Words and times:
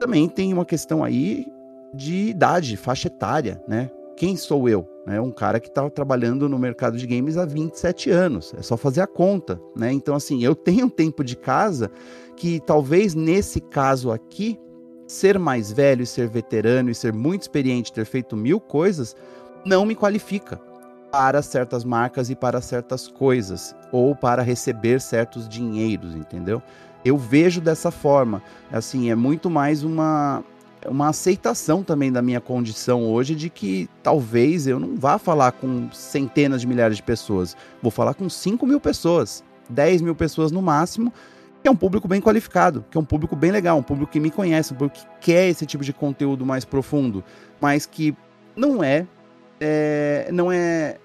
também 0.00 0.26
tem 0.28 0.52
uma 0.52 0.64
questão 0.64 1.04
aí 1.04 1.46
de 1.94 2.30
idade, 2.30 2.76
faixa 2.76 3.08
etária, 3.08 3.62
né? 3.68 3.90
Quem 4.16 4.34
sou 4.36 4.68
eu? 4.68 4.88
É 5.06 5.20
um 5.20 5.30
cara 5.30 5.60
que 5.60 5.68
está 5.68 5.88
trabalhando 5.90 6.48
no 6.48 6.58
mercado 6.58 6.96
de 6.96 7.06
games 7.06 7.36
há 7.36 7.44
27 7.44 8.10
anos. 8.10 8.54
É 8.56 8.62
só 8.62 8.76
fazer 8.76 9.02
a 9.02 9.06
conta, 9.06 9.60
né? 9.76 9.92
Então, 9.92 10.14
assim, 10.14 10.42
eu 10.42 10.54
tenho 10.54 10.86
um 10.86 10.90
tempo 10.90 11.22
de 11.22 11.36
casa 11.36 11.90
que 12.36 12.60
talvez 12.60 13.14
nesse 13.14 13.60
caso 13.60 14.10
aqui, 14.10 14.58
ser 15.06 15.38
mais 15.38 15.70
velho, 15.70 16.06
ser 16.06 16.28
veterano 16.28 16.90
e 16.90 16.94
ser 16.94 17.12
muito 17.12 17.42
experiente, 17.42 17.92
ter 17.92 18.04
feito 18.06 18.36
mil 18.36 18.60
coisas, 18.60 19.14
não 19.64 19.84
me 19.84 19.94
qualifica 19.94 20.60
para 21.10 21.42
certas 21.42 21.84
marcas 21.84 22.30
e 22.30 22.36
para 22.36 22.60
certas 22.60 23.08
coisas, 23.08 23.74
ou 23.90 24.14
para 24.14 24.42
receber 24.42 25.00
certos 25.00 25.48
dinheiros, 25.48 26.14
entendeu? 26.14 26.62
Eu 27.04 27.16
vejo 27.16 27.60
dessa 27.60 27.90
forma. 27.90 28.42
Assim, 28.70 29.10
é 29.10 29.14
muito 29.14 29.48
mais 29.48 29.82
uma 29.82 30.44
uma 30.88 31.08
aceitação 31.08 31.82
também 31.82 32.10
da 32.10 32.22
minha 32.22 32.40
condição 32.40 33.04
hoje 33.04 33.34
de 33.34 33.50
que 33.50 33.88
talvez 34.02 34.66
eu 34.66 34.80
não 34.80 34.96
vá 34.96 35.18
falar 35.18 35.52
com 35.52 35.90
centenas 35.92 36.62
de 36.62 36.66
milhares 36.66 36.96
de 36.96 37.02
pessoas. 37.02 37.56
Vou 37.82 37.90
falar 37.90 38.14
com 38.14 38.28
5 38.28 38.66
mil 38.66 38.80
pessoas, 38.80 39.44
10 39.68 40.00
mil 40.00 40.14
pessoas 40.14 40.50
no 40.50 40.62
máximo, 40.62 41.12
que 41.62 41.68
é 41.68 41.70
um 41.70 41.76
público 41.76 42.08
bem 42.08 42.20
qualificado, 42.20 42.84
que 42.90 42.96
é 42.96 43.00
um 43.00 43.04
público 43.04 43.36
bem 43.36 43.50
legal, 43.50 43.76
um 43.76 43.82
público 43.82 44.10
que 44.10 44.20
me 44.20 44.30
conhece, 44.30 44.72
um 44.72 44.76
público 44.76 45.00
que 45.00 45.32
quer 45.32 45.48
esse 45.48 45.66
tipo 45.66 45.84
de 45.84 45.92
conteúdo 45.92 46.46
mais 46.46 46.64
profundo, 46.64 47.22
mas 47.60 47.84
que 47.84 48.16
não 48.56 48.82
é, 48.82 49.06
é 49.60 50.30
não 50.32 50.50
é 50.50 50.96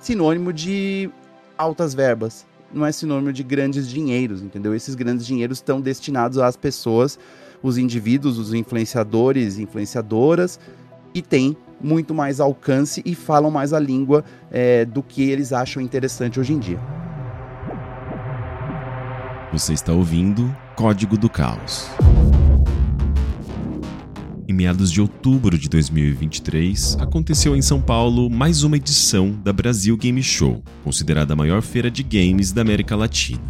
sinônimo 0.00 0.52
de 0.52 1.08
altas 1.56 1.94
verbas, 1.94 2.46
não 2.72 2.86
é 2.86 2.92
sinônimo 2.92 3.32
de 3.32 3.42
grandes 3.42 3.88
dinheiros, 3.88 4.42
entendeu? 4.42 4.74
Esses 4.74 4.94
grandes 4.94 5.26
dinheiros 5.26 5.58
estão 5.58 5.80
destinados 5.80 6.38
às 6.38 6.56
pessoas 6.56 7.18
os 7.62 7.76
indivíduos, 7.76 8.38
os 8.38 8.54
influenciadores, 8.54 9.58
influenciadoras, 9.58 10.58
e 11.12 11.20
têm 11.20 11.56
muito 11.80 12.14
mais 12.14 12.40
alcance 12.40 13.02
e 13.04 13.14
falam 13.14 13.50
mais 13.50 13.72
a 13.72 13.80
língua 13.80 14.24
é, 14.50 14.84
do 14.84 15.02
que 15.02 15.28
eles 15.30 15.52
acham 15.52 15.82
interessante 15.82 16.38
hoje 16.38 16.52
em 16.52 16.58
dia. 16.58 16.80
Você 19.52 19.72
está 19.72 19.92
ouvindo 19.92 20.54
Código 20.76 21.18
do 21.18 21.28
Caos. 21.28 21.90
Em 24.50 24.52
meados 24.52 24.90
de 24.90 25.00
outubro 25.00 25.56
de 25.56 25.68
2023, 25.68 26.96
aconteceu 26.98 27.54
em 27.54 27.62
São 27.62 27.80
Paulo 27.80 28.28
mais 28.28 28.64
uma 28.64 28.76
edição 28.76 29.30
da 29.44 29.52
Brasil 29.52 29.96
Game 29.96 30.20
Show, 30.24 30.60
considerada 30.82 31.34
a 31.34 31.36
maior 31.36 31.62
feira 31.62 31.88
de 31.88 32.02
games 32.02 32.50
da 32.50 32.60
América 32.60 32.96
Latina. 32.96 33.40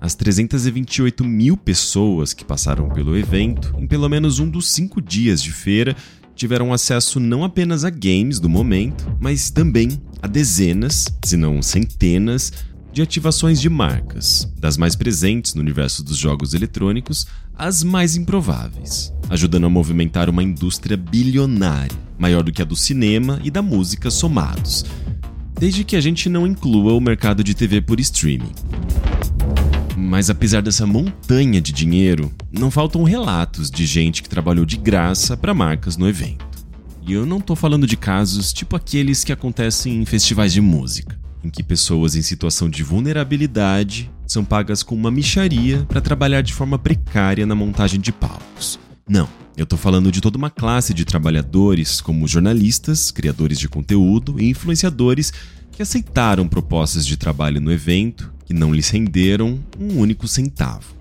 As 0.00 0.14
328 0.14 1.24
mil 1.24 1.56
pessoas 1.56 2.32
que 2.32 2.44
passaram 2.44 2.88
pelo 2.88 3.16
evento, 3.16 3.74
em 3.76 3.84
pelo 3.84 4.08
menos 4.08 4.38
um 4.38 4.48
dos 4.48 4.70
cinco 4.70 5.02
dias 5.02 5.42
de 5.42 5.50
feira, 5.50 5.96
tiveram 6.36 6.72
acesso 6.72 7.18
não 7.18 7.42
apenas 7.42 7.84
a 7.84 7.90
games 7.90 8.38
do 8.38 8.48
momento, 8.48 9.04
mas 9.18 9.50
também 9.50 10.00
a 10.22 10.28
dezenas, 10.28 11.06
se 11.24 11.36
não 11.36 11.60
centenas, 11.60 12.52
de 12.94 13.02
ativações 13.02 13.60
de 13.60 13.68
marcas, 13.68 14.48
das 14.56 14.76
mais 14.76 14.94
presentes 14.94 15.52
no 15.54 15.60
universo 15.60 16.04
dos 16.04 16.16
jogos 16.16 16.54
eletrônicos 16.54 17.26
às 17.52 17.82
mais 17.82 18.14
improváveis, 18.14 19.12
ajudando 19.28 19.64
a 19.64 19.68
movimentar 19.68 20.30
uma 20.30 20.44
indústria 20.44 20.96
bilionária, 20.96 21.98
maior 22.16 22.44
do 22.44 22.52
que 22.52 22.62
a 22.62 22.64
do 22.64 22.76
cinema 22.76 23.40
e 23.42 23.50
da 23.50 23.60
música 23.60 24.12
somados, 24.12 24.84
desde 25.58 25.82
que 25.82 25.96
a 25.96 26.00
gente 26.00 26.28
não 26.28 26.46
inclua 26.46 26.92
o 26.94 27.00
mercado 27.00 27.42
de 27.42 27.52
TV 27.52 27.80
por 27.80 27.98
streaming. 27.98 28.52
Mas 29.96 30.30
apesar 30.30 30.62
dessa 30.62 30.86
montanha 30.86 31.60
de 31.60 31.72
dinheiro, 31.72 32.30
não 32.52 32.70
faltam 32.70 33.02
relatos 33.02 33.72
de 33.72 33.86
gente 33.86 34.22
que 34.22 34.28
trabalhou 34.28 34.64
de 34.64 34.76
graça 34.76 35.36
para 35.36 35.52
marcas 35.52 35.96
no 35.96 36.08
evento. 36.08 36.46
E 37.04 37.12
eu 37.12 37.26
não 37.26 37.40
tô 37.40 37.56
falando 37.56 37.88
de 37.88 37.96
casos 37.96 38.52
tipo 38.52 38.76
aqueles 38.76 39.24
que 39.24 39.32
acontecem 39.32 40.00
em 40.00 40.04
festivais 40.04 40.52
de 40.52 40.60
música, 40.60 41.23
em 41.44 41.50
que 41.50 41.62
pessoas 41.62 42.16
em 42.16 42.22
situação 42.22 42.70
de 42.70 42.82
vulnerabilidade 42.82 44.10
são 44.26 44.44
pagas 44.44 44.82
com 44.82 44.94
uma 44.94 45.10
micharia 45.10 45.84
para 45.86 46.00
trabalhar 46.00 46.40
de 46.40 46.54
forma 46.54 46.78
precária 46.78 47.44
na 47.44 47.54
montagem 47.54 48.00
de 48.00 48.10
palcos. 48.10 48.80
Não, 49.06 49.28
eu 49.56 49.66
tô 49.66 49.76
falando 49.76 50.10
de 50.10 50.20
toda 50.20 50.38
uma 50.38 50.48
classe 50.48 50.94
de 50.94 51.04
trabalhadores, 51.04 52.00
como 52.00 52.26
jornalistas, 52.26 53.10
criadores 53.10 53.58
de 53.58 53.68
conteúdo 53.68 54.40
e 54.40 54.48
influenciadores 54.48 55.32
que 55.70 55.82
aceitaram 55.82 56.48
propostas 56.48 57.06
de 57.06 57.16
trabalho 57.16 57.60
no 57.60 57.70
evento 57.70 58.32
que 58.46 58.54
não 58.54 58.72
lhes 58.72 58.88
renderam 58.88 59.60
um 59.78 59.98
único 59.98 60.26
centavo. 60.26 60.94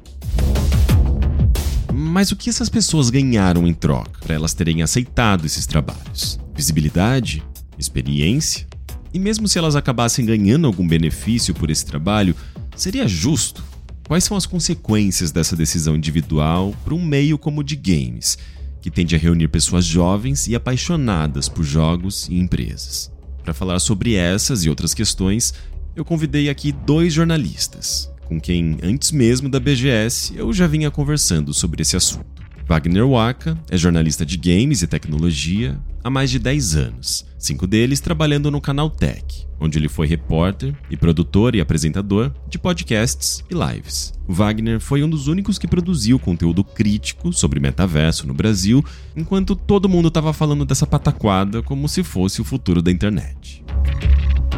Mas 1.94 2.32
o 2.32 2.36
que 2.36 2.50
essas 2.50 2.70
pessoas 2.70 3.09
ganharam 3.09 3.68
em 3.68 3.74
troca 3.74 4.20
para 4.20 4.34
elas 4.36 4.53
terem 4.53 4.82
aceitado 4.82 5.46
esses 5.46 5.66
trabalhos? 5.66 6.40
Visibilidade? 6.56 7.44
Experiência? 7.78 8.68
E 9.13 9.19
mesmo 9.19 9.47
se 9.47 9.59
elas 9.59 9.75
acabassem 9.75 10.25
ganhando 10.25 10.66
algum 10.66 10.88
benefício 10.88 11.53
por 11.53 11.69
esse 11.69 11.85
trabalho, 11.85 12.35
seria 12.75 13.07
justo? 13.07 13.63
Quais 14.07 14.24
são 14.24 14.35
as 14.35 14.46
consequências 14.46 15.31
dessa 15.31 15.56
decisão 15.56 15.96
individual 15.96 16.75
para 16.84 16.94
um 16.96 17.03
meio 17.03 17.38
como 17.38 17.62
o 17.62 17.63
de 17.63 17.75
games, 17.75 18.38
que 18.81 18.91
tende 18.91 19.16
a 19.16 19.19
reunir 19.19 19.47
pessoas 19.47 19.85
jovens 19.85 20.47
e 20.47 20.56
apaixonadas 20.56 21.47
por 21.47 21.63
jogos 21.63 22.28
e 22.28 22.35
empresas? 22.35 23.12
Para 23.44 23.53
falar 23.53 23.79
sobre 23.79 24.16
essas 24.16 24.66
e 24.66 24.69
outras 24.69 24.94
questões, 24.94 25.53
eu 25.96 26.03
convidei 26.03 26.50
aqui 26.50 26.72
dois 26.72 27.13
jornalistas, 27.13 28.12
com 28.25 28.40
quem, 28.40 28.78
antes 28.81 29.12
mesmo 29.12 29.47
da 29.47 29.59
BGS, 29.59 30.34
eu 30.35 30.52
já 30.52 30.66
vinha 30.66 30.90
conversando 30.90 31.53
sobre 31.53 31.81
esse 31.81 31.96
assunto. 31.96 32.25
Wagner 32.68 33.07
Waka 33.07 33.57
é 33.69 33.78
jornalista 33.78 34.25
de 34.25 34.38
games 34.38 34.81
e 34.81 34.88
tecnologia 34.88 35.79
há 36.03 36.09
mais 36.09 36.31
de 36.31 36.40
10 36.40 36.75
anos, 36.75 37.25
cinco 37.46 37.68
deles 37.68 38.00
trabalhando 38.00 38.50
no 38.50 38.62
canal 38.62 38.90
Tech, 38.90 39.46
onde 39.59 39.78
ele 39.78 39.90
foi 39.90 40.08
repórter 40.08 40.74
e 40.90 40.96
produtor 40.96 41.56
e 41.56 41.62
apresentador 41.62 42.34
de 42.50 42.58
podcasts 42.58 43.44
e 43.50 43.54
lives. 43.54 44.14
Wagner 44.28 44.80
foi 44.80 45.04
um 45.04 45.09
dos 45.09 45.28
únicos 45.28 45.58
que 45.58 45.68
produziu 45.68 46.18
conteúdo 46.18 46.64
crítico 46.64 47.34
sobre 47.34 47.59
metaverso 47.59 48.26
no 48.26 48.34
Brasil, 48.34 48.84
enquanto 49.16 49.56
todo 49.56 49.90
mundo 49.90 50.08
estava 50.08 50.32
falando 50.32 50.66
dessa 50.66 50.88
pataquada 50.88 51.62
como 51.62 51.90
se 51.90 52.03
fosse 52.03 52.42
o 52.42 52.46
futuro 52.46 52.82
da 52.82 52.92
internet. 52.92 53.64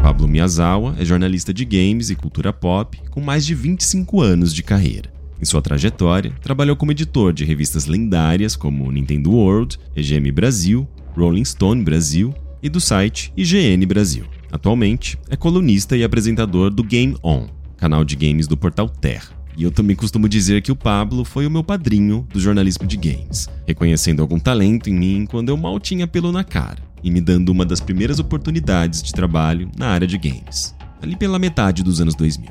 Pablo 0.02 0.28
Miyazawa 0.28 0.96
é 1.00 1.04
jornalista 1.04 1.52
de 1.52 1.66
games 1.66 2.12
e 2.12 2.16
cultura 2.16 2.54
pop 2.54 3.02
com 3.10 3.20
mais 3.20 3.46
de 3.46 3.56
25 3.56 4.22
anos 4.22 4.54
de 4.54 4.62
carreira. 4.62 5.12
Em 5.42 5.46
sua 5.46 5.62
trajetória, 5.62 6.32
trabalhou 6.42 6.76
como 6.76 6.92
editor 6.92 7.34
de 7.34 7.44
revistas 7.44 7.88
lendárias 7.88 8.56
como 8.56 8.92
Nintendo 8.92 9.32
World, 9.32 9.80
EGM 9.96 10.32
Brasil, 10.32 10.88
Rolling 11.16 11.44
Stone 11.44 11.84
Brasil 11.84 12.34
e 12.66 12.70
do 12.70 12.82
site 12.82 13.32
IGN 13.38 13.86
Brasil. 13.86 14.26
Atualmente, 14.52 15.20
é 15.30 15.36
colunista 15.36 15.96
e 15.96 16.04
apresentador 16.04 16.72
do 16.72 16.84
Game 16.84 17.16
On, 17.24 17.46
canal 17.78 18.04
de 18.04 18.16
games 18.16 18.48
do 18.48 18.58
portal 18.58 18.90
Terra. 18.90 19.36
E 19.56 19.62
eu 19.62 19.70
também 19.70 19.96
costumo 19.96 20.28
dizer 20.28 20.64
que 20.64 20.72
o 20.72 20.76
Pablo 20.76 21.24
foi 21.24 21.46
o 21.46 21.52
meu 21.52 21.64
padrinho 21.64 22.28
do 22.34 22.40
jornalismo 22.40 22.88
de 22.88 22.98
games, 22.98 23.48
reconhecendo 23.68 24.20
algum 24.20 24.40
talento 24.40 24.90
em 24.90 24.96
mim 24.96 25.28
quando 25.30 25.50
eu 25.50 25.58
mal 25.58 25.80
tinha 25.80 26.08
pelo 26.08 26.32
na 26.32 26.44
cara 26.44 26.80
e 27.04 27.12
me 27.12 27.22
dando 27.22 27.50
uma 27.50 27.64
das 27.64 27.80
primeiras 27.80 28.18
oportunidades 28.18 29.04
de 29.04 29.14
trabalho 29.14 29.70
na 29.78 29.90
área 29.90 30.08
de 30.08 30.18
games, 30.18 30.74
ali 31.04 31.16
pela 31.16 31.38
metade 31.38 31.84
dos 31.84 32.02
anos 32.02 32.16
2000. 32.16 32.50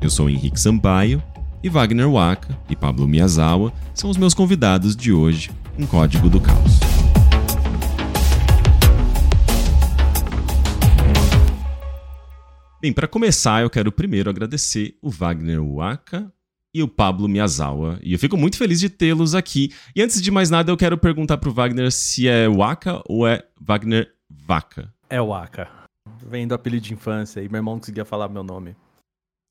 Eu 0.00 0.08
sou 0.08 0.30
Henrique 0.30 0.58
Sampaio 0.58 1.22
e 1.62 1.68
Wagner 1.68 2.08
Waka 2.08 2.58
e 2.70 2.74
Pablo 2.74 3.06
Miyazawa 3.06 3.70
são 3.92 4.08
os 4.08 4.16
meus 4.16 4.32
convidados 4.32 4.96
de 4.96 5.12
hoje 5.12 5.50
em 5.78 5.84
Código 5.84 6.30
do 6.30 6.40
Caos. 6.40 6.99
Bem, 12.80 12.94
para 12.94 13.06
começar, 13.06 13.60
eu 13.60 13.68
quero 13.68 13.92
primeiro 13.92 14.30
agradecer 14.30 14.96
o 15.02 15.10
Wagner 15.10 15.62
Waka 15.62 16.32
e 16.72 16.82
o 16.82 16.88
Pablo 16.88 17.28
Miyazawa. 17.28 17.98
E 18.02 18.14
eu 18.14 18.18
fico 18.18 18.38
muito 18.38 18.56
feliz 18.56 18.80
de 18.80 18.88
tê-los 18.88 19.34
aqui. 19.34 19.70
E 19.94 20.00
antes 20.00 20.22
de 20.22 20.30
mais 20.30 20.48
nada, 20.48 20.72
eu 20.72 20.78
quero 20.78 20.96
perguntar 20.96 21.36
pro 21.36 21.52
Wagner 21.52 21.92
se 21.92 22.26
é 22.26 22.48
Waka 22.48 23.02
ou 23.06 23.28
é 23.28 23.44
Wagner 23.60 24.10
Vaca. 24.30 24.90
É 25.10 25.20
Waka. 25.20 25.68
Vem 26.26 26.48
do 26.48 26.54
apelido 26.54 26.86
de 26.86 26.94
infância 26.94 27.42
e 27.42 27.50
meu 27.50 27.58
irmão 27.58 27.74
não 27.74 27.80
conseguia 27.80 28.06
falar 28.06 28.30
meu 28.30 28.42
nome. 28.42 28.74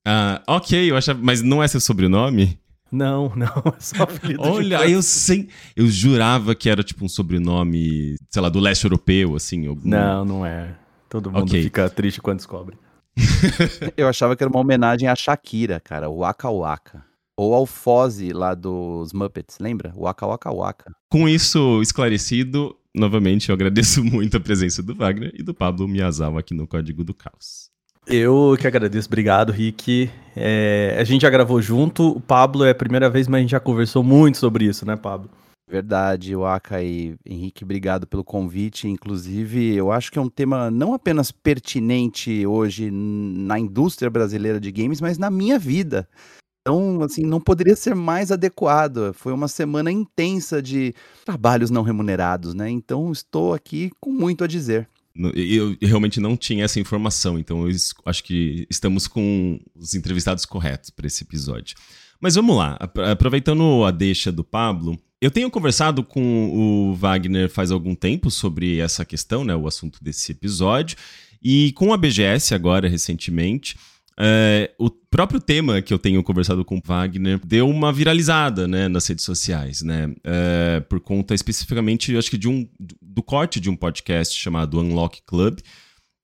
Ah, 0.08 0.42
ok, 0.48 0.90
eu 0.90 0.98
achava, 0.98 1.20
mas 1.22 1.44
não 1.44 1.62
é 1.62 1.68
seu 1.68 1.80
sobrenome? 1.80 2.60
Não, 2.92 3.32
não, 3.38 3.46
é 3.48 3.80
só 3.80 4.04
apelido 4.04 4.42
Olha, 4.42 4.90
eu 4.90 5.04
sei, 5.04 5.50
eu 5.76 5.86
jurava 5.86 6.56
que 6.56 6.68
era 6.68 6.82
tipo 6.84 7.06
um 7.06 7.10
sobrenome, 7.10 8.16
sei 8.28 8.42
lá, 8.42 8.50
do 8.50 8.60
leste 8.60 8.86
europeu, 8.86 9.36
assim. 9.36 9.68
Algum... 9.68 9.88
Não, 9.88 10.26
não 10.26 10.44
é. 10.44 10.76
Todo 11.08 11.32
mundo 11.32 11.44
okay. 11.44 11.62
fica 11.62 11.88
triste 11.92 12.20
quando 12.20 12.38
descobre. 12.38 12.76
eu 13.98 14.08
achava 14.08 14.36
que 14.36 14.44
era 14.44 14.50
uma 14.50 14.60
homenagem 14.60 15.08
a 15.08 15.16
Shakira, 15.16 15.80
cara, 15.80 16.10
o 16.10 16.20
Waka 16.20 16.50
Waka. 16.50 17.06
Ou 17.38 17.54
ao 17.54 17.66
Fozzy 17.66 18.34
lá 18.34 18.54
dos 18.54 19.14
Muppets, 19.14 19.60
lembra? 19.60 19.94
Waka 19.96 20.28
Waka 20.28 20.52
Waka. 20.52 20.92
Com 21.10 21.28
isso 21.28 21.82
esclarecido, 21.82 22.76
novamente 22.94 23.50
eu 23.50 23.56
agradeço 23.56 24.04
muito 24.06 24.36
a 24.36 24.40
presença 24.40 24.84
do 24.84 24.94
Wagner 24.94 25.32
e 25.34 25.44
do 25.44 25.54
Pablo 25.54 25.88
Miyazawa 25.88 26.42
aqui 26.42 26.54
no 26.54 26.68
Código 26.68 27.04
do 27.04 27.14
Caos. 27.14 27.70
Eu 28.08 28.58
que 28.60 28.66
agradeço, 28.66 29.08
obrigado, 29.08 29.52
Rick. 29.52 30.10
É, 30.36 30.98
a 31.00 31.04
gente 31.04 31.22
já 31.22 31.30
gravou 31.30 31.62
junto, 31.62 32.10
o 32.10 32.20
Pablo 32.20 32.66
é 32.66 32.72
a 32.72 32.76
primeira 32.76 33.10
vez, 33.10 33.28
mas 33.28 33.38
a 33.38 33.42
gente 33.42 33.52
já 33.52 33.60
conversou 33.60 34.04
muito 34.04 34.38
sobre 34.38 34.66
isso, 34.66 34.86
né, 34.86 34.96
Pablo? 34.96 35.30
Verdade, 35.70 36.36
Waka 36.36 36.82
e 36.82 37.16
Henrique, 37.24 37.64
obrigado 37.64 38.08
pelo 38.08 38.24
convite. 38.24 38.88
Inclusive, 38.88 39.76
eu 39.76 39.92
acho 39.92 40.12
que 40.12 40.18
é 40.18 40.22
um 40.22 40.30
tema 40.30 40.72
não 40.72 40.96
apenas 40.96 41.32
pertinente 41.32 42.44
hoje 42.46 42.90
na 42.90 43.60
indústria 43.60 44.10
brasileira 44.10 44.60
de 44.60 44.72
games, 44.72 45.00
mas 45.00 45.20
na 45.20 45.30
minha 45.30 45.60
vida. 45.60 46.10
Então, 46.62 47.04
assim, 47.04 47.22
não 47.22 47.40
poderia 47.40 47.76
ser 47.76 47.94
mais 47.94 48.32
adequado. 48.32 49.14
Foi 49.14 49.32
uma 49.32 49.48
semana 49.48 49.92
intensa 49.92 50.60
de 50.60 50.94
trabalhos 51.24 51.70
não 51.70 51.84
remunerados, 51.84 52.56
né? 52.56 52.68
Então, 52.70 53.12
estou 53.12 53.54
aqui 53.54 53.92
com 54.00 54.12
muito 54.12 54.44
a 54.44 54.48
dizer. 54.48 54.90
Eu 55.36 55.76
realmente 55.82 56.20
não 56.20 56.36
tinha 56.36 56.66
essa 56.66 56.80
informação, 56.80 57.38
então 57.38 57.68
eu 57.68 57.76
acho 58.06 58.24
que 58.24 58.66
estamos 58.70 59.08
com 59.08 59.60
os 59.76 59.94
entrevistados 59.94 60.46
corretos 60.46 60.90
para 60.90 61.08
esse 61.08 61.24
episódio. 61.24 61.76
Mas 62.22 62.36
vamos 62.36 62.56
lá, 62.56 62.78
aproveitando 63.12 63.84
a 63.86 63.92
deixa 63.92 64.32
do 64.32 64.44
Pablo, 64.44 64.98
eu 65.22 65.30
tenho 65.30 65.52
conversado 65.52 66.04
com 66.04 66.50
o 66.50 66.96
Wagner 66.96 67.50
faz 67.50 67.72
algum 67.72 67.94
tempo 67.94 68.32
sobre 68.32 68.80
essa 68.80 69.04
questão, 69.04 69.44
né, 69.44 69.56
o 69.56 69.68
assunto 69.68 70.04
desse 70.04 70.32
episódio, 70.32 70.98
e 71.42 71.72
com 71.74 71.94
a 71.94 71.98
BGS 71.98 72.54
agora 72.54 72.88
recentemente. 72.88 73.78
É, 74.22 74.72
o 74.78 74.90
próprio 74.90 75.40
tema 75.40 75.82
que 75.82 75.94
eu 75.94 75.98
tenho 75.98 76.22
conversado 76.22 76.66
com 76.66 76.78
o 76.78 76.82
Wagner 76.84 77.40
deu 77.46 77.70
uma 77.70 77.92
viralizada 77.94 78.68
né, 78.68 78.90
nas 78.90 79.08
redes 79.08 79.24
sociais, 79.24 79.82
né? 79.82 80.14
É, 80.26 80.82
por 80.82 81.00
conta 81.00 81.34
especificamente, 81.34 82.18
acho 82.18 82.30
que 82.30 82.38
de 82.38 82.50
um 82.50 82.68
do 83.02 83.24
corte 83.24 83.62
de 83.62 83.70
um 83.70 83.78
podcast 83.78 84.38
chamado 84.38 84.78
Unlock 84.78 85.22
Club, 85.26 85.60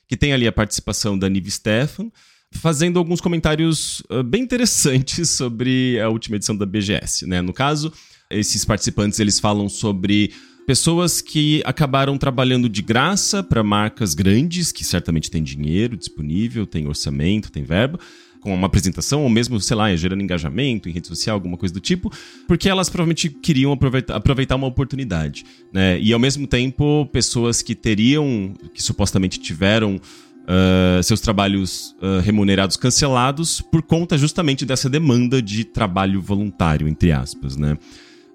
que 0.09 0.18
tem 0.18 0.33
ali 0.33 0.45
a 0.45 0.51
participação 0.51 1.18
da 1.18 1.30
Nive 1.30 1.50
Stefan, 1.50 2.12
fazendo 2.51 3.00
alguns 3.00 3.21
comentários 3.21 4.01
uh, 4.12 4.24
bem 4.24 4.44
interessantes 4.44 5.30
sobre 5.36 6.00
a 6.00 6.09
última 6.09 6.36
edição 6.36 6.56
da 6.56 6.65
BGS. 6.65 7.25
Né? 7.25 7.41
No 7.41 7.53
caso, 7.53 7.94
esses 8.36 8.66
participantes 8.66 9.20
eles 9.20 9.40
falam 9.40 9.68
sobre 9.70 10.32
pessoas 10.66 11.22
que 11.22 11.62
acabaram 11.66 12.18
trabalhando 12.18 12.68
de 12.68 12.82
graça 12.82 13.44
para 13.44 13.64
marcas 13.64 14.14
grandes, 14.14 14.72
que 14.72 14.84
certamente 14.84 15.30
têm 15.30 15.44
dinheiro 15.44 15.96
disponível, 15.96 16.66
têm 16.66 16.88
orçamento, 16.88 17.52
têm 17.52 17.64
verba, 17.64 18.00
com 18.46 18.54
uma 18.54 18.68
apresentação, 18.68 19.24
ou 19.24 19.30
mesmo, 19.30 19.60
sei 19.60 19.76
lá, 19.76 19.96
gerando 19.96 20.22
engajamento 20.22 20.88
em 20.88 20.92
rede 20.92 21.08
social, 21.08 21.36
alguma 21.36 21.58
coisa 21.58 21.74
do 21.74 21.80
tipo, 21.80 22.12
porque 22.48 22.70
elas 22.70 22.90
provavelmente 22.90 23.30
queriam 23.30 23.72
aproveitar, 23.72 24.16
aproveitar 24.16 24.56
uma 24.56 24.68
oportunidade. 24.68 25.44
Né? 25.74 26.00
E 26.00 26.14
ao 26.14 26.20
mesmo 26.20 26.46
tempo, 26.46 27.08
pessoas 27.12 27.64
que 27.64 27.74
teriam, 27.74 28.54
que 28.74 28.82
supostamente 28.82 29.40
tiveram 29.40 30.00
Uh, 30.48 31.02
seus 31.02 31.20
trabalhos 31.22 31.96
uh, 32.00 32.22
remunerados 32.22 32.78
cancelados 32.78 33.62
por 33.62 33.82
conta 33.82 34.16
justamente 34.16 34.64
dessa 34.64 34.88
demanda 34.88 35.42
de 35.42 35.64
trabalho 35.64 36.22
voluntário, 36.22 36.88
entre 36.88 37.12
aspas, 37.12 37.58
né? 37.58 37.76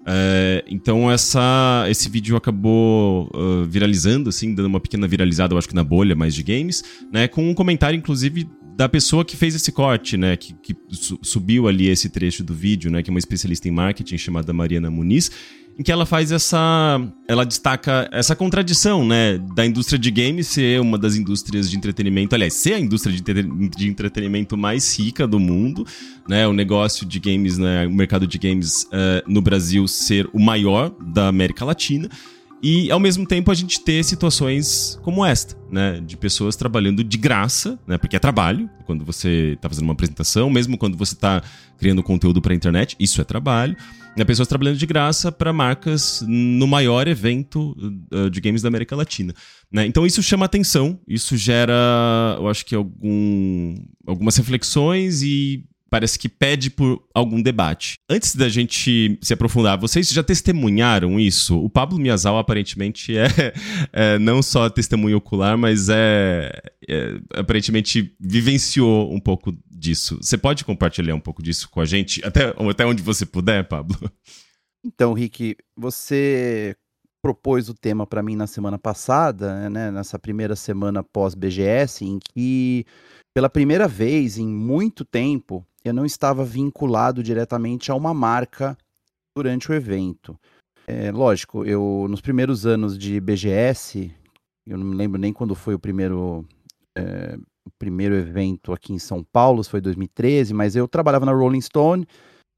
Uh, 0.01 0.65
então 0.67 1.11
essa, 1.11 1.85
esse 1.89 2.09
vídeo 2.09 2.35
acabou 2.35 3.29
viralizando, 3.67 4.29
assim, 4.29 4.53
dando 4.53 4.65
uma 4.65 4.79
pequena 4.79 5.07
viralizada, 5.07 5.53
eu 5.53 5.57
acho 5.57 5.67
que 5.69 5.75
na 5.75 5.83
bolha 5.83 6.15
mais 6.15 6.33
de 6.33 6.43
games, 6.43 6.83
né? 7.11 7.27
Com 7.27 7.49
um 7.49 7.53
comentário, 7.53 7.97
inclusive, 7.97 8.47
da 8.75 8.89
pessoa 8.89 9.23
que 9.23 9.37
fez 9.37 9.53
esse 9.53 9.71
corte, 9.71 10.17
né? 10.17 10.35
Que, 10.35 10.53
que 10.53 10.75
subiu 11.21 11.67
ali 11.67 11.87
esse 11.87 12.09
trecho 12.09 12.43
do 12.43 12.53
vídeo, 12.53 12.89
né? 12.89 13.03
Que 13.03 13.09
é 13.09 13.13
uma 13.13 13.19
especialista 13.19 13.67
em 13.67 13.71
marketing 13.71 14.17
chamada 14.17 14.51
Mariana 14.51 14.89
Muniz 14.89 15.31
em 15.77 15.83
que 15.83 15.91
ela 15.91 16.05
faz 16.05 16.31
essa. 16.31 17.01
Ela 17.27 17.45
destaca 17.45 18.09
essa 18.11 18.35
contradição, 18.35 19.05
né? 19.05 19.37
Da 19.55 19.65
indústria 19.65 19.97
de 19.97 20.11
games 20.11 20.47
ser 20.47 20.79
uma 20.79 20.97
das 20.97 21.15
indústrias 21.15 21.69
de 21.69 21.77
entretenimento, 21.77 22.35
aliás, 22.35 22.53
ser 22.53 22.73
a 22.73 22.79
indústria 22.79 23.15
de, 23.15 23.87
entretenimento 23.87 24.57
mais 24.57 24.97
rica 24.97 25.25
do 25.25 25.39
mundo, 25.39 25.85
né? 26.27 26.47
O 26.47 26.53
negócio 26.53 27.05
de 27.05 27.19
games, 27.19 27.57
né? 27.57 27.87
O 27.87 27.91
mercado 27.91 28.27
de 28.27 28.37
games 28.37 28.83
uh, 28.83 29.23
no 29.27 29.41
Brasil 29.41 29.87
ser 29.87 30.29
o 30.33 30.39
maior 30.39 30.93
da 31.01 31.27
América 31.27 31.65
Latina. 31.65 32.09
E 32.63 32.91
ao 32.91 32.99
mesmo 32.99 33.25
tempo 33.25 33.49
a 33.49 33.55
gente 33.55 33.83
ter 33.83 34.03
situações 34.03 34.99
como 35.01 35.25
esta, 35.25 35.57
né? 35.71 35.99
De 35.99 36.15
pessoas 36.15 36.55
trabalhando 36.55 37.03
de 37.03 37.17
graça, 37.17 37.79
né? 37.87 37.97
Porque 37.97 38.15
é 38.15 38.19
trabalho, 38.19 38.69
quando 38.85 39.03
você 39.03 39.53
está 39.55 39.67
fazendo 39.67 39.85
uma 39.85 39.93
apresentação, 39.93 40.47
mesmo 40.49 40.77
quando 40.77 40.95
você 40.95 41.15
está 41.15 41.41
criando 41.79 42.03
conteúdo 42.03 42.39
para 42.39 42.53
a 42.53 42.55
internet, 42.55 42.95
isso 42.99 43.19
é 43.19 43.23
trabalho. 43.23 43.75
Né? 44.17 44.25
Pessoas 44.25 44.47
trabalhando 44.47 44.77
de 44.77 44.85
graça 44.85 45.31
para 45.31 45.53
marcas 45.53 46.23
no 46.27 46.67
maior 46.67 47.07
evento 47.07 47.75
uh, 48.13 48.29
de 48.29 48.41
games 48.41 48.61
da 48.61 48.67
América 48.67 48.95
Latina. 48.95 49.33
Né? 49.71 49.85
Então 49.85 50.05
isso 50.05 50.21
chama 50.21 50.45
atenção, 50.45 50.99
isso 51.07 51.37
gera, 51.37 52.35
eu 52.37 52.47
acho 52.47 52.65
que 52.65 52.75
algum, 52.75 53.75
algumas 54.05 54.35
reflexões 54.35 55.21
e 55.21 55.63
parece 55.91 56.17
que 56.17 56.29
pede 56.29 56.69
por 56.69 57.05
algum 57.13 57.41
debate. 57.41 57.95
Antes 58.09 58.33
da 58.33 58.47
gente 58.47 59.19
se 59.21 59.33
aprofundar, 59.33 59.77
vocês 59.77 60.09
já 60.09 60.23
testemunharam 60.23 61.19
isso? 61.19 61.61
O 61.61 61.69
Pablo 61.69 61.99
Miazal 61.99 62.37
aparentemente 62.37 63.17
é, 63.17 63.27
é 63.91 64.17
não 64.17 64.41
só 64.41 64.69
testemunho 64.69 65.17
ocular, 65.17 65.57
mas 65.57 65.89
é, 65.89 66.49
é, 66.87 67.19
aparentemente 67.35 68.15
vivenciou 68.17 69.13
um 69.13 69.19
pouco 69.19 69.53
disso. 69.69 70.17
Você 70.21 70.37
pode 70.37 70.63
compartilhar 70.63 71.13
um 71.13 71.19
pouco 71.19 71.43
disso 71.43 71.69
com 71.69 71.81
a 71.81 71.85
gente, 71.85 72.25
até, 72.25 72.55
até 72.69 72.85
onde 72.85 73.03
você 73.03 73.25
puder, 73.25 73.67
Pablo? 73.67 73.97
Então, 74.85 75.11
Rick, 75.11 75.57
você 75.75 76.73
propôs 77.21 77.67
o 77.67 77.73
tema 77.73 78.07
para 78.07 78.23
mim 78.23 78.35
na 78.35 78.47
semana 78.47 78.79
passada, 78.79 79.69
né, 79.69 79.91
nessa 79.91 80.17
primeira 80.17 80.55
semana 80.55 81.03
pós 81.03 81.35
BGS, 81.35 82.05
em 82.05 82.17
que 82.17 82.85
pela 83.33 83.49
primeira 83.49 83.87
vez 83.87 84.37
em 84.37 84.47
muito 84.47 85.05
tempo 85.05 85.65
eu 85.83 85.93
não 85.93 86.05
estava 86.05 86.43
vinculado 86.43 87.23
diretamente 87.23 87.91
a 87.91 87.95
uma 87.95 88.13
marca 88.13 88.77
durante 89.35 89.71
o 89.71 89.73
evento. 89.73 90.37
É, 90.87 91.11
lógico, 91.11 91.65
eu 91.65 92.07
nos 92.09 92.21
primeiros 92.21 92.65
anos 92.65 92.97
de 92.97 93.19
BGS, 93.19 94.13
eu 94.67 94.77
não 94.77 94.85
me 94.85 94.95
lembro 94.95 95.19
nem 95.19 95.31
quando 95.31 95.55
foi 95.55 95.73
o 95.73 95.79
primeiro 95.79 96.45
é, 96.97 97.37
o 97.65 97.71
primeiro 97.77 98.15
evento 98.15 98.73
aqui 98.73 98.93
em 98.93 98.99
São 98.99 99.23
Paulo, 99.23 99.63
foi 99.63 99.79
2013, 99.79 100.53
mas 100.53 100.75
eu 100.75 100.87
trabalhava 100.87 101.25
na 101.25 101.31
Rolling 101.31 101.61
Stone 101.61 102.07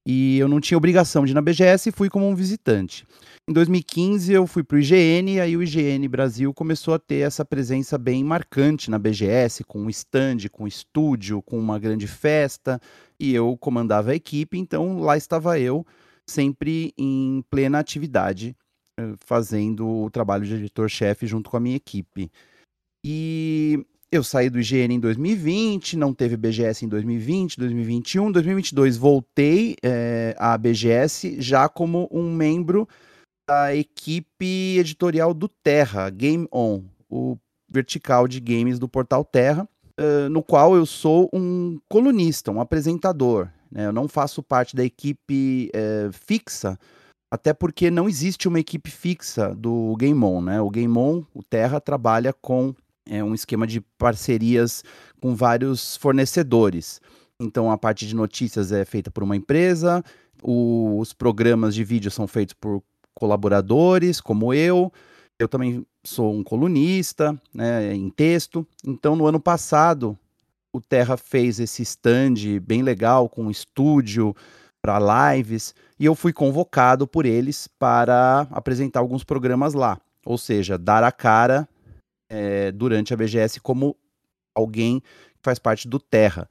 e 0.06 0.38
eu 0.38 0.48
não 0.48 0.60
tinha 0.60 0.78
obrigação 0.78 1.26
de 1.26 1.32
ir 1.32 1.36
na 1.36 1.42
BGS 1.42 1.90
e 1.90 1.92
fui 1.92 2.10
como 2.10 2.28
um 2.28 2.36
visitante. 2.36 3.06
Em 3.50 3.54
2015 3.54 4.32
eu 4.32 4.48
fui 4.48 4.64
para 4.64 4.76
o 4.76 4.80
IGN 4.80 5.40
aí 5.40 5.56
o 5.58 5.64
IGN 5.64 6.08
Brasil 6.08 6.54
começou 6.54 6.94
a 6.94 7.00
ter 7.00 7.26
essa 7.26 7.44
presença 7.44 7.98
bem 7.98 8.24
marcante 8.24 8.90
na 8.90 8.98
BGS, 8.98 9.64
com 9.66 9.82
um 9.82 9.90
stand, 9.90 10.50
com 10.52 10.64
um 10.64 10.68
estúdio, 10.68 11.42
com 11.42 11.60
uma 11.60 11.78
grande 11.78 12.08
festa 12.08 12.80
e 13.20 13.34
eu 13.34 13.58
comandava 13.58 14.12
a 14.12 14.16
equipe, 14.16 14.58
então 14.58 15.00
lá 15.00 15.16
estava 15.16 15.60
eu, 15.60 15.86
sempre 16.30 16.94
em 16.98 17.44
plena 17.50 17.80
atividade, 17.80 18.56
eh, 19.00 19.14
fazendo 19.26 19.88
o 19.88 20.10
trabalho 20.10 20.46
de 20.46 20.56
editor-chefe 20.56 21.26
junto 21.26 21.50
com 21.50 21.58
a 21.58 21.60
minha 21.60 21.76
equipe. 21.76 22.32
E 23.06 23.86
eu 24.14 24.24
saí 24.24 24.48
do 24.48 24.60
IGN 24.60 24.94
em 24.94 25.00
2020, 25.00 25.98
não 25.98 26.14
teve 26.14 26.38
BGS 26.38 26.86
em 26.86 26.88
2020, 26.88 27.58
2021, 27.58 28.32
2022 28.32 28.96
voltei 28.96 29.76
é, 29.82 30.36
à 30.38 30.56
BGS 30.56 31.42
já 31.42 31.68
como 31.68 32.08
um 32.12 32.32
membro 32.32 32.88
da 33.50 33.76
equipe 33.76 34.78
editorial 34.78 35.34
do 35.34 35.48
Terra, 35.48 36.12
Game 36.12 36.48
On, 36.54 36.84
o 37.10 37.36
vertical 37.68 38.28
de 38.28 38.40
games 38.40 38.78
do 38.78 38.88
portal 38.88 39.26
Terra, 39.26 39.68
uh, 40.00 40.30
no 40.30 40.44
qual 40.44 40.76
eu 40.76 40.86
sou 40.86 41.28
um 41.34 41.80
colunista, 41.90 42.52
um 42.52 42.62
apresentador. 42.62 43.50
Né? 43.72 43.88
Eu 43.88 43.92
não 43.92 44.08
faço 44.08 44.44
parte 44.44 44.76
da 44.76 44.84
equipe 44.84 45.72
uh, 45.74 46.14
fixa, 46.14 46.78
até 47.32 47.52
porque 47.52 47.90
não 47.90 48.08
existe 48.08 48.48
uma 48.48 48.60
equipe 48.60 48.92
fixa 48.92 49.56
do 49.56 49.96
Game 49.98 50.24
On. 50.24 50.40
Né? 50.40 50.62
O 50.62 50.70
Game 50.70 50.96
On, 50.96 51.24
o 51.34 51.42
Terra, 51.42 51.82
trabalha 51.82 52.32
com 52.32 52.76
é 53.06 53.24
um 53.24 53.34
esquema 53.34 53.68
de 53.68 53.82
parcerias 53.98 54.84
com 55.22 55.36
vários 55.36 55.98
fornecedores. 55.98 57.02
Então 57.40 57.72
a 57.72 57.78
parte 57.78 58.08
de 58.08 58.16
notícias 58.16 58.72
é 58.72 58.86
feita 58.86 59.12
por 59.12 59.24
uma 59.24 59.36
empresa, 59.36 60.04
o, 60.42 61.00
os 61.00 61.14
programas 61.14 61.74
de 61.74 61.84
vídeo 61.84 62.12
são 62.12 62.28
feitos 62.28 62.54
por 62.54 62.84
colaboradores, 63.14 64.20
como 64.20 64.54
eu. 64.54 64.92
Eu 65.40 65.48
também 65.48 65.86
sou 66.04 66.34
um 66.34 66.44
colunista 66.44 67.40
né, 67.54 67.94
em 67.94 68.10
texto. 68.10 68.68
Então, 68.86 69.16
no 69.16 69.26
ano 69.26 69.40
passado, 69.40 70.18
o 70.72 70.82
Terra 70.82 71.16
fez 71.16 71.60
esse 71.60 71.82
stand 71.84 72.60
bem 72.62 72.82
legal, 72.82 73.30
com 73.30 73.46
um 73.46 73.52
estúdio 73.52 74.36
para 74.82 75.34
lives, 75.34 75.74
e 75.98 76.06
eu 76.06 76.14
fui 76.14 76.34
convocado 76.34 77.08
por 77.08 77.26
eles 77.26 77.70
para 77.80 78.48
apresentar 78.52 79.00
alguns 79.00 79.24
programas 79.24 79.74
lá. 79.74 79.98
Ou 80.26 80.38
seja, 80.38 80.78
dar 80.78 81.04
a 81.04 81.12
cara 81.12 81.68
é, 82.34 82.72
durante 82.72 83.14
a 83.14 83.18
BGS 83.18 83.60
como 83.60 83.96
alguém 84.56 85.00
que 85.00 85.44
faz 85.44 85.60
parte 85.60 85.88
do 85.88 86.00
Terra. 86.00 86.50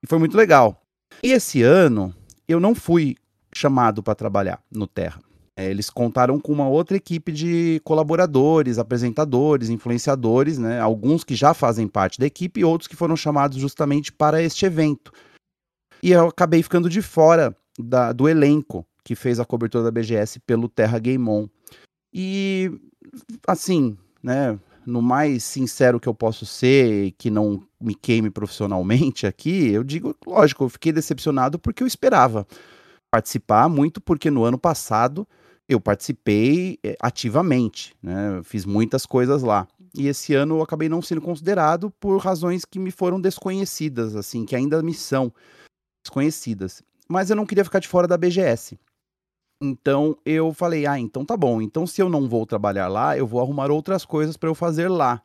E 0.00 0.06
foi 0.06 0.18
muito 0.18 0.36
legal. 0.36 0.80
E 1.22 1.32
esse 1.32 1.60
ano 1.60 2.14
eu 2.46 2.60
não 2.60 2.72
fui 2.72 3.16
chamado 3.52 4.00
para 4.00 4.14
trabalhar 4.14 4.62
no 4.70 4.86
Terra. 4.86 5.20
É, 5.56 5.68
eles 5.68 5.90
contaram 5.90 6.40
com 6.40 6.52
uma 6.52 6.68
outra 6.68 6.96
equipe 6.96 7.32
de 7.32 7.80
colaboradores, 7.84 8.78
apresentadores, 8.78 9.68
influenciadores, 9.68 10.58
né? 10.58 10.80
Alguns 10.80 11.24
que 11.24 11.34
já 11.34 11.52
fazem 11.52 11.86
parte 11.88 12.18
da 12.18 12.26
equipe 12.26 12.60
e 12.60 12.64
outros 12.64 12.88
que 12.88 12.96
foram 12.96 13.16
chamados 13.16 13.56
justamente 13.56 14.12
para 14.12 14.42
este 14.42 14.66
evento. 14.66 15.12
E 16.02 16.12
eu 16.12 16.28
acabei 16.28 16.62
ficando 16.62 16.88
de 16.88 17.00
fora 17.02 17.56
da, 17.78 18.12
do 18.12 18.28
elenco 18.28 18.86
que 19.04 19.14
fez 19.14 19.38
a 19.38 19.44
cobertura 19.44 19.84
da 19.84 19.90
BGS 19.90 20.40
pelo 20.40 20.68
Terra 20.68 20.98
Game 20.98 21.28
On. 21.28 21.48
E, 22.12 22.72
assim, 23.46 23.96
né? 24.22 24.58
No 24.86 25.00
mais 25.00 25.44
sincero 25.44 25.98
que 25.98 26.08
eu 26.08 26.14
posso 26.14 26.44
ser, 26.44 27.12
que 27.12 27.30
não 27.30 27.62
me 27.80 27.94
queime 27.94 28.30
profissionalmente 28.30 29.26
aqui, 29.26 29.70
eu 29.70 29.82
digo, 29.82 30.14
lógico, 30.26 30.64
eu 30.64 30.68
fiquei 30.68 30.92
decepcionado 30.92 31.58
porque 31.58 31.82
eu 31.82 31.86
esperava 31.86 32.46
participar 33.10 33.68
muito, 33.68 34.00
porque 34.00 34.30
no 34.30 34.44
ano 34.44 34.58
passado 34.58 35.26
eu 35.68 35.80
participei 35.80 36.78
eh, 36.82 36.96
ativamente, 37.00 37.94
né? 38.02 38.40
fiz 38.44 38.64
muitas 38.64 39.06
coisas 39.06 39.42
lá. 39.42 39.66
E 39.96 40.08
esse 40.08 40.34
ano 40.34 40.56
eu 40.56 40.62
acabei 40.62 40.88
não 40.88 41.00
sendo 41.00 41.20
considerado 41.20 41.90
por 42.00 42.18
razões 42.18 42.64
que 42.64 42.78
me 42.78 42.90
foram 42.90 43.20
desconhecidas, 43.20 44.16
assim, 44.16 44.44
que 44.44 44.56
ainda 44.56 44.82
me 44.82 44.92
são 44.92 45.32
desconhecidas. 46.04 46.82
Mas 47.08 47.30
eu 47.30 47.36
não 47.36 47.46
queria 47.46 47.64
ficar 47.64 47.78
de 47.78 47.88
fora 47.88 48.08
da 48.08 48.16
BGS. 48.16 48.78
Então 49.60 50.16
eu 50.24 50.52
falei: 50.52 50.86
ah, 50.86 50.98
então 50.98 51.24
tá 51.24 51.36
bom. 51.36 51.60
Então 51.62 51.86
se 51.86 52.00
eu 52.02 52.08
não 52.08 52.28
vou 52.28 52.46
trabalhar 52.46 52.88
lá, 52.88 53.16
eu 53.16 53.26
vou 53.26 53.40
arrumar 53.40 53.70
outras 53.70 54.04
coisas 54.04 54.36
para 54.36 54.48
eu 54.48 54.54
fazer 54.54 54.88
lá. 54.88 55.22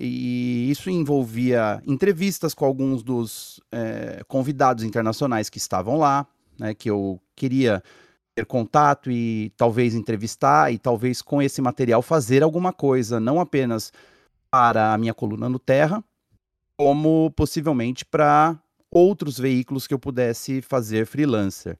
E 0.00 0.70
isso 0.70 0.88
envolvia 0.88 1.82
entrevistas 1.84 2.54
com 2.54 2.64
alguns 2.64 3.02
dos 3.02 3.60
é, 3.72 4.22
convidados 4.28 4.84
internacionais 4.84 5.50
que 5.50 5.58
estavam 5.58 5.96
lá, 5.96 6.24
né, 6.56 6.72
que 6.72 6.88
eu 6.88 7.20
queria 7.34 7.82
ter 8.36 8.46
contato 8.46 9.10
e 9.10 9.52
talvez 9.56 9.96
entrevistar 9.96 10.72
e 10.72 10.78
talvez 10.78 11.20
com 11.20 11.42
esse 11.42 11.60
material 11.60 12.00
fazer 12.00 12.44
alguma 12.44 12.72
coisa, 12.72 13.18
não 13.18 13.40
apenas 13.40 13.92
para 14.48 14.94
a 14.94 14.98
minha 14.98 15.12
coluna 15.12 15.48
no 15.48 15.58
Terra, 15.58 16.02
como 16.76 17.32
possivelmente 17.32 18.04
para 18.04 18.56
outros 18.90 19.36
veículos 19.36 19.88
que 19.88 19.94
eu 19.94 19.98
pudesse 19.98 20.62
fazer 20.62 21.06
freelancer. 21.06 21.76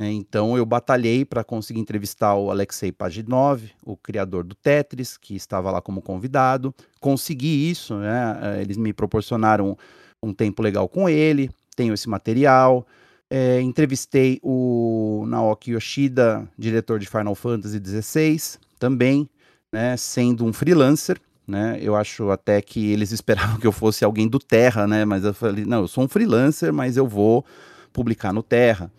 É, 0.00 0.10
então 0.12 0.56
eu 0.56 0.64
batalhei 0.64 1.24
para 1.24 1.42
conseguir 1.42 1.80
entrevistar 1.80 2.36
o 2.36 2.52
Alexei 2.52 2.92
Pajinov, 2.92 3.62
o 3.84 3.96
criador 3.96 4.44
do 4.44 4.54
Tetris, 4.54 5.16
que 5.16 5.34
estava 5.34 5.72
lá 5.72 5.82
como 5.82 6.00
convidado. 6.00 6.72
Consegui 7.00 7.68
isso, 7.68 7.96
né? 7.96 8.38
É, 8.42 8.60
eles 8.62 8.76
me 8.76 8.92
proporcionaram 8.92 9.76
um 10.22 10.32
tempo 10.32 10.62
legal 10.62 10.88
com 10.88 11.08
ele, 11.08 11.50
tenho 11.74 11.94
esse 11.94 12.08
material. 12.08 12.86
É, 13.28 13.60
entrevistei 13.60 14.38
o 14.42 15.24
Naoki 15.26 15.72
Yoshida, 15.72 16.48
diretor 16.56 16.98
de 16.98 17.06
Final 17.06 17.34
Fantasy 17.34 17.78
XVI, 17.78 18.58
também, 18.78 19.28
né, 19.72 19.96
sendo 19.96 20.46
um 20.46 20.52
freelancer. 20.52 21.20
Né? 21.46 21.78
Eu 21.80 21.96
acho 21.96 22.30
até 22.30 22.62
que 22.62 22.90
eles 22.92 23.10
esperavam 23.12 23.58
que 23.58 23.66
eu 23.66 23.72
fosse 23.72 24.04
alguém 24.04 24.28
do 24.28 24.38
Terra, 24.38 24.86
né? 24.86 25.04
Mas 25.04 25.24
eu 25.24 25.34
falei, 25.34 25.64
não, 25.64 25.80
eu 25.80 25.88
sou 25.88 26.04
um 26.04 26.08
freelancer, 26.08 26.72
mas 26.72 26.96
eu 26.96 27.06
vou 27.06 27.44
publicar 27.92 28.32
no 28.32 28.42
Terra, 28.42 28.90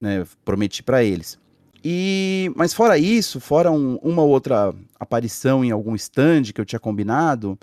né? 0.00 0.24
Prometi 0.44 0.82
para 0.82 1.02
eles. 1.02 1.38
E, 1.84 2.50
mas 2.56 2.74
fora 2.74 2.98
isso, 2.98 3.38
fora 3.38 3.70
um, 3.70 3.96
uma 3.96 4.22
outra 4.22 4.74
aparição 4.98 5.64
em 5.64 5.70
algum 5.70 5.94
stand 5.94 6.44
que 6.52 6.60
eu 6.60 6.64
tinha 6.64 6.80
combinado, 6.80 7.58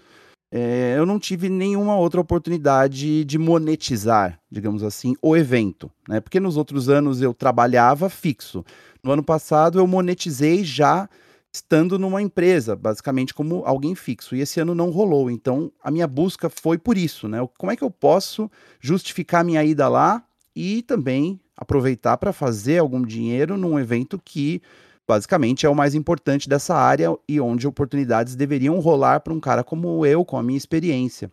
é, 0.55 0.93
eu 0.95 1.05
não 1.05 1.19
tive 1.19 1.49
nenhuma 1.49 1.97
outra 1.97 2.21
oportunidade 2.21 3.25
de 3.25 3.37
monetizar, 3.39 4.39
digamos 4.51 4.83
assim, 4.83 5.15
o 5.19 5.35
evento, 5.35 5.91
né? 6.07 6.19
Porque 6.21 6.39
nos 6.39 6.57
outros 6.57 6.89
anos 6.89 7.21
eu 7.21 7.33
trabalhava 7.33 8.07
fixo. 8.07 8.63
No 9.03 9.11
ano 9.11 9.23
passado 9.23 9.79
eu 9.79 9.87
monetizei 9.87 10.63
já 10.63 11.09
estando 11.51 11.99
numa 11.99 12.21
empresa, 12.21 12.75
basicamente 12.75 13.33
como 13.33 13.63
alguém 13.65 13.95
fixo. 13.95 14.35
E 14.35 14.41
esse 14.41 14.59
ano 14.59 14.73
não 14.75 14.91
rolou. 14.91 15.29
Então 15.29 15.71
a 15.83 15.89
minha 15.89 16.07
busca 16.07 16.49
foi 16.49 16.77
por 16.77 16.97
isso, 16.97 17.27
né? 17.27 17.39
Como 17.57 17.71
é 17.71 17.75
que 17.75 17.83
eu 17.83 17.91
posso 17.91 18.49
justificar 18.79 19.43
minha 19.43 19.63
ida 19.63 19.89
lá 19.89 20.23
e 20.55 20.81
também 20.83 21.39
aproveitar 21.57 22.17
para 22.17 22.33
fazer 22.33 22.79
algum 22.79 23.01
dinheiro 23.01 23.57
num 23.57 23.79
evento 23.79 24.19
que 24.23 24.61
basicamente 25.07 25.65
é 25.65 25.69
o 25.69 25.75
mais 25.75 25.93
importante 25.95 26.47
dessa 26.47 26.75
área 26.75 27.15
e 27.27 27.39
onde 27.39 27.67
oportunidades 27.67 28.35
deveriam 28.35 28.79
rolar 28.79 29.19
para 29.19 29.33
um 29.33 29.39
cara 29.39 29.63
como 29.63 30.05
eu, 30.05 30.23
com 30.23 30.37
a 30.37 30.43
minha 30.43 30.57
experiência. 30.57 31.31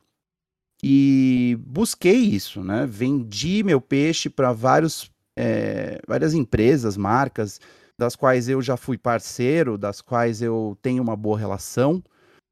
E 0.82 1.58
busquei 1.60 2.16
isso, 2.16 2.64
né? 2.64 2.86
Vendi 2.86 3.62
meu 3.62 3.80
peixe 3.80 4.30
para 4.30 4.52
vários, 4.52 5.10
é, 5.36 6.00
várias 6.06 6.34
empresas, 6.34 6.96
marcas, 6.96 7.60
das 7.98 8.16
quais 8.16 8.48
eu 8.48 8.62
já 8.62 8.76
fui 8.76 8.96
parceiro, 8.96 9.76
das 9.76 10.00
quais 10.00 10.40
eu 10.40 10.76
tenho 10.80 11.02
uma 11.02 11.14
boa 11.14 11.38
relação, 11.38 12.02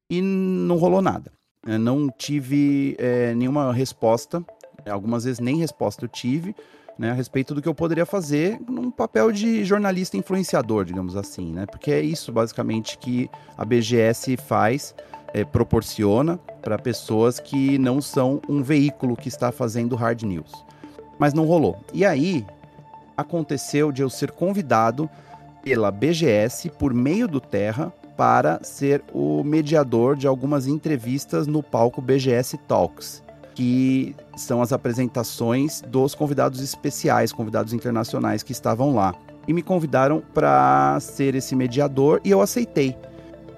e 0.09 0.21
não 0.21 0.77
rolou 0.77 1.01
nada. 1.01 1.31
Eu 1.65 1.79
não 1.79 2.09
tive 2.09 2.95
é, 2.99 3.33
nenhuma 3.33 3.73
resposta, 3.73 4.45
algumas 4.89 5.23
vezes 5.23 5.39
nem 5.39 5.57
resposta 5.57 6.05
eu 6.05 6.09
tive 6.09 6.55
né, 6.99 7.11
a 7.11 7.13
respeito 7.13 7.55
do 7.55 7.61
que 7.61 7.69
eu 7.69 7.73
poderia 7.73 8.05
fazer 8.05 8.59
num 8.67 8.91
papel 8.91 9.31
de 9.31 9.63
jornalista 9.63 10.17
influenciador, 10.17 10.83
digamos 10.83 11.15
assim, 11.15 11.53
né? 11.53 11.65
Porque 11.65 11.91
é 11.91 12.01
isso 12.01 12.29
basicamente 12.29 12.97
que 12.97 13.29
a 13.57 13.63
BGS 13.63 14.35
faz, 14.35 14.93
é, 15.33 15.45
proporciona 15.45 16.37
para 16.61 16.77
pessoas 16.77 17.39
que 17.39 17.77
não 17.77 18.01
são 18.01 18.41
um 18.49 18.61
veículo 18.61 19.15
que 19.15 19.29
está 19.29 19.49
fazendo 19.49 19.95
hard 19.95 20.23
news. 20.23 20.51
Mas 21.17 21.33
não 21.33 21.45
rolou. 21.45 21.77
E 21.93 22.03
aí 22.05 22.45
aconteceu 23.15 23.93
de 23.93 24.01
eu 24.01 24.09
ser 24.09 24.31
convidado 24.31 25.09
pela 25.63 25.91
BGS 25.91 26.69
por 26.71 26.93
meio 26.93 27.29
do 27.29 27.39
Terra 27.39 27.93
para 28.17 28.61
ser 28.61 29.01
o 29.13 29.41
mediador 29.41 30.17
de 30.17 30.27
algumas 30.27 30.67
entrevistas 30.67 31.47
no 31.47 31.63
palco 31.63 32.01
BGS 32.01 32.57
Talks 32.67 33.23
que 33.59 34.15
são 34.37 34.61
as 34.61 34.71
apresentações 34.71 35.81
dos 35.81 36.15
convidados 36.15 36.61
especiais, 36.61 37.33
convidados 37.33 37.73
internacionais 37.73 38.41
que 38.41 38.53
estavam 38.53 38.95
lá. 38.95 39.13
E 39.45 39.51
me 39.51 39.61
convidaram 39.61 40.23
para 40.33 40.97
ser 41.01 41.35
esse 41.35 41.57
mediador 41.57 42.21
e 42.23 42.31
eu 42.31 42.39
aceitei, 42.39 42.95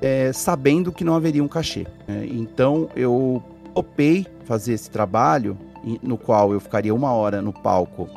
é, 0.02 0.34
sabendo 0.34 0.92
que 0.92 1.04
não 1.04 1.14
haveria 1.14 1.44
um 1.44 1.48
cachê. 1.48 1.86
É, 2.08 2.26
então 2.26 2.90
eu 2.96 3.44
topei 3.76 4.26
fazer 4.44 4.74
esse 4.74 4.90
trabalho, 4.90 5.56
no 6.02 6.18
qual 6.18 6.52
eu 6.52 6.60
ficaria 6.60 6.96
uma 6.96 7.12
hora 7.12 7.40
no 7.40 7.54
palco 7.54 8.10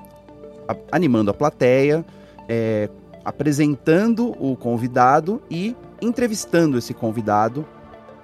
animando 0.91 1.31
a 1.31 1.35
plateia, 1.35 2.03
é, 2.49 2.89
apresentando 3.23 4.35
o 4.43 4.57
convidado 4.57 5.43
e 5.51 5.77
entrevistando 6.01 6.79
esse 6.79 6.95
convidado 6.95 7.67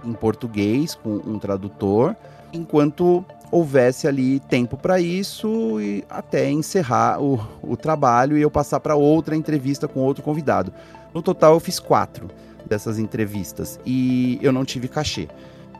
em 0.02 0.14
português 0.14 0.95
com 0.95 1.17
um 1.17 1.38
tradutor, 1.38 2.17
enquanto 2.55 3.23
houvesse 3.50 4.07
ali 4.07 4.40
tempo 4.40 4.76
para 4.76 5.00
isso 5.00 5.80
e 5.80 6.04
até 6.09 6.50
encerrar 6.50 7.21
o, 7.21 7.40
o 7.62 7.76
trabalho 7.76 8.38
e 8.38 8.42
eu 8.42 8.50
passar 8.50 8.80
para 8.80 8.95
outra 8.95 9.35
entrevista 9.35 9.88
com 9.88 10.00
outro 10.00 10.23
convidado. 10.23 10.73
No 11.12 11.21
total, 11.21 11.54
eu 11.54 11.61
fiz 11.61 11.78
quatro 11.78 12.28
dessas 12.66 12.99
entrevistas 12.99 13.80
e 13.85 14.38
eu 14.40 14.52
não 14.52 14.64
tive 14.64 14.87
cachê. 14.87 15.28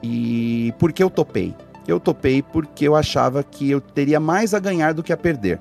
E 0.03 0.75
por 0.79 0.93
que 0.93 1.03
eu 1.03 1.11
topei? 1.11 1.55
Eu 1.87 2.01
topei 2.01 2.43
porque 2.43 2.87
eu 2.87 2.97
achava 2.97 3.43
que 3.43 3.71
eu 3.71 3.81
teria 3.81 4.19
mais 4.19 4.55
a 4.55 4.59
ganhar 4.59 4.93
do 4.93 5.03
que 5.03 5.13
a 5.13 5.17
perder 5.17 5.61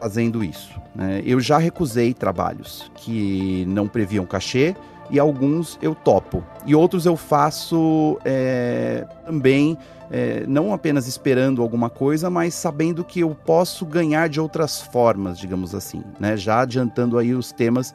fazendo 0.00 0.44
isso. 0.44 0.78
Né? 0.94 1.22
Eu 1.24 1.40
já 1.40 1.58
recusei 1.58 2.12
trabalhos 2.12 2.90
que 2.96 3.64
não 3.66 3.88
previam 3.88 4.26
cachê 4.26 4.74
e 5.10 5.18
alguns 5.18 5.78
eu 5.80 5.94
topo. 5.94 6.44
E 6.64 6.74
outros 6.74 7.06
eu 7.06 7.16
faço 7.16 8.18
é, 8.24 9.06
também 9.24 9.78
é, 10.10 10.44
não 10.46 10.72
apenas 10.72 11.06
esperando 11.06 11.62
alguma 11.62 11.90
coisa, 11.90 12.30
mas 12.30 12.54
sabendo 12.54 13.04
que 13.04 13.20
eu 13.20 13.34
posso 13.34 13.84
ganhar 13.84 14.28
de 14.28 14.40
outras 14.40 14.80
formas, 14.80 15.38
digamos 15.38 15.74
assim, 15.74 16.02
né? 16.18 16.36
Já 16.36 16.60
adiantando 16.60 17.18
aí 17.18 17.34
os 17.34 17.52
temas 17.52 17.94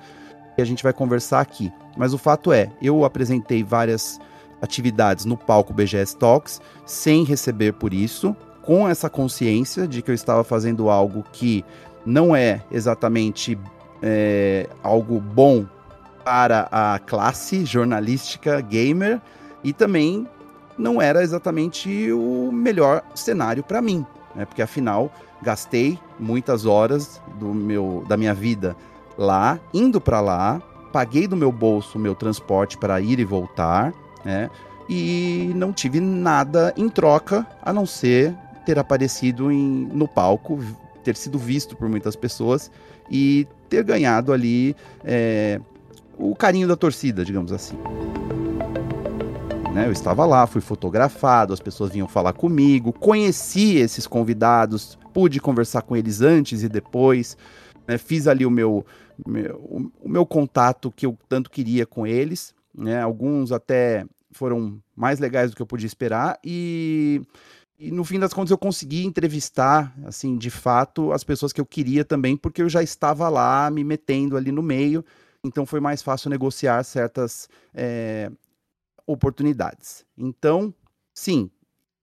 que 0.56 0.62
a 0.62 0.66
gente 0.66 0.84
vai 0.84 0.94
conversar 0.94 1.40
aqui. 1.40 1.72
Mas 1.98 2.14
o 2.14 2.18
fato 2.18 2.52
é, 2.52 2.70
eu 2.82 3.06
apresentei 3.06 3.64
várias 3.64 4.20
atividades 4.62 5.26
no 5.26 5.36
palco 5.36 5.74
BGS 5.74 6.16
Talks 6.18 6.62
sem 6.86 7.24
receber 7.24 7.74
por 7.74 7.94
isso, 7.94 8.36
com 8.62 8.88
essa 8.88 9.10
consciência 9.10 9.88
de 9.88 10.02
que 10.02 10.12
eu 10.12 10.16
estava 10.16 10.44
fazendo 10.44 10.90
algo 10.90 11.24
que 11.32 11.66
não 12.06 12.36
é 12.36 12.62
exatamente 12.72 13.58
é, 14.02 14.68
algo 14.84 15.20
bom 15.20 15.66
para 16.24 16.68
a 16.72 17.00
classe 17.00 17.66
jornalística 17.66 18.62
gamer 18.62 19.20
e 19.64 19.74
também 19.74 20.28
não 20.82 21.02
era 21.02 21.24
exatamente 21.24 22.12
o 22.12 22.52
melhor 22.52 23.04
cenário 23.14 23.64
para 23.64 23.82
mim, 23.82 24.06
né? 24.36 24.46
Porque 24.46 24.62
afinal 24.62 25.12
gastei 25.42 25.98
muitas 26.20 26.66
horas 26.66 27.22
do 27.40 27.54
meu 27.54 28.04
da 28.08 28.18
minha 28.18 28.34
vida 28.34 28.76
lá, 29.18 29.60
indo 29.74 30.02
para 30.02 30.20
lá, 30.20 30.62
paguei 30.92 31.28
do 31.28 31.38
meu 31.38 31.52
bolso 31.52 32.00
meu 32.00 32.16
transporte 32.16 32.78
para 32.78 33.00
ir 33.00 33.20
e 33.20 33.26
voltar, 33.26 33.94
né? 34.26 34.50
E 34.90 35.52
não 35.56 35.72
tive 35.72 36.00
nada 36.00 36.74
em 36.76 36.90
troca 36.90 37.46
a 37.62 37.72
não 37.72 37.86
ser 37.86 38.36
ter 38.66 38.78
aparecido 38.78 39.52
em, 39.52 39.88
no 39.94 40.08
palco, 40.08 40.60
ter 41.04 41.16
sido 41.16 41.38
visto 41.38 41.76
por 41.76 41.88
muitas 41.88 42.16
pessoas 42.16 42.70
e 43.10 43.48
ter 43.70 43.84
ganhado 43.84 44.34
ali 44.34 44.76
é, 45.04 45.60
o 46.18 46.36
carinho 46.36 46.68
da 46.68 46.76
torcida, 46.76 47.24
digamos 47.24 47.52
assim. 47.52 47.78
Né, 49.74 49.88
eu 49.88 49.92
estava 49.94 50.26
lá, 50.26 50.46
fui 50.46 50.60
fotografado, 50.60 51.54
as 51.54 51.62
pessoas 51.62 51.94
vinham 51.94 52.08
falar 52.08 52.34
comigo, 52.34 52.92
conheci 52.92 53.78
esses 53.78 54.06
convidados, 54.06 55.00
pude 55.14 55.40
conversar 55.40 55.82
com 55.84 55.96
eles 55.96 56.20
antes 56.20 56.62
e 56.62 56.68
depois, 56.68 57.38
né, 57.88 57.98
fiz 57.98 58.28
ali 58.28 58.46
o 58.46 58.52
meu, 58.52 58.86
meu, 59.26 59.92
o 60.04 60.10
meu 60.10 60.26
contato 60.26 60.92
que 60.92 61.06
eu 61.06 61.18
tanto 61.30 61.50
queria 61.50 61.86
com 61.86 62.06
eles, 62.06 62.54
né, 62.76 63.02
alguns 63.02 63.54
até 63.54 64.06
foram 64.34 64.78
mais 64.94 65.20
legais 65.20 65.52
do 65.52 65.56
que 65.56 65.62
eu 65.62 65.68
podia 65.68 65.88
esperar 65.88 66.38
e, 66.44 67.22
e 67.80 67.92
no 67.92 68.04
fim 68.04 68.20
das 68.20 68.34
contas 68.34 68.52
eu 68.52 68.58
consegui 68.58 69.06
entrevistar, 69.06 69.96
assim, 70.04 70.38
de 70.38 70.50
fato, 70.50 71.14
as 71.14 71.24
pessoas 71.24 71.54
que 71.54 71.62
eu 71.62 71.66
queria 71.66 72.04
também, 72.04 72.36
porque 72.36 72.62
eu 72.62 72.68
já 72.68 72.84
estava 72.84 73.30
lá 73.30 73.72
me 73.72 73.86
metendo 73.86 74.36
ali 74.36 74.52
no 74.52 74.62
meio, 74.62 75.04
então 75.46 75.66
foi 75.66 75.80
mais 75.80 76.02
fácil 76.02 76.30
negociar 76.30 76.84
certas 76.84 77.48
é, 77.74 78.30
oportunidades. 79.06 80.06
Então, 80.18 80.74
sim, 81.14 81.50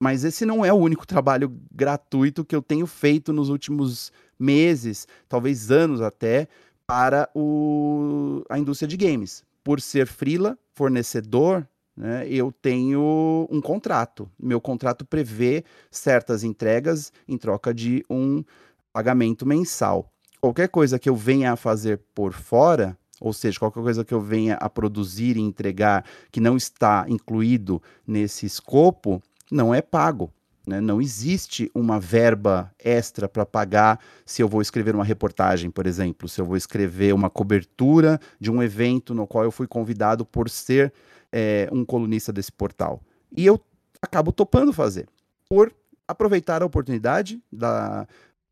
mas 0.00 0.24
esse 0.24 0.46
não 0.46 0.64
é 0.64 0.72
o 0.72 0.76
único 0.76 1.06
trabalho 1.06 1.60
gratuito 1.72 2.44
que 2.44 2.54
eu 2.54 2.62
tenho 2.62 2.86
feito 2.86 3.32
nos 3.32 3.48
últimos 3.48 4.12
meses, 4.38 5.08
talvez 5.28 5.70
anos 5.70 6.00
até, 6.00 6.48
para 6.86 7.28
o, 7.34 8.44
a 8.48 8.58
indústria 8.58 8.88
de 8.88 8.96
games. 8.96 9.44
Por 9.62 9.80
ser 9.80 10.06
freela, 10.06 10.58
fornecedor, 10.74 11.66
né, 11.96 12.26
eu 12.28 12.50
tenho 12.50 13.46
um 13.50 13.60
contrato. 13.60 14.30
Meu 14.38 14.60
contrato 14.60 15.04
prevê 15.04 15.64
certas 15.90 16.44
entregas 16.44 17.12
em 17.26 17.36
troca 17.36 17.74
de 17.74 18.04
um 18.08 18.44
pagamento 18.92 19.44
mensal. 19.44 20.10
Qualquer 20.40 20.68
coisa 20.68 20.98
que 20.98 21.08
eu 21.08 21.16
venha 21.16 21.52
a 21.52 21.56
fazer 21.56 22.00
por 22.14 22.32
fora, 22.32 22.96
ou 23.20 23.32
seja, 23.32 23.58
qualquer 23.58 23.82
coisa 23.82 24.04
que 24.04 24.14
eu 24.14 24.20
venha 24.20 24.54
a 24.54 24.68
produzir 24.68 25.36
e 25.36 25.40
entregar 25.40 26.04
que 26.30 26.40
não 26.40 26.56
está 26.56 27.04
incluído 27.08 27.82
nesse 28.06 28.46
escopo, 28.46 29.22
não 29.50 29.74
é 29.74 29.82
pago. 29.82 30.32
Né? 30.66 30.80
Não 30.80 31.00
existe 31.00 31.70
uma 31.74 31.98
verba 31.98 32.70
extra 32.78 33.28
para 33.28 33.46
pagar 33.46 33.98
se 34.26 34.42
eu 34.42 34.48
vou 34.48 34.60
escrever 34.60 34.94
uma 34.94 35.04
reportagem, 35.04 35.70
por 35.70 35.86
exemplo, 35.86 36.28
se 36.28 36.40
eu 36.40 36.44
vou 36.44 36.56
escrever 36.56 37.14
uma 37.14 37.30
cobertura 37.30 38.20
de 38.38 38.50
um 38.50 38.62
evento 38.62 39.14
no 39.14 39.26
qual 39.26 39.44
eu 39.44 39.50
fui 39.50 39.66
convidado 39.66 40.26
por 40.26 40.50
ser 40.50 40.92
é, 41.32 41.68
um 41.72 41.84
colunista 41.84 42.32
desse 42.32 42.52
portal. 42.52 43.00
E 43.34 43.46
eu 43.46 43.58
acabo 44.02 44.30
topando 44.30 44.72
fazer, 44.72 45.08
por 45.48 45.72
aproveitar 46.06 46.62
a 46.62 46.66
oportunidade 46.66 47.42
da, 47.50 48.06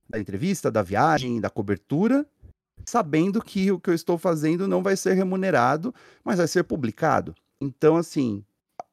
da 0.09 0.19
entrevista, 0.19 0.71
da 0.71 0.83
viagem, 0.83 1.41
da 1.41 1.51
cobertura 1.51 2.27
sabendo 2.87 3.43
que 3.43 3.71
o 3.73 3.81
que 3.81 3.91
eu 3.91 3.95
estou 3.95 4.17
fazendo 4.17 4.69
não 4.69 4.83
vai 4.83 4.97
ser 4.97 5.15
remunerado, 5.15 5.95
mas 6.25 6.39
vai 6.39 6.47
ser 6.47 6.63
publicado. 6.63 7.35
Então, 7.61 7.97
assim, 7.97 8.45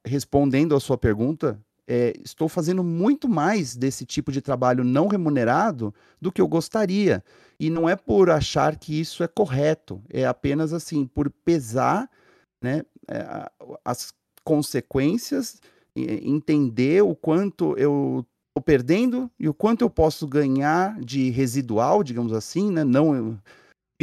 respondendo 0.06 0.76
a 0.76 0.80
sua 0.80 0.98
pergunta, 0.98 1.60
é, 1.88 2.14
estou 2.24 2.50
fazendo 2.50 2.84
muito 2.84 3.30
mais 3.30 3.76
desse 3.76 4.06
tipo 4.06 4.32
de 4.32 4.42
trabalho 4.42 4.84
não 4.84 5.08
remunerado 5.08 5.94
do 6.20 6.32
que 6.32 6.42
eu 6.42 6.48
gostaria. 6.48 7.24
E 7.60 7.70
não 7.70 7.88
é 7.88 7.96
por 7.96 8.30
achar 8.30 8.78
que 8.78 9.00
isso 9.00 9.24
é 9.24 9.28
correto, 9.28 10.02
é 10.10 10.26
apenas 10.26 10.74
assim, 10.74 11.06
por 11.06 11.30
pesar 11.30 12.10
né, 12.62 12.84
é, 13.08 13.50
as 13.86 14.14
consequências, 14.44 15.62
entender 15.96 17.04
o 17.04 17.16
quanto 17.16 17.78
eu 17.78 18.26
estou 18.50 18.64
perdendo 18.64 19.30
e 19.40 19.48
o 19.48 19.54
quanto 19.54 19.82
eu 19.82 19.90
posso 19.90 20.28
ganhar 20.28 21.00
de 21.00 21.30
residual, 21.30 22.04
digamos 22.04 22.34
assim, 22.34 22.72
né, 22.72 22.84
não 22.84 23.40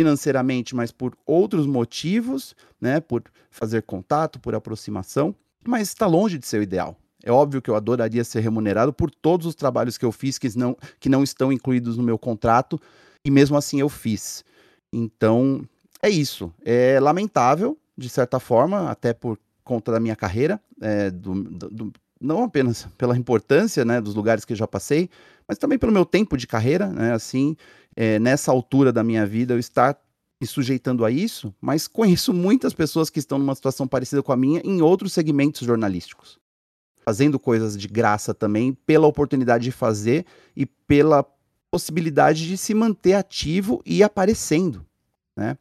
financeiramente, 0.01 0.75
mas 0.75 0.91
por 0.91 1.15
outros 1.27 1.67
motivos, 1.67 2.57
né, 2.81 3.01
por 3.01 3.23
fazer 3.51 3.83
contato, 3.83 4.41
por 4.41 4.55
aproximação, 4.55 5.35
mas 5.63 5.89
está 5.89 6.07
longe 6.07 6.39
de 6.39 6.47
ser 6.47 6.61
o 6.61 6.63
ideal. 6.63 6.97
É 7.23 7.31
óbvio 7.31 7.61
que 7.61 7.69
eu 7.69 7.77
adoraria 7.77 8.25
ser 8.25 8.41
remunerado 8.41 8.95
por 8.95 9.11
todos 9.11 9.47
os 9.47 9.55
trabalhos 9.55 9.99
que 9.99 10.05
eu 10.05 10.11
fiz 10.11 10.39
que 10.39 10.57
não, 10.57 10.75
que 10.99 11.11
não 11.11 11.23
estão 11.23 11.53
incluídos 11.53 11.99
no 11.99 12.03
meu 12.03 12.19
contrato, 12.19 12.81
e 13.23 13.31
mesmo 13.31 13.59
assim 13.59 13.79
eu 13.79 13.91
fiz. 13.91 14.43
Então, 14.91 15.61
é 16.03 16.09
isso. 16.09 16.51
É 16.65 16.99
lamentável, 16.99 17.77
de 17.95 18.09
certa 18.09 18.41
forma, 18.41 18.91
até 18.91 19.13
por 19.13 19.39
conta 19.63 19.93
da 19.93 20.01
minha 20.01 20.17
carreira, 20.17 20.59
é, 20.81 21.11
do, 21.11 21.43
do, 21.43 21.93
não 22.21 22.45
apenas 22.45 22.87
pela 22.99 23.17
importância 23.17 23.85
né, 23.85 24.01
dos 24.01 24.15
lugares 24.15 24.45
que 24.45 24.55
já 24.55 24.67
passei, 24.67 25.09
mas 25.49 25.59
também 25.59 25.79
pelo 25.79 25.93
meu 25.93 26.05
tempo 26.05 26.37
de 26.37 26.47
carreira, 26.47 26.89
né, 26.89 27.13
assim, 27.13 27.57
é, 27.97 28.19
nessa 28.19 28.53
altura 28.53 28.93
da 28.93 29.03
minha 29.03 29.27
vida, 29.27 29.55
eu 29.55 29.59
estar 29.59 29.99
me 30.41 30.47
sujeitando 30.47 31.05
a 31.05 31.11
isso, 31.11 31.55
mas 31.61 31.87
conheço 31.87 32.33
muitas 32.33 32.73
pessoas 32.73 33.11
que 33.11 33.19
estão 33.19 33.39
numa 33.39 33.55
situação 33.55 33.87
parecida 33.87 34.23
com 34.23 34.33
a 34.33 34.37
minha 34.37 34.61
em 34.65 34.81
outros 34.81 35.13
segmentos 35.13 35.67
jornalísticos, 35.67 36.39
fazendo 37.05 37.39
coisas 37.39 37.77
de 37.77 37.89
graça 37.89 38.33
também, 38.33 38.73
pela 38.73 39.07
oportunidade 39.07 39.65
de 39.65 39.73
fazer 39.73 40.25
e 40.57 40.65
pela 40.65 41.25
possibilidade 41.71 42.47
de 42.47 42.57
se 42.57 42.75
manter 42.75 43.15
ativo 43.15 43.83
e 43.85 44.03
aparecendo, 44.03 44.85
né? 45.37 45.57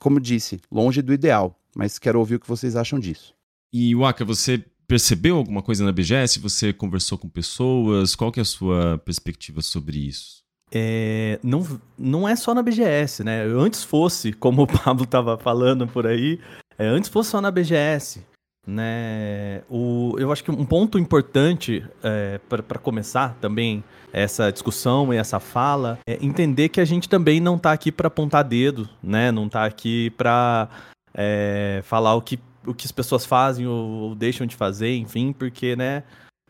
Como 0.00 0.18
disse, 0.18 0.60
longe 0.70 1.02
do 1.02 1.12
ideal, 1.12 1.58
mas 1.74 1.98
quero 1.98 2.18
ouvir 2.18 2.36
o 2.36 2.40
que 2.40 2.48
vocês 2.48 2.76
acham 2.76 2.98
disso. 2.98 3.34
E 3.72 3.94
Waka, 3.94 4.24
você 4.24 4.64
percebeu 4.86 5.36
alguma 5.36 5.62
coisa 5.62 5.84
na 5.84 5.92
BGS? 5.92 6.38
Você 6.40 6.72
conversou 6.72 7.18
com 7.18 7.28
pessoas? 7.28 8.14
Qual 8.14 8.32
que 8.32 8.40
é 8.40 8.42
a 8.42 8.46
sua 8.46 8.98
perspectiva 8.98 9.60
sobre 9.62 9.98
isso? 9.98 10.44
É, 10.72 11.38
não, 11.42 11.64
não 11.96 12.28
é 12.28 12.34
só 12.34 12.52
na 12.52 12.62
BGS, 12.62 13.22
né? 13.22 13.42
Antes 13.42 13.84
fosse, 13.84 14.32
como 14.32 14.62
o 14.62 14.66
Pablo 14.66 15.04
estava 15.04 15.38
falando 15.38 15.86
por 15.86 16.06
aí, 16.06 16.40
é, 16.78 16.86
antes 16.86 17.08
fosse 17.08 17.30
só 17.30 17.40
na 17.40 17.50
BGS, 17.50 18.24
né? 18.66 19.62
O, 19.70 20.16
eu 20.18 20.32
acho 20.32 20.42
que 20.42 20.50
um 20.50 20.66
ponto 20.66 20.98
importante 20.98 21.84
é, 22.02 22.38
para 22.48 22.78
começar 22.78 23.36
também 23.40 23.82
essa 24.12 24.50
discussão 24.50 25.12
e 25.12 25.16
essa 25.16 25.38
fala 25.38 25.98
é 26.06 26.18
entender 26.24 26.68
que 26.68 26.80
a 26.80 26.84
gente 26.84 27.08
também 27.08 27.38
não 27.38 27.56
está 27.56 27.72
aqui 27.72 27.92
para 27.92 28.08
apontar 28.08 28.42
dedo, 28.42 28.88
né? 29.02 29.30
Não 29.30 29.46
está 29.46 29.64
aqui 29.64 30.10
para 30.10 30.68
é, 31.14 31.80
falar 31.84 32.14
o 32.14 32.22
que, 32.22 32.38
o 32.66 32.74
que 32.74 32.86
as 32.86 32.92
pessoas 32.92 33.24
fazem 33.24 33.66
ou, 33.66 33.88
ou 33.88 34.14
deixam 34.14 34.46
de 34.46 34.56
fazer, 34.56 34.96
enfim, 34.96 35.32
porque, 35.32 35.76
né? 35.76 36.02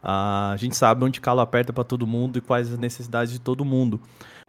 a 0.08 0.54
gente 0.56 0.76
sabe 0.76 1.04
onde 1.04 1.20
calo 1.20 1.40
aperta 1.40 1.72
para 1.72 1.82
todo 1.82 2.06
mundo 2.06 2.38
e 2.38 2.40
quais 2.40 2.72
as 2.72 2.78
necessidades 2.78 3.32
de 3.32 3.40
todo 3.40 3.64
mundo. 3.64 4.00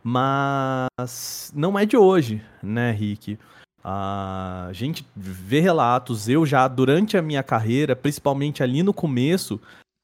Mas 0.04 1.52
não 1.56 1.78
é 1.78 1.86
de 1.86 1.98
hoje, 1.98 2.44
né, 2.62 2.92
Rick? 2.92 3.40
A 3.84 4.70
gente 4.74 5.04
vê 5.16 5.60
relatos, 5.60 6.30
eu 6.30 6.46
já 6.46 6.68
durante 6.68 7.18
a 7.18 7.22
minha 7.22 7.42
carreira, 7.42 7.96
principalmente 7.96 8.62
ali 8.62 8.84
no 8.84 8.94
começo, 8.94 9.60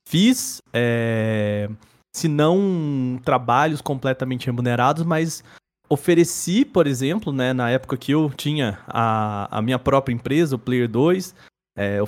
fiz, 0.07 0.57
é, 0.73 1.69
se 2.15 2.27
não 2.27 3.19
trabalhos 3.23 3.81
completamente 3.81 4.47
remunerados, 4.47 5.03
mas 5.03 5.43
ofereci, 5.87 6.65
por 6.65 6.87
exemplo, 6.87 7.31
né, 7.31 7.53
na 7.53 7.69
época 7.69 7.97
que 7.97 8.11
eu 8.13 8.31
tinha 8.31 8.79
a, 8.87 9.59
a 9.59 9.61
minha 9.61 9.77
própria 9.77 10.13
empresa, 10.13 10.55
o 10.55 10.59
Player 10.59 10.89
2, 10.89 11.35
é, 11.75 11.99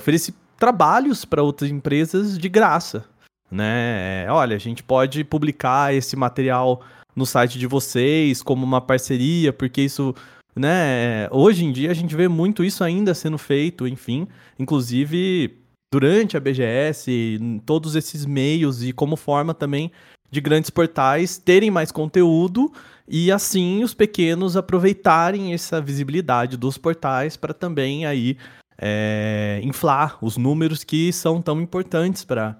trabalhos 0.58 1.24
para 1.24 1.42
outras 1.42 1.70
empresas 1.70 2.38
de 2.38 2.48
graça, 2.48 3.04
né? 3.50 4.24
É, 4.24 4.30
olha, 4.30 4.56
a 4.56 4.58
gente 4.58 4.82
pode 4.82 5.22
publicar 5.24 5.94
esse 5.94 6.16
material 6.16 6.82
no 7.14 7.24
site 7.24 7.58
de 7.58 7.66
vocês 7.66 8.42
como 8.42 8.64
uma 8.64 8.80
parceria, 8.80 9.52
porque 9.52 9.82
isso, 9.82 10.14
né? 10.54 11.28
Hoje 11.30 11.64
em 11.64 11.72
dia 11.72 11.90
a 11.90 11.94
gente 11.94 12.14
vê 12.14 12.28
muito 12.28 12.64
isso 12.64 12.82
ainda 12.82 13.14
sendo 13.14 13.38
feito, 13.38 13.86
enfim, 13.86 14.26
inclusive 14.58 15.58
durante 15.92 16.36
a 16.36 16.40
BGS, 16.40 17.38
todos 17.64 17.94
esses 17.94 18.26
meios 18.26 18.82
e 18.82 18.92
como 18.92 19.16
forma 19.16 19.54
também 19.54 19.90
de 20.30 20.40
grandes 20.40 20.70
portais 20.70 21.38
terem 21.38 21.70
mais 21.70 21.92
conteúdo 21.92 22.72
e 23.08 23.30
assim 23.30 23.84
os 23.84 23.94
pequenos 23.94 24.56
aproveitarem 24.56 25.54
essa 25.54 25.80
visibilidade 25.80 26.56
dos 26.56 26.76
portais 26.76 27.36
para 27.36 27.54
também 27.54 28.04
aí 28.04 28.36
é, 28.78 29.60
inflar 29.62 30.18
os 30.22 30.36
números 30.36 30.84
que 30.84 31.12
são 31.12 31.40
tão 31.40 31.60
importantes 31.60 32.24
para 32.24 32.58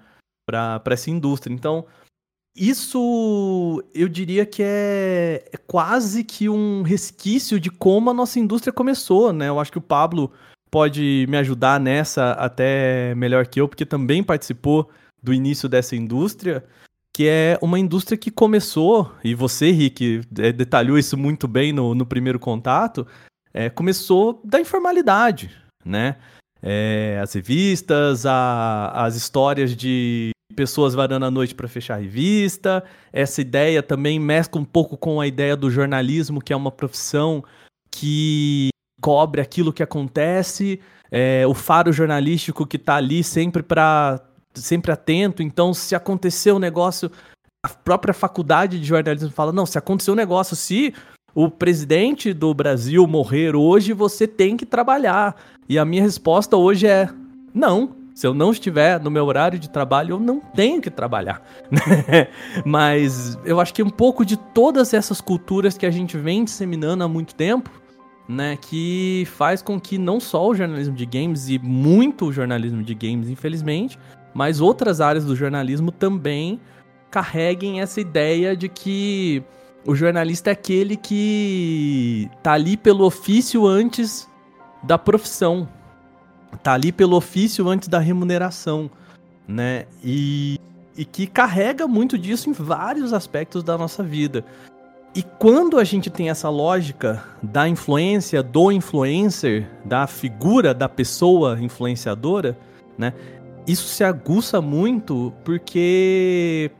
essa 0.89 1.09
indústria. 1.09 1.53
Então, 1.53 1.85
isso 2.55 3.83
eu 3.93 4.07
diria 4.07 4.45
que 4.45 4.63
é, 4.63 5.45
é, 5.53 5.57
quase 5.67 6.23
que 6.23 6.49
um 6.49 6.81
resquício 6.81 7.59
de 7.59 7.69
como 7.69 8.09
a 8.09 8.13
nossa 8.13 8.39
indústria 8.39 8.73
começou, 8.73 9.31
né? 9.31 9.47
Eu 9.47 9.59
acho 9.59 9.71
que 9.71 9.77
o 9.77 9.81
Pablo 9.81 10.31
pode 10.71 11.25
me 11.29 11.37
ajudar 11.37 11.79
nessa 11.79 12.31
até 12.31 13.13
melhor 13.15 13.45
que 13.45 13.61
eu, 13.61 13.67
porque 13.67 13.85
também 13.85 14.23
participou 14.23 14.89
do 15.21 15.33
início 15.33 15.69
dessa 15.69 15.95
indústria, 15.95 16.65
que 17.13 17.27
é 17.27 17.59
uma 17.61 17.79
indústria 17.79 18.17
que 18.17 18.31
começou, 18.31 19.11
e 19.23 19.35
você, 19.35 19.71
Rick, 19.71 20.21
é, 20.39 20.51
detalhou 20.51 20.97
isso 20.97 21.15
muito 21.15 21.47
bem 21.47 21.71
no, 21.71 21.93
no 21.93 22.05
primeiro 22.05 22.39
contato, 22.39 23.05
é, 23.53 23.69
começou 23.69 24.41
da 24.43 24.59
informalidade, 24.59 25.51
né? 25.87 26.17
É, 26.61 27.19
as 27.21 27.33
revistas, 27.33 28.25
a, 28.25 28.91
as 28.93 29.15
histórias 29.15 29.75
de 29.75 30.31
pessoas 30.55 30.93
varando 30.93 31.25
a 31.25 31.31
noite 31.31 31.53
para 31.53 31.67
fechar 31.67 31.95
a 31.95 32.01
revista. 32.01 32.83
Essa 33.13 33.41
ideia 33.41 33.83
também 33.83 34.19
mescla 34.19 34.59
um 34.59 34.65
pouco 34.65 34.97
com 34.97 35.21
a 35.21 35.27
ideia 35.27 35.55
do 35.55 35.69
jornalismo, 35.69 36.41
que 36.41 36.51
é 36.51 36.55
uma 36.55 36.71
profissão 36.71 37.43
que 37.91 38.69
cobre 39.01 39.41
aquilo 39.41 39.71
que 39.71 39.83
acontece, 39.83 40.79
é, 41.11 41.45
o 41.45 41.53
faro 41.53 41.93
jornalístico 41.93 42.65
que 42.65 42.77
está 42.77 42.95
ali 42.95 43.23
sempre 43.23 43.61
para 43.61 44.21
sempre 44.53 44.91
atento. 44.91 45.43
Então, 45.43 45.73
se 45.73 45.93
aconteceu 45.93 46.55
um 46.55 46.59
negócio, 46.59 47.11
a 47.63 47.69
própria 47.69 48.13
faculdade 48.13 48.79
de 48.79 48.85
jornalismo 48.85 49.29
fala: 49.29 49.51
não, 49.51 49.65
se 49.65 49.77
aconteceu 49.77 50.13
um 50.13 50.17
negócio, 50.17 50.55
se 50.55 50.93
o 51.37 51.51
presidente 51.51 52.33
do 52.33 52.51
Brasil 52.51 53.05
morrer 53.05 53.55
hoje, 53.55 53.93
você 53.93 54.25
tem 54.25 54.57
que 54.57 54.65
trabalhar. 54.65 55.35
E 55.69 55.77
a 55.77 55.85
minha 55.85 56.01
resposta 56.01 56.57
hoje 56.57 56.87
é: 56.87 57.07
não. 57.53 57.95
Se 58.15 58.25
eu 58.25 58.33
não 58.33 58.49
estiver 58.49 58.99
no 58.99 59.11
meu 59.11 59.23
horário 59.23 59.59
de 59.59 59.69
trabalho, 59.69 60.15
eu 60.15 60.19
não 60.19 60.39
tenho 60.39 60.81
que 60.81 60.89
trabalhar. 60.89 61.39
Mas 62.65 63.37
eu 63.45 63.59
acho 63.59 63.71
que 63.71 63.83
um 63.83 63.89
pouco 63.91 64.25
de 64.25 64.35
todas 64.35 64.95
essas 64.95 65.21
culturas 65.21 65.77
que 65.77 65.85
a 65.85 65.91
gente 65.91 66.17
vem 66.17 66.43
disseminando 66.43 67.03
há 67.03 67.07
muito 67.07 67.35
tempo, 67.35 67.69
né, 68.27 68.57
que 68.59 69.27
faz 69.35 69.61
com 69.61 69.79
que 69.79 69.99
não 69.99 70.19
só 70.19 70.47
o 70.47 70.55
jornalismo 70.55 70.95
de 70.95 71.05
games 71.05 71.49
e 71.49 71.59
muito 71.59 72.25
o 72.25 72.33
jornalismo 72.33 72.81
de 72.81 72.95
games, 72.95 73.29
infelizmente, 73.29 73.99
mas 74.33 74.59
outras 74.59 74.99
áreas 74.99 75.23
do 75.23 75.35
jornalismo 75.35 75.91
também 75.91 76.59
carreguem 77.11 77.79
essa 77.79 78.01
ideia 78.01 78.57
de 78.57 78.67
que 78.67 79.43
o 79.87 79.95
jornalista 79.95 80.49
é 80.49 80.53
aquele 80.53 80.97
que 80.97 82.29
tá 82.43 82.51
ali 82.51 82.75
pelo 82.75 83.05
ofício 83.05 83.65
antes 83.65 84.29
da 84.83 84.97
profissão, 84.97 85.67
tá 86.61 86.73
ali 86.73 86.91
pelo 86.91 87.15
ofício 87.15 87.69
antes 87.69 87.87
da 87.87 87.97
remuneração, 87.97 88.91
né? 89.47 89.85
E, 90.03 90.59
e 90.97 91.05
que 91.05 91.25
carrega 91.25 91.87
muito 91.87 92.17
disso 92.17 92.49
em 92.49 92.53
vários 92.53 93.13
aspectos 93.13 93.63
da 93.63 93.77
nossa 93.77 94.03
vida. 94.03 94.43
E 95.15 95.23
quando 95.23 95.79
a 95.79 95.85
gente 95.85 96.09
tem 96.09 96.29
essa 96.29 96.49
lógica 96.49 97.23
da 97.41 97.65
influência, 97.65 98.43
do 98.43 98.69
influencer, 98.73 99.69
da 99.85 100.05
figura 100.05 100.73
da 100.73 100.89
pessoa 100.89 101.57
influenciadora, 101.61 102.57
né? 102.97 103.13
Isso 103.65 103.87
se 103.87 104.03
aguça 104.03 104.59
muito 104.59 105.33
porque, 105.45 106.71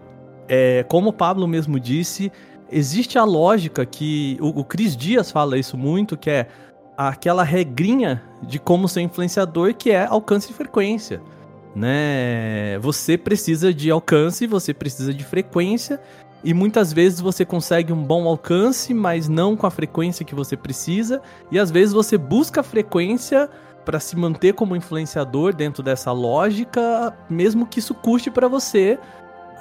é, 0.50 0.84
como 0.90 1.10
o 1.10 1.14
Pablo 1.14 1.48
mesmo 1.48 1.80
disse, 1.80 2.32
existe 2.72 3.18
a 3.18 3.24
lógica 3.24 3.86
que 3.86 4.38
o, 4.42 4.60
o 4.60 4.64
Cris 4.64 4.96
Dias 4.96 5.32
fala 5.32 5.58
isso 5.58 5.78
muito, 5.78 6.18
que 6.18 6.30
é 6.30 6.48
aquela 6.98 7.44
regrinha 7.44 8.24
de 8.42 8.60
como 8.60 8.88
ser 8.88 9.02
influenciador, 9.02 9.74
que 9.74 9.92
é 9.92 10.06
alcance 10.06 10.52
e 10.52 10.54
frequência. 10.54 11.22
Né? 11.76 12.80
Você 12.80 13.18
precisa 13.18 13.74
de 13.74 13.92
alcance, 13.92 14.48
você 14.48 14.74
precisa 14.74 15.14
de 15.14 15.24
frequência, 15.24 16.02
e 16.44 16.54
muitas 16.54 16.94
vezes 16.94 17.20
você 17.20 17.44
consegue 17.46 17.92
um 17.92 18.04
bom 18.04 18.28
alcance, 18.28 18.94
mas 18.94 19.28
não 19.28 19.56
com 19.56 19.68
a 19.68 19.72
frequência 19.72 20.26
que 20.26 20.36
você 20.36 20.56
precisa. 20.56 21.22
E 21.52 21.60
às 21.60 21.70
vezes 21.70 21.94
você 21.94 22.18
busca 22.18 22.64
frequência 22.64 23.50
para 23.84 24.00
se 24.00 24.16
manter 24.16 24.54
como 24.54 24.76
influenciador 24.76 25.56
dentro 25.56 25.82
dessa 25.82 26.12
lógica, 26.12 27.16
mesmo 27.30 27.66
que 27.66 27.80
isso 27.80 27.94
custe 27.94 28.30
para 28.30 28.48
você 28.48 29.00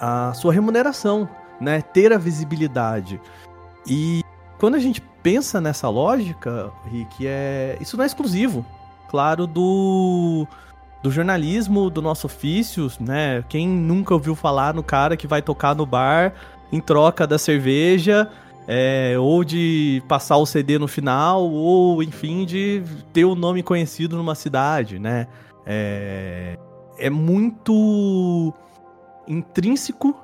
a 0.01 0.33
sua 0.35 0.53
remuneração, 0.53 1.29
né? 1.61 1.81
Ter 1.81 2.13
a 2.13 2.19
visibilidade. 2.19 3.21
E 3.87 4.23
quando 4.59 4.75
a 4.75 4.79
gente 4.79 5.01
pensa 5.23 5.61
nessa 5.61 5.89
lógica, 5.89 6.71
Rick, 6.91 7.27
é 7.27 7.77
isso 7.81 7.97
não 7.97 8.05
é 8.05 8.07
exclusivo, 8.07 8.65
claro, 9.09 9.47
do 9.47 10.47
do 11.03 11.11
jornalismo, 11.11 11.89
do 11.89 12.03
nosso 12.03 12.27
ofício, 12.27 12.91
né? 12.99 13.45
Quem 13.49 13.69
nunca 13.69 14.13
ouviu 14.13 14.35
falar 14.35 14.75
no 14.75 14.83
cara 14.83 15.17
que 15.17 15.27
vai 15.27 15.41
tocar 15.41 15.75
no 15.75 15.87
bar 15.87 16.35
em 16.73 16.81
troca 16.81 17.27
da 17.27 17.39
cerveja, 17.39 18.29
é, 18.67 19.15
ou 19.17 19.45
de 19.45 20.03
passar 20.09 20.37
o 20.37 20.47
CD 20.47 20.79
no 20.79 20.89
final, 20.89 21.49
ou 21.49 22.03
enfim, 22.03 22.45
de 22.45 22.83
ter 23.13 23.25
o 23.25 23.33
um 23.33 23.35
nome 23.37 23.63
conhecido 23.63 24.17
numa 24.17 24.35
cidade, 24.35 24.99
né? 24.99 25.29
É, 25.65 26.59
é 26.99 27.11
muito 27.11 28.53
intrínseco 29.29 30.17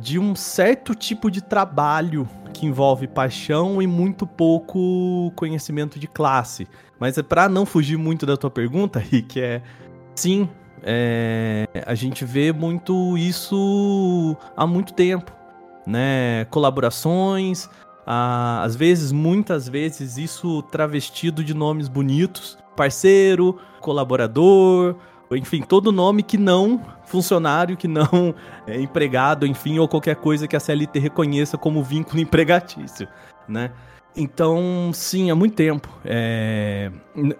de 0.00 0.18
um 0.18 0.34
certo 0.34 0.94
tipo 0.94 1.30
de 1.30 1.42
trabalho 1.42 2.28
que 2.52 2.66
envolve 2.66 3.06
paixão 3.06 3.80
e 3.80 3.86
muito 3.86 4.26
pouco 4.26 5.32
conhecimento 5.36 5.98
de 5.98 6.06
classe. 6.06 6.66
Mas 6.98 7.16
é 7.16 7.22
para 7.22 7.48
não 7.48 7.64
fugir 7.64 7.96
muito 7.96 8.26
da 8.26 8.36
tua 8.36 8.50
pergunta, 8.50 8.98
Rick, 9.10 9.40
é 9.40 9.62
sim, 10.14 10.48
é, 10.82 11.66
a 11.86 11.94
gente 11.94 12.24
vê 12.24 12.52
muito 12.52 13.16
isso 13.16 14.36
há 14.56 14.66
muito 14.66 14.92
tempo 14.92 15.40
né? 15.86 16.46
Colaborações, 16.50 17.68
ah, 18.06 18.62
às 18.62 18.76
vezes, 18.76 19.12
muitas 19.12 19.68
vezes, 19.68 20.16
isso 20.16 20.62
travestido 20.64 21.42
de 21.42 21.54
nomes 21.54 21.88
bonitos, 21.88 22.58
parceiro, 22.76 23.58
colaborador, 23.80 24.96
enfim, 25.36 25.62
todo 25.62 25.92
nome 25.92 26.22
que 26.22 26.36
não 26.36 26.80
funcionário, 27.04 27.76
que 27.76 27.88
não 27.88 28.34
é, 28.66 28.80
empregado, 28.80 29.46
enfim, 29.46 29.78
ou 29.78 29.88
qualquer 29.88 30.16
coisa 30.16 30.48
que 30.48 30.56
a 30.56 30.60
CLT 30.60 30.98
reconheça 30.98 31.56
como 31.56 31.82
vínculo 31.82 32.20
empregatício, 32.22 33.08
né? 33.48 33.70
Então, 34.16 34.90
sim, 34.92 35.30
há 35.30 35.36
muito 35.36 35.54
tempo. 35.54 35.88
É... 36.04 36.90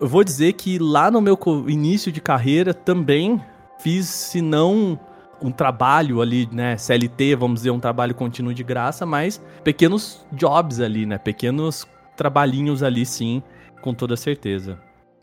Vou 0.00 0.22
dizer 0.22 0.53
que 0.53 0.79
lá 0.79 1.11
no 1.11 1.20
meu 1.20 1.37
início 1.68 2.12
de 2.12 2.20
carreira 2.20 2.72
também 2.72 3.42
fiz, 3.81 4.07
se 4.07 4.40
não 4.40 4.98
um 5.42 5.50
trabalho 5.50 6.20
ali, 6.20 6.48
né? 6.53 6.76
CLT, 6.76 7.35
vamos 7.35 7.61
dizer, 7.61 7.70
um 7.70 7.81
trabalho 7.81 8.14
contínuo 8.14 8.55
de 8.55 8.62
graça, 8.62 9.05
mas 9.05 9.42
pequenos 9.64 10.24
jobs 10.33 10.81
ali, 10.81 11.07
né? 11.07 11.18
Pequenos 11.18 11.87
trabalhinhos 12.16 12.83
ali, 12.83 13.05
sim, 13.05 13.42
com 13.81 13.94
toda 13.94 14.16
certeza. 14.16 14.79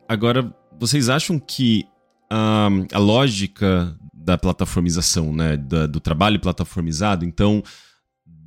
Agora, 0.08 0.51
vocês 0.77 1.10
acham 1.10 1.39
que 1.39 1.88
a, 2.29 2.69
a 2.93 2.99
lógica 2.99 3.95
da 4.13 4.37
plataformização, 4.37 5.33
né? 5.33 5.57
Da, 5.57 5.87
do 5.87 5.99
trabalho 5.99 6.39
plataformizado, 6.39 7.25
então. 7.25 7.63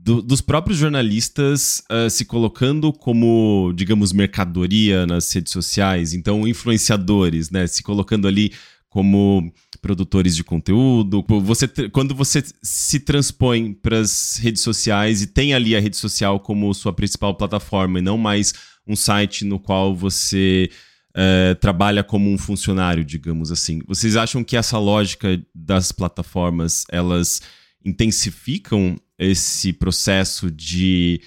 Do, 0.02 0.22
dos 0.22 0.40
próprios 0.40 0.78
jornalistas 0.78 1.82
uh, 1.90 2.08
se 2.08 2.24
colocando 2.24 2.90
como, 2.90 3.70
digamos, 3.76 4.14
mercadoria 4.14 5.06
nas 5.06 5.30
redes 5.30 5.52
sociais, 5.52 6.14
então 6.14 6.48
influenciadores, 6.48 7.50
né, 7.50 7.66
se 7.66 7.82
colocando 7.82 8.26
ali 8.26 8.50
como 8.90 9.52
produtores 9.80 10.34
de 10.34 10.42
conteúdo. 10.42 11.24
Você, 11.42 11.68
quando 11.90 12.14
você 12.14 12.42
se 12.62 13.00
transpõe 13.00 13.72
para 13.72 14.00
as 14.00 14.36
redes 14.36 14.62
sociais 14.62 15.22
e 15.22 15.26
tem 15.26 15.54
ali 15.54 15.76
a 15.76 15.80
rede 15.80 15.96
social 15.96 16.40
como 16.40 16.74
sua 16.74 16.92
principal 16.92 17.34
plataforma 17.34 17.98
e 17.98 18.02
não 18.02 18.18
mais 18.18 18.52
um 18.86 18.96
site 18.96 19.44
no 19.44 19.58
qual 19.58 19.94
você 19.94 20.70
é, 21.14 21.54
trabalha 21.54 22.02
como 22.04 22.30
um 22.30 22.38
funcionário, 22.38 23.04
digamos 23.04 23.50
assim. 23.50 23.80
Vocês 23.86 24.16
acham 24.16 24.44
que 24.44 24.56
essa 24.56 24.78
lógica 24.78 25.40
das 25.54 25.92
plataformas 25.92 26.84
elas 26.90 27.42
intensificam 27.84 28.96
esse 29.18 29.72
processo 29.72 30.50
de 30.50 31.20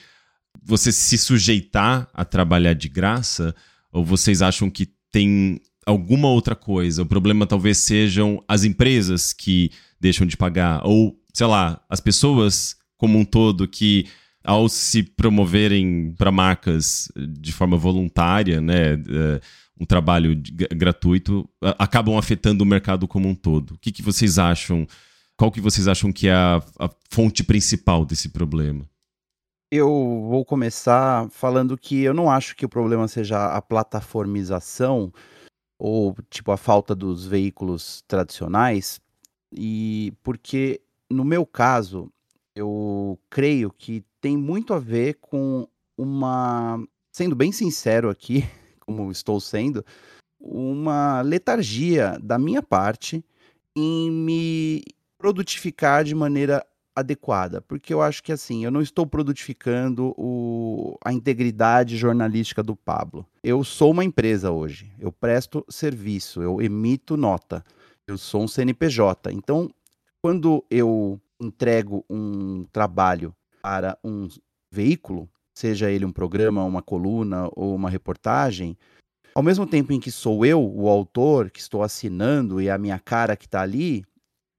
você 0.61 0.91
se 0.91 1.17
sujeitar 1.17 2.07
a 2.13 2.23
trabalhar 2.23 2.73
de 2.73 2.87
graça? 2.87 3.53
Ou 3.91 4.03
vocês 4.03 4.41
acham 4.41 4.69
que 4.69 4.87
tem 5.11 5.59
alguma 5.85 6.27
outra 6.29 6.55
coisa. 6.55 7.03
O 7.03 7.05
problema 7.05 7.45
talvez 7.45 7.77
sejam 7.77 8.43
as 8.47 8.63
empresas 8.63 9.33
que 9.33 9.71
deixam 9.99 10.25
de 10.25 10.35
pagar, 10.35 10.85
ou, 10.85 11.17
sei 11.33 11.47
lá, 11.47 11.81
as 11.89 11.99
pessoas 11.99 12.75
como 12.97 13.17
um 13.17 13.25
todo 13.25 13.67
que, 13.67 14.07
ao 14.43 14.67
se 14.69 15.03
promoverem 15.03 16.13
para 16.17 16.31
marcas 16.31 17.09
de 17.15 17.51
forma 17.51 17.77
voluntária, 17.77 18.61
né, 18.61 18.93
é, 18.93 19.41
um 19.83 19.85
trabalho 19.85 20.41
gratuito, 20.71 21.47
acabam 21.77 22.17
afetando 22.17 22.63
o 22.63 22.67
mercado 22.67 23.07
como 23.07 23.27
um 23.27 23.35
todo. 23.35 23.71
O 23.71 23.77
que, 23.77 23.91
que 23.91 24.01
vocês 24.01 24.39
acham? 24.39 24.87
Qual 25.37 25.51
que 25.51 25.61
vocês 25.61 25.87
acham 25.87 26.11
que 26.11 26.27
é 26.27 26.33
a, 26.33 26.63
a 26.79 26.89
fonte 27.09 27.43
principal 27.43 28.05
desse 28.05 28.29
problema? 28.29 28.89
Eu 29.69 29.87
vou 30.29 30.45
começar 30.45 31.29
falando 31.31 31.77
que 31.77 32.01
eu 32.03 32.13
não 32.13 32.29
acho 32.29 32.55
que 32.55 32.65
o 32.65 32.69
problema 32.69 33.07
seja 33.07 33.47
a 33.47 33.61
plataformização, 33.61 35.11
ou 35.77 36.15
tipo 36.29 36.51
a 36.51 36.57
falta 36.57 36.95
dos 36.95 37.25
veículos 37.25 38.03
tradicionais, 38.07 39.01
e 39.51 40.13
porque 40.23 40.79
no 41.09 41.25
meu 41.25 41.45
caso, 41.45 42.11
eu 42.55 43.19
creio 43.29 43.71
que 43.71 44.03
tem 44.21 44.37
muito 44.37 44.73
a 44.73 44.79
ver 44.79 45.15
com 45.19 45.67
uma, 45.97 46.81
sendo 47.11 47.35
bem 47.35 47.51
sincero 47.51 48.09
aqui, 48.09 48.43
como 48.85 49.11
estou 49.11 49.39
sendo, 49.39 49.85
uma 50.39 51.21
letargia 51.21 52.17
da 52.21 52.37
minha 52.37 52.61
parte 52.61 53.23
em 53.75 54.11
me 54.11 54.83
produtificar 55.17 56.03
de 56.03 56.13
maneira 56.13 56.65
adequada, 56.95 57.61
porque 57.61 57.93
eu 57.93 58.01
acho 58.01 58.21
que 58.21 58.31
assim, 58.31 58.63
eu 58.63 58.69
não 58.69 58.81
estou 58.81 59.07
produtificando 59.07 60.13
o, 60.17 60.97
a 61.03 61.11
integridade 61.11 61.97
jornalística 61.97 62.61
do 62.61 62.75
Pablo. 62.75 63.25
Eu 63.43 63.63
sou 63.63 63.91
uma 63.91 64.03
empresa 64.03 64.51
hoje, 64.51 64.91
eu 64.99 65.11
presto 65.11 65.65
serviço, 65.69 66.41
eu 66.41 66.61
emito 66.61 67.17
nota, 67.17 67.63
eu 68.05 68.17
sou 68.17 68.43
um 68.43 68.47
CNPJ. 68.47 69.31
Então, 69.31 69.71
quando 70.21 70.63
eu 70.69 71.19
entrego 71.39 72.05
um 72.09 72.65
trabalho 72.71 73.35
para 73.61 73.97
um 74.03 74.27
veículo, 74.71 75.27
seja 75.55 75.91
ele 75.91 76.05
um 76.05 76.11
programa, 76.11 76.63
uma 76.63 76.81
coluna 76.81 77.49
ou 77.53 77.75
uma 77.75 77.89
reportagem, 77.89 78.77
Ao 79.35 79.41
mesmo 79.41 79.65
tempo 79.65 79.91
em 79.91 79.99
que 79.99 80.11
sou 80.11 80.45
eu, 80.45 80.63
o 80.63 80.87
autor, 80.87 81.49
que 81.49 81.59
estou 81.59 81.81
assinando 81.81 82.61
e 82.61 82.69
a 82.69 82.77
minha 82.77 82.99
cara 82.99 83.35
que 83.35 83.45
está 83.45 83.61
ali, 83.61 84.05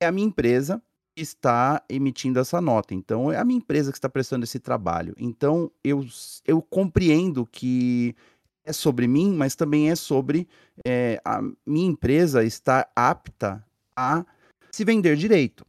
é 0.03 0.07
a 0.07 0.13
minha 0.13 0.27
empresa 0.27 0.83
que 1.17 1.23
está 1.23 1.81
emitindo 1.89 2.41
essa 2.41 2.61
nota. 2.61 2.93
Então, 2.93 3.31
é 3.31 3.37
a 3.37 3.45
minha 3.45 3.59
empresa 3.59 3.93
que 3.93 3.99
está 3.99 4.09
prestando 4.09 4.43
esse 4.43 4.59
trabalho. 4.59 5.15
Então, 5.17 5.71
eu, 5.85 6.05
eu 6.45 6.61
compreendo 6.61 7.47
que 7.47 8.17
é 8.65 8.73
sobre 8.73 9.07
mim, 9.07 9.33
mas 9.33 9.55
também 9.55 9.91
é 9.91 9.95
sobre 9.95 10.49
é, 10.85 11.21
a 11.25 11.41
minha 11.65 11.87
empresa 11.87 12.43
estar 12.43 12.91
apta 12.97 13.65
a 13.97 14.27
se 14.73 14.85
vender 14.85 15.17
direito. 15.17 15.65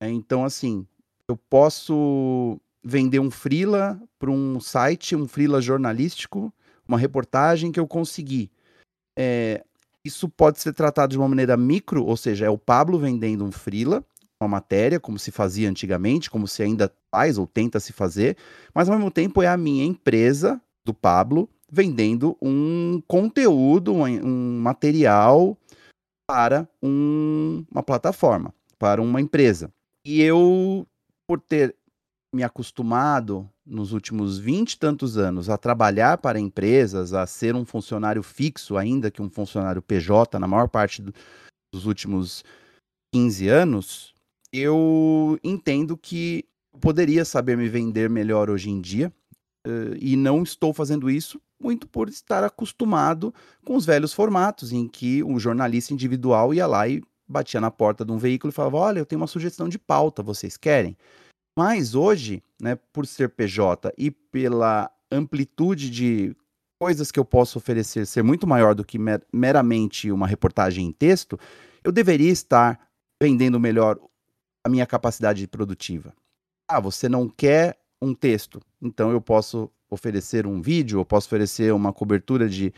É, 0.00 0.08
então, 0.08 0.44
assim, 0.44 0.86
eu 1.28 1.36
posso 1.36 2.60
vender 2.84 3.18
um 3.18 3.30
freela 3.30 4.00
para 4.18 4.30
um 4.30 4.60
site, 4.60 5.16
um 5.16 5.26
freela 5.26 5.60
jornalístico, 5.60 6.52
uma 6.86 6.98
reportagem 6.98 7.72
que 7.72 7.80
eu 7.80 7.86
consegui. 7.86 8.50
É, 9.18 9.64
isso 10.04 10.28
pode 10.28 10.60
ser 10.60 10.74
tratado 10.74 11.12
de 11.12 11.18
uma 11.18 11.28
maneira 11.28 11.56
micro, 11.56 12.04
ou 12.04 12.16
seja, 12.16 12.44
é 12.44 12.50
o 12.50 12.58
Pablo 12.58 12.98
vendendo 12.98 13.44
um 13.44 13.50
freela, 13.50 14.04
uma 14.38 14.48
matéria, 14.48 15.00
como 15.00 15.18
se 15.18 15.30
fazia 15.30 15.70
antigamente, 15.70 16.30
como 16.30 16.46
se 16.46 16.62
ainda 16.62 16.92
faz 17.10 17.38
ou 17.38 17.46
tenta 17.46 17.80
se 17.80 17.92
fazer, 17.92 18.36
mas 18.74 18.88
ao 18.88 18.96
mesmo 18.96 19.10
tempo 19.10 19.42
é 19.42 19.48
a 19.48 19.56
minha 19.56 19.84
empresa 19.84 20.60
do 20.84 20.92
Pablo 20.92 21.48
vendendo 21.70 22.36
um 22.40 23.02
conteúdo, 23.08 23.94
um, 23.94 24.60
material 24.60 25.56
para 26.26 26.68
um, 26.82 27.64
uma 27.70 27.82
plataforma, 27.82 28.54
para 28.78 29.00
uma 29.00 29.20
empresa. 29.20 29.72
E 30.04 30.22
eu, 30.22 30.86
por 31.26 31.40
ter 31.40 31.74
me 32.34 32.42
acostumado 32.42 33.48
nos 33.64 33.92
últimos 33.92 34.38
vinte 34.38 34.72
e 34.72 34.78
tantos 34.78 35.16
anos 35.16 35.48
a 35.48 35.56
trabalhar 35.56 36.18
para 36.18 36.40
empresas, 36.40 37.14
a 37.14 37.26
ser 37.26 37.54
um 37.54 37.64
funcionário 37.64 38.22
fixo, 38.22 38.76
ainda 38.76 39.10
que 39.10 39.22
um 39.22 39.30
funcionário 39.30 39.80
PJ, 39.80 40.38
na 40.38 40.48
maior 40.48 40.68
parte 40.68 41.00
do, 41.00 41.14
dos 41.72 41.86
últimos 41.86 42.44
15 43.14 43.48
anos, 43.48 44.14
eu 44.52 45.38
entendo 45.44 45.96
que 45.96 46.44
poderia 46.80 47.24
saber 47.24 47.56
me 47.56 47.68
vender 47.68 48.10
melhor 48.10 48.50
hoje 48.50 48.68
em 48.68 48.80
dia. 48.80 49.12
Uh, 49.66 49.96
e 49.98 50.14
não 50.14 50.42
estou 50.42 50.74
fazendo 50.74 51.08
isso 51.08 51.40
muito 51.58 51.88
por 51.88 52.10
estar 52.10 52.44
acostumado 52.44 53.32
com 53.64 53.76
os 53.76 53.86
velhos 53.86 54.12
formatos, 54.12 54.72
em 54.72 54.86
que 54.86 55.22
um 55.22 55.38
jornalista 55.38 55.94
individual 55.94 56.52
ia 56.52 56.66
lá 56.66 56.86
e 56.86 57.02
batia 57.26 57.60
na 57.60 57.70
porta 57.70 58.04
de 58.04 58.12
um 58.12 58.18
veículo 58.18 58.50
e 58.50 58.54
falava: 58.54 58.76
Olha, 58.76 58.98
eu 58.98 59.06
tenho 59.06 59.22
uma 59.22 59.26
sugestão 59.26 59.66
de 59.66 59.78
pauta, 59.78 60.22
vocês 60.22 60.58
querem? 60.58 60.96
Mas 61.56 61.94
hoje, 61.94 62.42
né, 62.60 62.76
por 62.92 63.06
ser 63.06 63.28
PJ 63.30 63.92
e 63.96 64.10
pela 64.10 64.90
amplitude 65.10 65.88
de 65.90 66.36
coisas 66.80 67.12
que 67.12 67.18
eu 67.18 67.24
posso 67.24 67.58
oferecer 67.58 68.06
ser 68.06 68.22
muito 68.22 68.46
maior 68.46 68.74
do 68.74 68.84
que 68.84 68.98
mer 68.98 69.24
meramente 69.32 70.10
uma 70.10 70.26
reportagem 70.26 70.86
em 70.86 70.92
texto, 70.92 71.38
eu 71.82 71.92
deveria 71.92 72.30
estar 72.30 72.80
vendendo 73.22 73.60
melhor 73.60 73.98
a 74.64 74.68
minha 74.68 74.86
capacidade 74.86 75.46
produtiva. 75.46 76.12
Ah, 76.68 76.80
você 76.80 77.08
não 77.08 77.28
quer 77.28 77.78
um 78.02 78.14
texto, 78.14 78.60
então 78.82 79.10
eu 79.10 79.20
posso 79.20 79.70
oferecer 79.88 80.46
um 80.46 80.60
vídeo, 80.60 80.98
eu 80.98 81.04
posso 81.04 81.28
oferecer 81.28 81.72
uma 81.72 81.92
cobertura 81.92 82.48
de 82.48 82.72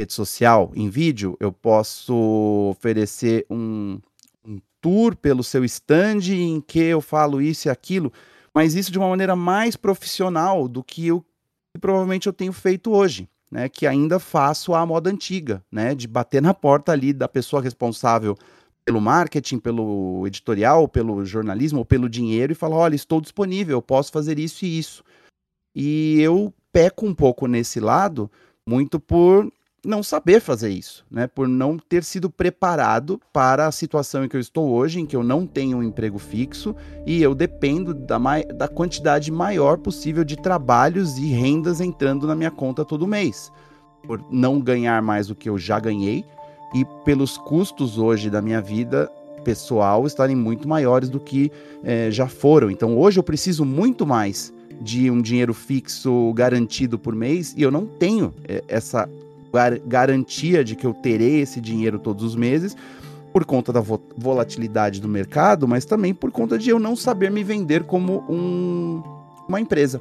rede 0.00 0.12
social 0.12 0.72
em 0.74 0.88
vídeo, 0.88 1.36
eu 1.38 1.52
posso 1.52 2.70
oferecer 2.70 3.44
um, 3.50 4.00
tour 4.80 5.16
pelo 5.16 5.42
seu 5.42 5.64
stand 5.64 6.28
em 6.30 6.60
que 6.60 6.80
eu 6.80 7.00
falo 7.00 7.40
isso 7.40 7.68
e 7.68 7.70
aquilo, 7.70 8.12
mas 8.54 8.74
isso 8.74 8.90
de 8.90 8.98
uma 8.98 9.08
maneira 9.08 9.36
mais 9.36 9.76
profissional 9.76 10.66
do 10.66 10.82
que 10.82 11.06
eu 11.06 11.24
que 11.72 11.80
provavelmente 11.80 12.26
eu 12.26 12.32
tenho 12.32 12.52
feito 12.52 12.90
hoje, 12.90 13.28
né? 13.50 13.68
Que 13.68 13.86
ainda 13.86 14.18
faço 14.18 14.74
a 14.74 14.84
moda 14.84 15.08
antiga, 15.08 15.64
né? 15.70 15.94
De 15.94 16.08
bater 16.08 16.42
na 16.42 16.52
porta 16.52 16.92
ali 16.92 17.12
da 17.12 17.28
pessoa 17.28 17.62
responsável 17.62 18.36
pelo 18.84 19.00
marketing, 19.00 19.58
pelo 19.58 20.26
editorial, 20.26 20.88
pelo 20.88 21.24
jornalismo, 21.24 21.84
pelo 21.84 22.08
dinheiro 22.08 22.52
e 22.52 22.56
falar, 22.56 22.76
olha, 22.76 22.94
estou 22.94 23.20
disponível, 23.20 23.80
posso 23.80 24.10
fazer 24.10 24.38
isso 24.38 24.64
e 24.64 24.78
isso. 24.78 25.04
E 25.74 26.20
eu 26.20 26.52
peco 26.72 27.06
um 27.06 27.14
pouco 27.14 27.46
nesse 27.46 27.78
lado, 27.78 28.30
muito 28.66 28.98
por 28.98 29.50
não 29.84 30.02
saber 30.02 30.40
fazer 30.40 30.70
isso, 30.70 31.04
né? 31.10 31.26
Por 31.26 31.48
não 31.48 31.78
ter 31.78 32.04
sido 32.04 32.28
preparado 32.28 33.20
para 33.32 33.66
a 33.66 33.72
situação 33.72 34.24
em 34.24 34.28
que 34.28 34.36
eu 34.36 34.40
estou 34.40 34.70
hoje, 34.70 35.00
em 35.00 35.06
que 35.06 35.16
eu 35.16 35.22
não 35.22 35.46
tenho 35.46 35.78
um 35.78 35.82
emprego 35.82 36.18
fixo 36.18 36.74
e 37.06 37.22
eu 37.22 37.34
dependo 37.34 37.94
da, 37.94 38.18
da 38.54 38.68
quantidade 38.68 39.30
maior 39.30 39.78
possível 39.78 40.24
de 40.24 40.36
trabalhos 40.36 41.18
e 41.18 41.26
rendas 41.26 41.80
entrando 41.80 42.26
na 42.26 42.34
minha 42.34 42.50
conta 42.50 42.84
todo 42.84 43.06
mês. 43.06 43.50
Por 44.06 44.24
não 44.30 44.60
ganhar 44.60 45.00
mais 45.02 45.26
do 45.28 45.34
que 45.34 45.48
eu 45.48 45.58
já 45.58 45.78
ganhei 45.78 46.24
e 46.74 46.84
pelos 47.04 47.36
custos 47.36 47.98
hoje 47.98 48.30
da 48.30 48.40
minha 48.40 48.60
vida 48.60 49.10
pessoal 49.44 50.06
estarem 50.06 50.36
muito 50.36 50.68
maiores 50.68 51.08
do 51.08 51.18
que 51.18 51.50
é, 51.82 52.10
já 52.10 52.28
foram. 52.28 52.70
Então 52.70 52.98
hoje 52.98 53.18
eu 53.18 53.22
preciso 53.22 53.64
muito 53.64 54.06
mais 54.06 54.52
de 54.80 55.10
um 55.10 55.20
dinheiro 55.20 55.52
fixo 55.52 56.32
garantido 56.34 56.98
por 56.98 57.14
mês 57.14 57.54
e 57.56 57.62
eu 57.62 57.70
não 57.70 57.86
tenho 57.86 58.34
é, 58.48 58.62
essa 58.68 59.08
gar 59.52 59.78
garantia 59.78 60.64
de 60.64 60.76
que 60.76 60.86
eu 60.86 60.94
terei 60.94 61.40
esse 61.40 61.60
dinheiro 61.60 61.98
todos 61.98 62.24
os 62.24 62.34
meses, 62.34 62.76
por 63.32 63.44
conta 63.44 63.72
da 63.72 63.80
vo 63.80 64.00
volatilidade 64.16 65.00
do 65.00 65.08
mercado, 65.08 65.66
mas 65.68 65.84
também 65.84 66.12
por 66.14 66.30
conta 66.30 66.58
de 66.58 66.70
eu 66.70 66.78
não 66.78 66.96
saber 66.96 67.30
me 67.30 67.44
vender 67.44 67.84
como 67.84 68.24
um, 68.28 69.02
uma 69.48 69.60
empresa. 69.60 70.00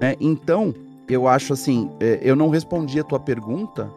Né? 0.00 0.16
Então, 0.20 0.74
eu 1.08 1.26
acho 1.26 1.52
assim, 1.52 1.90
é, 1.98 2.20
eu 2.22 2.36
não 2.36 2.50
respondi 2.50 3.00
a 3.00 3.04
tua 3.04 3.18
pergunta 3.18 3.90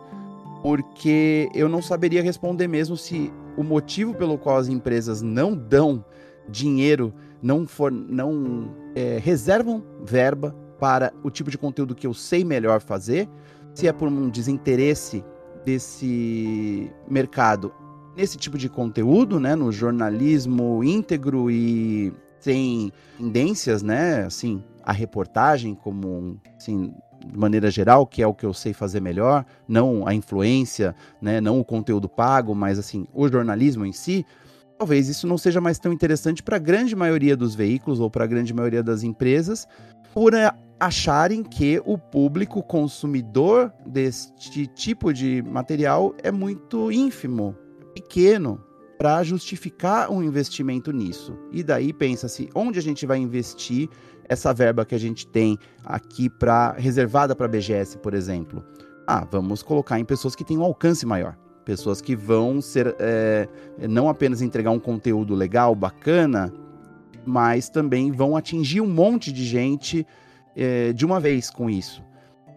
porque 0.62 1.50
eu 1.54 1.68
não 1.68 1.82
saberia 1.82 2.22
responder 2.22 2.68
mesmo 2.68 2.96
se 2.96 3.32
o 3.58 3.64
motivo 3.64 4.14
pelo 4.14 4.38
qual 4.38 4.58
as 4.58 4.68
empresas 4.68 5.22
não 5.22 5.56
dão 5.56 6.06
dinheiro, 6.48 7.14
não, 7.42 7.66
for, 7.66 7.92
não 7.92 8.70
é, 8.96 9.20
reservam 9.22 9.84
verba 10.04 10.56
para 10.80 11.12
o 11.24 11.30
tipo 11.30 11.52
de 11.52 11.58
conteúdo 11.58 11.96
que 11.96 12.08
eu 12.08 12.14
sei 12.14 12.44
melhor 12.44 12.82
fazer, 12.82 13.28
se 13.74 13.88
é 13.88 13.94
por 13.94 14.08
um 14.08 14.30
desinteresse 14.30 15.24
desse 15.64 16.92
mercado 17.08 17.72
nesse 18.16 18.38
tipo 18.38 18.58
de 18.58 18.70
conteúdo, 18.70 19.40
né, 19.40 19.56
no 19.56 19.72
jornalismo 19.72 20.84
íntegro 20.84 21.50
e 21.50 22.14
sem 22.40 22.92
tendências, 23.18 23.82
né, 23.82 24.26
assim, 24.26 24.64
a 24.84 24.92
reportagem 24.92 25.76
como, 25.76 26.40
assim, 26.58 26.94
de 27.26 27.38
maneira 27.38 27.70
geral, 27.70 28.06
que 28.06 28.22
é 28.22 28.28
o 28.28 28.34
que 28.34 28.46
eu 28.46 28.54
sei 28.54 28.74
fazer 28.74 29.00
melhor, 29.00 29.46
não 29.68 30.08
a 30.08 30.14
influência, 30.14 30.96
né, 31.22 31.40
não 31.40 31.60
o 31.60 31.66
conteúdo 31.66 32.10
pago, 32.10 32.56
mas 32.56 32.80
assim, 32.80 33.08
o 33.14 33.28
jornalismo 33.28 33.86
em 33.86 33.94
si, 33.94 34.26
talvez 34.78 35.08
isso 35.08 35.28
não 35.28 35.38
seja 35.38 35.62
mais 35.62 35.78
tão 35.78 35.94
interessante 35.94 36.42
para 36.42 36.56
a 36.56 36.60
grande 36.60 36.96
maioria 36.96 37.38
dos 37.38 37.54
veículos 37.54 38.00
ou 38.00 38.10
para 38.10 38.24
a 38.24 38.28
grande 38.28 38.54
maioria 38.54 38.82
das 38.82 39.04
empresas, 39.04 39.68
por 40.14 40.34
acharem 40.80 41.44
que 41.44 41.82
o 41.86 41.98
público 41.98 42.64
consumidor 42.64 43.72
deste 43.86 44.66
tipo 44.68 45.14
de 45.14 45.42
material 45.44 46.16
é 46.24 46.32
muito 46.32 46.92
ínfimo, 46.92 47.56
pequeno, 47.94 48.64
para 48.98 49.24
justificar 49.24 50.12
um 50.12 50.24
investimento 50.24 50.92
nisso. 50.92 51.38
E 51.52 51.64
daí 51.64 51.94
pensa-se 51.94 52.50
onde 52.54 52.80
a 52.80 52.82
gente 52.82 53.06
vai 53.06 53.18
investir 53.18 53.90
essa 54.28 54.54
verba 54.54 54.86
que 54.86 54.96
a 54.96 55.00
gente 55.00 55.28
tem 55.28 55.58
aqui 55.84 56.30
para 56.30 56.74
reservada 56.74 57.36
para 57.36 57.48
BGS, 57.48 57.98
por 57.98 58.14
exemplo. 58.14 58.64
Ah, 59.08 59.28
vamos 59.30 59.64
colocar 59.64 60.00
em 60.00 60.06
pessoas 60.06 60.36
que 60.36 60.44
têm 60.44 60.58
um 60.58 60.64
alcance 60.64 61.06
maior. 61.06 61.36
Pessoas 61.66 62.02
que 62.02 62.16
vão 62.16 62.62
ser 62.62 62.96
é, 63.00 63.48
não 63.90 64.10
apenas 64.10 64.42
entregar 64.42 64.72
um 64.72 64.80
conteúdo 64.80 65.36
legal, 65.36 65.76
bacana, 65.76 66.52
mas 67.26 67.70
também 67.70 68.12
vão 68.12 68.36
atingir 68.36 68.82
um 68.82 68.88
monte 68.88 69.32
de 69.32 69.46
gente 69.46 70.06
é, 70.56 70.94
de 70.94 71.06
uma 71.06 71.20
vez 71.20 71.50
com 71.50 71.70
isso, 71.70 72.04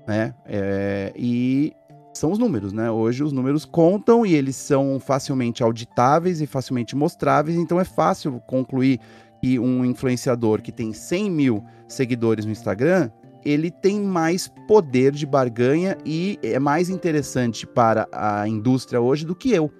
né? 0.07 0.35
É, 0.47 1.13
e 1.17 1.73
são 2.13 2.31
os 2.31 2.39
números, 2.39 2.73
né? 2.73 2.91
Hoje 2.91 3.25
os 3.25 3.33
números 3.33 3.65
contam 3.65 4.25
e 4.25 4.35
eles 4.35 4.57
são 4.57 5.01
facilmente 5.01 5.63
auditáveis 5.63 6.41
e 6.41 6.47
facilmente 6.47 6.95
mostráveis, 6.95 7.57
então 7.57 7.81
é 7.81 7.85
fácil 7.85 8.41
concluir 8.47 9.01
que 9.41 9.59
um 9.59 9.85
influenciador 9.85 10.63
que 10.63 10.73
tem 10.73 10.93
100 10.93 11.31
mil 11.31 11.65
seguidores 11.87 12.47
no 12.47 12.53
Instagram, 12.53 13.11
ele 13.45 13.71
tem 13.71 14.01
mais 14.01 14.49
poder 14.67 15.13
de 15.13 15.27
barganha 15.27 15.99
e 16.05 16.39
é 16.43 16.59
mais 16.59 16.89
interessante 16.89 17.67
para 17.67 18.09
a 18.11 18.49
indústria 18.49 19.01
hoje 19.01 19.27
do 19.27 19.35
que 19.35 19.53
eu. 19.53 19.71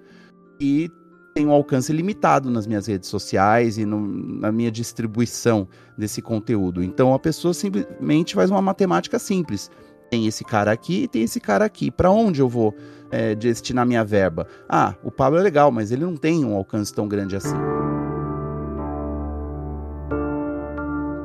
E 0.61 0.87
tem 1.35 1.45
um 1.45 1.51
alcance 1.51 1.91
limitado 1.91 2.49
nas 2.49 2.65
minhas 2.65 2.87
redes 2.87 3.09
sociais 3.09 3.77
e 3.77 3.85
no, 3.85 3.99
na 3.99 4.53
minha 4.53 4.71
distribuição 4.71 5.67
desse 5.97 6.21
conteúdo. 6.21 6.81
Então 6.81 7.13
a 7.13 7.19
pessoa 7.19 7.53
simplesmente 7.53 8.33
faz 8.33 8.49
uma 8.49 8.61
matemática 8.61 9.19
simples. 9.19 9.69
Tem 10.09 10.25
esse 10.27 10.45
cara 10.45 10.71
aqui 10.71 11.03
e 11.03 11.07
tem 11.09 11.23
esse 11.23 11.41
cara 11.41 11.65
aqui. 11.65 11.91
Para 11.91 12.09
onde 12.09 12.39
eu 12.39 12.47
vou 12.47 12.73
é, 13.11 13.35
destinar 13.35 13.85
minha 13.85 14.05
verba? 14.05 14.47
Ah, 14.69 14.95
o 15.03 15.11
Pablo 15.11 15.37
é 15.37 15.41
legal, 15.41 15.69
mas 15.71 15.91
ele 15.91 16.05
não 16.05 16.15
tem 16.15 16.45
um 16.45 16.55
alcance 16.55 16.93
tão 16.93 17.05
grande 17.05 17.35
assim. 17.35 17.57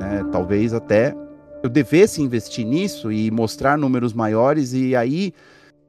É, 0.01 0.25
talvez 0.29 0.73
até 0.73 1.15
eu 1.63 1.69
devesse 1.69 2.21
investir 2.21 2.65
nisso 2.65 3.13
e 3.13 3.31
mostrar 3.31 3.77
números 3.77 4.11
maiores 4.11 4.73
e 4.73 4.93
aí 4.93 5.33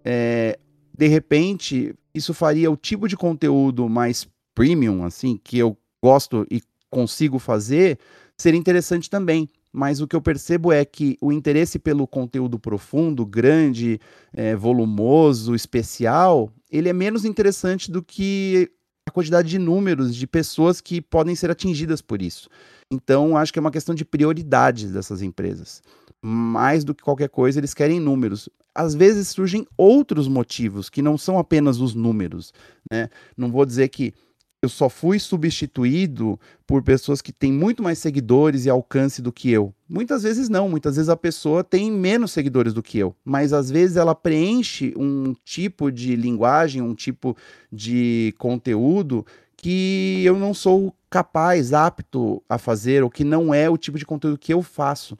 é, 0.05 0.57
de 0.97 1.09
repente, 1.09 1.93
isso 2.14 2.35
faria 2.35 2.70
o 2.70 2.77
tipo 2.77 3.09
de 3.09 3.16
conteúdo 3.16 3.88
mais 3.88 4.27
premium, 4.55 5.05
assim, 5.05 5.38
que 5.42 5.59
eu 5.59 5.77
gosto 6.03 6.46
e 6.51 6.62
consigo 6.90 7.38
fazer, 7.38 7.98
ser 8.37 8.55
interessante 8.55 9.09
também. 9.09 9.48
Mas 9.72 10.03
o 10.03 10.07
que 10.07 10.14
eu 10.14 10.20
percebo 10.20 10.70
é 10.70 10.85
que 10.85 11.16
o 11.20 11.33
interesse 11.33 11.79
pelo 11.79 12.07
conteúdo 12.07 12.59
profundo, 12.59 13.25
grande, 13.25 13.98
é, 14.33 14.55
volumoso, 14.55 15.55
especial, 15.55 16.53
ele 16.70 16.90
é 16.90 16.92
menos 16.92 17.25
interessante 17.25 17.90
do 17.90 18.03
que 18.03 18.70
a 19.09 19.11
quantidade 19.11 19.48
de 19.48 19.59
números 19.59 20.14
de 20.14 20.27
pessoas 20.27 20.81
que 20.81 21.01
podem 21.01 21.35
ser 21.35 21.51
atingidas 21.51 22.03
por 22.03 22.20
isso. 22.20 22.51
Então, 22.90 23.35
acho 23.37 23.51
que 23.51 23.59
é 23.59 23.61
uma 23.61 23.70
questão 23.70 23.94
de 23.94 24.05
prioridades 24.05 24.92
dessas 24.92 25.22
empresas. 25.22 25.83
Mais 26.20 26.85
do 26.85 26.94
que 26.94 27.03
qualquer 27.03 27.31
coisa, 27.31 27.59
eles 27.59 27.72
querem 27.72 27.98
números. 27.98 28.51
Às 28.75 28.95
vezes 28.95 29.29
surgem 29.29 29.67
outros 29.77 30.29
motivos 30.29 30.89
que 30.89 31.03
não 31.03 31.19
são 31.19 31.39
apenas 31.39 31.81
os 31.81 31.95
números. 31.95 32.53
Né? 32.91 33.09
Não 33.37 33.51
vou 33.51 33.67
dizer 33.67 33.89
que 33.89 34.15
eu 34.63 34.69
só 34.69 34.89
fui 34.89 35.19
substituído 35.19 36.39
por 36.65 36.85
pessoas 36.85 37.21
que 37.21 37.33
têm 37.33 37.53
muito 37.53 37.83
mais 37.83 37.99
seguidores 37.99 38.65
e 38.65 38.71
alcance 38.71 39.21
do 39.21 39.33
que 39.33 39.51
eu. 39.51 39.75
Muitas 39.89 40.23
vezes 40.23 40.49
não, 40.49 40.69
muitas 40.69 40.95
vezes 40.95 41.09
a 41.09 41.17
pessoa 41.17 41.65
tem 41.65 41.91
menos 41.91 42.31
seguidores 42.31 42.73
do 42.73 42.81
que 42.81 42.97
eu, 42.97 43.15
mas 43.25 43.53
às 43.53 43.69
vezes 43.69 43.97
ela 43.97 44.15
preenche 44.15 44.95
um 44.97 45.35
tipo 45.45 45.91
de 45.91 46.15
linguagem, 46.15 46.81
um 46.81 46.95
tipo 46.95 47.37
de 47.73 48.33
conteúdo 48.39 49.27
que 49.57 50.23
eu 50.25 50.39
não 50.39 50.55
sou 50.55 50.95
capaz, 51.11 51.73
apto 51.73 52.41
a 52.49 52.57
fazer, 52.57 53.03
ou 53.03 53.11
que 53.11 53.25
não 53.25 53.53
é 53.53 53.69
o 53.69 53.77
tipo 53.77 53.99
de 53.99 54.07
conteúdo 54.07 54.39
que 54.39 54.53
eu 54.55 54.63
faço. 54.63 55.19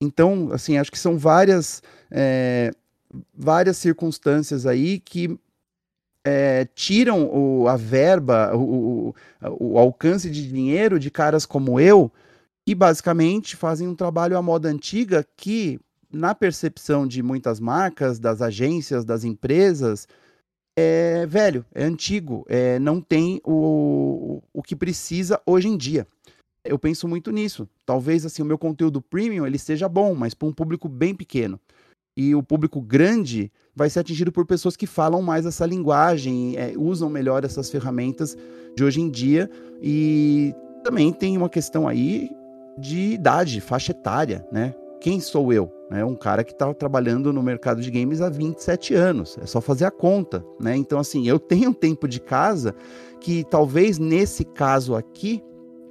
Então, 0.00 0.50
assim, 0.52 0.78
acho 0.78 0.92
que 0.92 0.98
são 0.98 1.18
várias, 1.18 1.82
é, 2.10 2.70
várias 3.34 3.76
circunstâncias 3.76 4.64
aí 4.64 5.00
que 5.00 5.38
é, 6.24 6.66
tiram 6.74 7.24
o, 7.26 7.68
a 7.68 7.76
verba, 7.76 8.54
o, 8.54 9.08
o, 9.08 9.14
o, 9.72 9.78
alcance 9.78 10.30
de 10.30 10.46
dinheiro 10.46 10.98
de 10.98 11.10
caras 11.10 11.44
como 11.44 11.80
eu, 11.80 12.12
que 12.66 12.74
basicamente 12.74 13.56
fazem 13.56 13.88
um 13.88 13.94
trabalho 13.94 14.36
à 14.36 14.42
moda 14.42 14.68
antiga 14.68 15.26
que, 15.36 15.80
na 16.12 16.34
percepção 16.34 17.06
de 17.06 17.22
muitas 17.22 17.58
marcas, 17.58 18.18
das 18.18 18.42
agências, 18.42 19.04
das 19.04 19.24
empresas, 19.24 20.06
é 20.76 21.26
velho, 21.26 21.64
é 21.74 21.82
antigo, 21.82 22.44
é, 22.48 22.78
não 22.78 23.00
tem 23.00 23.40
o, 23.44 24.40
o 24.52 24.62
que 24.62 24.76
precisa 24.76 25.40
hoje 25.44 25.66
em 25.66 25.76
dia. 25.76 26.06
Eu 26.64 26.78
penso 26.78 27.08
muito 27.08 27.30
nisso. 27.30 27.68
Talvez 27.86 28.26
assim 28.26 28.42
o 28.42 28.46
meu 28.46 28.58
conteúdo 28.58 29.00
premium 29.00 29.46
ele 29.46 29.58
seja 29.58 29.88
bom, 29.88 30.14
mas 30.14 30.34
para 30.34 30.48
um 30.48 30.52
público 30.52 30.88
bem 30.88 31.14
pequeno 31.14 31.58
e 32.18 32.34
o 32.34 32.42
público 32.42 32.80
grande 32.80 33.48
vai 33.76 33.88
ser 33.88 34.00
atingido 34.00 34.32
por 34.32 34.44
pessoas 34.44 34.76
que 34.76 34.88
falam 34.88 35.22
mais 35.22 35.46
essa 35.46 35.64
linguagem, 35.64 36.56
é, 36.56 36.72
usam 36.76 37.08
melhor 37.08 37.44
essas 37.44 37.70
ferramentas 37.70 38.36
de 38.74 38.82
hoje 38.82 39.00
em 39.00 39.08
dia. 39.08 39.48
E 39.80 40.52
também 40.82 41.12
tem 41.12 41.36
uma 41.36 41.48
questão 41.48 41.86
aí 41.86 42.28
de 42.76 43.12
idade, 43.12 43.60
faixa 43.60 43.92
etária, 43.92 44.44
né? 44.50 44.74
Quem 45.00 45.20
sou 45.20 45.52
eu? 45.52 45.72
É 45.92 46.04
um 46.04 46.16
cara 46.16 46.42
que 46.42 46.50
está 46.50 46.74
trabalhando 46.74 47.32
no 47.32 47.40
mercado 47.40 47.80
de 47.80 47.88
games 47.88 48.20
há 48.20 48.28
27 48.28 48.94
anos. 48.94 49.38
É 49.40 49.46
só 49.46 49.60
fazer 49.60 49.84
a 49.84 49.90
conta, 49.92 50.44
né? 50.58 50.76
Então, 50.76 50.98
assim, 50.98 51.28
eu 51.28 51.38
tenho 51.38 51.70
um 51.70 51.72
tempo 51.72 52.08
de 52.08 52.18
casa 52.18 52.74
que 53.20 53.44
talvez 53.44 53.96
nesse 53.96 54.44
caso 54.44 54.96
aqui, 54.96 55.40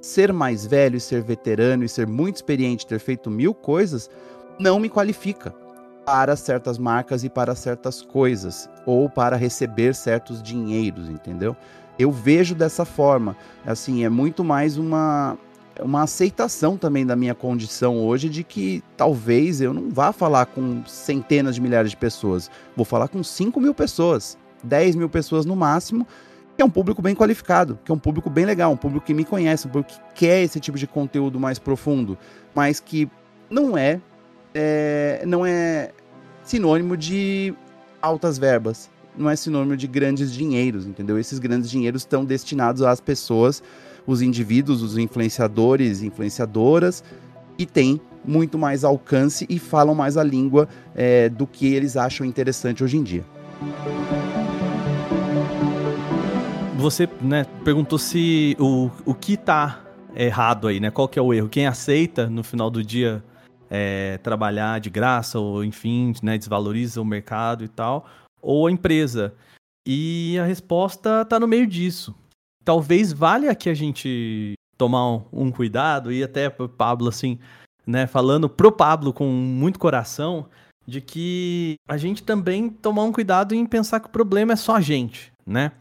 ser 0.00 0.32
mais 0.32 0.64
velho 0.64 0.96
e 0.96 1.00
ser 1.00 1.22
veterano 1.22 1.84
e 1.84 1.88
ser 1.88 2.06
muito 2.06 2.36
experiente, 2.36 2.86
ter 2.86 2.98
feito 2.98 3.30
mil 3.30 3.54
coisas, 3.54 4.10
não 4.58 4.78
me 4.78 4.88
qualifica 4.88 5.54
para 6.04 6.36
certas 6.36 6.78
marcas 6.78 7.22
e 7.22 7.28
para 7.28 7.54
certas 7.54 8.00
coisas, 8.00 8.68
ou 8.86 9.10
para 9.10 9.36
receber 9.36 9.94
certos 9.94 10.42
dinheiros, 10.42 11.08
entendeu? 11.10 11.54
Eu 11.98 12.10
vejo 12.10 12.54
dessa 12.54 12.84
forma. 12.86 13.36
Assim, 13.66 14.04
é 14.04 14.08
muito 14.08 14.42
mais 14.42 14.78
uma, 14.78 15.36
uma 15.80 16.04
aceitação 16.04 16.78
também 16.78 17.04
da 17.04 17.14
minha 17.14 17.34
condição 17.34 17.98
hoje 17.98 18.30
de 18.30 18.42
que 18.42 18.82
talvez 18.96 19.60
eu 19.60 19.74
não 19.74 19.90
vá 19.90 20.12
falar 20.12 20.46
com 20.46 20.82
centenas 20.86 21.56
de 21.56 21.60
milhares 21.60 21.90
de 21.90 21.96
pessoas. 21.96 22.50
Vou 22.74 22.86
falar 22.86 23.08
com 23.08 23.22
5 23.22 23.60
mil 23.60 23.74
pessoas, 23.74 24.38
10 24.64 24.96
mil 24.96 25.10
pessoas 25.10 25.44
no 25.44 25.54
máximo, 25.54 26.06
é 26.62 26.64
um 26.64 26.70
público 26.70 27.00
bem 27.00 27.14
qualificado, 27.14 27.78
que 27.84 27.92
é 27.92 27.94
um 27.94 27.98
público 27.98 28.28
bem 28.28 28.44
legal, 28.44 28.72
um 28.72 28.76
público 28.76 29.06
que 29.06 29.14
me 29.14 29.24
conhece, 29.24 29.66
um 29.66 29.70
público 29.70 29.92
que 29.92 30.26
quer 30.26 30.42
esse 30.42 30.58
tipo 30.58 30.76
de 30.76 30.86
conteúdo 30.86 31.38
mais 31.38 31.58
profundo, 31.58 32.18
mas 32.54 32.80
que 32.80 33.08
não 33.48 33.78
é, 33.78 34.00
é 34.54 35.22
não 35.26 35.46
é 35.46 35.92
sinônimo 36.42 36.96
de 36.96 37.54
altas 38.02 38.38
verbas, 38.38 38.90
não 39.16 39.28
é 39.28 39.36
sinônimo 39.36 39.76
de 39.76 39.86
grandes 39.86 40.32
dinheiros, 40.32 40.86
entendeu? 40.86 41.18
Esses 41.18 41.38
grandes 41.38 41.70
dinheiros 41.70 42.02
estão 42.02 42.24
destinados 42.24 42.82
às 42.82 43.00
pessoas, 43.00 43.62
os 44.06 44.22
indivíduos, 44.22 44.82
os 44.82 44.96
influenciadores, 44.96 46.02
influenciadoras, 46.02 47.04
que 47.56 47.66
têm 47.66 48.00
muito 48.24 48.58
mais 48.58 48.84
alcance 48.84 49.46
e 49.48 49.58
falam 49.58 49.94
mais 49.94 50.16
a 50.16 50.24
língua 50.24 50.68
é, 50.94 51.28
do 51.28 51.46
que 51.46 51.72
eles 51.74 51.96
acham 51.96 52.26
interessante 52.26 52.82
hoje 52.82 52.96
em 52.96 53.02
dia. 53.02 53.24
Você 56.78 57.08
né, 57.20 57.44
perguntou 57.64 57.98
se 57.98 58.56
o, 58.56 58.88
o 59.04 59.12
que 59.12 59.32
está 59.32 59.84
errado 60.14 60.68
aí, 60.68 60.78
né? 60.78 60.92
Qual 60.92 61.08
que 61.08 61.18
é 61.18 61.22
o 61.22 61.34
erro? 61.34 61.48
Quem 61.48 61.66
aceita 61.66 62.30
no 62.30 62.44
final 62.44 62.70
do 62.70 62.84
dia 62.84 63.20
é, 63.68 64.16
trabalhar 64.18 64.78
de 64.78 64.88
graça, 64.88 65.40
ou 65.40 65.64
enfim, 65.64 66.14
né, 66.22 66.38
desvaloriza 66.38 67.02
o 67.02 67.04
mercado 67.04 67.64
e 67.64 67.68
tal, 67.68 68.06
ou 68.40 68.68
a 68.68 68.70
empresa. 68.70 69.34
E 69.84 70.38
a 70.40 70.44
resposta 70.44 71.22
está 71.22 71.40
no 71.40 71.48
meio 71.48 71.66
disso. 71.66 72.14
Talvez 72.64 73.12
valha 73.12 73.56
que 73.56 73.68
a 73.68 73.74
gente 73.74 74.54
tomar 74.76 75.04
um, 75.10 75.24
um 75.32 75.50
cuidado, 75.50 76.12
e 76.12 76.22
até 76.22 76.46
o 76.46 76.68
Pablo, 76.68 77.08
assim, 77.08 77.40
né, 77.84 78.06
falando 78.06 78.48
pro 78.48 78.70
Pablo 78.70 79.12
com 79.12 79.26
muito 79.26 79.80
coração, 79.80 80.46
de 80.86 81.00
que 81.00 81.74
a 81.88 81.96
gente 81.96 82.22
também 82.22 82.70
tomar 82.70 83.02
um 83.02 83.12
cuidado 83.12 83.52
em 83.52 83.66
pensar 83.66 83.98
que 83.98 84.06
o 84.06 84.12
problema 84.12 84.52
é 84.52 84.56
só 84.56 84.76
a 84.76 84.80
gente, 84.80 85.32
né? 85.44 85.72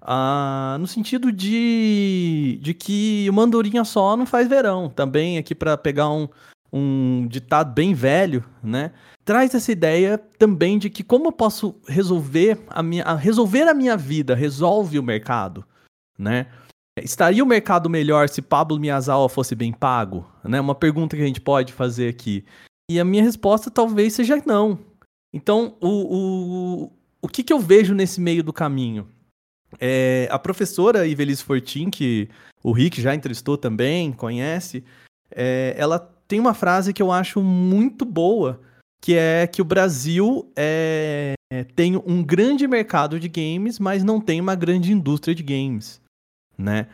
Ah, 0.00 0.76
no 0.80 0.86
sentido 0.86 1.32
de, 1.32 2.58
de 2.62 2.72
que 2.72 3.26
uma 3.30 3.42
andorinha 3.42 3.84
só 3.84 4.16
não 4.16 4.26
faz 4.26 4.48
verão. 4.48 4.88
Também 4.88 5.38
aqui 5.38 5.54
para 5.54 5.76
pegar 5.76 6.08
um, 6.10 6.28
um 6.72 7.26
ditado 7.26 7.72
bem 7.72 7.94
velho, 7.94 8.44
né? 8.62 8.92
Traz 9.24 9.54
essa 9.54 9.72
ideia 9.72 10.18
também 10.38 10.78
de 10.78 10.88
que 10.88 11.02
como 11.02 11.26
eu 11.26 11.32
posso 11.32 11.74
resolver 11.86 12.58
a 12.68 12.82
minha, 12.82 13.04
a 13.04 13.14
resolver 13.14 13.68
a 13.68 13.74
minha 13.74 13.96
vida, 13.96 14.34
resolve 14.34 14.98
o 14.98 15.02
mercado, 15.02 15.64
né? 16.18 16.46
Estaria 17.02 17.44
o 17.44 17.46
mercado 17.46 17.88
melhor 17.88 18.28
se 18.28 18.42
Pablo 18.42 18.78
Miyazawa 18.78 19.28
fosse 19.28 19.54
bem 19.54 19.72
pago? 19.72 20.26
Né? 20.42 20.60
Uma 20.60 20.74
pergunta 20.74 21.16
que 21.16 21.22
a 21.22 21.26
gente 21.26 21.40
pode 21.40 21.72
fazer 21.72 22.08
aqui. 22.08 22.44
E 22.90 22.98
a 22.98 23.04
minha 23.04 23.22
resposta 23.22 23.70
talvez 23.70 24.14
seja 24.14 24.42
não. 24.44 24.78
Então, 25.32 25.76
o, 25.80 25.88
o, 25.88 26.92
o 27.22 27.28
que, 27.28 27.44
que 27.44 27.52
eu 27.52 27.60
vejo 27.60 27.94
nesse 27.94 28.20
meio 28.20 28.42
do 28.42 28.52
caminho? 28.52 29.06
É, 29.78 30.28
a 30.30 30.38
professora 30.38 31.06
Ivelisse 31.06 31.44
Fortin, 31.44 31.90
que 31.90 32.28
o 32.62 32.72
Rick 32.72 33.00
já 33.00 33.14
entrevistou 33.14 33.58
também, 33.58 34.12
conhece, 34.12 34.82
é, 35.30 35.74
ela 35.76 35.98
tem 36.26 36.40
uma 36.40 36.54
frase 36.54 36.92
que 36.92 37.02
eu 37.02 37.12
acho 37.12 37.42
muito 37.42 38.04
boa, 38.04 38.60
que 39.00 39.14
é 39.14 39.46
que 39.46 39.62
o 39.62 39.64
Brasil 39.64 40.50
é, 40.56 41.34
tem 41.74 41.96
um 41.96 42.22
grande 42.22 42.66
mercado 42.66 43.18
de 43.18 43.28
games, 43.28 43.78
mas 43.78 44.02
não 44.02 44.20
tem 44.20 44.40
uma 44.40 44.54
grande 44.54 44.92
indústria 44.92 45.34
de 45.34 45.42
games, 45.42 46.00
né? 46.56 46.86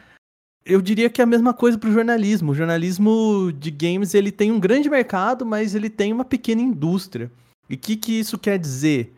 Eu 0.67 0.81
diria 0.81 1.11
que 1.11 1.21
é 1.21 1.25
a 1.25 1.27
mesma 1.27 1.53
coisa 1.53 1.77
para 1.77 1.91
o 1.91 1.93
jornalismo. 1.93 2.53
O 2.53 2.55
jornalismo 2.55 3.53
de 3.53 3.71
games 3.71 4.15
ele 4.15 4.33
tem 4.33 4.51
um 4.51 4.59
grande 4.59 4.89
mercado, 4.89 5.45
mas 5.45 5.75
ele 5.75 5.91
tem 5.91 6.11
uma 6.11 6.25
pequena 6.25 6.63
indústria. 6.63 7.31
E 7.69 7.75
o 7.75 7.79
que, 7.79 7.97
que 7.97 8.19
isso 8.19 8.39
quer 8.39 8.59
dizer? 8.59 9.13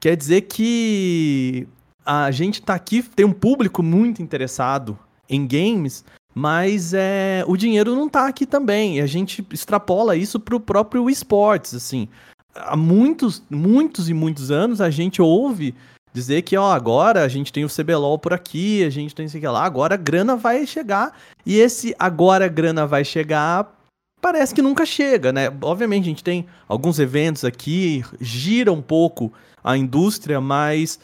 Quer 0.00 0.16
dizer 0.16 0.42
que 0.42 1.68
a 2.08 2.30
gente 2.30 2.54
está 2.60 2.74
aqui, 2.74 3.02
tem 3.02 3.26
um 3.26 3.32
público 3.34 3.82
muito 3.82 4.22
interessado 4.22 4.98
em 5.28 5.46
games, 5.46 6.02
mas 6.34 6.94
é, 6.94 7.44
o 7.46 7.54
dinheiro 7.54 7.94
não 7.94 8.06
está 8.06 8.26
aqui 8.26 8.46
também. 8.46 9.02
A 9.02 9.06
gente 9.06 9.46
extrapola 9.52 10.16
isso 10.16 10.40
para 10.40 10.56
o 10.56 10.60
próprio 10.60 11.10
esportes, 11.10 11.74
assim. 11.74 12.08
Há 12.54 12.74
muitos, 12.74 13.42
muitos 13.50 14.08
e 14.08 14.14
muitos 14.14 14.50
anos 14.50 14.80
a 14.80 14.88
gente 14.88 15.20
ouve 15.20 15.74
dizer 16.10 16.40
que, 16.42 16.56
ó, 16.56 16.72
agora 16.72 17.22
a 17.22 17.28
gente 17.28 17.52
tem 17.52 17.66
o 17.66 17.68
CBLOL 17.68 18.18
por 18.18 18.32
aqui, 18.32 18.82
a 18.84 18.90
gente 18.90 19.14
tem 19.14 19.26
aqui 19.26 19.46
lá, 19.46 19.62
agora 19.62 19.92
a 19.92 19.98
grana 19.98 20.34
vai 20.34 20.66
chegar. 20.66 21.12
E 21.44 21.58
esse 21.58 21.94
agora 21.98 22.46
a 22.46 22.48
grana 22.48 22.86
vai 22.86 23.04
chegar 23.04 23.76
parece 24.18 24.54
que 24.54 24.62
nunca 24.62 24.86
chega, 24.86 25.30
né? 25.30 25.52
Obviamente 25.60 26.04
a 26.04 26.08
gente 26.08 26.24
tem 26.24 26.46
alguns 26.66 26.98
eventos 26.98 27.44
aqui, 27.44 28.02
gira 28.18 28.72
um 28.72 28.82
pouco 28.82 29.30
a 29.62 29.76
indústria, 29.76 30.40
mas 30.40 30.98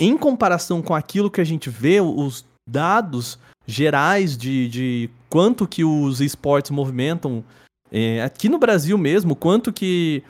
em 0.00 0.16
comparação 0.16 0.80
com 0.80 0.94
aquilo 0.94 1.30
que 1.30 1.40
a 1.40 1.44
gente 1.44 1.68
vê, 1.68 2.00
os 2.00 2.44
dados 2.68 3.38
gerais 3.66 4.36
de, 4.36 4.68
de 4.68 5.10
quanto 5.28 5.68
que 5.68 5.84
os 5.84 6.20
esportes 6.20 6.70
movimentam 6.70 7.44
é, 7.92 8.22
aqui 8.22 8.48
no 8.48 8.58
Brasil 8.58 8.96
mesmo, 8.96 9.36
quanto 9.36 9.72
que 9.72 10.24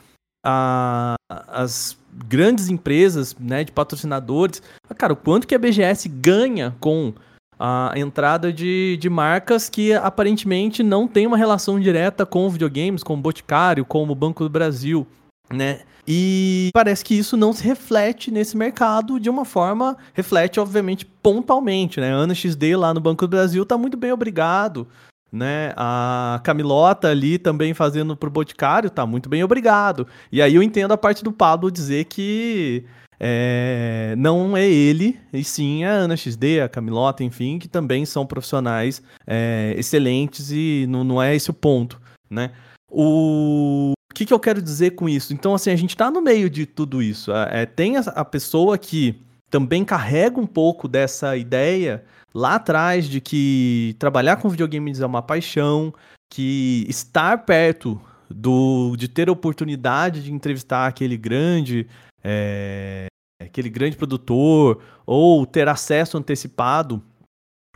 a, 0.45 1.15
as 1.29 1.97
grandes 2.11 2.67
empresas, 2.67 3.35
né, 3.39 3.63
de 3.63 3.71
patrocinadores. 3.71 4.61
Cara, 4.97 5.13
o 5.13 5.15
quanto 5.15 5.47
que 5.47 5.55
a 5.55 5.59
BGS 5.59 6.09
ganha 6.09 6.75
com 6.79 7.13
a 7.57 7.93
entrada 7.95 8.51
de, 8.51 8.97
de 8.99 9.09
marcas 9.09 9.69
que 9.69 9.93
aparentemente 9.93 10.81
não 10.81 11.07
tem 11.07 11.27
uma 11.27 11.37
relação 11.37 11.79
direta 11.79 12.25
com 12.25 12.49
videogames, 12.49 13.03
como 13.03 13.21
Boticário, 13.21 13.85
como 13.85 14.11
o 14.11 14.15
Banco 14.15 14.43
do 14.43 14.49
Brasil, 14.49 15.07
né? 15.51 15.81
E 16.07 16.69
parece 16.73 17.03
que 17.05 17.13
isso 17.13 17.37
não 17.37 17.53
se 17.53 17.63
reflete 17.63 18.31
nesse 18.31 18.57
mercado 18.57 19.19
de 19.19 19.29
uma 19.29 19.45
forma, 19.45 19.97
reflete 20.13 20.59
obviamente 20.59 21.05
pontualmente, 21.05 21.99
né? 21.99 22.11
Ana 22.11 22.33
XD 22.33 22.75
lá 22.75 22.93
no 22.93 22.99
Banco 22.99 23.27
do 23.27 23.29
Brasil 23.29 23.65
tá 23.65 23.77
muito 23.77 23.97
bem 23.97 24.11
obrigado, 24.11 24.87
né? 25.31 25.73
A 25.77 26.41
Camilota 26.43 27.09
ali 27.09 27.37
também 27.37 27.73
fazendo 27.73 28.15
pro 28.15 28.31
Boticário 28.31 28.89
tá 28.89 29.05
muito 29.05 29.29
bem 29.29 29.43
obrigado. 29.43 30.07
E 30.31 30.41
aí 30.41 30.55
eu 30.55 30.63
entendo 30.63 30.91
a 30.91 30.97
parte 30.97 31.23
do 31.23 31.31
Pablo 31.31 31.71
dizer 31.71 32.05
que 32.05 32.83
é, 33.19 34.15
não 34.17 34.57
é 34.57 34.67
ele, 34.67 35.19
e 35.31 35.43
sim 35.43 35.83
a 35.83 35.91
Ana 35.91 36.17
XD, 36.17 36.61
a 36.61 36.69
Camilota, 36.69 37.23
enfim, 37.23 37.59
que 37.59 37.67
também 37.67 38.03
são 38.03 38.25
profissionais 38.25 39.03
é, 39.27 39.75
excelentes 39.77 40.51
e 40.51 40.87
não, 40.89 41.03
não 41.03 41.21
é 41.21 41.35
esse 41.35 41.51
o 41.51 41.53
ponto, 41.53 42.01
né? 42.27 42.49
O 42.89 43.93
o 44.11 44.13
que, 44.13 44.25
que 44.25 44.33
eu 44.33 44.39
quero 44.39 44.61
dizer 44.61 44.91
com 44.91 45.07
isso? 45.07 45.33
Então, 45.33 45.55
assim, 45.55 45.71
a 45.71 45.75
gente 45.75 45.91
está 45.91 46.11
no 46.11 46.21
meio 46.21 46.49
de 46.49 46.65
tudo 46.65 47.01
isso. 47.01 47.31
É, 47.31 47.65
tem 47.65 47.95
a, 47.95 48.01
a 48.01 48.25
pessoa 48.25 48.77
que 48.77 49.15
também 49.49 49.85
carrega 49.85 50.39
um 50.39 50.45
pouco 50.45 50.87
dessa 50.87 51.37
ideia 51.37 52.03
lá 52.33 52.55
atrás 52.55 53.05
de 53.05 53.21
que 53.21 53.95
trabalhar 53.97 54.35
com 54.35 54.49
videogames 54.49 54.99
é 54.99 55.05
uma 55.05 55.21
paixão, 55.21 55.93
que 56.29 56.85
estar 56.89 57.45
perto 57.45 57.99
do 58.29 58.95
de 58.97 59.07
ter 59.07 59.29
a 59.29 59.31
oportunidade 59.31 60.23
de 60.23 60.31
entrevistar 60.31 60.87
aquele 60.87 61.17
grande 61.17 61.87
é, 62.23 63.07
aquele 63.41 63.69
grande 63.69 63.95
produtor 63.95 64.81
ou 65.05 65.45
ter 65.45 65.67
acesso 65.67 66.17
antecipado 66.17 67.01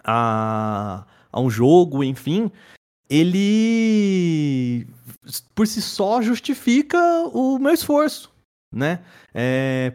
a, 0.04 1.06
a 1.32 1.40
um 1.40 1.50
jogo, 1.50 2.04
enfim, 2.04 2.52
ele 3.10 4.88
por 5.54 5.68
si 5.68 5.82
só 5.82 6.22
justifica 6.22 7.00
o 7.34 7.58
meu 7.60 7.74
esforço, 7.74 8.32
né? 8.74 9.00
É, 9.34 9.94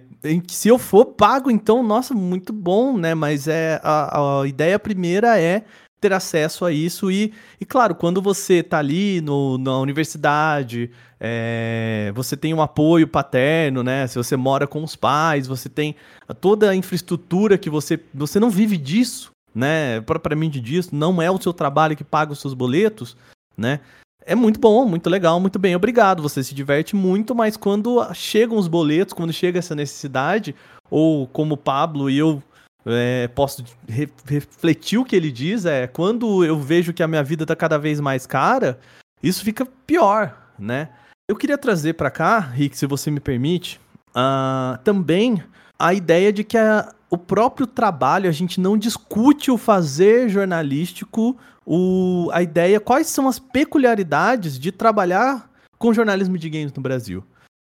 se 0.48 0.68
eu 0.68 0.78
for 0.78 1.06
pago, 1.06 1.50
então, 1.50 1.82
nossa, 1.82 2.14
muito 2.14 2.52
bom, 2.52 2.96
né? 2.96 3.14
Mas 3.14 3.48
é 3.48 3.80
a, 3.82 4.40
a 4.40 4.46
ideia 4.46 4.78
primeira 4.78 5.38
é 5.40 5.64
ter 6.00 6.12
acesso 6.12 6.64
a 6.64 6.72
isso 6.72 7.11
e, 7.11 7.32
e 7.61 7.66
claro, 7.66 7.94
quando 7.94 8.22
você 8.22 8.62
tá 8.62 8.78
ali 8.78 9.20
no, 9.20 9.58
na 9.58 9.78
universidade, 9.78 10.90
é, 11.20 12.11
você 12.14 12.36
tem 12.36 12.54
um 12.54 12.62
apoio 12.62 13.06
paterno, 13.06 13.82
né? 13.82 14.06
Se 14.06 14.16
você 14.16 14.34
mora 14.36 14.66
com 14.66 14.82
os 14.82 14.96
pais, 14.96 15.46
você 15.46 15.68
tem 15.68 15.94
toda 16.40 16.70
a 16.70 16.74
infraestrutura 16.74 17.58
que 17.58 17.68
você 17.68 18.00
você 18.14 18.40
não 18.40 18.48
vive 18.48 18.78
disso, 18.78 19.30
né? 19.55 20.01
Propriamente 20.03 20.61
disso, 20.61 20.90
não 20.92 21.20
é 21.20 21.30
o 21.30 21.40
seu 21.40 21.53
trabalho 21.53 21.96
que 21.96 22.05
paga 22.05 22.32
os 22.32 22.40
seus 22.40 22.55
boletos, 22.55 23.16
né? 23.57 23.80
É 24.24 24.34
muito 24.34 24.61
bom, 24.61 24.84
muito 24.84 25.09
legal, 25.09 25.40
muito 25.40 25.59
bem, 25.59 25.74
obrigado. 25.74 26.22
Você 26.22 26.44
se 26.44 26.55
diverte 26.55 26.94
muito, 26.94 27.34
mas 27.34 27.57
quando 27.57 28.07
chegam 28.14 28.59
os 28.59 28.68
boletos, 28.68 29.14
quando 29.14 29.32
chega 29.32 29.59
essa 29.59 29.74
necessidade, 29.74 30.55
ou 30.90 31.26
como 31.26 31.55
o 31.55 31.59
Pablo 31.59 32.11
e 32.11 32.18
eu 32.18 32.42
é, 32.86 33.28
posso 33.28 33.64
re 33.88 34.09
refletir 34.26 34.98
o 34.98 35.05
que 35.05 35.16
ele 35.16 35.32
diz, 35.32 35.64
é 35.64 35.86
quando 35.86 36.44
eu 36.44 36.59
vejo 36.59 36.92
que 36.92 37.03
a 37.03 37.09
minha 37.09 37.22
vida 37.22 37.44
está 37.44 37.57
cada 37.57 37.78
vez 37.78 37.98
mais 37.98 38.26
cara, 38.26 38.78
isso 39.22 39.42
fica 39.42 39.66
pior, 39.86 40.36
né? 40.59 40.90
Eu 41.28 41.36
queria 41.36 41.57
trazer 41.57 41.94
para 41.94 42.11
cá, 42.11 42.38
Rick, 42.38 42.76
se 42.76 42.86
você 42.86 43.11
me 43.11 43.20
permite, 43.20 43.80
uh, 44.11 44.76
também 44.82 45.42
a 45.81 45.95
ideia 45.95 46.31
de 46.31 46.45
que 46.45 46.59
a, 46.59 46.95
o 47.09 47.16
próprio 47.16 47.66
trabalho, 47.66 48.28
a 48.28 48.33
gente 48.33 48.61
não 48.61 48.76
discute 48.76 49.51
o 49.51 49.57
fazer 49.57 50.28
jornalístico, 50.28 51.37
o, 51.64 52.28
a 52.33 52.43
ideia, 52.43 52.78
quais 52.78 53.07
são 53.07 53.26
as 53.26 53.39
peculiaridades 53.39 54.59
de 54.59 54.70
trabalhar 54.70 55.51
com 55.78 55.95
jornalismo 55.95 56.37
de 56.37 56.51
games 56.51 56.72
no 56.74 56.83
Brasil. 56.83 57.24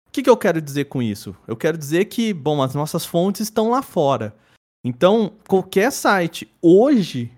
O 0.07 0.12
que, 0.12 0.22
que 0.22 0.30
eu 0.30 0.36
quero 0.36 0.62
dizer 0.62 0.86
com 0.86 1.01
isso? 1.01 1.34
Eu 1.47 1.55
quero 1.55 1.78
dizer 1.78 2.05
que, 2.05 2.34
bom, 2.34 2.62
as 2.62 2.76
nossas 2.76 3.05
fontes 3.05 3.41
estão 3.43 3.70
lá 3.70 3.82
fora. 3.82 4.36
Então, 4.84 5.32
qualquer 5.47 5.89
site 5.91 6.51
hoje 6.62 7.32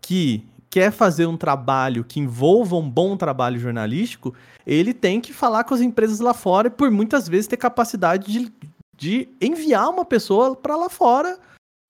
que 0.00 0.42
quer 0.70 0.90
fazer 0.90 1.26
um 1.26 1.36
trabalho 1.36 2.02
que 2.02 2.18
envolva 2.18 2.76
um 2.76 2.88
bom 2.88 3.16
trabalho 3.16 3.60
jornalístico, 3.60 4.34
ele 4.66 4.94
tem 4.94 5.20
que 5.20 5.32
falar 5.32 5.64
com 5.64 5.74
as 5.74 5.80
empresas 5.80 6.18
lá 6.18 6.32
fora 6.32 6.68
e 6.68 6.70
por 6.70 6.90
muitas 6.90 7.28
vezes 7.28 7.46
ter 7.46 7.58
capacidade 7.58 8.32
de, 8.32 8.52
de 8.96 9.28
enviar 9.40 9.88
uma 9.88 10.04
pessoa 10.04 10.54
para 10.54 10.76
lá 10.76 10.88
fora 10.88 11.38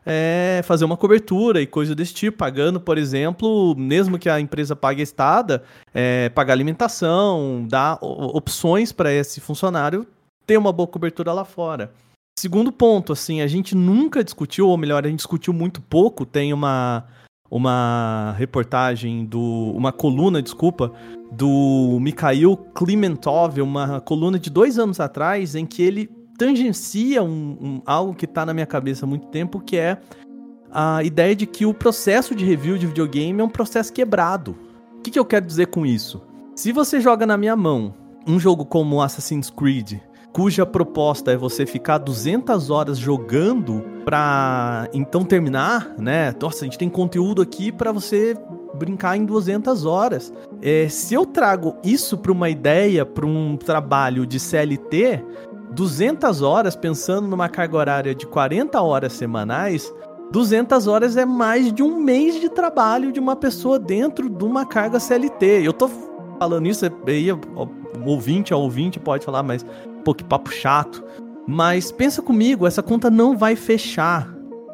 é, 0.06 0.60
fazer 0.64 0.84
uma 0.84 0.96
cobertura 0.96 1.62
e 1.62 1.66
coisa 1.66 1.94
desse 1.94 2.12
tipo, 2.12 2.36
pagando, 2.36 2.80
por 2.80 2.98
exemplo, 2.98 3.74
mesmo 3.76 4.18
que 4.18 4.28
a 4.28 4.38
empresa 4.38 4.76
pague 4.76 5.00
a 5.00 5.04
estada, 5.04 5.62
é, 5.94 6.28
pagar 6.28 6.52
alimentação, 6.52 7.66
dar 7.68 7.98
opções 8.02 8.92
para 8.92 9.12
esse 9.12 9.40
funcionário 9.40 10.06
ter 10.46 10.58
uma 10.58 10.72
boa 10.72 10.86
cobertura 10.86 11.32
lá 11.32 11.44
fora. 11.44 11.90
Segundo 12.38 12.70
ponto, 12.70 13.12
assim, 13.12 13.40
a 13.40 13.46
gente 13.46 13.74
nunca 13.74 14.22
discutiu, 14.22 14.68
ou 14.68 14.76
melhor, 14.76 15.04
a 15.04 15.08
gente 15.08 15.18
discutiu 15.18 15.52
muito 15.52 15.80
pouco. 15.80 16.26
Tem 16.26 16.52
uma, 16.52 17.04
uma 17.50 18.34
reportagem 18.36 19.24
do. 19.24 19.72
uma 19.74 19.92
coluna, 19.92 20.42
desculpa, 20.42 20.92
do 21.32 21.98
Mikhail 22.00 22.56
Klimentov, 22.74 23.60
uma 23.60 24.00
coluna 24.00 24.38
de 24.38 24.50
dois 24.50 24.78
anos 24.78 25.00
atrás, 25.00 25.54
em 25.54 25.64
que 25.64 25.80
ele 25.80 26.10
tangencia 26.36 27.22
um, 27.22 27.56
um, 27.60 27.82
algo 27.86 28.14
que 28.14 28.24
está 28.24 28.44
na 28.44 28.54
minha 28.54 28.66
cabeça 28.66 29.04
há 29.04 29.08
muito 29.08 29.26
tempo, 29.28 29.60
que 29.60 29.76
é 29.76 29.98
a 30.70 31.02
ideia 31.04 31.34
de 31.36 31.46
que 31.46 31.64
o 31.64 31.72
processo 31.72 32.34
de 32.34 32.44
review 32.44 32.76
de 32.76 32.86
videogame 32.86 33.40
é 33.40 33.44
um 33.44 33.48
processo 33.48 33.92
quebrado. 33.92 34.56
O 34.98 35.02
que, 35.02 35.10
que 35.10 35.18
eu 35.18 35.24
quero 35.24 35.46
dizer 35.46 35.68
com 35.68 35.86
isso? 35.86 36.22
Se 36.56 36.72
você 36.72 37.00
joga 37.00 37.26
na 37.26 37.36
minha 37.36 37.54
mão 37.54 37.94
um 38.26 38.38
jogo 38.40 38.64
como 38.64 39.02
Assassin's 39.02 39.50
Creed, 39.50 39.98
cuja 40.32 40.66
proposta 40.66 41.30
é 41.30 41.36
você 41.36 41.64
ficar 41.64 41.98
200 41.98 42.70
horas 42.70 42.98
jogando 42.98 43.84
para 44.04 44.88
então 44.92 45.24
terminar, 45.24 45.94
né? 45.96 46.34
Nossa, 46.40 46.64
a 46.64 46.64
gente 46.64 46.78
tem 46.78 46.88
conteúdo 46.88 47.40
aqui 47.40 47.70
para 47.70 47.92
você 47.92 48.36
brincar 48.74 49.16
em 49.16 49.24
200 49.24 49.84
horas. 49.84 50.32
É, 50.60 50.88
se 50.88 51.14
eu 51.14 51.24
trago 51.24 51.76
isso 51.84 52.18
para 52.18 52.32
uma 52.32 52.50
ideia, 52.50 53.06
para 53.06 53.24
um 53.24 53.56
trabalho 53.56 54.26
de 54.26 54.40
CLT, 54.40 55.22
200 55.74 56.40
horas, 56.40 56.76
pensando 56.76 57.26
numa 57.26 57.48
carga 57.48 57.76
horária 57.76 58.14
de 58.14 58.26
40 58.26 58.80
horas 58.80 59.12
semanais, 59.12 59.92
200 60.30 60.86
horas 60.86 61.16
é 61.16 61.24
mais 61.24 61.72
de 61.72 61.82
um 61.82 62.00
mês 62.00 62.40
de 62.40 62.48
trabalho 62.48 63.12
de 63.12 63.20
uma 63.20 63.36
pessoa 63.36 63.78
dentro 63.78 64.28
de 64.28 64.44
uma 64.44 64.64
carga 64.64 65.00
CLT. 65.00 65.62
Eu 65.64 65.72
tô 65.72 65.90
falando 66.38 66.66
isso, 66.66 66.84
aí 67.06 67.32
o 67.32 67.40
ouvinte 68.06 68.54
a 68.54 68.56
ouvinte 68.56 69.00
pode 69.00 69.24
falar, 69.24 69.42
mas 69.42 69.66
pô, 70.04 70.14
que 70.14 70.24
papo 70.24 70.50
chato. 70.50 71.02
Mas 71.46 71.92
pensa 71.92 72.22
comigo, 72.22 72.66
essa 72.66 72.82
conta 72.82 73.10
não 73.10 73.36
vai 73.36 73.54
fechar. 73.56 74.32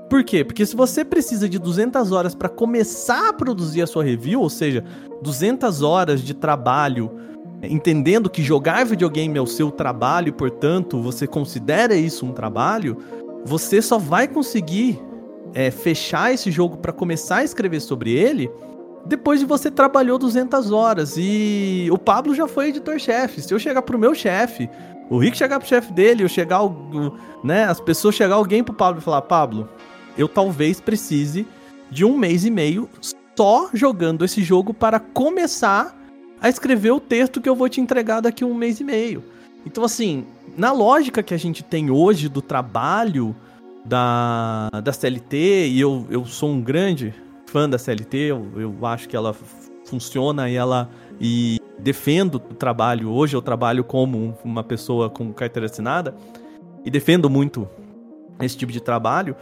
Por 0.08 0.22
quê? 0.24 0.44
Porque 0.44 0.66
se 0.66 0.76
você 0.76 1.04
precisa 1.04 1.48
de 1.48 1.58
200 1.58 2.12
horas 2.12 2.34
para 2.34 2.48
começar 2.48 3.28
a 3.28 3.32
produzir 3.32 3.82
a 3.82 3.86
sua 3.86 4.04
review, 4.04 4.40
ou 4.40 4.50
seja, 4.50 4.84
200 5.22 5.82
horas 5.82 6.20
de 6.20 6.34
trabalho 6.34 7.10
entendendo 7.62 8.30
que 8.30 8.42
jogar 8.42 8.84
videogame 8.84 9.38
é 9.38 9.42
o 9.42 9.46
seu 9.46 9.70
trabalho 9.70 10.28
e, 10.28 10.32
portanto, 10.32 11.00
você 11.00 11.26
considera 11.26 11.94
isso 11.94 12.24
um 12.24 12.32
trabalho, 12.32 12.96
você 13.44 13.82
só 13.82 13.98
vai 13.98 14.26
conseguir 14.26 14.98
é, 15.54 15.70
fechar 15.70 16.32
esse 16.32 16.50
jogo 16.50 16.76
para 16.78 16.92
começar 16.92 17.38
a 17.38 17.44
escrever 17.44 17.80
sobre 17.80 18.12
ele 18.12 18.50
depois 19.04 19.40
de 19.40 19.46
você 19.46 19.70
trabalhou 19.70 20.18
200 20.18 20.70
horas. 20.72 21.14
E 21.16 21.88
o 21.90 21.98
Pablo 21.98 22.34
já 22.34 22.46
foi 22.46 22.68
editor-chefe. 22.68 23.40
Se 23.40 23.52
eu 23.52 23.58
chegar 23.58 23.82
pro 23.82 23.98
meu 23.98 24.14
chefe, 24.14 24.68
o 25.08 25.18
Rick 25.18 25.36
chegar 25.36 25.58
pro 25.58 25.68
chefe 25.68 25.92
dele, 25.92 26.22
eu 26.22 26.28
chegar, 26.28 26.60
né, 27.42 27.64
as 27.64 27.80
pessoas 27.80 28.14
chegar 28.14 28.34
alguém 28.36 28.62
pro 28.62 28.74
Pablo 28.74 29.00
e 29.00 29.04
falar: 29.04 29.22
Pablo, 29.22 29.68
eu 30.16 30.28
talvez 30.28 30.80
precise 30.80 31.46
de 31.90 32.04
um 32.04 32.16
mês 32.16 32.44
e 32.44 32.50
meio 32.50 32.88
só 33.36 33.70
jogando 33.72 34.24
esse 34.24 34.42
jogo 34.42 34.74
para 34.74 35.00
começar 35.00 35.98
a 36.40 36.48
escrever 36.48 36.90
o 36.90 37.00
texto 37.00 37.40
que 37.40 37.48
eu 37.48 37.54
vou 37.54 37.68
te 37.68 37.80
entregar 37.80 38.20
daqui 38.20 38.44
um 38.44 38.54
mês 38.54 38.80
e 38.80 38.84
meio. 38.84 39.22
Então, 39.66 39.84
assim, 39.84 40.24
na 40.56 40.72
lógica 40.72 41.22
que 41.22 41.34
a 41.34 41.38
gente 41.38 41.62
tem 41.62 41.90
hoje 41.90 42.28
do 42.28 42.40
trabalho 42.40 43.36
da, 43.84 44.70
da 44.82 44.92
CLT, 44.92 45.68
e 45.68 45.80
eu, 45.80 46.06
eu 46.10 46.24
sou 46.24 46.50
um 46.50 46.60
grande 46.60 47.14
fã 47.46 47.68
da 47.68 47.78
CLT, 47.78 48.16
eu, 48.16 48.48
eu 48.56 48.86
acho 48.86 49.08
que 49.08 49.16
ela 49.16 49.34
funciona 49.84 50.48
e 50.48 50.54
ela. 50.54 50.88
E 51.20 51.60
defendo 51.78 52.36
o 52.36 52.54
trabalho. 52.54 53.10
Hoje 53.10 53.36
eu 53.36 53.42
trabalho 53.42 53.82
como 53.82 54.36
uma 54.44 54.62
pessoa 54.62 55.10
com 55.10 55.32
carteira 55.32 55.66
assinada 55.66 56.14
e 56.84 56.90
defendo 56.90 57.28
muito 57.28 57.68
esse 58.40 58.56
tipo 58.56 58.72
de 58.72 58.80
trabalho. 58.80 59.34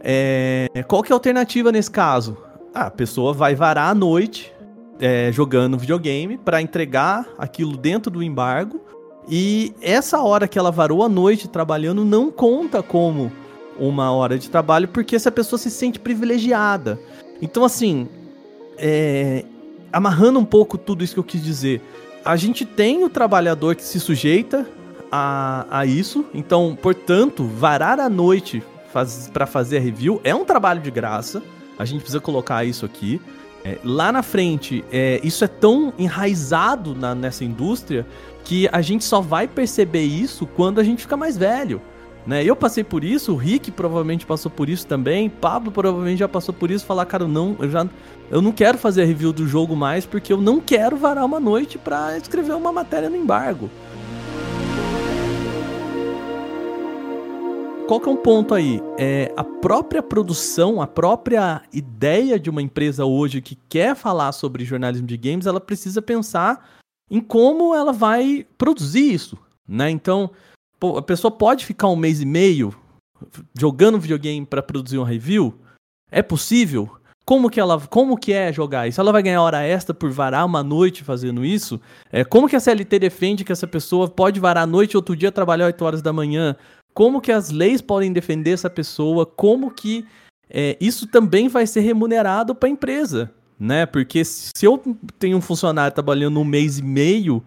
É, 0.00 0.68
qual 0.86 1.02
que 1.02 1.10
é 1.10 1.14
a 1.14 1.16
alternativa 1.16 1.72
nesse 1.72 1.90
caso? 1.90 2.36
Ah, 2.74 2.86
a 2.86 2.90
pessoa 2.90 3.32
vai 3.32 3.54
varar 3.54 3.90
à 3.90 3.94
noite 3.94 4.52
é, 5.00 5.30
jogando 5.32 5.78
videogame 5.78 6.38
para 6.38 6.62
entregar 6.62 7.28
aquilo 7.38 7.76
dentro 7.76 8.10
do 8.10 8.22
embargo 8.22 8.80
E 9.28 9.74
essa 9.82 10.20
hora 10.20 10.46
que 10.46 10.58
ela 10.58 10.70
varou 10.70 11.02
a 11.02 11.08
noite 11.08 11.48
trabalhando 11.48 12.04
não 12.04 12.30
conta 12.30 12.82
como 12.82 13.32
uma 13.78 14.10
hora 14.12 14.38
de 14.38 14.48
trabalho, 14.48 14.88
porque 14.88 15.16
essa 15.16 15.30
pessoa 15.30 15.58
se 15.58 15.70
sente 15.70 15.98
privilegiada. 15.98 16.98
Então, 17.42 17.64
assim, 17.64 18.08
é, 18.78 19.44
amarrando 19.92 20.38
um 20.38 20.44
pouco 20.44 20.78
tudo 20.78 21.04
isso 21.04 21.14
que 21.14 21.20
eu 21.20 21.24
quis 21.24 21.42
dizer, 21.42 21.82
a 22.24 22.36
gente 22.36 22.64
tem 22.64 23.04
o 23.04 23.10
trabalhador 23.10 23.74
que 23.74 23.82
se 23.82 24.00
sujeita 24.00 24.66
a, 25.10 25.66
a 25.70 25.86
isso, 25.86 26.24
então, 26.32 26.76
portanto, 26.80 27.44
varar 27.44 28.00
a 28.00 28.08
noite 28.08 28.62
faz, 28.92 29.30
para 29.32 29.46
fazer 29.46 29.78
a 29.78 29.80
review 29.80 30.20
é 30.24 30.34
um 30.34 30.44
trabalho 30.44 30.80
de 30.80 30.90
graça, 30.90 31.42
a 31.78 31.84
gente 31.84 32.00
precisa 32.00 32.20
colocar 32.20 32.64
isso 32.64 32.86
aqui. 32.86 33.20
É, 33.66 33.78
lá 33.82 34.12
na 34.12 34.22
frente, 34.22 34.84
é, 34.92 35.20
isso 35.24 35.44
é 35.44 35.48
tão 35.48 35.92
enraizado 35.98 36.94
na, 36.94 37.16
nessa 37.16 37.44
indústria 37.44 38.06
que 38.44 38.68
a 38.70 38.80
gente 38.80 39.04
só 39.04 39.20
vai 39.20 39.48
perceber 39.48 40.04
isso 40.04 40.46
quando 40.46 40.78
a 40.78 40.84
gente 40.84 41.02
fica 41.02 41.16
mais 41.16 41.36
velho. 41.36 41.82
Né? 42.24 42.44
Eu 42.44 42.54
passei 42.54 42.84
por 42.84 43.02
isso, 43.02 43.32
o 43.32 43.36
Rick 43.36 43.72
provavelmente 43.72 44.24
passou 44.24 44.52
por 44.52 44.68
isso 44.68 44.86
também, 44.86 45.28
Pablo 45.28 45.72
provavelmente 45.72 46.18
já 46.18 46.28
passou 46.28 46.54
por 46.54 46.70
isso, 46.70 46.86
falar, 46.86 47.06
cara, 47.06 47.26
não, 47.26 47.56
eu 47.58 47.68
já 47.68 47.84
eu 48.30 48.40
não 48.40 48.52
quero 48.52 48.78
fazer 48.78 49.04
review 49.04 49.32
do 49.32 49.46
jogo 49.46 49.74
mais 49.74 50.06
porque 50.06 50.32
eu 50.32 50.40
não 50.40 50.60
quero 50.60 50.96
varar 50.96 51.24
uma 51.24 51.40
noite 51.40 51.76
para 51.76 52.16
escrever 52.16 52.54
uma 52.54 52.72
matéria 52.72 53.10
no 53.10 53.16
embargo. 53.16 53.68
Qual 57.86 58.00
que 58.00 58.08
é 58.08 58.12
um 58.12 58.16
ponto 58.16 58.52
aí? 58.52 58.82
É 58.98 59.32
a 59.36 59.44
própria 59.44 60.02
produção, 60.02 60.82
a 60.82 60.88
própria 60.88 61.62
ideia 61.72 62.36
de 62.36 62.50
uma 62.50 62.60
empresa 62.60 63.04
hoje 63.04 63.40
que 63.40 63.54
quer 63.68 63.94
falar 63.94 64.32
sobre 64.32 64.64
jornalismo 64.64 65.06
de 65.06 65.16
games, 65.16 65.46
ela 65.46 65.60
precisa 65.60 66.02
pensar 66.02 66.68
em 67.08 67.20
como 67.20 67.76
ela 67.76 67.92
vai 67.92 68.44
produzir 68.58 69.14
isso, 69.14 69.38
né? 69.68 69.88
Então, 69.88 70.32
a 70.96 71.02
pessoa 71.02 71.30
pode 71.30 71.64
ficar 71.64 71.86
um 71.86 71.94
mês 71.94 72.20
e 72.20 72.26
meio 72.26 72.74
jogando 73.56 74.00
videogame 74.00 74.44
para 74.44 74.64
produzir 74.64 74.98
uma 74.98 75.06
review? 75.06 75.54
É 76.10 76.22
possível? 76.22 76.90
Como 77.24 77.50
que 77.50 77.58
ela, 77.58 77.80
como 77.88 78.16
que 78.16 78.32
é 78.32 78.52
jogar 78.52 78.86
isso? 78.86 79.00
Ela 79.00 79.10
vai 79.10 79.20
ganhar 79.20 79.42
hora 79.42 79.64
extra 79.64 79.92
por 79.92 80.10
varar 80.10 80.46
uma 80.46 80.62
noite 80.62 81.02
fazendo 81.02 81.44
isso? 81.44 81.80
É, 82.12 82.24
como 82.24 82.48
que 82.48 82.54
a 82.54 82.60
CLT 82.60 83.00
defende 83.00 83.44
que 83.44 83.50
essa 83.50 83.66
pessoa 83.66 84.08
pode 84.08 84.38
varar 84.38 84.62
a 84.62 84.66
noite 84.66 84.96
outro 84.96 85.16
dia 85.16 85.32
trabalhar 85.32 85.66
8 85.66 85.84
horas 85.84 86.02
da 86.02 86.12
manhã? 86.12 86.56
Como 86.96 87.20
que 87.20 87.30
as 87.30 87.50
leis 87.50 87.82
podem 87.82 88.10
defender 88.10 88.52
essa 88.52 88.70
pessoa? 88.70 89.26
Como 89.26 89.70
que 89.70 90.06
é, 90.48 90.78
isso 90.80 91.06
também 91.06 91.46
vai 91.46 91.66
ser 91.66 91.80
remunerado 91.80 92.54
para 92.54 92.70
a 92.70 92.72
empresa? 92.72 93.30
Né? 93.60 93.84
Porque 93.84 94.24
se 94.24 94.50
eu 94.62 94.82
tenho 95.18 95.36
um 95.36 95.42
funcionário 95.42 95.94
trabalhando 95.94 96.40
um 96.40 96.44
mês 96.44 96.78
e 96.78 96.82
meio 96.82 97.44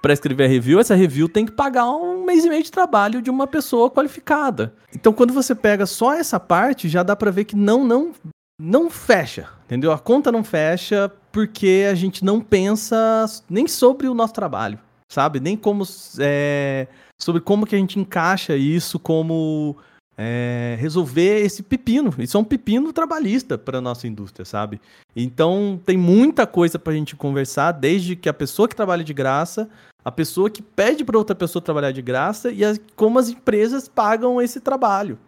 para 0.00 0.14
escrever 0.14 0.44
a 0.44 0.48
review, 0.48 0.80
essa 0.80 0.94
review 0.94 1.28
tem 1.28 1.44
que 1.44 1.52
pagar 1.52 1.90
um 1.90 2.24
mês 2.24 2.46
e 2.46 2.48
meio 2.48 2.62
de 2.62 2.70
trabalho 2.70 3.20
de 3.20 3.28
uma 3.28 3.46
pessoa 3.46 3.90
qualificada. 3.90 4.72
Então, 4.94 5.12
quando 5.12 5.34
você 5.34 5.54
pega 5.54 5.84
só 5.84 6.14
essa 6.14 6.40
parte, 6.40 6.88
já 6.88 7.02
dá 7.02 7.14
para 7.14 7.30
ver 7.30 7.44
que 7.44 7.54
não, 7.54 7.84
não, 7.84 8.12
não 8.58 8.88
fecha, 8.88 9.46
entendeu? 9.66 9.92
A 9.92 9.98
conta 9.98 10.32
não 10.32 10.42
fecha 10.42 11.12
porque 11.30 11.86
a 11.90 11.94
gente 11.94 12.24
não 12.24 12.40
pensa 12.40 13.26
nem 13.46 13.68
sobre 13.68 14.08
o 14.08 14.14
nosso 14.14 14.32
trabalho, 14.32 14.78
sabe? 15.12 15.38
Nem 15.38 15.54
como 15.54 15.84
é, 16.18 16.88
sobre 17.20 17.40
como 17.40 17.66
que 17.66 17.74
a 17.74 17.78
gente 17.78 17.98
encaixa 17.98 18.56
isso 18.56 18.98
como 18.98 19.76
é, 20.16 20.76
resolver 20.78 21.40
esse 21.40 21.62
pepino. 21.62 22.14
Isso 22.18 22.36
é 22.36 22.40
um 22.40 22.44
pepino 22.44 22.92
trabalhista 22.92 23.56
para 23.56 23.80
nossa 23.80 24.06
indústria, 24.06 24.44
sabe? 24.44 24.80
Então 25.14 25.80
tem 25.84 25.96
muita 25.96 26.46
coisa 26.46 26.78
para 26.78 26.92
a 26.92 26.96
gente 26.96 27.16
conversar, 27.16 27.72
desde 27.72 28.16
que 28.16 28.28
a 28.28 28.34
pessoa 28.34 28.68
que 28.68 28.76
trabalha 28.76 29.04
de 29.04 29.14
graça 29.14 29.68
a 30.06 30.12
pessoa 30.12 30.48
que 30.48 30.62
pede 30.62 31.04
para 31.04 31.18
outra 31.18 31.34
pessoa 31.34 31.60
trabalhar 31.60 31.90
de 31.90 32.00
graça 32.00 32.52
e 32.52 32.62
como 32.94 33.18
as 33.18 33.28
empresas 33.28 33.88
pagam 33.88 34.40
esse 34.40 34.60
trabalho. 34.60 35.18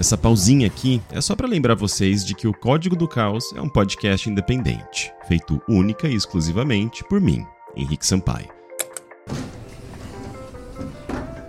Essa 0.00 0.16
pausinha 0.16 0.66
aqui 0.66 0.98
é 1.12 1.20
só 1.20 1.36
para 1.36 1.46
lembrar 1.46 1.74
vocês 1.74 2.24
de 2.24 2.34
que 2.34 2.48
o 2.48 2.54
Código 2.54 2.96
do 2.96 3.06
Caos 3.06 3.52
é 3.54 3.60
um 3.60 3.68
podcast 3.68 4.30
independente, 4.30 5.12
feito 5.28 5.60
única 5.68 6.08
e 6.08 6.14
exclusivamente 6.14 7.04
por 7.04 7.20
mim, 7.20 7.44
Henrique 7.76 8.06
Sampaio. 8.06 8.48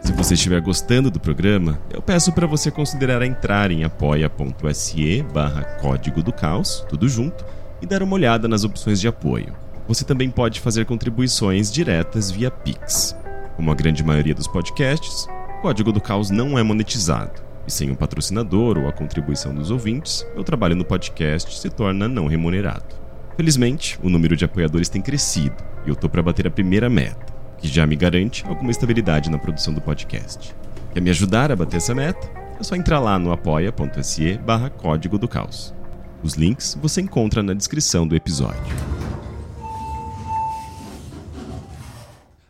Se 0.04 0.12
você 0.12 0.34
estiver 0.34 0.60
gostando 0.60 1.10
do 1.10 1.18
programa, 1.18 1.80
eu 1.94 2.02
peço 2.02 2.34
para 2.34 2.46
você 2.46 2.70
considerar 2.70 3.26
entrar 3.26 3.72
em 3.72 3.86
apoia.se 3.86 5.24
barra 5.34 5.64
Código 5.80 6.22
do 6.22 6.34
Caos, 6.34 6.86
tudo 6.90 7.08
junto, 7.08 7.46
e 7.82 7.86
dar 7.86 8.04
uma 8.04 8.16
olhada 8.16 8.50
nas 8.50 8.66
opções 8.66 9.00
de 9.00 9.08
apoio. 9.08 9.56
Você 9.88 10.04
também 10.04 10.30
pode 10.30 10.60
fazer 10.60 10.86
contribuições 10.86 11.72
diretas 11.72 12.30
via 12.30 12.52
Pix. 12.52 13.16
Como 13.56 13.72
a 13.72 13.76
grande 13.76 14.04
maioria 14.04 14.36
dos 14.36 14.50
podcasts, 14.50 15.26
o 15.58 15.62
Código 15.62 15.94
do 15.94 16.02
Caos 16.02 16.30
não 16.30 16.60
é 16.60 16.64
monetizado, 16.64 17.51
e 17.68 17.72
sem 17.72 17.92
um 17.92 17.96
patrocinador 17.96 18.78
ou 18.78 18.88
a 18.88 18.92
contribuição 18.92 19.54
dos 19.54 19.72
ouvintes, 19.72 20.26
meu 20.34 20.44
trabalho 20.44 20.76
no 20.76 20.86
podcast 20.86 21.60
se 21.60 21.70
torna 21.70 22.08
não 22.08 22.28
remunerado. 22.28 22.96
Felizmente, 23.36 23.98
o 24.04 24.10
número 24.10 24.36
de 24.36 24.46
apoiadores 24.46 24.90
tem 24.90 25.02
crescido 25.02 25.56
e 25.86 25.90
eu 25.90 25.96
tô 25.96 26.10
para 26.10 26.24
bater 26.24 26.48
a 26.48 26.52
primeira 26.52 26.90
meta, 26.90 27.26
que 27.58 27.68
já 27.68 27.88
me 27.88 27.96
garante 27.96 28.46
alguma 28.46 28.72
estabilidade 28.72 29.30
na 29.30 29.38
produção 29.38 29.74
do 29.74 29.82
podcast. 29.82 30.56
Quer 30.94 31.02
me 31.02 31.10
ajudar 31.10 31.52
a 31.52 31.56
bater 31.56 31.78
essa 31.78 31.96
meta? 31.96 32.30
É 32.60 32.64
só 32.64 32.76
entrar 32.76 33.00
lá 33.00 33.18
no 33.18 33.32
apoia.se 33.32 34.38
barra 34.40 34.70
Código 34.70 35.18
do 35.18 35.28
Caos. 35.28 35.74
Os 36.22 36.36
links 36.36 36.78
você 36.80 37.02
encontra 37.02 37.42
na 37.42 37.54
descrição 37.54 38.08
do 38.08 38.16
episódio. 38.16 38.62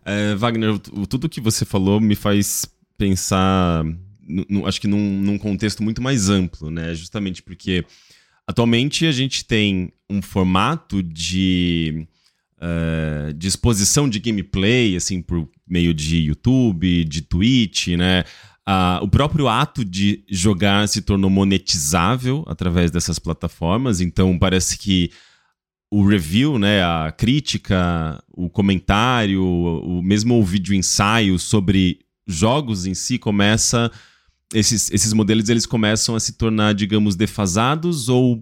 É, 0.04 0.36
Wagner, 0.36 0.78
tudo 1.08 1.30
que 1.30 1.40
você 1.40 1.64
falou 1.64 2.02
me 2.02 2.16
faz 2.16 2.66
pensar, 2.98 3.86
acho 4.66 4.80
que 4.80 4.88
num, 4.88 5.20
num, 5.22 5.38
contexto 5.38 5.84
muito 5.84 6.02
mais 6.02 6.30
amplo, 6.30 6.70
né? 6.70 6.94
Justamente 6.94 7.42
porque 7.42 7.86
atualmente 8.48 9.06
a 9.06 9.12
gente 9.12 9.46
tem 9.46 9.92
um 10.10 10.22
formato 10.22 11.02
de, 11.02 12.08
uh, 12.58 13.34
de 13.34 13.48
exposição 13.48 14.10
de 14.10 14.20
gameplay, 14.20 14.96
assim, 14.96 15.22
por 15.22 15.48
meio 15.68 15.94
de 15.94 16.18
YouTube, 16.18 17.06
de 17.06 17.22
Twitch, 17.22 17.90
né? 17.90 18.24
Uh, 18.68 19.04
o 19.04 19.08
próprio 19.08 19.48
ato 19.48 19.84
de 19.84 20.24
jogar 20.30 20.88
se 20.88 21.02
tornou 21.02 21.30
monetizável 21.30 22.44
através 22.48 22.92
dessas 22.92 23.18
plataformas, 23.18 24.02
então 24.02 24.38
parece 24.38 24.78
que 24.78 25.12
o 25.92 26.06
review, 26.06 26.58
né, 26.58 26.84
a 26.84 27.12
crítica, 27.12 28.24
o 28.30 28.50
comentário, 28.50 29.44
o 29.44 30.02
mesmo 30.02 30.40
o 30.40 30.44
vídeo 30.44 30.74
ensaio 30.74 31.38
sobre 31.38 32.00
jogos 32.26 32.86
em 32.86 32.94
si 32.94 33.18
começa 33.18 33.92
esses, 34.54 34.92
esses 34.92 35.14
modelos 35.14 35.50
eles 35.50 35.66
começam 35.66 36.16
a 36.16 36.20
se 36.20 36.34
tornar, 36.34 36.74
digamos, 36.74 37.16
defasados 37.16 38.10
ou 38.10 38.42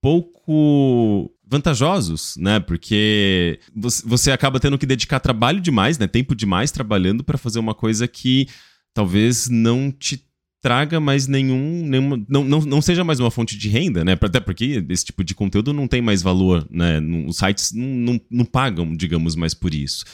pouco 0.00 1.30
vantajosos, 1.46 2.36
né? 2.36 2.60
Porque 2.60 3.58
você 4.04 4.30
acaba 4.30 4.60
tendo 4.60 4.78
que 4.78 4.86
dedicar 4.86 5.18
trabalho 5.18 5.60
demais, 5.60 5.98
né? 5.98 6.06
Tempo 6.06 6.34
demais 6.34 6.70
trabalhando 6.70 7.24
para 7.24 7.38
fazer 7.38 7.58
uma 7.58 7.74
coisa 7.74 8.06
que 8.06 8.46
talvez 8.92 9.48
não 9.48 9.90
te 9.90 10.22
traga 10.60 10.98
mais 10.98 11.26
nenhum, 11.26 11.86
nenhuma, 11.86 12.22
não, 12.28 12.44
não, 12.44 12.60
não 12.60 12.82
seja 12.82 13.04
mais 13.04 13.20
uma 13.20 13.30
fonte 13.30 13.56
de 13.56 13.68
renda, 13.68 14.04
né? 14.04 14.18
Até 14.20 14.40
porque 14.40 14.84
esse 14.88 15.06
tipo 15.06 15.24
de 15.24 15.34
conteúdo 15.34 15.72
não 15.72 15.88
tem 15.88 16.02
mais 16.02 16.20
valor, 16.20 16.66
né? 16.70 17.00
Os 17.26 17.36
sites 17.36 17.72
não, 17.72 17.86
não, 17.86 18.20
não 18.30 18.44
pagam, 18.44 18.94
digamos, 18.94 19.34
mais 19.36 19.54
por 19.54 19.72
isso. 19.72 20.04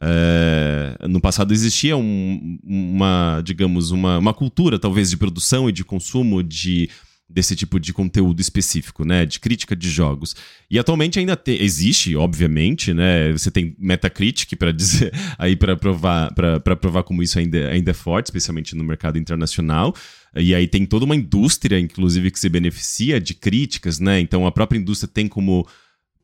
É, 0.00 0.96
no 1.08 1.20
passado 1.20 1.52
existia 1.52 1.96
um, 1.96 2.58
uma, 2.64 3.40
digamos, 3.44 3.90
uma, 3.90 4.18
uma 4.18 4.34
cultura 4.34 4.78
talvez 4.78 5.10
de 5.10 5.16
produção 5.16 5.68
e 5.68 5.72
de 5.72 5.84
consumo 5.84 6.42
de 6.42 6.88
desse 7.32 7.56
tipo 7.56 7.80
de 7.80 7.92
conteúdo 7.92 8.40
específico, 8.40 9.04
né, 9.04 9.24
de 9.24 9.40
crítica 9.40 9.74
de 9.74 9.88
jogos. 9.88 10.36
E 10.70 10.78
atualmente 10.78 11.18
ainda 11.18 11.34
te, 11.34 11.52
existe, 11.62 12.14
obviamente, 12.14 12.92
né, 12.92 13.32
você 13.32 13.50
tem 13.50 13.74
Metacritic 13.78 14.54
para 14.56 14.70
dizer 14.70 15.12
aí 15.38 15.56
para 15.56 15.74
provar 15.74 16.32
para 16.34 16.76
provar 16.76 17.02
como 17.02 17.22
isso 17.22 17.38
ainda, 17.38 17.70
ainda 17.70 17.90
é 17.90 17.94
forte, 17.94 18.26
especialmente 18.26 18.76
no 18.76 18.84
mercado 18.84 19.18
internacional. 19.18 19.94
E 20.36 20.54
aí 20.54 20.66
tem 20.66 20.86
toda 20.86 21.04
uma 21.04 21.16
indústria, 21.16 21.78
inclusive, 21.78 22.30
que 22.30 22.38
se 22.38 22.48
beneficia 22.48 23.20
de 23.20 23.34
críticas, 23.34 23.98
né? 23.98 24.18
Então 24.18 24.46
a 24.46 24.52
própria 24.52 24.78
indústria 24.78 25.10
tem 25.12 25.28
como 25.28 25.66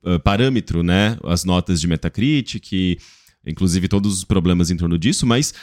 uh, 0.02 0.18
parâmetro, 0.20 0.82
né, 0.82 1.16
as 1.24 1.44
notas 1.44 1.80
de 1.80 1.86
Metacritic, 1.86 2.98
inclusive 3.46 3.88
todos 3.88 4.18
os 4.18 4.24
problemas 4.24 4.70
em 4.70 4.76
torno 4.76 4.98
disso, 4.98 5.26
mas 5.26 5.54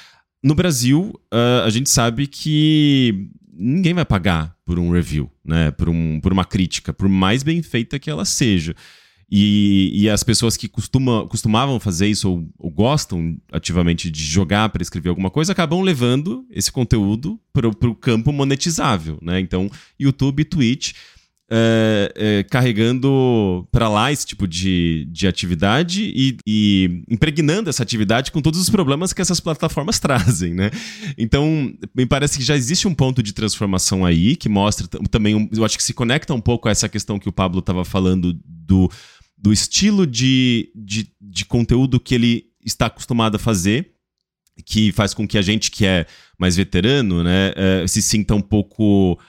no 0.43 0.53
Brasil, 0.53 1.13
uh, 1.33 1.65
a 1.65 1.69
gente 1.69 1.89
sabe 1.89 2.27
que 2.27 3.29
ninguém 3.51 3.93
vai 3.93 4.05
pagar 4.05 4.55
por 4.65 4.77
um 4.77 4.91
review, 4.91 5.29
né? 5.43 5.71
Por, 5.71 5.89
um, 5.89 6.19
por 6.19 6.33
uma 6.33 6.45
crítica, 6.45 6.93
por 6.93 7.07
mais 7.07 7.41
bem 7.41 7.61
feita 7.63 7.97
que 7.97 8.09
ela 8.09 8.25
seja. 8.25 8.75
E, 9.31 9.91
e 9.93 10.09
as 10.09 10.23
pessoas 10.23 10.55
que 10.55 10.67
costuma, 10.67 11.27
costumavam 11.27 11.79
fazer 11.79 12.07
isso 12.07 12.29
ou, 12.29 12.47
ou 12.59 12.69
gostam 12.69 13.37
ativamente 13.51 14.11
de 14.11 14.23
jogar 14.23 14.69
para 14.69 14.83
escrever 14.83 15.09
alguma 15.09 15.31
coisa 15.31 15.51
acabam 15.51 15.81
levando 15.81 16.45
esse 16.51 16.71
conteúdo 16.71 17.39
para 17.51 17.67
o 17.67 17.95
campo 17.95 18.31
monetizável, 18.31 19.17
né? 19.21 19.39
Então, 19.39 19.69
YouTube 19.99 20.45
Twitch 20.45 20.93
é, 21.49 22.11
é, 22.15 22.43
carregando 22.43 23.67
para 23.71 23.87
lá 23.87 24.11
esse 24.11 24.25
tipo 24.25 24.47
de, 24.47 25.07
de 25.11 25.27
atividade 25.27 26.11
e, 26.15 26.37
e, 26.45 27.03
impregnando 27.09 27.69
essa 27.69 27.83
atividade 27.83 28.31
com 28.31 28.41
todos 28.41 28.59
os 28.59 28.69
problemas 28.69 29.13
que 29.13 29.21
essas 29.21 29.39
plataformas 29.39 29.99
trazem, 29.99 30.53
né? 30.53 30.71
Então, 31.17 31.71
me 31.95 32.05
parece 32.05 32.37
que 32.37 32.43
já 32.43 32.55
existe 32.55 32.87
um 32.87 32.95
ponto 32.95 33.21
de 33.21 33.33
transformação 33.33 34.05
aí 34.05 34.35
que 34.35 34.49
mostra 34.49 34.87
também, 35.09 35.49
eu 35.51 35.63
acho 35.63 35.77
que 35.77 35.83
se 35.83 35.93
conecta 35.93 36.33
um 36.33 36.41
pouco 36.41 36.67
a 36.67 36.71
essa 36.71 36.89
questão 36.89 37.19
que 37.19 37.29
o 37.29 37.33
Pablo 37.33 37.59
estava 37.59 37.85
falando 37.85 38.33
do, 38.43 38.89
do 39.37 39.53
estilo 39.53 40.07
de, 40.07 40.71
de, 40.75 41.11
de 41.21 41.45
conteúdo 41.45 41.99
que 41.99 42.15
ele 42.15 42.45
está 42.65 42.87
acostumado 42.87 43.35
a 43.35 43.39
fazer 43.39 43.91
que 44.65 44.91
faz 44.93 45.13
com 45.13 45.27
que 45.27 45.37
a 45.37 45.41
gente 45.41 45.69
que 45.69 45.85
é 45.85 46.05
mais 46.39 46.55
veterano, 46.55 47.23
né, 47.23 47.51
é, 47.55 47.87
se 47.87 48.01
sinta 48.01 48.33
um 48.33 48.41
pouco 48.41 49.19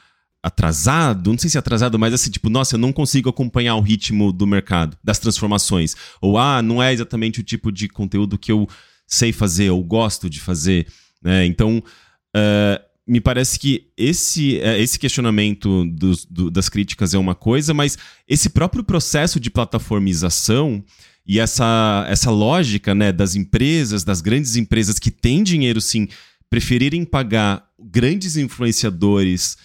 atrasado, 0.47 1.33
não 1.33 1.39
sei 1.39 1.51
se 1.51 1.59
atrasado, 1.59 1.99
mas 1.99 2.15
assim, 2.15 2.31
tipo, 2.31 2.49
nossa, 2.49 2.77
eu 2.77 2.79
não 2.79 2.93
consigo 2.93 3.29
acompanhar 3.29 3.75
o 3.75 3.81
ritmo 3.81 4.33
do 4.33 4.47
mercado, 4.47 4.97
das 5.03 5.19
transformações. 5.19 5.97
Ou, 6.21 6.39
ah, 6.39 6.63
não 6.63 6.81
é 6.81 6.93
exatamente 6.93 7.41
o 7.41 7.43
tipo 7.43 7.73
de 7.73 7.89
conteúdo 7.89 8.39
que 8.39 8.53
eu 8.53 8.69
sei 9.09 9.33
fazer 9.33 9.71
ou 9.71 9.83
gosto 9.83 10.31
de 10.31 10.41
fazer. 10.41 10.87
Né? 11.21 11.47
Então, 11.47 11.83
uh, 12.37 12.85
me 13.05 13.21
parece 13.21 13.59
que 13.59 13.89
esse, 13.97 14.59
uh, 14.59 14.79
esse 14.79 15.01
questionamento 15.01 15.85
dos, 15.87 16.25
do, 16.25 16.49
das 16.49 16.69
críticas 16.69 17.13
é 17.13 17.19
uma 17.19 17.35
coisa, 17.35 17.75
mas 17.75 17.99
esse 18.29 18.49
próprio 18.49 18.85
processo 18.85 19.41
de 19.41 19.51
plataformização 19.51 20.85
e 21.27 21.41
essa, 21.41 22.07
essa 22.09 22.31
lógica 22.31 22.95
né, 22.95 23.11
das 23.11 23.35
empresas, 23.35 24.05
das 24.05 24.21
grandes 24.21 24.55
empresas 24.55 25.01
que 25.01 25.11
têm 25.11 25.43
dinheiro 25.43 25.81
sim, 25.81 26.07
preferirem 26.49 27.05
pagar 27.05 27.67
grandes 27.81 28.37
influenciadores 28.37 29.57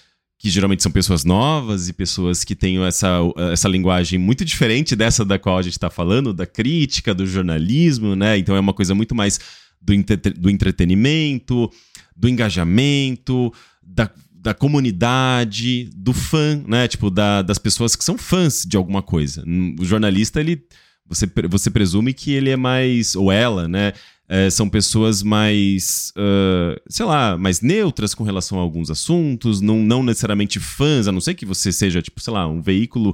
que 0.41 0.49
geralmente 0.49 0.81
são 0.81 0.91
pessoas 0.91 1.23
novas 1.23 1.87
e 1.87 1.93
pessoas 1.93 2.43
que 2.43 2.55
têm 2.55 2.83
essa, 2.83 3.19
essa 3.53 3.69
linguagem 3.69 4.17
muito 4.17 4.43
diferente 4.43 4.95
dessa 4.95 5.23
da 5.23 5.37
qual 5.37 5.59
a 5.59 5.61
gente 5.61 5.73
está 5.73 5.87
falando, 5.87 6.33
da 6.33 6.47
crítica, 6.47 7.13
do 7.13 7.27
jornalismo, 7.27 8.15
né? 8.15 8.39
Então 8.39 8.55
é 8.55 8.59
uma 8.59 8.73
coisa 8.73 8.95
muito 8.95 9.13
mais 9.13 9.39
do, 9.79 9.93
do 10.35 10.49
entretenimento, 10.49 11.71
do 12.17 12.27
engajamento, 12.27 13.53
da, 13.83 14.09
da 14.33 14.55
comunidade, 14.55 15.91
do 15.95 16.11
fã, 16.11 16.59
né? 16.67 16.87
Tipo, 16.87 17.11
da, 17.11 17.43
das 17.43 17.59
pessoas 17.59 17.95
que 17.95 18.03
são 18.03 18.17
fãs 18.17 18.65
de 18.67 18.75
alguma 18.75 19.03
coisa. 19.03 19.43
O 19.79 19.85
jornalista, 19.85 20.39
ele. 20.39 20.63
Você, 21.07 21.29
você 21.49 21.69
presume 21.69 22.15
que 22.15 22.31
ele 22.31 22.49
é 22.49 22.57
mais. 22.57 23.15
Ou 23.15 23.31
ela, 23.31 23.67
né? 23.67 23.93
É, 24.31 24.49
são 24.49 24.69
pessoas 24.69 25.21
mais, 25.21 26.13
uh, 26.15 26.79
sei 26.87 27.05
lá, 27.05 27.37
mais 27.37 27.59
neutras 27.59 28.15
com 28.15 28.23
relação 28.23 28.57
a 28.57 28.61
alguns 28.61 28.89
assuntos, 28.89 29.59
não, 29.59 29.79
não 29.79 30.01
necessariamente 30.01 30.57
fãs, 30.57 31.05
a 31.05 31.11
não 31.11 31.19
ser 31.19 31.33
que 31.33 31.45
você 31.45 31.69
seja, 31.69 32.01
tipo, 32.01 32.21
sei 32.21 32.31
lá, 32.31 32.47
um 32.47 32.61
veículo 32.61 33.13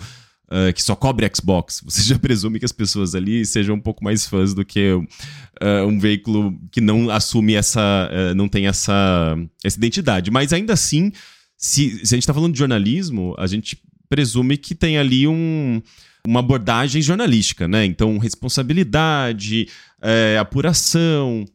Uh, 0.50 0.72
que 0.72 0.82
só 0.82 0.96
cobre 0.96 1.30
Xbox, 1.36 1.82
você 1.84 2.02
já 2.02 2.18
presume 2.18 2.58
que 2.58 2.64
as 2.64 2.72
pessoas 2.72 3.14
ali 3.14 3.46
sejam 3.46 3.76
um 3.76 3.82
pouco 3.82 4.02
mais 4.02 4.26
fãs 4.26 4.54
do 4.54 4.64
que 4.64 4.94
uh, 4.94 5.86
um 5.86 6.00
veículo 6.00 6.58
que 6.72 6.80
não 6.80 7.10
assume 7.10 7.54
essa. 7.54 8.10
Não 8.34 8.48
tem 8.48 8.66
essa, 8.66 9.36
essa 9.62 9.78
identidade. 9.78 10.32
Mas 10.32 10.54
ainda 10.54 10.72
assim, 10.72 11.12
se, 11.58 11.98
se 12.06 12.16
a 12.16 12.16
gente 12.16 12.20
está 12.20 12.34
falando 12.34 12.54
de 12.54 12.60
jornalismo, 12.60 13.36
a 13.38 13.46
gente 13.46 13.78
presume 14.08 14.56
que 14.56 14.74
tem 14.74 14.98
ali 14.98 15.28
um, 15.28 15.82
uma 16.28 16.42
abordagem 16.42 17.02
jornalística, 17.02 17.70
né? 17.70 17.86
Então, 17.86 18.18
responsabilidade, 18.18 19.70
é, 20.02 20.38
apuração 20.40 21.46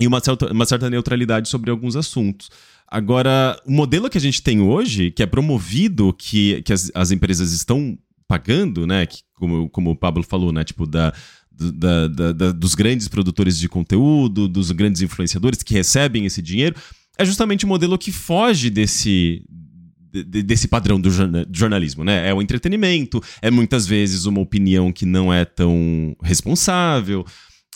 e 0.00 0.06
uma 0.06 0.20
certa, 0.20 0.52
uma 0.52 0.64
certa 0.64 0.88
neutralidade 0.88 1.48
sobre 1.48 1.70
alguns 1.70 1.96
assuntos. 1.96 2.48
Agora, 2.88 3.60
o 3.66 3.70
modelo 3.70 4.10
que 4.10 4.18
a 4.18 4.20
gente 4.20 4.42
tem 4.42 4.60
hoje, 4.60 5.10
que 5.10 5.22
é 5.22 5.26
promovido, 5.26 6.12
que, 6.12 6.60
que 6.62 6.72
as, 6.72 6.90
as 6.94 7.10
empresas 7.10 7.52
estão 7.52 7.96
pagando, 8.26 8.86
né? 8.86 9.06
Que, 9.06 9.18
como, 9.34 9.68
como 9.68 9.90
o 9.90 9.96
Pablo 9.96 10.22
falou, 10.22 10.52
né? 10.52 10.64
Tipo, 10.64 10.86
da, 10.86 11.12
da, 11.52 12.08
da, 12.08 12.32
da, 12.32 12.52
dos 12.52 12.74
grandes 12.74 13.06
produtores 13.06 13.58
de 13.58 13.68
conteúdo, 13.68 14.48
dos 14.48 14.70
grandes 14.72 15.02
influenciadores 15.02 15.62
que 15.62 15.74
recebem 15.74 16.26
esse 16.26 16.40
dinheiro, 16.40 16.74
é 17.18 17.24
justamente 17.24 17.64
o 17.64 17.68
modelo 17.68 17.98
que 17.98 18.10
foge 18.10 18.70
desse, 18.70 19.44
desse 20.10 20.66
padrão 20.66 21.00
do 21.00 21.10
jornalismo, 21.52 22.02
né? 22.02 22.28
É 22.28 22.34
o 22.34 22.40
entretenimento, 22.40 23.22
é 23.42 23.50
muitas 23.50 23.86
vezes 23.86 24.24
uma 24.24 24.40
opinião 24.40 24.90
que 24.92 25.04
não 25.04 25.32
é 25.32 25.44
tão 25.44 26.16
responsável, 26.22 27.24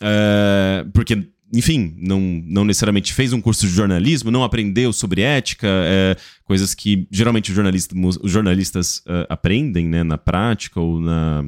é, 0.03 0.85
porque, 0.93 1.29
enfim, 1.53 1.95
não, 1.99 2.21
não 2.21 2.65
necessariamente 2.65 3.13
fez 3.13 3.33
um 3.33 3.41
curso 3.41 3.67
de 3.67 3.73
jornalismo, 3.73 4.31
não 4.31 4.43
aprendeu 4.43 4.93
sobre 4.93 5.23
ética, 5.23 5.69
é, 5.69 6.17
coisas 6.45 6.75
que 6.75 7.07
geralmente 7.11 7.51
os 7.51 7.55
jornalistas, 7.55 8.19
os 8.23 8.31
jornalistas 8.31 8.99
uh, 8.99 9.27
aprendem 9.29 9.87
né, 9.87 10.03
na 10.03 10.19
prática 10.19 10.81
ou 10.81 11.01
na, 11.01 11.45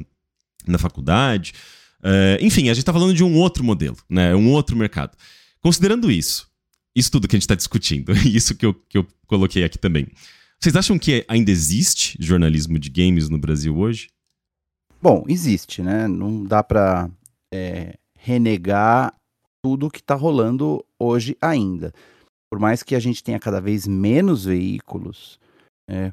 na 0.65 0.77
faculdade. 0.77 1.53
Uh, 1.99 2.37
enfim, 2.41 2.69
a 2.69 2.73
gente 2.73 2.79
está 2.79 2.93
falando 2.93 3.13
de 3.13 3.23
um 3.23 3.35
outro 3.35 3.63
modelo, 3.63 3.97
né? 4.09 4.35
Um 4.35 4.51
outro 4.51 4.75
mercado. 4.75 5.17
Considerando 5.59 6.11
isso, 6.11 6.47
isso 6.95 7.11
tudo 7.11 7.27
que 7.27 7.35
a 7.35 7.37
gente 7.37 7.43
está 7.43 7.55
discutindo, 7.55 8.13
isso 8.25 8.55
que 8.55 8.65
eu, 8.65 8.73
que 8.73 8.97
eu 8.97 9.07
coloquei 9.25 9.63
aqui 9.63 9.77
também. 9.77 10.07
Vocês 10.59 10.75
acham 10.75 10.97
que 10.97 11.23
ainda 11.27 11.51
existe 11.51 12.17
jornalismo 12.19 12.79
de 12.79 12.89
games 12.89 13.29
no 13.29 13.37
Brasil 13.37 13.77
hoje? 13.77 14.09
Bom, 15.01 15.23
existe, 15.27 15.81
né? 15.83 16.07
Não 16.07 16.43
dá 16.43 16.63
para 16.63 17.09
é, 17.53 17.97
renegar 18.27 19.13
tudo 19.63 19.89
que 19.89 19.99
está 19.99 20.13
rolando 20.13 20.83
hoje 20.99 21.37
ainda. 21.41 21.93
Por 22.51 22.59
mais 22.59 22.83
que 22.83 22.93
a 22.93 22.99
gente 22.99 23.23
tenha 23.23 23.39
cada 23.39 23.61
vez 23.61 23.87
menos 23.87 24.43
veículos, 24.43 25.39
é, 25.89 26.11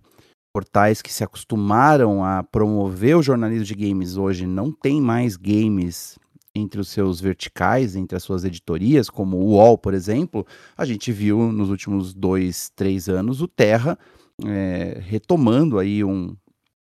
portais 0.54 1.02
que 1.02 1.12
se 1.12 1.24
acostumaram 1.24 2.24
a 2.24 2.44
promover 2.44 3.16
o 3.16 3.22
jornalismo 3.22 3.64
de 3.64 3.74
games 3.74 4.16
hoje 4.16 4.46
não 4.46 4.70
tem 4.70 5.00
mais 5.00 5.36
games 5.36 6.16
entre 6.54 6.80
os 6.80 6.86
seus 6.88 7.20
verticais, 7.20 7.96
entre 7.96 8.16
as 8.16 8.22
suas 8.22 8.44
editorias, 8.44 9.10
como 9.10 9.38
o 9.38 9.54
UOL, 9.54 9.76
por 9.76 9.92
exemplo, 9.92 10.46
a 10.76 10.84
gente 10.84 11.10
viu 11.10 11.50
nos 11.50 11.68
últimos 11.68 12.14
dois, 12.14 12.70
três 12.76 13.08
anos 13.08 13.40
o 13.42 13.48
Terra 13.48 13.98
é, 14.44 15.00
retomando 15.00 15.80
aí 15.80 16.04
um, 16.04 16.36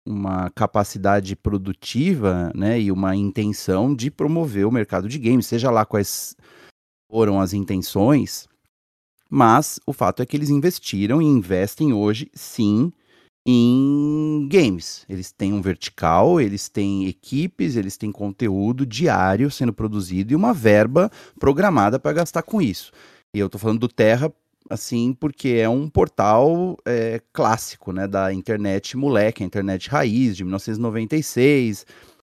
uma 0.07 0.49
capacidade 0.51 1.35
produtiva 1.35 2.51
né, 2.55 2.79
e 2.79 2.91
uma 2.91 3.15
intenção 3.15 3.93
de 3.93 4.09
promover 4.09 4.65
o 4.65 4.71
mercado 4.71 5.09
de 5.09 5.19
games, 5.19 5.45
seja 5.45 5.69
lá 5.69 5.85
quais 5.85 6.35
foram 7.11 7.39
as 7.39 7.53
intenções, 7.53 8.47
mas 9.29 9.79
o 9.85 9.93
fato 9.93 10.21
é 10.21 10.25
que 10.25 10.37
eles 10.37 10.49
investiram 10.49 11.21
e 11.21 11.25
investem 11.25 11.93
hoje, 11.93 12.29
sim, 12.33 12.91
em 13.45 14.47
games. 14.49 15.05
Eles 15.07 15.31
têm 15.31 15.53
um 15.53 15.61
vertical, 15.61 16.39
eles 16.39 16.67
têm 16.69 17.07
equipes, 17.07 17.75
eles 17.75 17.97
têm 17.97 18.11
conteúdo 18.11 18.85
diário 18.85 19.51
sendo 19.51 19.73
produzido 19.73 20.33
e 20.33 20.35
uma 20.35 20.53
verba 20.53 21.11
programada 21.39 21.99
para 21.99 22.13
gastar 22.13 22.43
com 22.43 22.61
isso. 22.61 22.91
E 23.35 23.39
eu 23.39 23.47
estou 23.47 23.59
falando 23.59 23.79
do 23.79 23.87
Terra 23.87 24.31
assim, 24.69 25.13
porque 25.13 25.49
é 25.49 25.69
um 25.69 25.89
portal 25.89 26.77
é, 26.85 27.21
clássico, 27.31 27.91
né, 27.91 28.07
da 28.07 28.33
internet 28.33 28.97
moleque, 28.97 29.43
a 29.43 29.45
internet 29.45 29.89
raiz, 29.89 30.35
de 30.35 30.43
1996. 30.43 31.85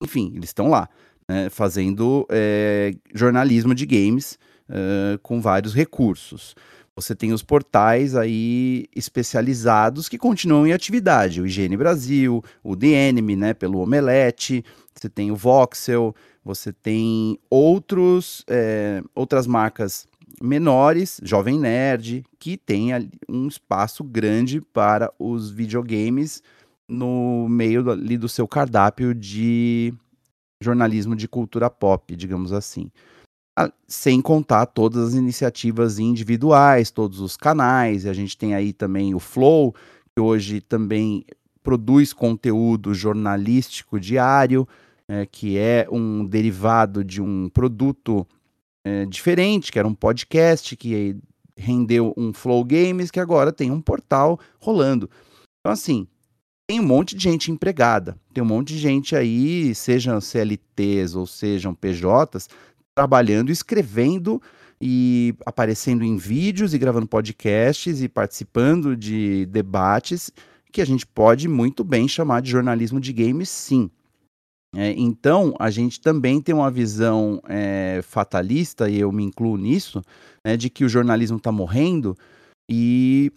Enfim, 0.03 0.33
eles 0.35 0.51
estão 0.51 0.69
lá, 0.69 0.89
né, 1.29 1.49
fazendo 1.51 2.27
é, 2.31 2.95
jornalismo 3.15 3.75
de 3.75 3.87
games 3.87 4.39
é, 4.69 5.19
com 5.23 5.41
vários 5.41 5.75
recursos. 5.75 6.55
Você 6.97 7.15
tem 7.15 7.33
os 7.33 7.43
portais 7.43 8.15
aí 8.15 8.87
especializados 8.95 10.09
que 10.09 10.17
continuam 10.17 10.65
em 10.65 10.73
atividade, 10.73 11.41
o 11.41 11.47
IGN 11.47 11.77
Brasil, 11.77 12.43
o 12.63 12.77
The 12.77 13.09
Enemy, 13.09 13.35
né, 13.35 13.55
pelo 13.55 13.81
Omelete, 13.81 14.65
você 14.95 15.09
tem 15.09 15.33
o 15.33 15.37
Voxel, 15.37 16.15
você 16.45 16.73
tem 16.73 17.37
outros, 17.51 18.45
é, 18.49 19.03
outras 19.15 19.47
marcas 19.47 20.07
menores, 20.43 21.21
Jovem 21.23 21.59
Nerd, 21.59 22.25
que 22.39 22.57
tem 22.57 22.91
um 23.29 23.47
espaço 23.49 24.03
grande 24.03 24.61
para 24.61 25.13
os 25.19 25.51
videogames 25.51 26.43
no 26.89 27.49
meio 27.49 27.91
ali 27.91 28.17
do 28.17 28.29
seu 28.29 28.47
cardápio 28.47 29.15
de 29.15 29.93
jornalismo 30.61 31.15
de 31.15 31.29
cultura 31.29 31.71
pop, 31.71 32.15
digamos 32.17 32.53
assim. 32.53 32.91
Sem 33.87 34.21
contar 34.21 34.67
todas 34.67 35.09
as 35.09 35.15
iniciativas 35.15 35.99
individuais, 35.99 36.91
todos 36.91 37.21
os 37.21 37.37
canais, 37.37 38.05
e 38.05 38.09
a 38.09 38.13
gente 38.13 38.37
tem 38.37 38.55
aí 38.55 38.73
também 38.73 39.15
o 39.15 39.21
Flow, 39.21 39.75
que 40.15 40.21
hoje 40.21 40.61
também 40.61 41.25
produz 41.63 42.13
conteúdo 42.13 42.93
jornalístico 42.93 43.99
diário, 43.99 44.67
é, 45.09 45.27
que 45.27 45.57
é 45.57 45.87
um 45.91 46.25
derivado 46.25 47.05
de 47.05 47.23
um 47.23 47.49
produto 47.49 48.27
é, 48.85 49.07
diferente, 49.07 49.73
que 49.73 49.79
era 49.79 49.89
um 49.89 49.95
podcast 49.95 50.77
que 50.77 51.17
rendeu 51.57 52.13
um 52.17 52.33
Flow 52.33 52.65
Games, 52.65 53.11
que 53.11 53.21
agora 53.21 53.53
tem 53.53 53.71
um 53.71 53.81
portal 53.81 54.39
rolando. 54.61 55.09
Então, 55.61 55.73
assim, 55.73 56.07
tem 56.69 56.81
um 56.81 56.85
monte 56.85 57.17
de 57.17 57.23
gente 57.23 57.51
empregada, 57.51 58.17
tem 58.33 58.43
um 58.43 58.47
monte 58.47 58.75
de 58.75 58.79
gente 58.79 59.17
aí, 59.17 59.75
sejam 59.75 60.21
CLTs 60.21 61.15
ou 61.15 61.27
sejam 61.27 61.75
PJs, 61.75 62.49
trabalhando, 62.95 63.51
escrevendo 63.51 64.41
e 64.81 65.35
aparecendo 65.47 66.05
em 66.05 66.17
vídeos 66.17 66.75
e 66.75 66.79
gravando 66.79 67.07
podcasts 67.07 68.03
e 68.03 68.09
participando 68.09 68.97
de 68.97 69.47
debates 69.47 70.31
que 70.73 70.83
a 70.83 70.85
gente 70.85 71.07
pode 71.07 71.49
muito 71.49 71.85
bem 71.85 72.09
chamar 72.09 72.43
de 72.43 72.51
jornalismo 72.51 73.01
de 73.01 73.13
games, 73.13 73.49
sim. 73.49 73.91
É, 74.77 74.93
então, 74.97 75.55
a 75.59 75.71
gente 75.71 76.01
também 76.01 76.41
tem 76.41 76.55
uma 76.55 76.71
visão 76.71 77.41
é, 77.49 78.01
fatalista, 78.03 78.89
e 78.89 79.01
eu 79.01 79.11
me 79.13 79.25
incluo 79.25 79.57
nisso, 79.57 80.03
né, 80.45 80.57
de 80.57 80.69
que 80.69 80.85
o 80.85 80.89
jornalismo 80.89 81.37
está 81.37 81.53
morrendo 81.53 82.17
e 82.69 83.33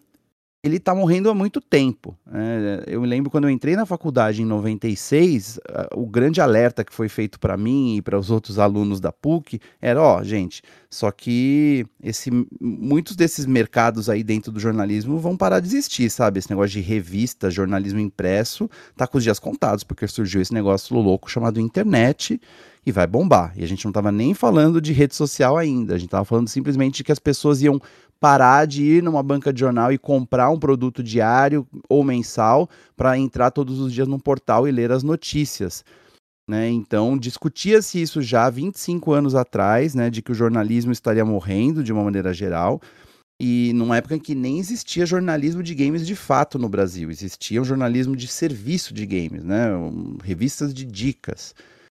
ele 0.67 0.77
está 0.77 0.93
morrendo 0.93 1.29
há 1.29 1.33
muito 1.33 1.59
tempo. 1.59 2.17
É, 2.31 2.83
eu 2.87 3.01
me 3.01 3.07
lembro 3.07 3.31
quando 3.31 3.45
eu 3.45 3.49
entrei 3.49 3.75
na 3.75 3.85
faculdade 3.85 4.41
em 4.41 4.45
96, 4.45 5.59
o 5.95 6.05
grande 6.05 6.39
alerta 6.39 6.83
que 6.83 6.93
foi 6.93 7.09
feito 7.09 7.39
para 7.39 7.57
mim 7.57 7.97
e 7.97 8.01
para 8.01 8.17
os 8.17 8.29
outros 8.29 8.59
alunos 8.59 8.99
da 8.99 9.11
PUC 9.11 9.59
era: 9.81 10.01
ó, 10.01 10.23
gente, 10.23 10.61
só 10.89 11.11
que 11.11 11.85
esse, 12.01 12.29
muitos 12.61 13.15
desses 13.15 13.45
mercados 13.45 14.09
aí 14.09 14.23
dentro 14.23 14.51
do 14.51 14.59
jornalismo 14.59 15.17
vão 15.17 15.35
parar 15.35 15.59
de 15.59 15.67
existir, 15.67 16.09
sabe? 16.09 16.39
Esse 16.39 16.49
negócio 16.49 16.71
de 16.71 16.81
revista, 16.81 17.49
jornalismo 17.49 17.99
impresso, 17.99 18.69
tá 18.95 19.07
com 19.07 19.17
os 19.17 19.23
dias 19.23 19.39
contados, 19.39 19.83
porque 19.83 20.07
surgiu 20.07 20.41
esse 20.41 20.53
negócio 20.53 20.95
louco 20.95 21.29
chamado 21.29 21.59
internet 21.59 22.39
e 22.85 22.91
vai 22.91 23.05
bombar. 23.05 23.51
E 23.57 23.65
a 23.65 23.67
gente 23.67 23.83
não 23.83 23.89
estava 23.89 24.13
nem 24.13 24.33
falando 24.33 24.79
de 24.79 24.93
rede 24.93 25.13
social 25.13 25.57
ainda, 25.57 25.95
a 25.95 25.97
gente 25.97 26.07
estava 26.07 26.23
falando 26.23 26.47
simplesmente 26.47 26.97
de 26.97 27.03
que 27.03 27.11
as 27.11 27.19
pessoas 27.19 27.61
iam 27.61 27.81
parar 28.19 28.65
de 28.65 28.83
ir 28.83 29.03
numa 29.03 29.21
banca 29.21 29.53
de 29.53 29.59
jornal 29.59 29.91
e 29.91 29.97
comprar 29.97 30.49
um 30.49 30.59
produto 30.59 31.03
diário 31.03 31.67
ou 31.89 32.03
mensal 32.03 32.69
para 32.95 33.17
entrar 33.17 33.51
todos 33.51 33.79
os 33.79 33.93
dias 33.93 34.07
num 34.07 34.19
portal 34.19 34.67
e 34.67 34.71
ler 34.71 34.91
as 34.91 35.03
notícias. 35.03 35.83
Né? 36.49 36.69
Então, 36.69 37.17
discutia-se 37.17 38.01
isso 38.01 38.21
já 38.21 38.49
25 38.49 39.11
anos 39.11 39.35
atrás, 39.35 39.93
né, 39.93 40.09
de 40.09 40.21
que 40.21 40.31
o 40.31 40.35
jornalismo 40.35 40.93
estaria 40.93 41.25
morrendo 41.25 41.83
de 41.83 41.91
uma 41.91 42.03
maneira 42.03 42.33
geral, 42.33 42.81
e 43.39 43.71
numa 43.75 43.97
época 43.97 44.15
em 44.15 44.19
que 44.19 44.33
nem 44.33 44.57
existia 44.57 45.05
jornalismo 45.05 45.61
de 45.61 45.75
games 45.75 46.07
de 46.07 46.15
fato 46.15 46.57
no 46.57 46.69
Brasil, 46.69 47.11
existia 47.11 47.61
um 47.61 47.65
jornalismo 47.65 48.15
de 48.15 48.27
serviço 48.27 48.93
de 48.93 49.05
games, 49.05 49.43
né, 49.43 49.67
revistas 50.23 50.73
de 50.73 50.85
dicas 50.85 51.53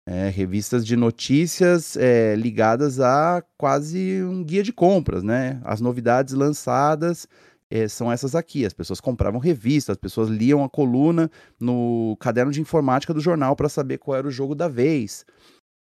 é, 0.06 0.28
revistas 0.28 0.86
de 0.86 0.96
notícias 0.96 1.96
é, 1.96 2.34
ligadas 2.34 3.00
a 3.00 3.42
quase 3.56 4.22
um 4.22 4.42
guia 4.42 4.62
de 4.62 4.72
compras, 4.72 5.22
né? 5.22 5.60
As 5.64 5.80
novidades 5.80 6.34
lançadas 6.34 7.28
é, 7.70 7.86
são 7.86 8.10
essas 8.10 8.34
aqui. 8.34 8.66
As 8.66 8.72
pessoas 8.72 9.00
compravam 9.00 9.38
revistas, 9.38 9.94
as 9.94 10.00
pessoas 10.00 10.28
liam 10.28 10.64
a 10.64 10.68
coluna 10.68 11.30
no 11.58 12.16
caderno 12.18 12.50
de 12.50 12.60
informática 12.60 13.14
do 13.14 13.20
jornal 13.20 13.54
para 13.54 13.68
saber 13.68 13.98
qual 13.98 14.16
era 14.16 14.26
o 14.26 14.32
jogo 14.32 14.54
da 14.54 14.68
vez. 14.68 15.24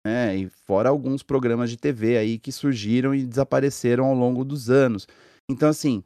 Né? 0.07 0.37
E 0.37 0.49
fora 0.49 0.89
alguns 0.89 1.23
programas 1.23 1.71
de 1.71 1.77
TV 1.77 2.19
aí 2.19 2.39
que 2.39 2.53
surgiram 2.53 3.15
e 3.15 3.25
desapareceram 3.25 4.05
ao 4.05 4.15
longo 4.15 4.45
dos 4.45 4.69
anos. 4.69 5.07
Então, 5.49 5.69
assim, 5.69 6.03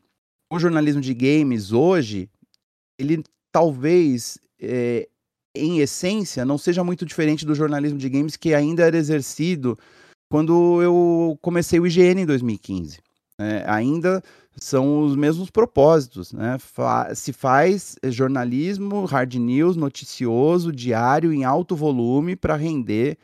o 0.52 0.58
jornalismo 0.58 1.00
de 1.00 1.14
games 1.14 1.72
hoje, 1.72 2.30
ele 2.98 3.24
talvez 3.50 4.38
é, 4.60 5.08
em 5.56 5.78
essência, 5.80 6.44
não 6.44 6.58
seja 6.58 6.84
muito 6.84 7.04
diferente 7.04 7.46
do 7.46 7.54
jornalismo 7.54 7.98
de 7.98 8.08
games 8.08 8.36
que 8.36 8.54
ainda 8.54 8.84
era 8.84 8.96
exercido 8.96 9.78
quando 10.30 10.82
eu 10.82 11.38
comecei 11.40 11.78
o 11.78 11.86
IGN 11.86 12.22
em 12.22 12.26
2015. 12.26 12.98
É, 13.38 13.64
ainda 13.66 14.22
são 14.56 15.04
os 15.04 15.14
mesmos 15.14 15.50
propósitos. 15.50 16.32
Né? 16.32 16.58
Fa 16.58 17.14
se 17.14 17.32
faz 17.32 17.96
jornalismo, 18.04 19.04
hard 19.04 19.34
news, 19.34 19.76
noticioso, 19.76 20.72
diário, 20.72 21.32
em 21.32 21.44
alto 21.44 21.76
volume 21.76 22.34
para 22.34 22.56
render 22.56 23.18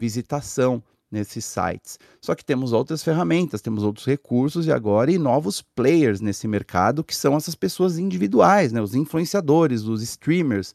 visitação 0.00 0.82
nesses 1.10 1.44
sites. 1.44 1.98
Só 2.20 2.34
que 2.34 2.44
temos 2.44 2.72
outras 2.72 3.02
ferramentas, 3.02 3.60
temos 3.60 3.82
outros 3.82 4.06
recursos 4.06 4.66
e 4.66 4.72
agora 4.72 5.10
e 5.10 5.18
novos 5.18 5.60
players 5.60 6.20
nesse 6.20 6.46
mercado 6.46 7.02
que 7.02 7.14
são 7.14 7.36
essas 7.36 7.54
pessoas 7.54 7.98
individuais, 7.98 8.72
né? 8.72 8.80
os 8.80 8.94
influenciadores, 8.94 9.82
os 9.82 10.02
streamers, 10.02 10.72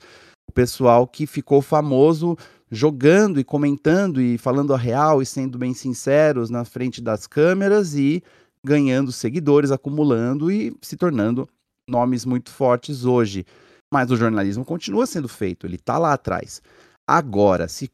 o 0.50 0.54
pessoal 0.54 1.08
que 1.08 1.26
ficou 1.26 1.62
famoso 1.62 2.38
jogando 2.70 3.40
e 3.40 3.44
comentando 3.44 4.22
e 4.22 4.38
falando 4.38 4.74
a 4.74 4.78
real 4.78 5.22
e 5.22 5.26
sendo 5.26 5.58
bem 5.58 5.74
sinceros 5.74 6.50
na 6.50 6.66
frente 6.66 7.02
das 7.02 7.28
câmeras 7.28 7.96
e 7.96 8.24
ganhando 8.64 9.12
seguidores, 9.12 9.72
acumulando 9.72 10.52
e 10.52 10.76
se 10.82 10.98
tornando 10.98 11.48
nomes 11.88 12.26
muito 12.26 12.52
fortes 12.52 13.06
hoje. 13.06 13.46
Mas 13.94 14.10
o 14.10 14.18
jornalismo 14.18 14.66
continua 14.66 15.06
sendo 15.06 15.30
feito, 15.30 15.68
ele 15.68 15.76
está 15.76 15.98
lá 15.98 16.14
atrás. 16.14 16.62
Agora, 17.08 17.68
se 17.68 17.90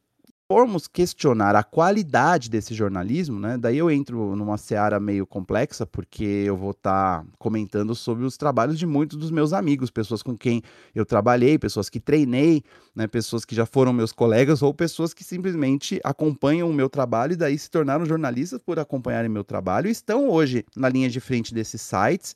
formos 0.52 0.86
questionar 0.86 1.56
a 1.56 1.64
qualidade 1.64 2.50
desse 2.50 2.74
jornalismo, 2.74 3.40
né, 3.40 3.58
daí 3.58 3.78
eu 3.78 3.90
entro 3.90 4.36
numa 4.36 4.58
seara 4.58 5.00
meio 5.00 5.26
complexa, 5.26 5.86
porque 5.86 6.26
eu 6.26 6.58
vou 6.58 6.72
estar 6.72 7.22
tá 7.22 7.26
comentando 7.40 7.96
sobre 7.96 8.26
os 8.26 8.36
trabalhos 8.36 8.78
de 8.78 8.86
muitos 8.86 9.18
dos 9.18 9.32
meus 9.32 9.54
amigos, 9.54 9.90
pessoas 9.90 10.22
com 10.22 10.38
quem 10.38 10.62
eu 10.94 11.06
trabalhei, 11.06 11.58
pessoas 11.58 11.90
que 11.90 12.02
treinei, 12.02 12.66
né, 12.94 13.08
pessoas 13.08 13.46
que 13.46 13.56
já 13.56 13.66
foram 13.66 13.94
meus 13.94 14.12
colegas 14.12 14.62
ou 14.62 14.74
pessoas 14.74 15.14
que 15.14 15.24
simplesmente 15.24 16.02
acompanham 16.04 16.70
o 16.70 16.74
meu 16.74 16.90
trabalho 16.90 17.32
e 17.32 17.38
daí 17.38 17.58
se 17.58 17.72
tornaram 17.72 18.06
jornalistas 18.06 18.62
por 18.62 18.78
acompanharem 18.78 19.30
meu 19.30 19.46
trabalho 19.46 19.88
e 19.88 19.92
estão 19.92 20.28
hoje 20.28 20.66
na 20.76 20.90
linha 20.90 21.10
de 21.10 21.22
frente 21.22 21.54
desses 21.54 21.82
sites. 21.82 22.36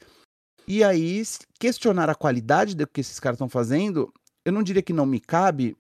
E 0.66 0.86
aí, 0.86 1.22
questionar 1.59 2.09
a 2.09 2.16
qualidade 2.16 2.78
do 2.78 2.88
que 2.88 3.01
esses 3.01 3.20
caras 3.20 3.36
estão 3.36 3.49
fazendo, 3.49 4.09
eu 4.45 4.53
não 4.53 4.63
diria 4.63 4.82
que 4.82 4.93
não 4.93 5.05
me 5.05 5.20
cabe, 5.20 5.76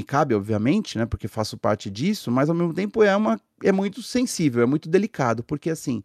me 0.00 0.02
cabe, 0.02 0.34
obviamente, 0.34 0.96
né? 0.96 1.04
Porque 1.04 1.28
faço 1.28 1.58
parte 1.58 1.90
disso, 1.90 2.30
mas 2.30 2.48
ao 2.48 2.54
mesmo 2.54 2.72
tempo 2.72 3.02
é, 3.02 3.14
uma, 3.14 3.38
é 3.62 3.70
muito 3.70 4.02
sensível, 4.02 4.62
é 4.62 4.66
muito 4.66 4.88
delicado, 4.88 5.44
porque 5.44 5.68
assim, 5.68 6.02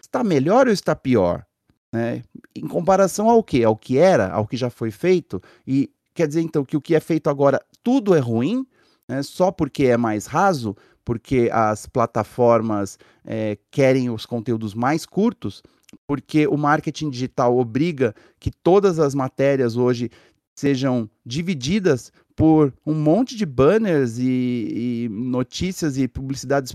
está 0.00 0.24
melhor 0.24 0.66
ou 0.66 0.72
está 0.72 0.96
pior? 0.96 1.44
Né? 1.92 2.22
Em 2.56 2.66
comparação 2.66 3.28
ao 3.28 3.42
que? 3.42 3.62
Ao 3.62 3.76
que 3.76 3.98
era, 3.98 4.32
ao 4.32 4.46
que 4.46 4.56
já 4.56 4.70
foi 4.70 4.90
feito, 4.90 5.42
e 5.66 5.90
quer 6.14 6.26
dizer 6.26 6.40
então 6.40 6.64
que 6.64 6.76
o 6.76 6.80
que 6.80 6.94
é 6.94 7.00
feito 7.00 7.28
agora 7.28 7.60
tudo 7.82 8.14
é 8.14 8.18
ruim, 8.18 8.66
né? 9.06 9.22
só 9.22 9.52
porque 9.52 9.84
é 9.84 9.96
mais 9.96 10.24
raso, 10.24 10.74
porque 11.04 11.50
as 11.52 11.86
plataformas 11.86 12.98
é, 13.24 13.58
querem 13.70 14.08
os 14.08 14.24
conteúdos 14.24 14.74
mais 14.74 15.04
curtos, 15.04 15.62
porque 16.06 16.46
o 16.46 16.56
marketing 16.56 17.10
digital 17.10 17.58
obriga 17.58 18.14
que 18.40 18.50
todas 18.50 18.98
as 18.98 19.14
matérias 19.14 19.76
hoje 19.76 20.10
sejam 20.54 21.08
divididas 21.24 22.12
por 22.36 22.72
um 22.84 22.94
monte 22.94 23.36
de 23.36 23.46
banners 23.46 24.18
e, 24.18 25.04
e 25.04 25.08
notícias 25.10 25.96
e 25.96 26.08
publicidades 26.08 26.74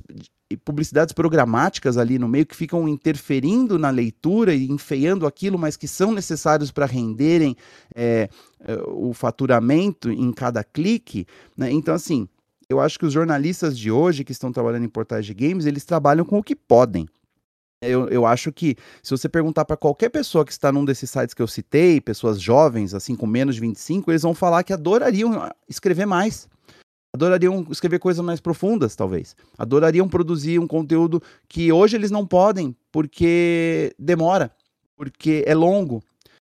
e 0.51 0.57
publicidades 0.57 1.13
programáticas 1.13 1.95
ali 1.95 2.17
no 2.17 2.27
meio 2.27 2.45
que 2.45 2.55
ficam 2.55 2.87
interferindo 2.89 3.77
na 3.77 3.91
leitura 3.91 4.53
e 4.53 4.67
enfeiando 4.67 5.27
aquilo, 5.27 5.59
mas 5.59 5.77
que 5.77 5.87
são 5.87 6.11
necessários 6.11 6.71
para 6.71 6.87
renderem 6.87 7.55
é, 7.93 8.27
é, 8.61 8.75
o 8.87 9.13
faturamento 9.13 10.09
em 10.09 10.31
cada 10.31 10.63
clique. 10.63 11.27
Né? 11.55 11.71
Então, 11.71 11.93
assim, 11.93 12.27
eu 12.67 12.79
acho 12.79 12.97
que 12.97 13.05
os 13.05 13.13
jornalistas 13.13 13.77
de 13.77 13.91
hoje 13.91 14.23
que 14.23 14.31
estão 14.31 14.51
trabalhando 14.51 14.85
em 14.85 14.89
portais 14.89 15.23
de 15.23 15.35
games, 15.35 15.67
eles 15.67 15.85
trabalham 15.85 16.25
com 16.25 16.39
o 16.39 16.43
que 16.43 16.55
podem. 16.55 17.07
Eu, 17.81 18.09
eu 18.09 18.25
acho 18.25 18.51
que 18.51 18.75
se 19.01 19.11
você 19.11 19.29
perguntar 19.29 19.63
para 19.63 19.77
qualquer 19.77 20.09
pessoa 20.09 20.43
que 20.43 20.51
está 20.51 20.69
num 20.69 20.83
desses 20.83 21.09
sites 21.09 21.33
que 21.33 21.41
eu 21.41 21.47
citei, 21.47 22.01
pessoas 22.01 22.41
jovens, 22.41 22.93
assim, 22.93 23.15
com 23.15 23.25
menos 23.25 23.55
de 23.55 23.61
25, 23.61 24.11
eles 24.11 24.21
vão 24.21 24.33
falar 24.33 24.63
que 24.63 24.73
adorariam 24.73 25.33
ah, 25.33 25.55
escrever 25.67 26.05
mais. 26.05 26.49
Adorariam 27.15 27.65
escrever 27.71 27.99
coisas 27.99 28.23
mais 28.23 28.41
profundas, 28.41 28.97
talvez. 28.97 29.35
Adorariam 29.57 30.09
produzir 30.09 30.59
um 30.59 30.67
conteúdo 30.67 31.23
que 31.47 31.71
hoje 31.71 31.95
eles 31.95 32.11
não 32.11 32.27
podem, 32.27 32.75
porque 32.91 33.95
demora, 33.97 34.51
porque 34.97 35.43
é 35.47 35.55
longo, 35.55 36.03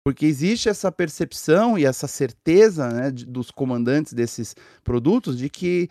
porque 0.05 0.26
existe 0.26 0.70
essa 0.70 0.89
percepção 0.89 1.78
e 1.78 1.86
essa 1.86 2.07
certeza 2.07 2.89
né, 2.89 3.11
dos 3.11 3.51
comandantes 3.51 4.13
desses 4.13 4.55
produtos 4.86 5.38
de 5.38 5.49
que 5.49 5.89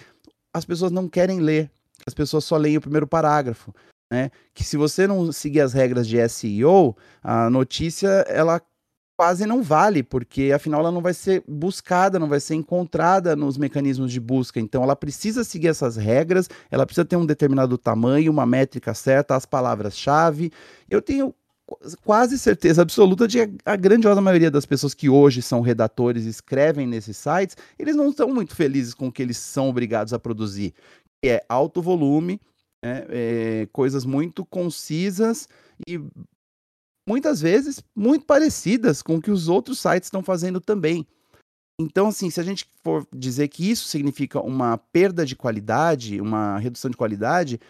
as 0.55 0.65
pessoas 0.65 0.91
não 0.91 1.07
querem 1.07 1.39
ler, 1.39 1.71
as 2.07 2.15
pessoas 2.15 2.45
só 2.45 2.57
leem 2.57 2.79
o 2.79 2.81
primeiro 2.81 3.07
parágrafo 3.07 3.75
né? 4.11 4.31
Que 4.55 4.65
se 4.65 4.77
você 4.77 5.07
não 5.07 5.31
seguir 5.33 5.61
as 5.61 5.73
regras 5.73 6.07
de 6.07 6.17
SEO, 6.29 6.97
a 7.23 7.51
notícia 7.51 8.09
ela 8.29 8.61
quase 9.19 9.47
não 9.47 9.65
vale, 9.65 10.05
porque 10.05 10.53
afinal 10.55 10.79
ela 10.79 10.93
não 10.93 11.03
vai 11.03 11.13
ser 11.13 11.43
buscada, 11.49 12.21
não 12.21 12.29
vai 12.29 12.39
ser 12.39 12.55
encontrada 12.55 13.35
nos 13.35 13.59
mecanismos 13.59 14.13
de 14.13 14.21
busca. 14.21 14.61
Então 14.61 14.83
ela 14.83 14.95
precisa 14.95 15.43
seguir 15.43 15.67
essas 15.67 15.97
regras, 15.97 16.49
ela 16.71 16.87
precisa 16.87 17.05
ter 17.05 17.17
um 17.17 17.27
determinado 17.27 17.77
tamanho, 17.77 18.31
uma 18.31 18.47
métrica 18.47 18.95
certa, 18.95 19.35
as 19.35 19.45
palavras-chave. 19.45 20.53
Eu 20.89 21.03
tenho 21.03 21.35
quase 22.05 22.39
certeza 22.39 22.83
absoluta 22.83 23.27
de 23.27 23.41
a 23.65 23.77
grandiosa 23.77 24.21
maioria 24.21 24.51
das 24.51 24.65
pessoas 24.65 24.95
que 24.95 25.09
hoje 25.09 25.43
são 25.43 25.61
redatores 25.61 26.25
e 26.25 26.29
escrevem 26.29 26.87
nesses 26.87 27.17
sites, 27.17 27.57
eles 27.79 27.95
não 27.95 28.09
estão 28.09 28.29
muito 28.33 28.55
felizes 28.55 28.95
com 28.95 29.09
o 29.09 29.13
que 29.13 29.21
eles 29.21 29.37
são 29.37 29.69
obrigados 29.69 30.13
a 30.13 30.19
produzir, 30.19 30.73
que 31.21 31.29
é 31.29 31.45
alto 31.49 31.83
volume, 31.83 32.41
É, 32.83 33.67
coisas 33.73 34.05
muito 34.05 34.47
concisas 34.47 35.49
e 35.89 36.01
muitas 37.09 37.41
vezes 37.41 37.83
muito 37.97 38.25
parecidas 38.25 39.03
com 39.03 39.17
o 39.17 39.21
que 39.21 39.31
os 39.31 39.49
outros 39.49 39.81
sites 39.81 40.07
estão 40.07 40.23
fazendo 40.23 40.61
também. 40.61 41.07
Então, 41.81 42.09
assim, 42.09 42.29
se 42.29 42.41
a 42.41 42.43
gente 42.43 42.69
for 42.83 43.07
dizer 43.15 43.49
que 43.49 43.69
isso 43.69 43.89
significa 43.89 44.41
uma 44.41 44.77
perda 44.77 45.25
de 45.25 45.37
qualidade, 45.37 46.21
uma 46.21 46.59
redução 46.59 46.91
de 46.91 46.97
qualidade, 46.97 47.61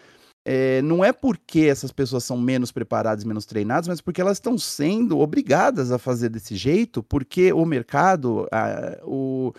é, 0.45 0.81
não 0.81 1.05
é 1.05 1.13
porque 1.13 1.61
essas 1.61 1.91
pessoas 1.91 2.23
são 2.23 2.35
menos 2.37 2.71
preparadas, 2.71 3.23
menos 3.23 3.45
treinadas, 3.45 3.87
mas 3.87 4.01
porque 4.01 4.19
elas 4.19 4.37
estão 4.37 4.57
sendo 4.57 5.19
obrigadas 5.19 5.91
a 5.91 5.99
fazer 5.99 6.29
desse 6.29 6.55
jeito, 6.55 7.03
porque 7.03 7.53
o 7.53 7.65
mercado, 7.65 8.47
a, 8.51 8.99
o 9.03 9.53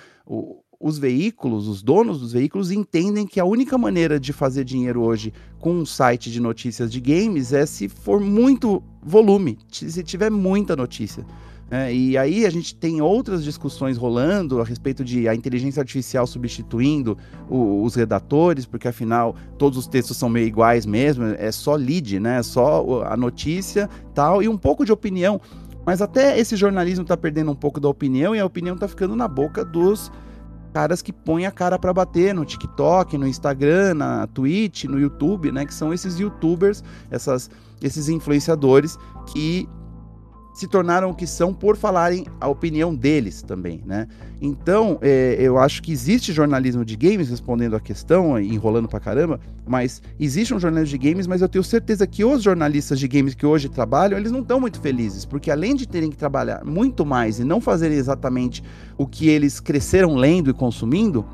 os 0.81 0.99
veículos, 0.99 1.68
os 1.68 1.83
donos 1.83 2.20
dos 2.20 2.33
veículos 2.33 2.70
entendem 2.70 3.26
que 3.26 3.39
a 3.39 3.45
única 3.45 3.76
maneira 3.76 4.18
de 4.18 4.33
fazer 4.33 4.64
dinheiro 4.64 5.03
hoje 5.03 5.31
com 5.59 5.74
um 5.74 5.85
site 5.85 6.31
de 6.31 6.41
notícias 6.41 6.91
de 6.91 6.99
games 7.01 7.53
é 7.53 7.66
se 7.66 7.87
for 7.87 8.18
muito 8.18 8.83
volume, 9.03 9.59
se 9.70 10.03
tiver 10.03 10.31
muita 10.31 10.74
notícia. 10.74 11.26
É, 11.70 11.95
e 11.95 12.18
aí 12.18 12.47
a 12.47 12.51
gente 12.51 12.74
tem 12.74 13.01
outras 13.01 13.45
discussões 13.45 13.97
rolando 13.97 14.61
a 14.61 14.64
respeito 14.64 15.05
de 15.05 15.28
a 15.28 15.35
inteligência 15.35 15.81
artificial 15.81 16.26
substituindo 16.26 17.16
o, 17.49 17.85
os 17.85 17.95
redatores, 17.95 18.66
porque 18.66 18.89
afinal 18.89 19.37
todos 19.57 19.78
os 19.78 19.87
textos 19.87 20.16
são 20.16 20.28
meio 20.28 20.47
iguais 20.47 20.85
mesmo, 20.85 21.26
é 21.26 21.53
só 21.53 21.76
lead, 21.76 22.18
né? 22.18 22.39
É 22.39 22.43
só 22.43 23.05
a 23.05 23.16
notícia 23.16 23.89
tal, 24.14 24.43
e 24.43 24.49
um 24.49 24.57
pouco 24.57 24.85
de 24.85 24.91
opinião. 24.91 25.41
Mas 25.87 26.03
até 26.03 26.39
esse 26.39 26.57
jornalismo 26.57 27.03
está 27.03 27.16
perdendo 27.16 27.53
um 27.53 27.55
pouco 27.55 27.78
da 27.78 27.89
opinião 27.89 28.35
e 28.35 28.41
a 28.41 28.47
opinião 28.47 28.74
está 28.74 28.89
ficando 28.89 29.14
na 29.14 29.28
boca 29.28 29.64
dos 29.64 30.11
caras 30.73 31.03
que 31.03 31.12
põem 31.12 31.47
a 31.47 31.51
cara 31.51 31.79
para 31.79 31.93
bater 31.93 32.35
no 32.35 32.45
TikTok, 32.45 33.18
no 33.18 33.27
Instagram, 33.27 33.95
na 33.95 34.27
Twitch, 34.27 34.85
no 34.85 34.99
YouTube, 34.99 35.53
né? 35.53 35.66
Que 35.66 35.75
são 35.75 35.93
esses 35.93 36.18
YouTubers, 36.18 36.83
essas, 37.11 37.51
esses 37.83 38.09
influenciadores 38.09 38.97
que 39.27 39.68
se 40.53 40.66
tornaram 40.66 41.11
o 41.11 41.14
que 41.14 41.26
são 41.26 41.55
por 41.55 41.76
falarem 41.76 42.26
a 42.40 42.48
opinião 42.48 42.94
deles 42.94 43.42
também, 43.42 43.82
né? 43.86 44.09
Então, 44.42 44.98
é, 45.03 45.36
eu 45.38 45.59
acho 45.59 45.82
que 45.82 45.92
existe 45.92 46.32
jornalismo 46.32 46.84
de 46.84 46.96
games, 46.96 47.28
respondendo 47.28 47.76
a 47.76 47.80
questão, 47.80 48.38
enrolando 48.40 48.88
pra 48.88 48.98
caramba, 48.98 49.38
mas 49.66 50.03
existe 50.18 50.55
um 50.55 50.59
jornalismo 50.59 50.98
de 50.98 51.09
games, 51.11 51.26
mas 51.26 51.42
eu 51.42 51.48
tenho 51.48 51.62
certeza 51.62 52.07
que 52.07 52.24
os 52.24 52.42
jornalistas 52.42 52.98
de 52.98 53.07
games 53.07 53.34
que 53.34 53.44
hoje 53.44 53.68
trabalham, 53.68 54.18
eles 54.18 54.32
não 54.32 54.40
estão 54.40 54.59
muito 54.59 54.80
felizes, 54.80 55.24
porque 55.24 55.51
além 55.51 55.74
de 55.74 55.86
terem 55.86 56.11
que 56.11 56.16
trabalhar 56.16 56.64
muito 56.64 57.05
mais 57.05 57.38
e 57.38 57.44
não 57.44 57.61
fazerem 57.61 57.98
exatamente 57.98 58.62
o 58.96 59.07
que 59.07 59.28
eles 59.28 59.61
cresceram 59.61 60.16
lendo 60.16 60.51
e 60.51 60.55
consumindo, 60.55 61.24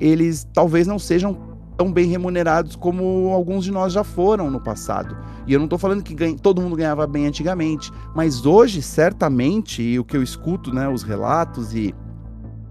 eles 0.00 0.46
talvez 0.52 0.86
não 0.86 0.98
sejam 0.98 1.53
tão 1.76 1.92
bem 1.92 2.06
remunerados 2.06 2.76
como 2.76 3.30
alguns 3.32 3.64
de 3.64 3.70
nós 3.70 3.92
já 3.92 4.04
foram 4.04 4.50
no 4.50 4.60
passado. 4.60 5.16
E 5.46 5.52
eu 5.52 5.58
não 5.58 5.66
estou 5.66 5.78
falando 5.78 6.02
que 6.02 6.14
ganha, 6.14 6.36
todo 6.36 6.60
mundo 6.60 6.76
ganhava 6.76 7.06
bem 7.06 7.26
antigamente, 7.26 7.90
mas 8.14 8.46
hoje, 8.46 8.80
certamente, 8.80 9.82
e 9.82 9.98
o 9.98 10.04
que 10.04 10.16
eu 10.16 10.22
escuto, 10.22 10.72
né, 10.72 10.88
os 10.88 11.02
relatos 11.02 11.74
e 11.74 11.94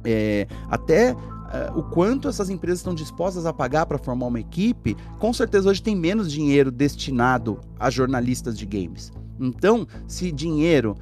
é, 0.06 0.48
até 0.70 1.16
é, 1.54 1.72
o 1.76 1.84
quanto 1.84 2.28
essas 2.28 2.50
empresas 2.50 2.80
estão 2.80 2.96
dispostas 2.96 3.46
a 3.46 3.54
pagar 3.54 3.86
para 3.86 3.98
formar 3.98 4.28
uma 4.28 4.40
equipe, 4.40 4.98
com 5.20 5.32
certeza 5.32 5.70
hoje 5.70 5.82
tem 5.82 5.96
menos 5.96 6.32
dinheiro 6.32 6.72
destinado 6.72 7.60
a 7.80 7.90
jornalistas 7.90 8.58
de 8.58 8.66
games. 8.66 9.12
Então, 9.40 9.86
se 10.08 10.32
dinheiro 10.32 10.96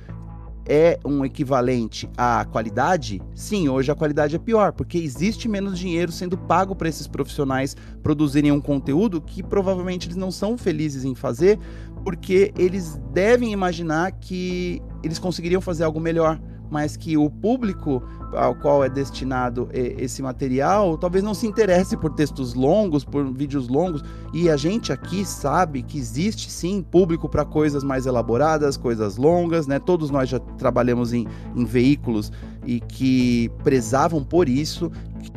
é 0.65 0.99
um 1.05 1.25
equivalente 1.25 2.09
à 2.17 2.45
qualidade? 2.45 3.21
Sim, 3.33 3.69
hoje 3.69 3.91
a 3.91 3.95
qualidade 3.95 4.35
é 4.35 4.39
pior, 4.39 4.71
porque 4.73 4.97
existe 4.97 5.47
menos 5.47 5.77
dinheiro 5.77 6.11
sendo 6.11 6.37
pago 6.37 6.75
para 6.75 6.89
esses 6.89 7.07
profissionais 7.07 7.75
produzirem 8.03 8.51
um 8.51 8.61
conteúdo 8.61 9.21
que 9.21 9.41
provavelmente 9.43 10.07
eles 10.07 10.17
não 10.17 10.31
são 10.31 10.57
felizes 10.57 11.03
em 11.03 11.15
fazer, 11.15 11.59
porque 12.03 12.53
eles 12.57 12.99
devem 13.13 13.51
imaginar 13.51 14.11
que 14.13 14.81
eles 15.03 15.19
conseguiriam 15.19 15.61
fazer 15.61 15.83
algo 15.83 15.99
melhor 15.99 16.39
mas 16.71 16.95
que 16.95 17.17
o 17.17 17.29
público 17.29 18.01
ao 18.33 18.55
qual 18.55 18.83
é 18.83 18.89
destinado 18.89 19.69
esse 19.73 20.21
material 20.21 20.97
talvez 20.97 21.23
não 21.23 21.33
se 21.33 21.47
interesse 21.47 21.97
por 21.97 22.13
textos 22.13 22.53
longos, 22.53 23.03
por 23.03 23.31
vídeos 23.31 23.67
longos, 23.67 24.03
e 24.33 24.49
a 24.49 24.57
gente 24.57 24.91
aqui 24.91 25.25
sabe 25.25 25.81
que 25.81 25.97
existe 25.97 26.49
sim 26.49 26.81
público 26.81 27.27
para 27.27 27.43
coisas 27.43 27.83
mais 27.83 28.05
elaboradas, 28.05 28.77
coisas 28.77 29.17
longas, 29.17 29.67
né? 29.67 29.79
Todos 29.79 30.09
nós 30.09 30.29
já 30.29 30.39
trabalhamos 30.39 31.13
em, 31.13 31.27
em 31.55 31.65
veículos 31.65 32.31
e 32.65 32.79
que 32.79 33.49
prezavam 33.63 34.23
por 34.23 34.47
isso, 34.47 34.91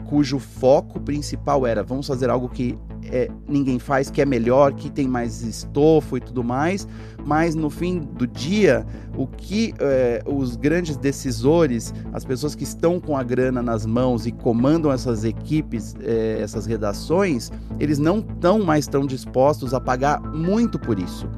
cujo 0.07 0.39
foco 0.39 1.01
principal 1.01 1.67
era 1.67 1.83
vamos 1.83 2.07
fazer 2.07 2.31
algo 2.31 2.49
que 2.49 2.79
é, 3.15 3.31
ninguém 3.47 3.79
faz, 3.79 4.11
que 4.11 4.21
é 4.21 4.27
melhor, 4.27 4.73
que 4.73 4.91
tem 4.91 5.07
mais 5.07 5.41
estofo 5.43 6.17
e 6.17 6.21
tudo 6.21 6.43
mais, 6.43 6.89
mas 7.25 7.55
no 7.55 7.71
fim 7.71 8.01
do 8.01 8.27
dia, 8.27 8.85
o 9.17 9.25
que 9.25 9.73
é, 9.79 10.21
os 10.27 10.57
grandes 10.57 10.97
decisores, 10.97 11.95
as 12.13 12.25
pessoas 12.25 12.57
que 12.57 12.65
estão 12.65 12.99
com 12.99 13.17
a 13.17 13.23
grana 13.23 13.63
nas 13.63 13.87
mãos 13.87 14.27
e 14.27 14.33
comandam 14.33 14.91
essas 14.91 15.23
equipes, 15.23 15.95
é, 16.01 16.41
essas 16.41 16.67
redações, 16.67 17.53
eles 17.79 18.01
não 18.01 18.19
estão 18.19 18.65
mais 18.65 18.89
tão 18.89 19.07
dispostos 19.07 19.73
a 19.73 19.81
pagar 19.81 20.21
muito 20.21 20.77
por 20.77 20.99
isso. 20.99 21.29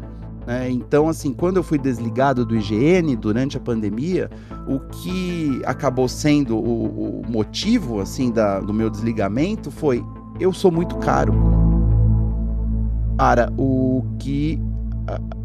Né? 0.47 0.71
então, 0.71 1.09
assim, 1.09 1.33
quando 1.33 1.57
eu 1.57 1.63
fui 1.63 1.77
desligado 1.77 2.47
do 2.47 2.57
IGN 2.57 3.17
durante 3.17 3.57
a 3.57 3.61
pandemia, 3.61 4.31
o 4.67 4.79
que 4.79 5.61
acabou 5.67 6.09
sendo 6.09 6.57
o, 6.57 7.21
o 7.21 7.23
motivo 7.29 8.01
assim 8.01 8.31
da, 8.31 8.61
do 8.61 8.73
meu 8.73 8.89
desligamento 8.89 9.73
foi 9.73 10.03
eu 10.39 10.53
sou 10.53 10.71
muito 10.71 10.97
caro 10.99 11.56
para 13.17 13.53
o 13.57 14.05
que 14.19 14.61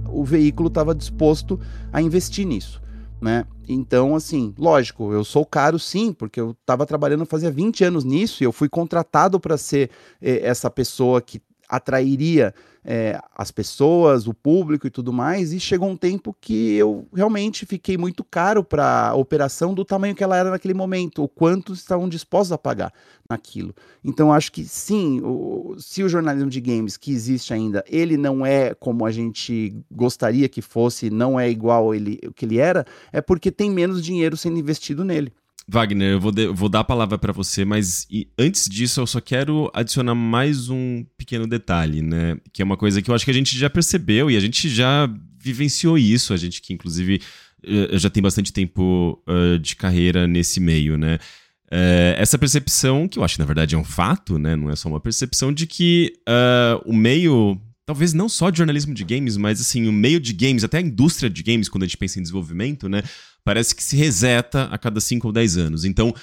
o 0.09 0.23
veículo 0.23 0.67
estava 0.67 0.93
disposto 0.93 1.59
a 1.91 2.01
investir 2.01 2.45
nisso. 2.45 2.81
Né? 3.21 3.45
Então, 3.67 4.15
assim, 4.15 4.53
lógico, 4.57 5.13
eu 5.13 5.23
sou 5.23 5.45
caro 5.45 5.77
sim, 5.77 6.11
porque 6.11 6.41
eu 6.41 6.51
estava 6.59 6.85
trabalhando 6.85 7.25
fazia 7.25 7.51
20 7.51 7.83
anos 7.83 8.03
nisso 8.03 8.43
e 8.43 8.45
eu 8.45 8.51
fui 8.51 8.67
contratado 8.67 9.39
para 9.39 9.57
ser 9.57 9.91
eh, 10.21 10.41
essa 10.43 10.69
pessoa 10.69 11.21
que 11.21 11.39
atrairia 11.71 12.53
é, 12.83 13.17
as 13.35 13.51
pessoas, 13.51 14.27
o 14.27 14.33
público 14.33 14.85
e 14.85 14.89
tudo 14.89 15.13
mais, 15.13 15.53
e 15.53 15.59
chegou 15.59 15.87
um 15.89 15.95
tempo 15.95 16.35
que 16.41 16.73
eu 16.73 17.07
realmente 17.13 17.65
fiquei 17.65 17.97
muito 17.97 18.23
caro 18.23 18.63
para 18.63 19.09
a 19.09 19.15
operação 19.15 19.73
do 19.73 19.85
tamanho 19.85 20.15
que 20.15 20.23
ela 20.23 20.35
era 20.35 20.49
naquele 20.49 20.73
momento, 20.73 21.23
o 21.23 21.29
quanto 21.29 21.73
estavam 21.73 22.09
dispostos 22.09 22.51
a 22.51 22.57
pagar 22.57 22.91
naquilo. 23.29 23.73
Então 24.03 24.33
acho 24.33 24.51
que 24.51 24.65
sim, 24.65 25.21
o, 25.23 25.75
se 25.77 26.03
o 26.03 26.09
jornalismo 26.09 26.49
de 26.49 26.59
games 26.59 26.97
que 26.97 27.11
existe 27.11 27.53
ainda, 27.53 27.83
ele 27.87 28.17
não 28.17 28.45
é 28.45 28.73
como 28.73 29.05
a 29.05 29.11
gente 29.11 29.73
gostaria 29.89 30.49
que 30.49 30.61
fosse, 30.61 31.09
não 31.09 31.39
é 31.39 31.49
igual 31.49 31.95
ele, 31.95 32.19
o 32.25 32.33
que 32.33 32.45
ele 32.45 32.57
era, 32.57 32.85
é 33.13 33.21
porque 33.21 33.51
tem 33.51 33.69
menos 33.69 34.03
dinheiro 34.03 34.35
sendo 34.35 34.57
investido 34.59 35.05
nele. 35.05 35.31
Wagner, 35.71 36.11
eu 36.11 36.19
vou, 36.19 36.31
de, 36.33 36.47
vou 36.47 36.67
dar 36.67 36.81
a 36.81 36.83
palavra 36.83 37.17
para 37.17 37.31
você, 37.31 37.63
mas 37.63 38.05
antes 38.37 38.67
disso 38.67 38.99
eu 38.99 39.07
só 39.07 39.21
quero 39.21 39.71
adicionar 39.73 40.13
mais 40.13 40.69
um 40.69 41.05
pequeno 41.17 41.47
detalhe, 41.47 42.01
né? 42.01 42.37
Que 42.51 42.61
é 42.61 42.65
uma 42.65 42.75
coisa 42.75 43.01
que 43.01 43.09
eu 43.09 43.15
acho 43.15 43.23
que 43.23 43.31
a 43.31 43.33
gente 43.33 43.57
já 43.57 43.69
percebeu 43.69 44.29
e 44.29 44.35
a 44.35 44.39
gente 44.41 44.67
já 44.67 45.09
vivenciou 45.39 45.97
isso, 45.97 46.33
a 46.33 46.37
gente 46.37 46.61
que 46.61 46.73
inclusive 46.73 47.21
eh, 47.63 47.97
já 47.97 48.09
tem 48.09 48.21
bastante 48.21 48.51
tempo 48.51 49.23
uh, 49.25 49.57
de 49.59 49.75
carreira 49.77 50.27
nesse 50.27 50.59
meio, 50.59 50.97
né? 50.97 51.19
Uh, 51.67 52.17
essa 52.17 52.37
percepção, 52.37 53.07
que 53.07 53.17
eu 53.17 53.23
acho 53.23 53.35
que 53.35 53.39
na 53.39 53.45
verdade 53.45 53.73
é 53.73 53.77
um 53.77 53.83
fato, 53.83 54.37
né? 54.37 54.57
Não 54.57 54.69
é 54.69 54.75
só 54.75 54.89
uma 54.89 54.99
percepção 54.99 55.53
de 55.53 55.65
que 55.65 56.13
uh, 56.27 56.81
o 56.85 56.93
meio 56.93 57.57
talvez 57.85 58.13
não 58.13 58.29
só 58.29 58.49
de 58.49 58.57
jornalismo 58.57 58.93
de 58.93 59.03
games, 59.03 59.37
mas 59.37 59.59
assim, 59.59 59.87
o 59.87 59.91
meio 59.91 60.19
de 60.19 60.33
games, 60.33 60.63
até 60.63 60.77
a 60.77 60.81
indústria 60.81 61.29
de 61.29 61.43
games, 61.43 61.69
quando 61.69 61.83
a 61.83 61.85
gente 61.87 61.97
pensa 61.97 62.19
em 62.19 62.21
desenvolvimento, 62.21 62.87
né? 62.87 63.03
Parece 63.43 63.75
que 63.75 63.83
se 63.83 63.95
reseta 63.95 64.65
a 64.65 64.77
cada 64.77 64.99
5 65.01 65.27
ou 65.27 65.33
10 65.33 65.57
anos. 65.57 65.85
Então, 65.85 66.13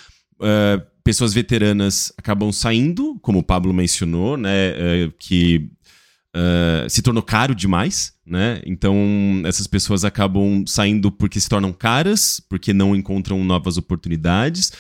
uh, 0.41 0.87
pessoas 1.03 1.35
veteranas 1.35 2.13
acabam 2.17 2.53
saindo, 2.53 3.19
como 3.21 3.41
o 3.41 3.43
Pablo 3.43 3.73
mencionou, 3.73 4.37
né? 4.37 4.71
Uh, 4.71 5.13
que 5.19 5.71
uh, 6.37 6.89
se 6.89 7.03
tornou 7.03 7.23
caro 7.23 7.55
demais, 7.55 8.13
né? 8.25 8.61
Então, 8.65 8.97
essas 9.45 9.67
pessoas 9.67 10.05
acabam 10.05 10.65
saindo 10.67 11.11
porque 11.11 11.41
se 11.41 11.49
tornam 11.49 11.73
caras, 11.73 12.41
porque 12.49 12.73
não 12.73 12.95
encontram 12.95 13.43
novas 13.45 13.77
oportunidades. 13.77 14.73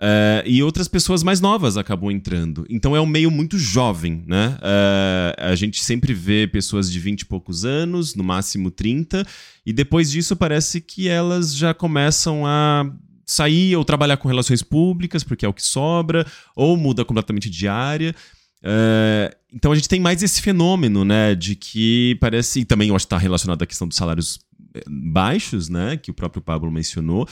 Uh, 0.00 0.46
e 0.46 0.62
outras 0.62 0.86
pessoas 0.86 1.24
mais 1.24 1.40
novas 1.40 1.76
acabam 1.76 2.08
entrando. 2.08 2.64
Então 2.70 2.94
é 2.94 3.00
um 3.00 3.06
meio 3.06 3.32
muito 3.32 3.58
jovem, 3.58 4.22
né? 4.28 4.56
Uh, 4.58 5.50
a 5.50 5.56
gente 5.56 5.82
sempre 5.82 6.14
vê 6.14 6.46
pessoas 6.46 6.90
de 6.90 7.00
20 7.00 7.22
e 7.22 7.24
poucos 7.24 7.64
anos, 7.64 8.14
no 8.14 8.22
máximo 8.22 8.70
30, 8.70 9.26
e 9.66 9.72
depois 9.72 10.08
disso 10.08 10.36
parece 10.36 10.80
que 10.80 11.08
elas 11.08 11.52
já 11.52 11.74
começam 11.74 12.46
a 12.46 12.88
sair 13.26 13.74
ou 13.74 13.84
trabalhar 13.84 14.16
com 14.18 14.28
relações 14.28 14.62
públicas, 14.62 15.24
porque 15.24 15.44
é 15.44 15.48
o 15.48 15.52
que 15.52 15.66
sobra, 15.66 16.24
ou 16.54 16.76
muda 16.76 17.04
completamente 17.04 17.50
de 17.50 17.66
área. 17.66 18.14
Uh, 18.62 19.34
então 19.52 19.72
a 19.72 19.74
gente 19.74 19.88
tem 19.88 19.98
mais 19.98 20.22
esse 20.22 20.40
fenômeno, 20.40 21.04
né? 21.04 21.34
De 21.34 21.56
que 21.56 22.16
parece. 22.20 22.60
E 22.60 22.64
também 22.64 22.90
eu 22.90 22.94
acho 22.94 23.04
que 23.04 23.14
está 23.14 23.18
relacionado 23.18 23.60
à 23.62 23.66
questão 23.66 23.88
dos 23.88 23.96
salários 23.96 24.38
baixos, 24.86 25.68
né? 25.68 25.96
Que 25.96 26.12
o 26.12 26.14
próprio 26.14 26.40
Pablo 26.40 26.70
mencionou 26.70 27.26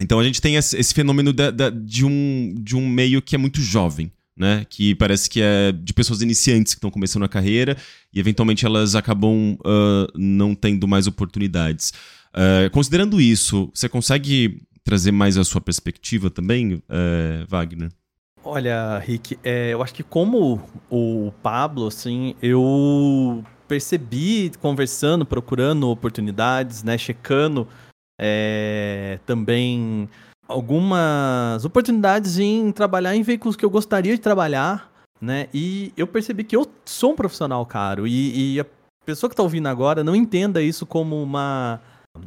então 0.00 0.18
a 0.18 0.24
gente 0.24 0.40
tem 0.40 0.56
esse, 0.56 0.94
fenômeno 0.94 1.32
da, 1.32 1.50
da, 1.50 1.70
de, 1.70 2.04
um, 2.04 2.54
de 2.58 2.76
um 2.76 2.88
meio 2.88 3.22
que 3.22 3.34
é 3.34 3.38
muito 3.38 3.60
jovem, 3.60 4.10
né? 4.36 4.66
Que 4.68 4.94
parece 4.94 5.30
que 5.30 5.40
é 5.40 5.72
de 5.72 5.92
pessoas 5.92 6.20
iniciantes 6.20 6.74
que 6.74 6.78
estão 6.78 6.90
começando 6.90 7.22
a 7.22 7.28
carreira 7.28 7.76
e 8.12 8.18
eventualmente 8.18 8.66
elas 8.66 8.94
acabam 8.94 9.56
uh, 9.60 10.18
não 10.18 10.54
tendo 10.54 10.88
mais 10.88 11.06
oportunidades. 11.06 11.92
Uh, 12.34 12.68
considerando 12.70 13.20
isso, 13.20 13.70
você 13.72 13.88
consegue 13.88 14.62
trazer 14.82 15.12
mais 15.12 15.38
a 15.38 15.44
sua 15.44 15.60
perspectiva 15.60 16.28
também, 16.28 16.74
uh, 16.74 16.82
Wagner? 17.48 17.90
Olha, 18.44 18.98
Rick, 18.98 19.38
é, 19.42 19.72
eu 19.72 19.82
acho 19.82 19.94
que 19.94 20.02
como 20.02 20.60
o 20.90 21.32
Pablo, 21.42 21.86
assim, 21.86 22.34
eu 22.42 23.42
percebi 23.66 24.52
conversando, 24.60 25.24
procurando 25.24 25.88
oportunidades, 25.88 26.82
né, 26.82 26.98
checando 26.98 27.66
é, 28.20 29.18
também 29.26 30.08
algumas 30.46 31.64
oportunidades 31.64 32.38
em 32.38 32.70
trabalhar 32.70 33.14
em 33.16 33.22
veículos 33.22 33.56
que 33.56 33.64
eu 33.64 33.70
gostaria 33.70 34.14
de 34.14 34.20
trabalhar, 34.20 34.90
né? 35.20 35.48
E 35.52 35.92
eu 35.96 36.06
percebi 36.06 36.44
que 36.44 36.56
eu 36.56 36.66
sou 36.84 37.12
um 37.12 37.16
profissional 37.16 37.64
caro 37.64 38.06
e, 38.06 38.54
e 38.54 38.60
a 38.60 38.66
pessoa 39.04 39.28
que 39.28 39.34
está 39.34 39.42
ouvindo 39.42 39.68
agora 39.68 40.04
não 40.04 40.14
entenda 40.14 40.62
isso 40.62 40.86
como 40.86 41.22
uma 41.22 41.80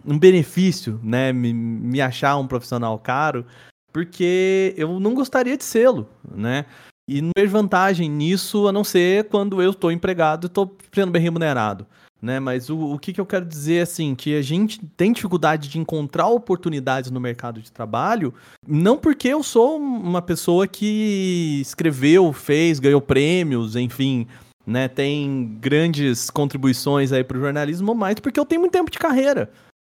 um 0.05 0.17
benefício, 0.17 0.99
né? 1.03 1.31
Me, 1.31 1.53
me 1.53 2.01
achar 2.01 2.37
um 2.37 2.47
profissional 2.47 2.97
caro, 2.99 3.45
porque 3.93 4.73
eu 4.77 4.99
não 4.99 5.13
gostaria 5.13 5.55
de 5.55 5.63
sê-lo, 5.63 6.07
né? 6.29 6.65
E 7.09 7.21
não 7.21 7.31
vejo 7.37 7.51
vantagem 7.51 8.09
nisso, 8.09 8.67
a 8.67 8.71
não 8.71 8.83
ser 8.83 9.29
quando 9.29 9.61
eu 9.61 9.71
estou 9.71 9.91
empregado 9.91 10.45
e 10.45 10.47
estou 10.47 10.75
sendo 10.93 11.11
bem 11.11 11.21
remunerado. 11.21 11.87
Né? 12.21 12.39
Mas 12.39 12.69
o, 12.69 12.93
o 12.93 12.99
que, 12.99 13.13
que 13.13 13.21
eu 13.21 13.25
quero 13.25 13.45
dizer 13.45 13.81
assim, 13.81 14.15
que 14.15 14.35
a 14.35 14.41
gente 14.41 14.83
tem 14.97 15.11
dificuldade 15.11 15.69
de 15.69 15.77
encontrar 15.77 16.27
oportunidades 16.27 17.11
no 17.11 17.19
mercado 17.19 17.61
de 17.61 17.71
trabalho, 17.71 18.33
não 18.65 18.97
porque 18.97 19.27
eu 19.27 19.43
sou 19.43 19.77
uma 19.77 20.21
pessoa 20.21 20.67
que 20.67 21.59
escreveu, 21.61 22.33
fez, 22.33 22.79
ganhou 22.79 23.01
prêmios, 23.01 23.75
enfim, 23.75 24.27
né, 24.65 24.87
tem 24.87 25.57
grandes 25.61 26.29
contribuições 26.29 27.11
aí 27.11 27.23
para 27.23 27.37
o 27.37 27.41
jornalismo, 27.41 27.93
mas 27.93 28.19
porque 28.19 28.39
eu 28.39 28.45
tenho 28.45 28.61
muito 28.61 28.73
tempo 28.73 28.91
de 28.91 28.99
carreira, 28.99 29.49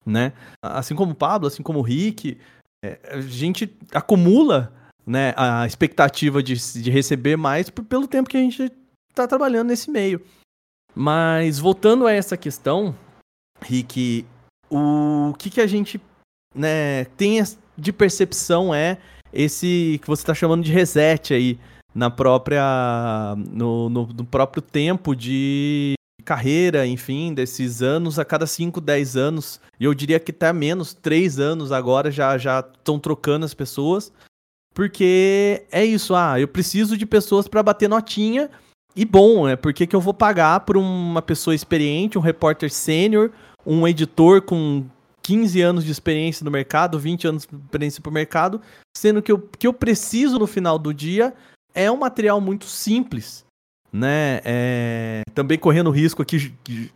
né? 0.07 0.33
Assim 0.63 0.95
como 0.95 1.13
o 1.13 1.17
Pablo, 1.17 1.49
assim 1.49 1.63
como 1.63 1.81
o 1.81 1.83
Rick, 1.83 2.39
é, 2.85 3.01
a 3.11 3.21
gente 3.21 3.75
acumula 3.93 4.73
né, 5.05 5.35
a 5.37 5.67
expectativa 5.67 6.43
de, 6.43 6.55
de 6.55 6.91
receber 6.91 7.37
mais 7.37 7.69
pelo 7.69 8.07
tempo 8.07 8.29
que 8.29 8.37
a 8.37 8.41
gente 8.41 8.71
está 9.11 9.27
trabalhando 9.27 9.69
nesse 9.69 9.91
meio. 9.91 10.23
Mas 11.01 11.59
voltando 11.59 12.07
a 12.07 12.13
essa 12.13 12.37
questão, 12.37 12.95
Rick, 13.63 14.27
o 14.69 15.33
que, 15.39 15.49
que 15.49 15.63
a 15.63 15.67
gente 15.67 15.99
né, 16.55 17.07
tem 17.17 17.43
de 17.75 17.91
percepção 17.91 18.75
é 18.75 18.99
esse 19.33 19.99
que 20.03 20.07
você 20.07 20.21
está 20.21 20.35
chamando 20.35 20.63
de 20.63 20.71
reset 20.71 21.33
aí 21.33 21.59
na 21.95 22.11
própria 22.11 23.35
no, 23.51 23.89
no, 23.89 24.07
no, 24.09 24.25
próprio 24.27 24.61
tempo 24.61 25.17
de 25.17 25.95
carreira, 26.23 26.87
enfim, 26.87 27.33
desses 27.33 27.81
anos 27.81 28.19
a 28.19 28.25
cada 28.27 28.47
5, 28.47 28.79
10 28.79 29.17
anos, 29.17 29.59
e 29.81 29.85
eu 29.87 29.95
diria 29.95 30.21
que 30.21 30.33
até 30.33 30.53
menos, 30.53 30.93
3 30.93 31.41
anos 31.41 31.73
agora 31.73 32.11
já 32.11 32.37
já 32.37 32.61
estão 32.61 32.99
trocando 32.99 33.47
as 33.47 33.55
pessoas, 33.55 34.13
porque 34.75 35.65
é 35.73 35.83
isso, 35.83 36.15
ah, 36.15 36.39
eu 36.39 36.47
preciso 36.47 36.95
de 36.95 37.07
pessoas 37.07 37.49
para 37.49 37.63
bater 37.63 37.89
notinha 37.89 38.51
e 39.01 39.05
bom, 39.07 39.47
né? 39.47 39.57
Porque 39.57 39.87
que 39.87 39.97
eu 39.97 40.01
vou 40.01 40.13
pagar 40.13 40.61
por 40.61 40.77
uma 40.77 41.23
pessoa 41.23 41.55
experiente, 41.55 42.19
um 42.19 42.21
repórter 42.21 42.71
sênior, 42.71 43.31
um 43.65 43.89
editor 43.89 44.43
com 44.43 44.85
15 45.23 45.63
anos 45.63 45.85
de 45.87 45.91
experiência 45.91 46.45
no 46.45 46.51
mercado, 46.51 46.99
20 46.99 47.27
anos 47.27 47.47
de 47.47 47.57
experiência 47.57 48.03
para 48.03 48.11
o 48.11 48.13
mercado, 48.13 48.61
sendo 48.95 49.23
que 49.23 49.33
o 49.33 49.39
que 49.39 49.67
eu 49.67 49.73
preciso 49.73 50.39
no 50.39 50.47
final 50.47 50.79
do 50.79 50.93
dia 50.93 51.33
é 51.75 51.91
um 51.91 51.97
material 51.97 52.43
muito 52.43 52.67
simples, 52.67 53.43
né? 53.91 54.43
É... 54.45 55.23
Também 55.35 55.59
correndo 55.59 55.91
risco 55.91 56.21
aqui, 56.21 56.53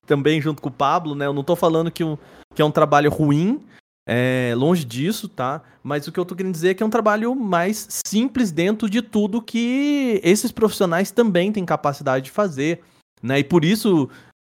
também 0.06 0.42
junto 0.42 0.60
com 0.60 0.68
o 0.68 0.72
Pablo, 0.72 1.14
né? 1.14 1.24
Eu 1.24 1.32
não 1.32 1.40
estou 1.40 1.56
falando 1.56 1.90
que, 1.90 2.04
o, 2.04 2.18
que 2.54 2.60
é 2.60 2.64
um 2.66 2.70
trabalho 2.70 3.10
ruim, 3.10 3.62
é, 4.06 4.52
longe 4.56 4.84
disso, 4.84 5.28
tá? 5.28 5.62
Mas 5.82 6.06
o 6.06 6.12
que 6.12 6.20
eu 6.20 6.24
tô 6.24 6.34
querendo 6.34 6.52
dizer 6.52 6.70
é 6.70 6.74
que 6.74 6.82
é 6.82 6.86
um 6.86 6.90
trabalho 6.90 7.34
mais 7.34 7.88
simples 8.06 8.52
dentro 8.52 8.88
de 8.88 9.00
tudo 9.00 9.42
que 9.42 10.20
esses 10.22 10.52
profissionais 10.52 11.10
também 11.10 11.50
têm 11.52 11.64
capacidade 11.64 12.26
de 12.26 12.30
fazer, 12.30 12.80
né? 13.22 13.38
E 13.38 13.44
por 13.44 13.64
isso 13.64 14.08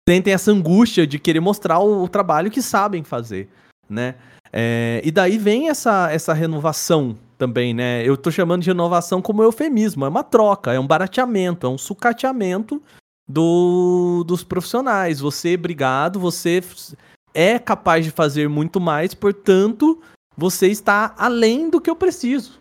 tentem 0.07 0.32
essa 0.32 0.50
angústia 0.50 1.07
de 1.07 1.18
querer 1.18 1.40
mostrar 1.40 1.78
o, 1.78 2.05
o 2.05 2.09
trabalho 2.09 2.50
que 2.50 2.62
sabem 2.62 3.05
fazer, 3.05 3.48
né? 3.88 4.14
É, 4.53 5.00
e 5.05 5.11
daí 5.11 5.38
vem 5.38 5.68
essa, 5.68 6.11
essa 6.11 6.32
renovação 6.32 7.16
também, 7.38 7.72
né? 7.72 8.07
Eu 8.07 8.16
tô 8.16 8.30
chamando 8.30 8.62
de 8.62 8.70
renovação 8.70 9.20
como 9.22 9.42
eufemismo, 9.42 10.05
é 10.05 10.09
uma 10.09 10.22
troca, 10.22 10.72
é 10.72 10.80
um 10.80 10.86
barateamento, 10.86 11.66
é 11.66 11.70
um 11.70 11.78
sucateamento 11.78 12.82
do, 13.28 14.24
dos 14.24 14.44
profissionais. 14.44 15.20
Você, 15.20 15.55
obrigado, 15.55 16.20
você 16.20 16.62
é 17.35 17.59
capaz 17.59 18.05
de 18.05 18.11
fazer 18.11 18.49
muito 18.49 18.80
mais, 18.80 19.14
portanto, 19.14 20.01
você 20.37 20.68
está 20.68 21.14
além 21.16 21.70
do 21.70 21.80
que 21.80 21.91
eu 21.91 21.97
preciso. 21.97 22.61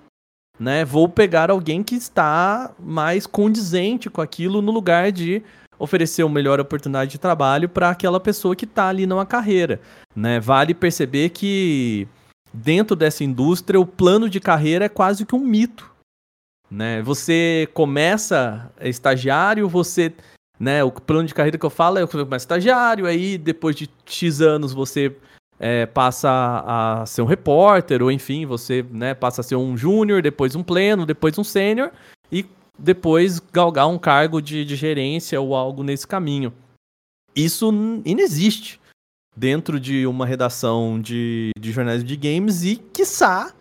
Né? 0.59 0.86
Vou 0.86 1.09
pegar 1.09 1.49
alguém 1.49 1.82
que 1.82 1.95
está 1.95 2.72
mais 2.80 3.26
condizente 3.26 4.09
com 4.09 4.22
aquilo 4.22 4.61
no 4.61 4.72
lugar 4.72 5.11
de 5.11 5.41
oferecer 5.80 6.24
uma 6.24 6.36
melhor 6.36 6.59
oportunidade 6.59 7.11
de 7.11 7.17
trabalho 7.17 7.67
para 7.67 7.89
aquela 7.89 8.19
pessoa 8.19 8.55
que 8.55 8.65
está 8.65 8.88
ali 8.88 9.07
numa 9.07 9.26
carreira. 9.26 9.82
Né? 10.15 10.39
Vale 10.39 10.76
perceber 10.76 11.30
que 11.30 12.07
dentro 12.53 12.95
dessa 12.95 13.24
indústria 13.24 13.80
o 13.80 13.86
plano 13.86 14.30
de 14.30 14.39
carreira 14.39 14.86
é 14.86 14.89
quase 14.89 15.26
que 15.26 15.36
um 15.36 15.39
mito. 15.39 15.89
Né? 16.69 17.01
Você 17.01 17.67
começa 17.74 18.72
estagiário, 18.80 19.67
você 19.67 20.13
né? 20.62 20.84
O 20.84 20.91
plano 20.91 21.28
de 21.28 21.34
carreira 21.34 21.57
que 21.57 21.66
eu 21.66 21.72
falo 21.72 21.97
é 21.97 22.05
você 22.05 22.24
começa 22.24 22.43
estagiário, 22.43 23.07
aí 23.07 23.36
depois 23.36 23.76
de 23.76 23.89
X 24.05 24.41
anos 24.41 24.72
você 24.74 25.16
é, 25.59 25.88
passa 25.88 26.30
a 26.64 27.03
ser 27.07 27.24
um 27.24 27.26
repórter, 27.26 28.03
ou 28.03 28.12
enfim, 28.12 28.45
você 28.45 28.86
né, 28.91 29.16
passa 29.16 29.41
a 29.41 29.43
ser 29.43 29.55
um 29.55 29.76
júnior, 29.76 30.22
depois 30.22 30.55
um 30.55 30.62
pleno, 30.62 31.03
depois 31.03 31.36
um 31.39 31.43
sênior, 31.43 31.91
e 32.32 32.45
depois 32.78 33.39
galgar 33.39 33.88
um 33.88 33.97
cargo 33.97 34.39
de, 34.39 34.64
de 34.64 34.76
gerência 34.76 35.41
ou 35.41 35.55
algo 35.55 35.82
nesse 35.82 36.07
caminho. 36.07 36.53
Isso 37.36 37.74
inexiste 38.05 38.80
dentro 39.36 39.80
de 39.80 40.05
uma 40.05 40.28
redação 40.28 41.01
de, 41.01 41.49
de 41.59 41.72
jornalismo 41.72 42.07
de 42.07 42.16
games 42.16 42.64
e, 42.64 42.76
quiçá, 42.76 43.51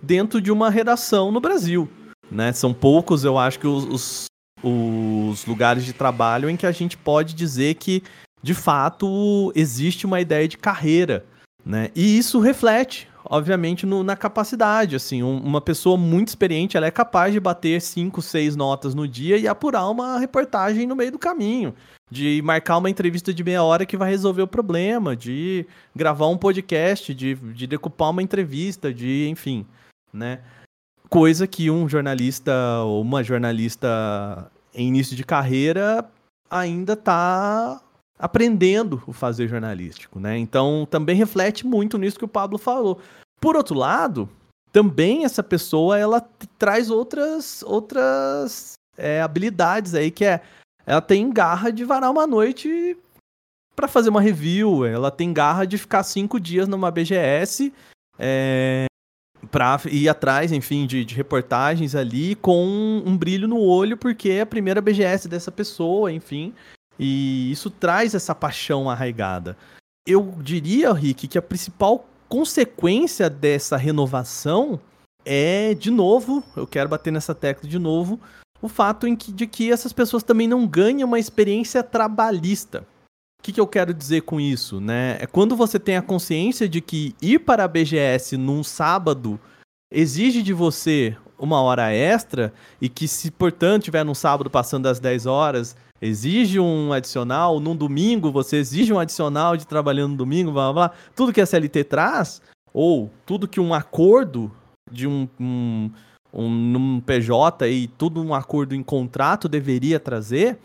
dentro 0.00 0.40
de 0.40 0.52
uma 0.52 0.70
redação 0.70 1.32
no 1.32 1.40
Brasil. 1.40 1.88
Né? 2.30 2.52
São 2.52 2.72
poucos, 2.72 3.24
eu 3.24 3.36
acho 3.36 3.58
que 3.58 3.66
os, 3.66 3.84
os 3.84 4.26
os 4.64 5.44
lugares 5.44 5.84
de 5.84 5.92
trabalho 5.92 6.48
em 6.48 6.56
que 6.56 6.66
a 6.66 6.72
gente 6.72 6.96
pode 6.96 7.34
dizer 7.34 7.74
que, 7.74 8.02
de 8.42 8.54
fato, 8.54 9.52
existe 9.54 10.06
uma 10.06 10.20
ideia 10.20 10.48
de 10.48 10.56
carreira, 10.56 11.24
né? 11.64 11.90
E 11.94 12.18
isso 12.18 12.40
reflete, 12.40 13.08
obviamente, 13.24 13.86
no, 13.86 14.02
na 14.02 14.16
capacidade, 14.16 14.96
assim, 14.96 15.22
um, 15.22 15.38
uma 15.38 15.60
pessoa 15.60 15.96
muito 15.96 16.28
experiente, 16.28 16.76
ela 16.76 16.86
é 16.86 16.90
capaz 16.90 17.32
de 17.32 17.40
bater 17.40 17.80
cinco, 17.80 18.20
seis 18.20 18.56
notas 18.56 18.94
no 18.94 19.08
dia 19.08 19.36
e 19.36 19.48
apurar 19.48 19.88
uma 19.88 20.18
reportagem 20.18 20.86
no 20.86 20.96
meio 20.96 21.12
do 21.12 21.18
caminho, 21.18 21.74
de 22.10 22.42
marcar 22.42 22.78
uma 22.78 22.90
entrevista 22.90 23.32
de 23.32 23.42
meia 23.42 23.62
hora 23.62 23.86
que 23.86 23.96
vai 23.96 24.10
resolver 24.10 24.42
o 24.42 24.48
problema, 24.48 25.16
de 25.16 25.66
gravar 25.94 26.28
um 26.28 26.36
podcast, 26.36 27.14
de, 27.14 27.34
de 27.34 27.66
decupar 27.66 28.10
uma 28.10 28.22
entrevista, 28.22 28.92
de, 28.92 29.28
enfim, 29.28 29.66
né? 30.12 30.40
Coisa 31.08 31.46
que 31.46 31.70
um 31.70 31.88
jornalista 31.88 32.52
ou 32.82 33.00
uma 33.00 33.22
jornalista 33.22 34.50
em 34.74 34.88
início 34.88 35.16
de 35.16 35.24
carreira 35.24 36.08
ainda 36.50 36.94
está 36.94 37.80
aprendendo 38.18 39.02
o 39.06 39.12
fazer 39.12 39.48
jornalístico, 39.48 40.20
né? 40.20 40.38
Então 40.38 40.86
também 40.90 41.16
reflete 41.16 41.66
muito 41.66 41.98
nisso 41.98 42.18
que 42.18 42.24
o 42.24 42.28
Pablo 42.28 42.58
falou. 42.58 42.98
Por 43.40 43.56
outro 43.56 43.74
lado, 43.74 44.28
também 44.72 45.24
essa 45.24 45.42
pessoa 45.42 45.98
ela 45.98 46.20
traz 46.58 46.90
outras 46.90 47.62
outras 47.62 48.74
é, 48.96 49.20
habilidades 49.20 49.94
aí 49.94 50.10
que 50.10 50.24
é 50.24 50.40
ela 50.86 51.00
tem 51.00 51.32
garra 51.32 51.70
de 51.70 51.84
varar 51.84 52.10
uma 52.10 52.26
noite 52.26 52.96
para 53.74 53.88
fazer 53.88 54.10
uma 54.10 54.20
review, 54.20 54.84
ela 54.84 55.10
tem 55.10 55.32
garra 55.32 55.64
de 55.64 55.78
ficar 55.78 56.02
cinco 56.02 56.38
dias 56.38 56.68
numa 56.68 56.90
BGS 56.90 57.72
é, 58.18 58.86
para 59.50 59.80
ir 59.90 60.08
atrás, 60.08 60.52
enfim, 60.52 60.86
de, 60.86 61.04
de, 61.04 61.14
reportagens 61.14 61.94
ali 61.94 62.34
com 62.34 63.02
um 63.04 63.16
brilho 63.16 63.48
no 63.48 63.58
olho, 63.60 63.96
porque 63.96 64.30
é 64.30 64.40
a 64.42 64.46
primeira 64.46 64.80
BGS 64.80 65.28
dessa 65.28 65.50
pessoa, 65.50 66.12
enfim. 66.12 66.54
E 66.98 67.50
isso 67.50 67.70
traz 67.70 68.14
essa 68.14 68.34
paixão 68.34 68.88
arraigada. 68.88 69.56
Eu 70.06 70.34
diria, 70.40 70.92
Rick, 70.92 71.28
que 71.28 71.38
a 71.38 71.42
principal 71.42 72.06
consequência 72.28 73.28
dessa 73.28 73.76
renovação 73.76 74.80
é, 75.24 75.74
de 75.74 75.90
novo, 75.90 76.44
eu 76.56 76.66
quero 76.66 76.88
bater 76.88 77.12
nessa 77.12 77.34
tecla 77.34 77.68
de 77.68 77.78
novo, 77.78 78.20
o 78.60 78.68
fato 78.68 79.06
em 79.06 79.16
que, 79.16 79.32
de 79.32 79.46
que 79.46 79.72
essas 79.72 79.92
pessoas 79.92 80.22
também 80.22 80.46
não 80.46 80.66
ganham 80.66 81.08
uma 81.08 81.18
experiência 81.18 81.82
trabalhista 81.82 82.86
que, 83.44 83.52
que 83.52 83.60
eu 83.60 83.66
quero 83.66 83.92
dizer 83.92 84.22
com 84.22 84.40
isso, 84.40 84.80
né? 84.80 85.18
É 85.20 85.26
quando 85.26 85.54
você 85.54 85.78
tem 85.78 85.98
a 85.98 86.02
consciência 86.02 86.66
de 86.66 86.80
que 86.80 87.14
ir 87.20 87.40
para 87.40 87.64
a 87.64 87.68
BGS 87.68 88.38
num 88.38 88.64
sábado 88.64 89.38
exige 89.92 90.42
de 90.42 90.54
você 90.54 91.14
uma 91.38 91.60
hora 91.60 91.92
extra 91.92 92.54
e 92.80 92.88
que 92.88 93.06
se, 93.06 93.30
portanto, 93.30 93.84
tiver 93.84 94.02
num 94.02 94.14
sábado 94.14 94.48
passando 94.48 94.84
das 94.84 94.98
10 94.98 95.26
horas, 95.26 95.76
exige 96.00 96.58
um 96.58 96.90
adicional, 96.90 97.60
num 97.60 97.76
domingo 97.76 98.32
você 98.32 98.56
exige 98.56 98.94
um 98.94 98.98
adicional 98.98 99.58
de 99.58 99.66
trabalhando 99.66 100.12
no 100.12 100.16
domingo, 100.16 100.50
blá, 100.50 100.72
blá, 100.72 100.88
blá. 100.88 100.96
tudo 101.14 101.32
que 101.32 101.40
a 101.40 101.46
CLT 101.46 101.84
traz, 101.84 102.40
ou 102.72 103.10
tudo 103.26 103.46
que 103.46 103.60
um 103.60 103.74
acordo 103.74 104.50
de 104.90 105.06
um, 105.06 105.28
um 105.38 105.90
um, 106.32 106.50
num 106.50 107.00
PJ 107.00 107.68
e 107.68 107.86
tudo 107.86 108.22
um 108.22 108.34
acordo 108.34 108.74
em 108.74 108.82
contrato 108.82 109.48
deveria 109.48 110.00
trazer, 110.00 110.58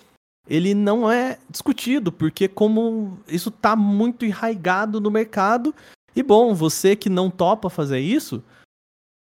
ele 0.50 0.74
não 0.74 1.10
é 1.10 1.38
discutido, 1.48 2.12
porque 2.12 2.48
como 2.48 3.20
isso 3.28 3.50
está 3.50 3.76
muito 3.76 4.26
enraigado 4.26 5.00
no 5.00 5.12
mercado, 5.12 5.74
e 6.16 6.24
bom, 6.24 6.56
você 6.56 6.96
que 6.96 7.10
não 7.10 7.30
topa 7.30 7.70
fazer 7.70 8.00
isso, 8.00 8.44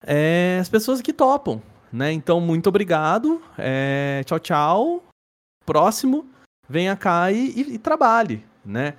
é 0.07 0.59
as 0.61 0.69
pessoas 0.69 1.03
que 1.03 1.13
topam, 1.13 1.61
né? 1.93 2.13
Então, 2.13 2.41
muito 2.41 2.69
obrigado, 2.69 3.43
é, 3.59 4.23
tchau, 4.25 4.39
tchau, 4.39 5.05
próximo, 5.67 6.27
venha 6.69 6.97
cá 6.97 7.33
e, 7.33 7.51
e, 7.51 7.75
e 7.75 7.79
trabalhe, 7.79 8.45
né? 8.65 8.97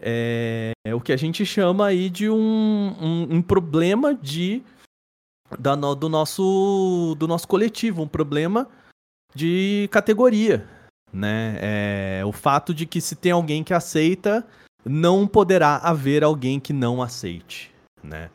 É, 0.00 0.72
é, 0.84 0.94
o 0.94 1.00
que 1.00 1.12
a 1.12 1.16
gente 1.16 1.46
chama 1.46 1.86
aí 1.86 2.10
de 2.10 2.28
um, 2.28 2.36
um, 2.36 3.36
um 3.36 3.42
problema 3.42 4.12
de 4.12 4.64
da, 5.58 5.76
do, 5.76 6.08
nosso, 6.08 7.14
do 7.18 7.28
nosso 7.28 7.46
coletivo, 7.46 8.02
um 8.02 8.08
problema 8.08 8.68
de 9.32 9.88
categoria, 9.92 10.66
né? 11.12 11.58
É, 11.60 12.22
o 12.24 12.32
fato 12.32 12.72
de 12.72 12.86
que 12.86 13.00
se 13.00 13.14
tem 13.14 13.32
alguém 13.32 13.62
que 13.62 13.74
aceita, 13.74 14.46
não 14.84 15.26
poderá 15.26 15.76
haver 15.76 16.24
alguém 16.24 16.58
que 16.58 16.72
não 16.72 17.02
aceite, 17.02 17.70
né? 18.02 18.30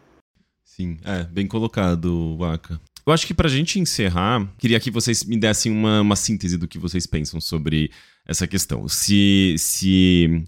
Sim, 0.64 0.98
é, 1.04 1.24
bem 1.24 1.48
colocado, 1.48 2.38
Waka. 2.38 2.80
Eu 3.06 3.14
acho 3.14 3.26
que 3.26 3.34
pra 3.34 3.50
gente 3.50 3.80
encerrar, 3.80 4.46
queria 4.58 4.80
que 4.80 4.92
vocês 4.92 5.24
me 5.24 5.38
dessem 5.38 5.72
uma, 5.72 6.02
uma 6.02 6.16
síntese 6.16 6.58
do 6.58 6.68
que 6.68 6.78
vocês 6.78 7.08
pensam 7.08 7.40
sobre 7.40 7.90
essa 8.26 8.46
questão. 8.46 8.88
Se, 8.88 9.56
se, 9.58 10.44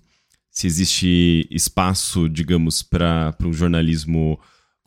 se 0.52 0.68
existe 0.68 1.48
espaço, 1.50 2.28
digamos, 2.28 2.84
para 2.84 3.34
um 3.42 3.54
jornalismo 3.54 4.38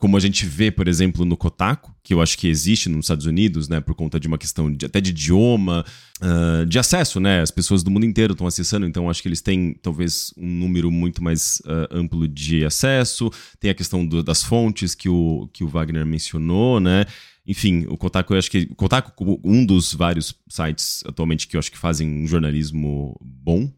como 0.03 0.17
a 0.17 0.19
gente 0.19 0.45
vê, 0.45 0.69
por 0.69 0.89
exemplo, 0.89 1.23
no 1.23 1.37
Kotaku, 1.37 1.95
que 2.03 2.13
eu 2.13 2.21
acho 2.21 2.37
que 2.37 2.49
existe 2.49 2.89
nos 2.89 3.05
Estados 3.05 3.25
Unidos, 3.25 3.69
né, 3.69 3.79
por 3.79 3.95
conta 3.95 4.19
de 4.19 4.27
uma 4.27 4.37
questão 4.37 4.69
de, 4.69 4.85
até 4.85 4.99
de 4.99 5.11
idioma, 5.11 5.85
uh, 6.21 6.65
de 6.65 6.77
acesso, 6.77 7.21
né, 7.21 7.39
as 7.39 7.51
pessoas 7.51 7.83
do 7.83 7.89
mundo 7.89 8.05
inteiro 8.05 8.33
estão 8.33 8.45
acessando, 8.45 8.85
então 8.85 9.09
acho 9.09 9.21
que 9.21 9.29
eles 9.29 9.39
têm 9.39 9.73
talvez 9.81 10.33
um 10.35 10.45
número 10.45 10.91
muito 10.91 11.23
mais 11.23 11.61
uh, 11.61 11.87
amplo 11.89 12.27
de 12.27 12.65
acesso, 12.65 13.31
tem 13.61 13.71
a 13.71 13.73
questão 13.73 14.05
do, 14.05 14.21
das 14.21 14.43
fontes 14.43 14.93
que 14.93 15.07
o, 15.07 15.49
que 15.53 15.63
o 15.63 15.69
Wagner 15.69 16.05
mencionou, 16.05 16.81
né, 16.81 17.05
enfim, 17.47 17.85
o 17.87 17.95
Kotaku, 17.95 18.33
eu 18.33 18.39
acho 18.39 18.51
que 18.51 18.65
Kotaku, 18.75 19.39
um 19.41 19.65
dos 19.65 19.93
vários 19.93 20.35
sites 20.49 21.01
atualmente 21.05 21.47
que 21.47 21.55
eu 21.55 21.59
acho 21.59 21.71
que 21.71 21.77
fazem 21.77 22.09
um 22.09 22.27
jornalismo 22.27 23.17
bom, 23.23 23.71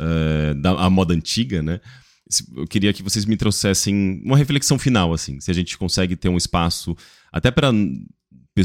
uh, 0.00 0.54
da 0.54 0.70
a 0.70 0.88
moda 0.88 1.12
antiga, 1.12 1.60
né, 1.60 1.80
eu 2.56 2.66
queria 2.66 2.92
que 2.92 3.02
vocês 3.02 3.24
me 3.24 3.36
trouxessem 3.36 4.20
uma 4.24 4.36
reflexão 4.36 4.78
final, 4.78 5.12
assim, 5.12 5.40
se 5.40 5.50
a 5.50 5.54
gente 5.54 5.78
consegue 5.78 6.16
ter 6.16 6.28
um 6.28 6.36
espaço 6.36 6.96
até 7.32 7.50
para 7.50 7.70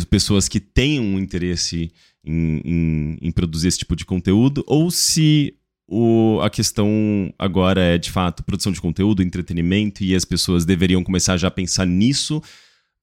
pessoas 0.10 0.48
que 0.48 0.60
tenham 0.60 1.04
um 1.04 1.20
interesse 1.20 1.92
em, 2.24 2.62
em, 2.64 3.18
em, 3.22 3.32
produzir 3.32 3.68
esse 3.68 3.80
tipo 3.80 3.96
de 3.96 4.06
conteúdo, 4.06 4.64
ou 4.66 4.90
se 4.90 5.54
o, 5.88 6.40
a 6.42 6.50
questão 6.50 7.34
agora 7.38 7.82
é 7.82 7.98
de 7.98 8.10
fato 8.10 8.44
produção 8.44 8.72
de 8.72 8.82
conteúdo, 8.82 9.22
entretenimento, 9.22 10.04
e 10.04 10.16
as 10.16 10.26
pessoas 10.26 10.66
deveriam 10.66 11.04
começar 11.04 11.38
já 11.38 11.50
a 11.50 11.52
pensar 11.52 11.86
nisso 11.86 12.42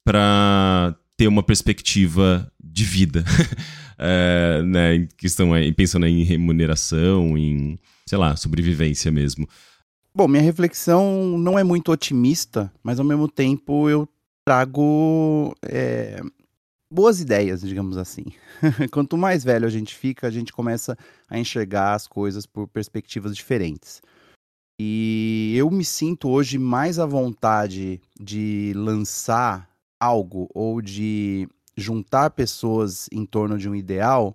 para 0.04 0.96
ter 1.16 1.28
uma 1.28 1.42
perspectiva 1.42 2.50
de 2.62 2.84
vida, 2.84 3.24
é, 3.98 4.62
né, 4.64 4.94
em 4.96 5.08
questão, 5.18 5.50
pensando 5.76 6.06
em 6.06 6.22
remuneração, 6.22 7.36
em, 7.36 7.78
sei 8.06 8.16
lá, 8.16 8.36
sobrevivência 8.36 9.10
mesmo. 9.10 9.46
Bom, 10.14 10.26
minha 10.26 10.42
reflexão 10.42 11.38
não 11.38 11.58
é 11.58 11.62
muito 11.62 11.92
otimista, 11.92 12.72
mas 12.82 12.98
ao 12.98 13.04
mesmo 13.04 13.28
tempo 13.28 13.88
eu 13.88 14.08
trago 14.44 15.54
é, 15.62 16.20
boas 16.92 17.20
ideias, 17.20 17.60
digamos 17.60 17.96
assim. 17.96 18.24
Quanto 18.90 19.16
mais 19.16 19.44
velho 19.44 19.66
a 19.66 19.70
gente 19.70 19.94
fica, 19.94 20.26
a 20.26 20.30
gente 20.30 20.52
começa 20.52 20.96
a 21.28 21.38
enxergar 21.38 21.94
as 21.94 22.06
coisas 22.06 22.46
por 22.46 22.66
perspectivas 22.66 23.36
diferentes. 23.36 24.00
E 24.80 25.54
eu 25.56 25.70
me 25.70 25.84
sinto 25.84 26.28
hoje 26.28 26.56
mais 26.56 26.98
à 26.98 27.06
vontade 27.06 28.00
de 28.18 28.72
lançar 28.76 29.68
algo 30.00 30.48
ou 30.54 30.80
de 30.80 31.48
juntar 31.76 32.30
pessoas 32.30 33.08
em 33.12 33.26
torno 33.26 33.58
de 33.58 33.68
um 33.68 33.74
ideal 33.74 34.34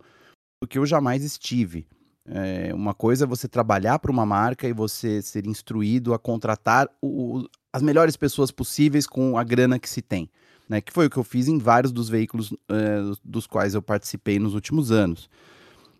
do 0.61 0.67
que 0.67 0.77
eu 0.77 0.85
jamais 0.85 1.23
estive. 1.23 1.87
É, 2.25 2.73
uma 2.73 2.93
coisa 2.93 3.25
é 3.25 3.27
você 3.27 3.47
trabalhar 3.47 3.99
para 3.99 4.11
uma 4.11 4.25
marca 4.25 4.67
e 4.67 4.73
você 4.73 5.21
ser 5.21 5.45
instruído 5.45 6.13
a 6.13 6.19
contratar 6.19 6.89
o, 7.01 7.45
as 7.71 7.81
melhores 7.81 8.15
pessoas 8.15 8.51
possíveis 8.51 9.05
com 9.05 9.37
a 9.37 9.43
grana 9.43 9.77
que 9.77 9.89
se 9.89 10.01
tem. 10.01 10.29
Né, 10.69 10.79
que 10.79 10.93
foi 10.93 11.07
o 11.07 11.09
que 11.09 11.17
eu 11.17 11.25
fiz 11.25 11.49
em 11.49 11.57
vários 11.57 11.91
dos 11.91 12.07
veículos 12.07 12.53
é, 12.69 13.01
dos 13.21 13.45
quais 13.45 13.75
eu 13.75 13.81
participei 13.81 14.39
nos 14.39 14.53
últimos 14.53 14.91
anos. 14.91 15.29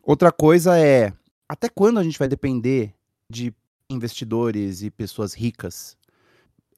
Outra 0.01 0.32
coisa 0.32 0.80
é 0.80 1.11
até 1.49 1.67
quando 1.67 1.99
a 1.99 2.03
gente 2.03 2.17
vai 2.17 2.30
depender 2.30 2.93
de 3.30 3.53
investidores 3.89 4.82
e 4.82 4.89
pessoas 4.89 5.34
ricas 5.34 5.97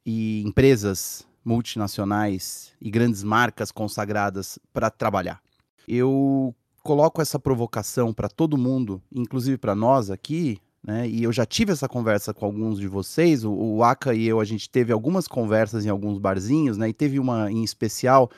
e 0.03 0.41
empresas 0.45 1.27
multinacionais 1.43 2.73
e 2.81 2.89
grandes 2.89 3.23
marcas 3.23 3.71
consagradas 3.71 4.57
para 4.73 4.89
trabalhar? 4.89 5.39
Eu 5.87 6.55
coloco 6.85 7.19
essa 7.19 7.39
provocação 7.39 8.13
para 8.13 8.29
todo 8.29 8.55
mundo, 8.55 9.01
inclusive 9.11 9.57
para 9.57 9.73
nós 9.73 10.11
aqui, 10.11 10.59
né? 10.85 11.09
E 11.09 11.23
eu 11.23 11.31
já 11.31 11.43
tive 11.43 11.71
essa 11.71 11.89
conversa 11.89 12.31
com 12.31 12.45
alguns 12.45 12.79
de 12.79 12.87
vocês. 12.87 13.43
O, 13.43 13.51
o 13.51 13.83
Aka 13.83 14.13
e 14.13 14.27
eu, 14.27 14.39
a 14.39 14.45
gente 14.45 14.69
teve 14.69 14.93
algumas 14.93 15.27
conversas 15.27 15.83
em 15.83 15.89
alguns 15.89 16.19
barzinhos, 16.19 16.77
né? 16.77 16.87
E 16.87 16.93
teve 16.93 17.17
uma 17.17 17.51
em 17.51 17.63
especial 17.63 18.29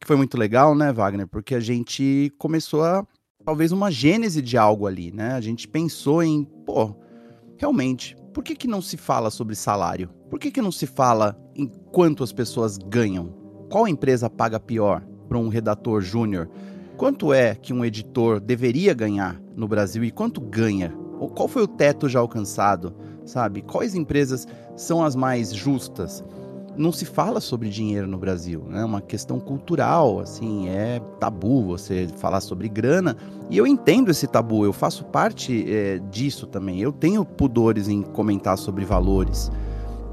que 0.00 0.06
foi 0.06 0.16
muito 0.16 0.36
legal, 0.36 0.74
né, 0.74 0.92
Wagner? 0.92 1.28
Porque 1.28 1.54
a 1.54 1.60
gente 1.60 2.32
começou 2.38 2.82
a 2.82 3.06
talvez 3.44 3.70
uma 3.70 3.88
gênese 3.88 4.42
de 4.42 4.58
algo 4.58 4.88
ali, 4.88 5.12
né? 5.12 5.34
A 5.34 5.40
gente 5.40 5.68
pensou 5.68 6.24
em, 6.24 6.42
pô, 6.42 6.96
realmente, 7.56 8.16
por 8.34 8.42
que, 8.42 8.56
que 8.56 8.66
não 8.66 8.82
se 8.82 8.96
fala 8.96 9.30
sobre 9.30 9.54
salário? 9.54 10.10
Por 10.28 10.40
que, 10.40 10.50
que 10.50 10.60
não 10.60 10.72
se 10.72 10.88
fala 10.88 11.40
em 11.54 11.68
quanto 11.92 12.24
as 12.24 12.32
pessoas 12.32 12.78
ganham? 12.78 13.28
Qual 13.70 13.86
empresa 13.86 14.28
paga 14.28 14.58
pior 14.58 15.06
para 15.28 15.38
um 15.38 15.46
redator 15.46 16.00
júnior? 16.00 16.50
Quanto 17.02 17.34
é 17.34 17.56
que 17.56 17.72
um 17.72 17.84
editor 17.84 18.38
deveria 18.38 18.94
ganhar 18.94 19.36
no 19.56 19.66
Brasil 19.66 20.04
e 20.04 20.10
quanto 20.12 20.40
ganha? 20.40 20.96
Ou 21.18 21.28
qual 21.28 21.48
foi 21.48 21.60
o 21.60 21.66
teto 21.66 22.08
já 22.08 22.20
alcançado? 22.20 22.94
Sabe? 23.26 23.60
Quais 23.60 23.96
empresas 23.96 24.46
são 24.76 25.02
as 25.02 25.16
mais 25.16 25.52
justas? 25.52 26.24
Não 26.76 26.92
se 26.92 27.04
fala 27.04 27.40
sobre 27.40 27.68
dinheiro 27.68 28.06
no 28.06 28.16
Brasil, 28.16 28.66
né? 28.68 28.82
É 28.82 28.84
uma 28.84 29.00
questão 29.00 29.40
cultural, 29.40 30.20
assim, 30.20 30.68
é 30.68 31.00
tabu 31.18 31.64
você 31.64 32.06
falar 32.18 32.40
sobre 32.40 32.68
grana. 32.68 33.16
E 33.50 33.58
eu 33.58 33.66
entendo 33.66 34.08
esse 34.08 34.28
tabu, 34.28 34.64
eu 34.64 34.72
faço 34.72 35.04
parte 35.06 35.64
é, 35.68 35.98
disso 36.08 36.46
também. 36.46 36.78
Eu 36.78 36.92
tenho 36.92 37.24
pudores 37.24 37.88
em 37.88 38.00
comentar 38.00 38.56
sobre 38.56 38.84
valores, 38.84 39.50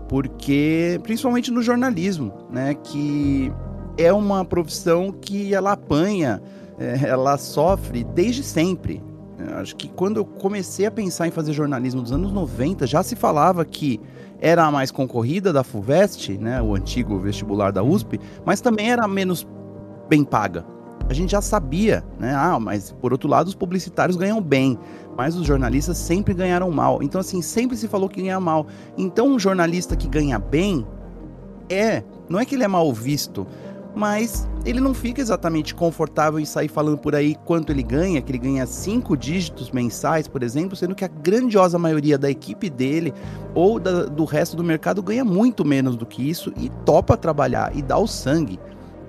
porque 0.07 0.99
principalmente 1.03 1.51
no 1.51 1.61
jornalismo, 1.61 2.33
né? 2.49 2.73
Que 2.73 3.53
é 3.95 4.11
uma 4.11 4.43
profissão 4.43 5.11
que 5.11 5.53
ela 5.53 5.73
apanha 5.73 6.41
ela 6.79 7.37
sofre 7.37 8.03
desde 8.03 8.43
sempre. 8.43 9.03
Acho 9.55 9.75
que 9.75 9.87
quando 9.87 10.17
eu 10.17 10.25
comecei 10.25 10.85
a 10.85 10.91
pensar 10.91 11.27
em 11.27 11.31
fazer 11.31 11.53
jornalismo 11.53 12.01
dos 12.01 12.11
anos 12.11 12.31
90, 12.31 12.85
já 12.85 13.03
se 13.03 13.15
falava 13.15 13.63
que 13.63 13.99
era 14.41 14.65
a 14.65 14.71
mais 14.71 14.91
concorrida 14.91 15.51
da 15.51 15.63
FUVEST, 15.63 16.37
né, 16.37 16.61
o 16.61 16.75
antigo 16.75 17.19
vestibular 17.19 17.71
da 17.71 17.83
USP, 17.83 18.19
mas 18.45 18.61
também 18.61 18.91
era 18.91 19.07
menos 19.07 19.47
bem 20.07 20.23
paga. 20.23 20.65
A 21.09 21.13
gente 21.13 21.31
já 21.31 21.41
sabia, 21.41 22.03
né? 22.19 22.35
Ah, 22.35 22.59
mas 22.59 22.91
por 22.91 23.11
outro 23.11 23.27
lado, 23.27 23.47
os 23.47 23.55
publicitários 23.55 24.15
ganham 24.15 24.39
bem, 24.39 24.77
mas 25.17 25.35
os 25.35 25.45
jornalistas 25.45 25.97
sempre 25.97 26.35
ganharam 26.35 26.69
mal. 26.69 27.01
Então, 27.01 27.19
assim, 27.19 27.41
sempre 27.41 27.75
se 27.75 27.87
falou 27.87 28.07
que 28.07 28.21
ganha 28.21 28.39
mal. 28.39 28.67
Então, 28.95 29.27
um 29.29 29.39
jornalista 29.39 29.95
que 29.95 30.07
ganha 30.07 30.37
bem 30.37 30.85
é, 31.67 32.03
não 32.29 32.39
é 32.39 32.45
que 32.45 32.55
ele 32.55 32.63
é 32.63 32.67
mal 32.67 32.91
visto, 32.93 33.47
mas 33.99 34.47
ele 34.65 34.79
não 34.79 34.93
fica 34.93 35.19
exatamente 35.19 35.75
confortável 35.75 36.39
em 36.39 36.45
sair 36.45 36.69
falando 36.69 36.97
por 36.97 37.13
aí 37.13 37.35
quanto 37.43 37.69
ele 37.69 37.83
ganha, 37.83 38.21
que 38.21 38.31
ele 38.31 38.37
ganha 38.37 38.65
cinco 38.65 39.17
dígitos 39.17 39.71
mensais, 39.71 40.25
por 40.25 40.41
exemplo, 40.41 40.73
sendo 40.73 40.95
que 40.95 41.03
a 41.03 41.09
grandiosa 41.09 41.77
maioria 41.77 42.17
da 42.17 42.31
equipe 42.31 42.69
dele 42.69 43.13
ou 43.53 43.77
da, 43.77 44.05
do 44.05 44.23
resto 44.23 44.55
do 44.55 44.63
mercado 44.63 45.03
ganha 45.03 45.25
muito 45.25 45.65
menos 45.65 45.97
do 45.97 46.05
que 46.05 46.27
isso 46.27 46.53
e 46.55 46.69
topa 46.85 47.17
trabalhar 47.17 47.75
e 47.75 47.81
dá 47.81 47.97
o 47.97 48.07
sangue. 48.07 48.57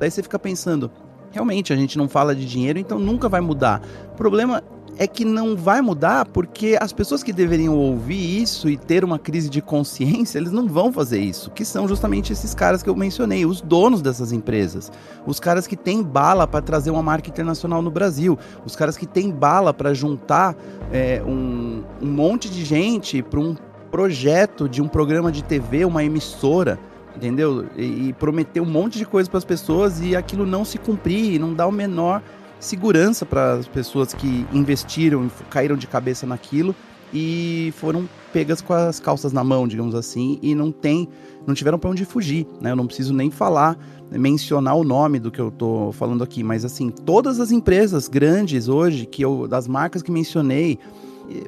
Daí 0.01 0.11
você 0.11 0.25
fica 0.25 0.41
pensando, 0.41 0.91
realmente 1.31 1.73
a 1.73 1.77
gente 1.77 1.97
não 1.97 2.09
fala 2.09 2.35
de 2.35 2.45
dinheiro, 2.45 2.77
então 2.77 2.99
nunca 2.99 3.29
vai 3.29 3.41
mudar. 3.41 3.81
O 4.13 4.17
problema 4.17 4.61
é 5.01 5.07
que 5.07 5.25
não 5.25 5.57
vai 5.57 5.81
mudar 5.81 6.27
porque 6.27 6.77
as 6.79 6.93
pessoas 6.93 7.23
que 7.23 7.33
deveriam 7.33 7.75
ouvir 7.75 8.43
isso 8.43 8.69
e 8.69 8.77
ter 8.77 9.03
uma 9.03 9.19
crise 9.19 9.49
de 9.49 9.63
consciência, 9.63 10.39
eles 10.39 10.53
não 10.53 10.69
vão 10.69 10.93
fazer 10.93 11.19
isso, 11.19 11.51
que 11.51 11.65
são 11.65 11.89
justamente 11.89 12.35
esses 12.35 12.55
caras 12.55 12.83
que 12.83 12.91
eu 12.91 12.95
mencionei, 12.95 13.47
os 13.47 13.63
donos 13.63 14.03
dessas 14.03 14.31
empresas, 14.31 14.93
os 15.27 15.41
caras 15.41 15.67
que 15.67 15.75
têm 15.75 16.03
bala 16.03 16.47
para 16.47 16.61
trazer 16.61 16.91
uma 16.91 17.03
marca 17.03 17.31
internacional 17.31 17.81
no 17.81 17.91
Brasil, 17.91 18.39
os 18.63 18.77
caras 18.77 18.99
que 18.99 19.07
têm 19.07 19.31
bala 19.31 19.73
para 19.73 19.95
juntar 19.95 20.55
é, 20.93 21.23
um, 21.27 21.83
um 22.03 22.07
monte 22.07 22.51
de 22.51 22.63
gente 22.63 23.23
para 23.23 23.41
um 23.41 23.57
projeto 23.91 24.69
de 24.69 24.83
um 24.83 24.87
programa 24.87 25.33
de 25.33 25.43
TV, 25.43 25.87
uma 25.87 26.05
emissora 26.05 26.79
entendeu? 27.17 27.67
E, 27.77 28.13
prometer 28.13 28.61
um 28.61 28.67
monte 28.67 28.97
de 28.97 29.05
coisa 29.05 29.29
para 29.29 29.39
as 29.39 29.45
pessoas 29.45 30.01
e 30.01 30.15
aquilo 30.15 30.47
não 30.47 30.65
se 30.65 30.79
cumprir, 30.79 31.41
não 31.41 31.53
dá 31.53 31.67
o 31.67 31.73
menor 31.73 32.23
segurança 32.61 33.27
para 33.27 33.55
as 33.55 33.67
pessoas 33.67 34.15
que 34.15 34.47
investiram, 34.53 35.31
caíram 35.49 35.77
de 35.77 35.87
cabeça 35.87 36.27
naquilo 36.27 36.75
e 37.13 37.73
foram 37.77 38.09
pegas 38.33 38.61
com 38.61 38.73
as 38.73 39.01
calças 39.01 39.33
na 39.33 39.43
mão, 39.43 39.67
digamos 39.67 39.95
assim, 39.95 40.39
e 40.41 40.55
não 40.55 40.71
tem, 40.71 41.09
não 41.47 41.55
tiveram 41.55 41.79
para 41.79 41.91
onde 41.91 42.05
fugir, 42.05 42.47
né? 42.61 42.71
Eu 42.71 42.77
não 42.77 42.87
preciso 42.87 43.13
nem 43.13 43.31
falar, 43.31 43.77
mencionar 44.11 44.77
o 44.77 44.85
nome 44.85 45.19
do 45.19 45.31
que 45.31 45.41
eu 45.41 45.51
tô 45.51 45.91
falando 45.93 46.23
aqui, 46.23 46.45
mas 46.45 46.65
assim, 46.65 46.91
todas 46.91 47.41
as 47.41 47.51
empresas 47.51 48.07
grandes 48.07 48.69
hoje, 48.69 49.07
que 49.07 49.25
eu 49.25 49.49
das 49.49 49.67
marcas 49.67 50.03
que 50.03 50.13
mencionei, 50.13 50.79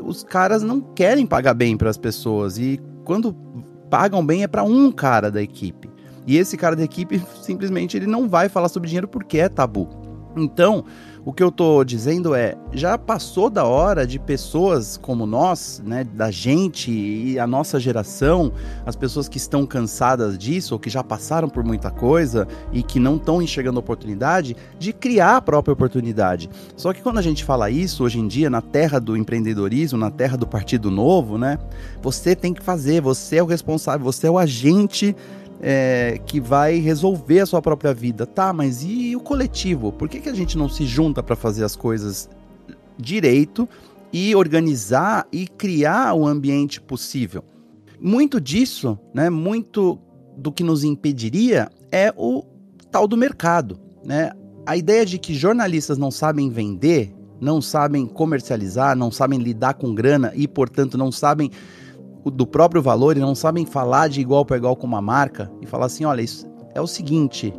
os 0.02 0.22
caras 0.22 0.62
não 0.62 0.80
querem 0.80 1.26
pagar 1.26 1.55
bem 1.55 1.76
para 1.76 1.90
as 1.90 1.98
pessoas 1.98 2.59
e 2.59 2.80
quando 3.05 3.34
pagam 3.90 4.24
bem 4.24 4.43
é 4.43 4.48
para 4.48 4.62
um 4.62 4.90
cara 4.90 5.30
da 5.30 5.43
equipe. 5.43 5.90
E 6.26 6.36
esse 6.36 6.56
cara 6.56 6.76
da 6.76 6.84
equipe 6.84 7.22
simplesmente 7.43 7.97
ele 7.97 8.06
não 8.06 8.28
vai 8.28 8.48
falar 8.48 8.68
sobre 8.68 8.89
dinheiro 8.89 9.09
porque 9.09 9.39
é 9.39 9.48
tabu. 9.48 10.01
Então, 10.36 10.84
o 11.24 11.32
que 11.32 11.42
eu 11.42 11.52
tô 11.52 11.84
dizendo 11.84 12.34
é, 12.34 12.56
já 12.72 12.98
passou 12.98 13.48
da 13.48 13.64
hora 13.64 14.04
de 14.04 14.18
pessoas 14.18 14.96
como 14.96 15.24
nós, 15.24 15.80
né, 15.84 16.02
da 16.02 16.32
gente 16.32 16.90
e 16.90 17.38
a 17.38 17.46
nossa 17.46 17.78
geração, 17.78 18.52
as 18.84 18.96
pessoas 18.96 19.28
que 19.28 19.36
estão 19.36 19.64
cansadas 19.64 20.36
disso 20.36 20.74
ou 20.74 20.80
que 20.80 20.90
já 20.90 21.04
passaram 21.04 21.48
por 21.48 21.62
muita 21.62 21.92
coisa 21.92 22.48
e 22.72 22.82
que 22.82 22.98
não 22.98 23.16
estão 23.16 23.40
enxergando 23.40 23.78
oportunidade, 23.78 24.56
de 24.78 24.92
criar 24.92 25.36
a 25.36 25.42
própria 25.42 25.72
oportunidade. 25.72 26.50
Só 26.76 26.92
que 26.92 27.02
quando 27.02 27.18
a 27.18 27.22
gente 27.22 27.44
fala 27.44 27.70
isso 27.70 28.02
hoje 28.02 28.18
em 28.18 28.26
dia 28.26 28.50
na 28.50 28.60
terra 28.60 28.98
do 28.98 29.16
empreendedorismo, 29.16 29.98
na 29.98 30.10
terra 30.10 30.36
do 30.36 30.46
Partido 30.46 30.90
Novo, 30.90 31.38
né, 31.38 31.56
você 32.02 32.34
tem 32.34 32.52
que 32.52 32.62
fazer, 32.62 33.00
você 33.00 33.36
é 33.36 33.42
o 33.42 33.46
responsável, 33.46 34.04
você 34.04 34.26
é 34.26 34.30
o 34.30 34.38
agente 34.38 35.14
é, 35.62 36.20
que 36.26 36.40
vai 36.40 36.78
resolver 36.78 37.40
a 37.40 37.47
sua 37.47 37.62
própria 37.62 37.94
vida. 37.94 38.26
Tá, 38.26 38.52
mas 38.52 38.82
e 38.82 39.14
o 39.14 39.20
coletivo? 39.20 39.93
Por 39.93 40.09
que, 40.09 40.20
que 40.20 40.28
a 40.28 40.34
gente 40.34 40.59
não 40.59 40.68
se 40.68 40.84
junta 40.84 41.22
para 41.22 41.36
fazer 41.36 41.64
as 41.64 41.76
coisas 41.76 42.28
direito 42.98 43.68
e 44.12 44.34
organizar 44.34 45.26
e 45.30 45.47
criar 45.47 46.14
o 46.14 46.26
ambiente 46.26 46.80
possível? 46.80 47.44
Muito 48.01 48.40
disso, 48.40 48.98
né, 49.14 49.30
muito 49.30 49.97
do 50.36 50.51
que 50.51 50.64
nos 50.64 50.82
impediria 50.82 51.70
é 51.93 52.12
o 52.16 52.43
tal 52.90 53.06
do 53.06 53.16
mercado. 53.16 53.78
Né? 54.05 54.32
A 54.66 54.76
ideia 54.76 55.06
de 55.06 55.18
que 55.18 55.32
jornalistas 55.32 55.97
não 55.97 56.10
sabem 56.10 56.51
vender, 56.51 57.14
não 57.40 57.62
sabem 57.62 58.06
comercializar, 58.06 58.97
não 58.97 59.10
sabem 59.10 59.39
lidar 59.39 59.74
com 59.74 59.94
grana 59.94 60.32
e, 60.34 60.48
portanto, 60.48 60.98
não 60.98 61.12
sabem 61.12 61.51
do 62.30 62.46
próprio 62.46 62.82
valor 62.82 63.16
e 63.16 63.20
não 63.20 63.34
sabem 63.34 63.66
falar 63.66 64.08
de 64.08 64.20
igual 64.20 64.44
para 64.44 64.56
igual 64.56 64.76
com 64.76 64.86
uma 64.86 65.02
marca 65.02 65.50
e 65.60 65.66
falar 65.66 65.86
assim: 65.86 66.04
olha, 66.04 66.22
isso 66.22 66.46
é 66.74 66.80
o 66.80 66.86
seguinte, 66.86 67.52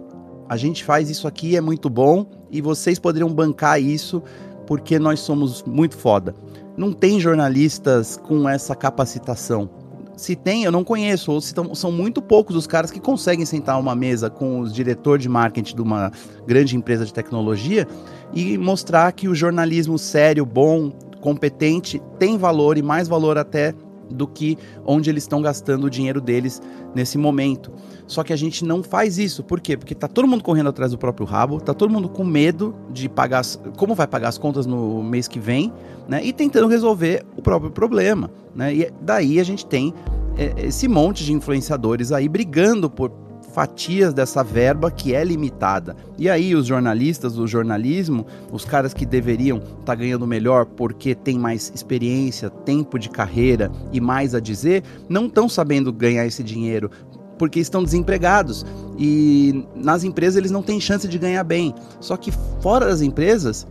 a 0.48 0.58
gente 0.58 0.84
faz 0.84 1.10
isso 1.10 1.28
aqui, 1.28 1.56
é 1.56 1.62
muito 1.62 1.90
bom 1.90 2.26
e 2.52 2.62
vocês 2.62 3.00
poderiam 3.00 3.34
bancar 3.34 3.82
isso 3.82 4.22
porque 4.66 4.98
nós 5.00 5.20
somos 5.20 5.64
muito 5.64 5.98
foda. 5.98 6.34
Não 6.78 6.94
tem 6.94 7.20
jornalistas 7.20 8.18
com 8.18 8.48
essa 8.48 8.76
capacitação. 8.76 9.70
Se 10.16 10.36
tem, 10.36 10.64
eu 10.64 10.72
não 10.72 10.84
conheço, 10.84 11.32
ou 11.32 11.42
tão, 11.42 11.74
são 11.74 11.92
muito 11.92 12.22
poucos 12.22 12.56
os 12.56 12.68
caras 12.68 12.92
que 12.92 13.00
conseguem 13.00 13.46
sentar 13.46 13.80
uma 13.80 13.96
mesa 13.96 14.30
com 14.30 14.60
os 14.60 14.74
diretor 14.74 15.18
de 15.18 15.28
marketing 15.28 15.76
de 15.76 15.82
uma 15.82 16.12
grande 16.46 16.78
empresa 16.78 17.04
de 17.04 17.14
tecnologia 17.14 17.88
e 18.32 18.58
mostrar 18.58 19.12
que 19.12 19.28
o 19.28 19.34
jornalismo 19.34 19.98
sério, 19.98 20.46
bom, 20.46 20.92
competente 21.20 22.02
tem 22.20 22.38
valor 22.38 22.78
e 22.78 22.82
mais 22.82 23.08
valor 23.08 23.38
até 23.38 23.74
do 24.14 24.28
que 24.28 24.58
onde 24.86 25.10
eles 25.10 25.24
estão 25.24 25.42
gastando 25.42 25.86
o 25.86 25.90
dinheiro 25.90 26.22
deles 26.22 26.62
nesse 26.94 27.18
momento. 27.18 27.72
Só 28.08 28.24
que 28.24 28.32
a 28.32 28.36
gente 28.36 28.64
não 28.64 28.84
faz 28.84 29.18
isso. 29.18 29.44
Por 29.44 29.60
quê? 29.60 29.76
Porque 29.76 29.96
tá 29.96 30.08
todo 30.08 30.28
mundo 30.28 30.44
correndo 30.44 30.70
atrás 30.70 30.92
do 30.92 30.98
próprio 30.98 31.26
rabo, 31.26 31.60
tá 31.60 31.74
todo 31.74 31.92
mundo 31.92 32.08
com 32.10 32.24
medo 32.24 32.76
de 32.92 33.10
pagar 33.10 33.40
as, 33.40 33.60
como 33.78 33.96
vai 33.96 34.08
pagar 34.08 34.30
as 34.30 34.38
contas 34.38 34.66
no 34.66 35.04
mês 35.04 35.28
que 35.28 35.40
vem, 35.40 35.74
né? 36.08 36.24
E 36.24 36.32
tentando 36.32 36.68
resolver 36.68 37.26
o 37.36 37.42
próprio 37.42 37.72
problema, 37.72 38.30
né? 38.56 38.74
E 38.74 38.92
daí 39.02 39.40
a 39.40 39.44
gente 39.44 39.66
tem 39.66 39.94
é, 40.38 40.68
esse 40.68 40.88
monte 40.88 41.24
de 41.24 41.34
influenciadores 41.34 42.12
aí 42.12 42.28
brigando 42.28 42.90
por 42.90 43.12
fatias 43.54 44.14
dessa 44.14 44.44
verba 44.44 44.90
que 44.90 45.14
é 45.14 45.24
limitada. 45.24 45.96
E 46.18 46.30
aí 46.30 46.56
os 46.56 46.66
jornalistas, 46.66 47.38
o 47.38 47.48
jornalismo, 47.48 48.26
os 48.52 48.66
caras 48.66 48.94
que 48.94 49.06
deveriam 49.06 49.58
estar 49.58 49.84
tá 49.86 49.96
ganhando 49.96 50.26
melhor 50.26 50.66
porque 50.66 51.14
tem 51.14 51.38
mais 51.38 51.72
experiência, 51.74 52.50
tempo 52.50 52.98
de 52.98 53.10
carreira 53.10 53.72
e 53.92 54.02
mais 54.02 54.34
a 54.34 54.40
dizer, 54.40 54.84
não 55.08 55.28
estão 55.28 55.48
sabendo 55.48 55.94
ganhar 55.94 56.26
esse 56.26 56.44
dinheiro 56.44 56.90
porque 57.38 57.60
estão 57.60 57.84
desempregados 57.84 58.66
e 58.98 59.66
nas 59.76 60.04
empresas 60.04 60.38
eles 60.38 60.52
não 60.52 60.64
têm 60.64 60.80
chance 60.82 61.08
de 61.08 61.20
ganhar 61.20 61.44
bem. 61.44 61.76
Só 62.00 62.18
que 62.18 62.32
fora 62.60 62.88
das 62.88 63.02
empresas, 63.02 63.68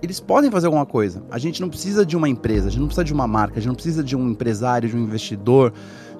eles 0.00 0.20
podem 0.20 0.50
fazer 0.50 0.66
alguma 0.66 0.86
coisa. 0.86 1.22
A 1.30 1.38
gente 1.38 1.60
não 1.60 1.68
precisa 1.68 2.06
de 2.06 2.16
uma 2.16 2.28
empresa, 2.28 2.68
a 2.68 2.70
gente 2.70 2.80
não 2.80 2.86
precisa 2.86 3.04
de 3.04 3.12
uma 3.12 3.26
marca, 3.26 3.54
a 3.54 3.60
gente 3.60 3.68
não 3.68 3.74
precisa 3.74 4.04
de 4.04 4.14
um 4.14 4.30
empresário, 4.30 4.88
de 4.88 4.96
um 4.96 5.02
investidor, 5.02 5.72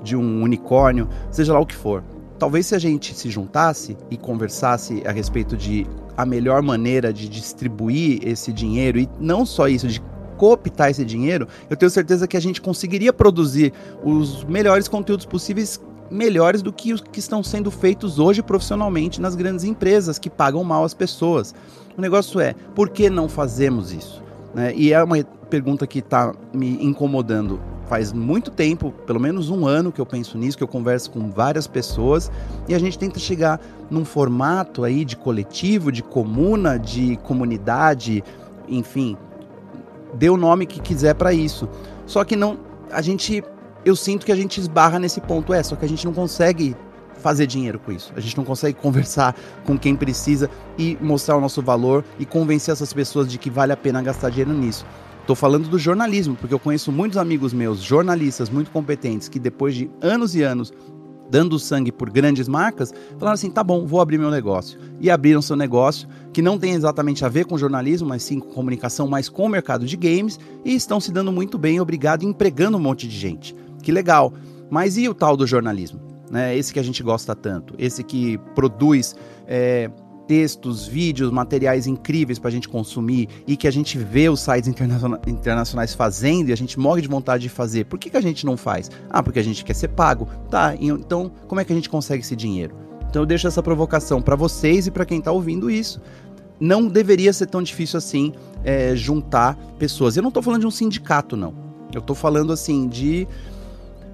de 0.02 0.16
um 0.16 0.42
unicórnio, 0.42 1.08
seja 1.30 1.52
lá 1.52 1.60
o 1.60 1.66
que 1.66 1.76
for 1.76 2.02
talvez 2.44 2.66
se 2.66 2.74
a 2.74 2.78
gente 2.78 3.14
se 3.14 3.30
juntasse 3.30 3.96
e 4.10 4.18
conversasse 4.18 5.02
a 5.06 5.10
respeito 5.10 5.56
de 5.56 5.86
a 6.14 6.26
melhor 6.26 6.60
maneira 6.60 7.10
de 7.10 7.26
distribuir 7.26 8.20
esse 8.22 8.52
dinheiro 8.52 8.98
e 8.98 9.08
não 9.18 9.46
só 9.46 9.66
isso, 9.66 9.88
de 9.88 9.98
cooptar 10.36 10.90
esse 10.90 11.06
dinheiro, 11.06 11.48
eu 11.70 11.76
tenho 11.76 11.88
certeza 11.88 12.28
que 12.28 12.36
a 12.36 12.40
gente 12.40 12.60
conseguiria 12.60 13.14
produzir 13.14 13.72
os 14.04 14.44
melhores 14.44 14.88
conteúdos 14.88 15.24
possíveis, 15.24 15.80
melhores 16.10 16.60
do 16.60 16.70
que 16.70 16.92
os 16.92 17.00
que 17.00 17.18
estão 17.18 17.42
sendo 17.42 17.70
feitos 17.70 18.18
hoje 18.18 18.42
profissionalmente 18.42 19.22
nas 19.22 19.34
grandes 19.34 19.64
empresas 19.64 20.18
que 20.18 20.28
pagam 20.28 20.62
mal 20.62 20.84
as 20.84 20.92
pessoas. 20.92 21.54
O 21.96 22.00
negócio 22.02 22.40
é, 22.40 22.54
por 22.74 22.90
que 22.90 23.08
não 23.08 23.26
fazemos 23.26 23.90
isso? 23.90 24.22
Né? 24.54 24.74
E 24.76 24.92
é 24.92 25.02
uma 25.02 25.16
pergunta 25.54 25.86
que 25.86 26.00
está 26.00 26.34
me 26.52 26.84
incomodando 26.84 27.60
faz 27.86 28.12
muito 28.12 28.50
tempo, 28.50 28.90
pelo 29.06 29.20
menos 29.20 29.50
um 29.50 29.68
ano 29.68 29.92
que 29.92 30.00
eu 30.00 30.06
penso 30.06 30.36
nisso, 30.36 30.58
que 30.58 30.64
eu 30.64 30.68
converso 30.68 31.12
com 31.12 31.30
várias 31.30 31.68
pessoas 31.68 32.28
e 32.66 32.74
a 32.74 32.78
gente 32.80 32.98
tenta 32.98 33.20
chegar 33.20 33.60
num 33.88 34.04
formato 34.04 34.82
aí 34.82 35.04
de 35.04 35.16
coletivo, 35.16 35.92
de 35.92 36.02
comuna, 36.02 36.76
de 36.76 37.16
comunidade, 37.18 38.24
enfim, 38.68 39.16
dê 40.14 40.28
o 40.28 40.36
nome 40.36 40.66
que 40.66 40.80
quiser 40.80 41.14
para 41.14 41.32
isso. 41.32 41.68
Só 42.04 42.24
que 42.24 42.34
não, 42.34 42.58
a 42.90 43.00
gente, 43.00 43.40
eu 43.84 43.94
sinto 43.94 44.26
que 44.26 44.32
a 44.32 44.36
gente 44.36 44.58
esbarra 44.58 44.98
nesse 44.98 45.20
ponto, 45.20 45.54
é, 45.54 45.62
só 45.62 45.76
que 45.76 45.84
a 45.84 45.88
gente 45.88 46.04
não 46.04 46.12
consegue 46.12 46.76
fazer 47.14 47.46
dinheiro 47.46 47.78
com 47.78 47.92
isso. 47.92 48.12
A 48.16 48.20
gente 48.20 48.36
não 48.36 48.44
consegue 48.44 48.74
conversar 48.82 49.36
com 49.64 49.78
quem 49.78 49.94
precisa 49.94 50.50
e 50.76 50.98
mostrar 51.00 51.36
o 51.36 51.40
nosso 51.40 51.62
valor 51.62 52.04
e 52.18 52.26
convencer 52.26 52.72
essas 52.72 52.92
pessoas 52.92 53.28
de 53.28 53.38
que 53.38 53.50
vale 53.50 53.72
a 53.72 53.76
pena 53.76 54.02
gastar 54.02 54.30
dinheiro 54.30 54.52
nisso. 54.52 54.84
Estou 55.24 55.34
falando 55.34 55.70
do 55.70 55.78
jornalismo, 55.78 56.36
porque 56.36 56.52
eu 56.52 56.58
conheço 56.58 56.92
muitos 56.92 57.16
amigos 57.16 57.54
meus, 57.54 57.80
jornalistas 57.80 58.50
muito 58.50 58.70
competentes, 58.70 59.26
que 59.26 59.38
depois 59.38 59.74
de 59.74 59.90
anos 60.02 60.34
e 60.34 60.42
anos 60.42 60.70
dando 61.30 61.58
sangue 61.58 61.90
por 61.90 62.10
grandes 62.10 62.46
marcas, 62.46 62.92
falaram 63.18 63.32
assim: 63.32 63.48
tá 63.48 63.64
bom, 63.64 63.86
vou 63.86 64.02
abrir 64.02 64.18
meu 64.18 64.30
negócio. 64.30 64.78
E 65.00 65.10
abriram 65.10 65.40
seu 65.40 65.56
negócio, 65.56 66.06
que 66.30 66.42
não 66.42 66.58
tem 66.58 66.74
exatamente 66.74 67.24
a 67.24 67.30
ver 67.30 67.46
com 67.46 67.56
jornalismo, 67.56 68.06
mas 68.06 68.22
sim 68.22 68.38
com 68.38 68.50
comunicação, 68.50 69.08
mas 69.08 69.30
com 69.30 69.46
o 69.46 69.48
mercado 69.48 69.86
de 69.86 69.96
games, 69.96 70.38
e 70.62 70.74
estão 70.74 71.00
se 71.00 71.10
dando 71.10 71.32
muito 71.32 71.56
bem, 71.56 71.80
obrigado, 71.80 72.22
empregando 72.22 72.76
um 72.76 72.80
monte 72.80 73.08
de 73.08 73.16
gente. 73.16 73.56
Que 73.82 73.90
legal. 73.90 74.30
Mas 74.68 74.98
e 74.98 75.08
o 75.08 75.14
tal 75.14 75.38
do 75.38 75.46
jornalismo? 75.46 76.02
Né? 76.30 76.54
Esse 76.54 76.70
que 76.70 76.78
a 76.78 76.82
gente 76.82 77.02
gosta 77.02 77.34
tanto, 77.34 77.74
esse 77.78 78.04
que 78.04 78.36
produz. 78.54 79.16
É, 79.46 79.90
textos, 80.26 80.86
vídeos, 80.86 81.30
materiais 81.30 81.86
incríveis 81.86 82.38
para 82.38 82.48
a 82.48 82.52
gente 82.52 82.68
consumir 82.68 83.28
e 83.46 83.56
que 83.56 83.68
a 83.68 83.70
gente 83.70 83.98
vê 83.98 84.28
os 84.28 84.40
sites 84.40 84.68
internaciona 84.68 85.20
internacionais 85.26 85.94
fazendo 85.94 86.48
e 86.48 86.52
a 86.52 86.56
gente 86.56 86.78
morre 86.78 87.02
de 87.02 87.08
vontade 87.08 87.42
de 87.42 87.48
fazer, 87.48 87.84
por 87.84 87.98
que, 87.98 88.10
que 88.10 88.16
a 88.16 88.20
gente 88.20 88.46
não 88.46 88.56
faz? 88.56 88.90
Ah, 89.10 89.22
porque 89.22 89.38
a 89.38 89.42
gente 89.42 89.64
quer 89.64 89.74
ser 89.74 89.88
pago. 89.88 90.28
Tá, 90.50 90.74
então 90.80 91.30
como 91.46 91.60
é 91.60 91.64
que 91.64 91.72
a 91.72 91.76
gente 91.76 91.88
consegue 91.88 92.22
esse 92.22 92.36
dinheiro? 92.36 92.74
Então 93.08 93.22
eu 93.22 93.26
deixo 93.26 93.46
essa 93.46 93.62
provocação 93.62 94.20
para 94.20 94.36
vocês 94.36 94.86
e 94.86 94.90
para 94.90 95.04
quem 95.04 95.18
está 95.18 95.30
ouvindo 95.30 95.70
isso. 95.70 96.00
Não 96.58 96.86
deveria 96.86 97.32
ser 97.32 97.46
tão 97.46 97.62
difícil 97.62 97.98
assim 97.98 98.32
é, 98.64 98.96
juntar 98.96 99.56
pessoas. 99.78 100.16
Eu 100.16 100.22
não 100.22 100.28
estou 100.28 100.42
falando 100.42 100.62
de 100.62 100.66
um 100.66 100.70
sindicato, 100.70 101.36
não. 101.36 101.54
Eu 101.92 102.00
estou 102.00 102.16
falando 102.16 102.52
assim 102.52 102.88
de 102.88 103.28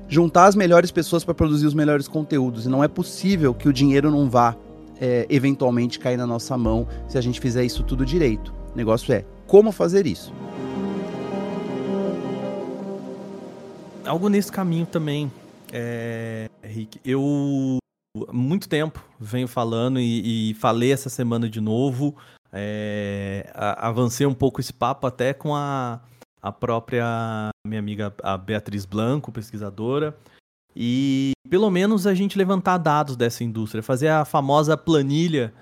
juntar 0.08 0.46
as 0.46 0.56
melhores 0.56 0.90
pessoas 0.90 1.24
para 1.24 1.32
produzir 1.32 1.66
os 1.66 1.72
melhores 1.72 2.08
conteúdos. 2.08 2.66
E 2.66 2.68
não 2.68 2.82
é 2.82 2.88
possível 2.88 3.54
que 3.54 3.68
o 3.68 3.72
dinheiro 3.72 4.10
não 4.10 4.28
vá 4.28 4.56
é, 5.00 5.26
eventualmente 5.30 5.98
cair 5.98 6.16
na 6.16 6.26
nossa 6.26 6.56
mão 6.58 6.86
se 7.08 7.16
a 7.16 7.20
gente 7.20 7.40
fizer 7.40 7.64
isso 7.64 7.82
tudo 7.82 8.04
direito. 8.04 8.52
O 8.74 8.76
negócio 8.76 9.12
é 9.12 9.24
como 9.46 9.72
fazer 9.72 10.06
isso. 10.06 10.32
Algo 14.04 14.28
nesse 14.28 14.52
caminho 14.52 14.86
também, 14.86 15.30
é, 15.72 16.48
Rick. 16.62 17.00
Eu 17.04 17.78
muito 18.32 18.68
tempo 18.68 19.02
venho 19.18 19.46
falando 19.46 20.00
e, 20.00 20.50
e 20.50 20.54
falei 20.54 20.92
essa 20.92 21.08
semana 21.08 21.48
de 21.48 21.60
novo. 21.60 22.16
É, 22.52 23.48
avancei 23.54 24.26
um 24.26 24.34
pouco 24.34 24.60
esse 24.60 24.72
papo 24.72 25.06
até 25.06 25.32
com 25.32 25.54
a, 25.54 26.00
a 26.42 26.50
própria 26.50 27.50
minha 27.64 27.78
amiga 27.78 28.12
a 28.22 28.36
Beatriz 28.36 28.84
Blanco, 28.84 29.30
pesquisadora, 29.30 30.16
e 30.74 31.32
pelo 31.48 31.70
menos 31.70 32.06
a 32.06 32.14
gente 32.14 32.38
levantar 32.38 32.78
dados 32.78 33.16
dessa 33.16 33.42
indústria, 33.42 33.82
fazer 33.82 34.08
a 34.08 34.24
famosa 34.24 34.76
planilha 34.76 35.52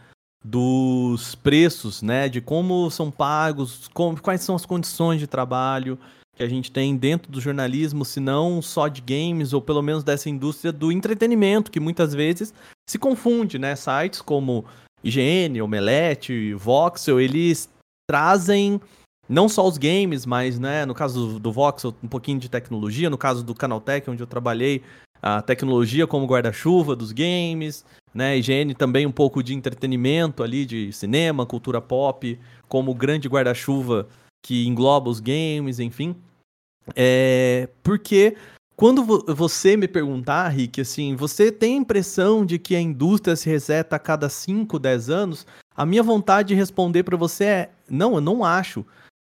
dos 0.45 1.35
preços, 1.35 2.03
né, 2.03 2.29
de 2.29 2.41
como 2.41 2.91
são 2.91 3.11
pagos, 3.11 3.89
como, 3.93 4.21
quais 4.21 4.43
são 4.43 4.55
as 4.55 4.65
condições 4.65 5.19
de 5.19 5.27
trabalho 5.27 5.99
que 6.37 6.43
a 6.45 6.49
gente 6.49 6.71
tem 6.71 6.97
dentro 6.97 7.33
do 7.33 7.41
jornalismo, 7.41 8.05
se 8.05 8.21
não 8.21 8.63
só 8.63 8.87
de 8.87 9.01
games 9.01 9.53
ou 9.53 9.61
pelo 9.61 9.83
menos 9.83 10.05
dessa 10.05 10.31
indústria 10.31 10.71
do 10.71 10.93
entretenimento, 10.93 11.71
que 11.71 11.81
muitas 11.81 12.15
vezes 12.15 12.55
se 12.89 12.97
confunde, 12.97 13.59
né? 13.59 13.75
Sites 13.75 14.23
como 14.23 14.65
IGN, 15.03 15.61
Omelete, 15.61 16.55
Voxel, 16.55 17.21
eles 17.21 17.69
trazem 18.09 18.81
não 19.29 19.49
só 19.49 19.67
os 19.67 19.77
games, 19.77 20.25
mas, 20.25 20.59
né, 20.59 20.87
no 20.87 20.95
caso 20.95 21.35
do, 21.35 21.39
do 21.39 21.53
Voxel, 21.53 21.95
um 22.03 22.09
pouquinho 22.09 22.39
de 22.39 22.49
tecnologia, 22.49 23.11
no 23.11 23.19
caso 23.19 23.45
do 23.45 23.55
Canaltech, 23.55 24.09
onde 24.09 24.23
eu 24.23 24.27
trabalhei, 24.27 24.83
a 25.21 25.43
tecnologia 25.43 26.07
como 26.07 26.27
guarda-chuva 26.27 26.95
dos 26.97 27.13
games, 27.13 27.85
né, 28.15 28.39
IGN 28.39 28.75
também 28.75 29.05
um 29.07 29.13
pouco 29.13 29.43
de 29.43 29.55
entretenimento 29.55 30.43
ali, 30.43 30.65
de 30.65 30.93
cinema, 30.93 31.45
cultura 31.45 31.81
pop, 31.81 32.39
como 32.69 32.95
grande 32.95 33.29
guarda-chuva 33.29 34.09
que 34.43 34.67
engloba 34.67 35.11
os 35.11 35.21
games, 35.21 35.79
enfim. 35.81 36.17
É, 36.95 37.69
porque 37.83 38.37
quando 38.77 39.05
você 39.35 39.77
me 39.77 39.89
perguntar, 39.89 40.49
Rick, 40.49 40.81
assim, 40.81 41.17
você 41.17 41.51
tem 41.51 41.75
a 41.75 41.81
impressão 41.81 42.47
de 42.47 42.59
que 42.59 42.77
a 42.77 42.81
indústria 42.81 43.35
se 43.35 43.51
reseta 43.51 43.97
a 43.97 43.99
cada 43.99 44.29
5, 44.29 44.79
10 44.79 45.11
anos? 45.11 45.47
A 45.77 45.85
minha 45.85 46.03
vontade 46.03 46.49
de 46.49 46.55
responder 46.55 47.03
para 47.03 47.17
você 47.17 47.45
é: 47.45 47.71
não, 47.91 48.15
eu 48.15 48.21
não 48.21 48.45
acho. 48.45 48.87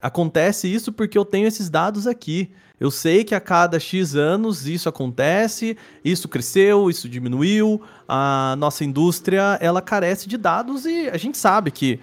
Acontece 0.01 0.67
isso 0.67 0.91
porque 0.91 1.17
eu 1.17 1.23
tenho 1.23 1.47
esses 1.47 1.69
dados 1.69 2.07
aqui. 2.07 2.49
Eu 2.79 2.89
sei 2.89 3.23
que 3.23 3.35
a 3.35 3.39
cada 3.39 3.79
X 3.79 4.15
anos 4.15 4.67
isso 4.67 4.89
acontece, 4.89 5.77
isso 6.03 6.27
cresceu, 6.27 6.89
isso 6.89 7.07
diminuiu. 7.07 7.81
A 8.07 8.55
nossa 8.57 8.83
indústria 8.83 9.59
ela 9.61 9.81
carece 9.81 10.27
de 10.27 10.37
dados 10.37 10.85
e 10.85 11.07
a 11.09 11.17
gente 11.17 11.37
sabe 11.37 11.69
que 11.69 11.99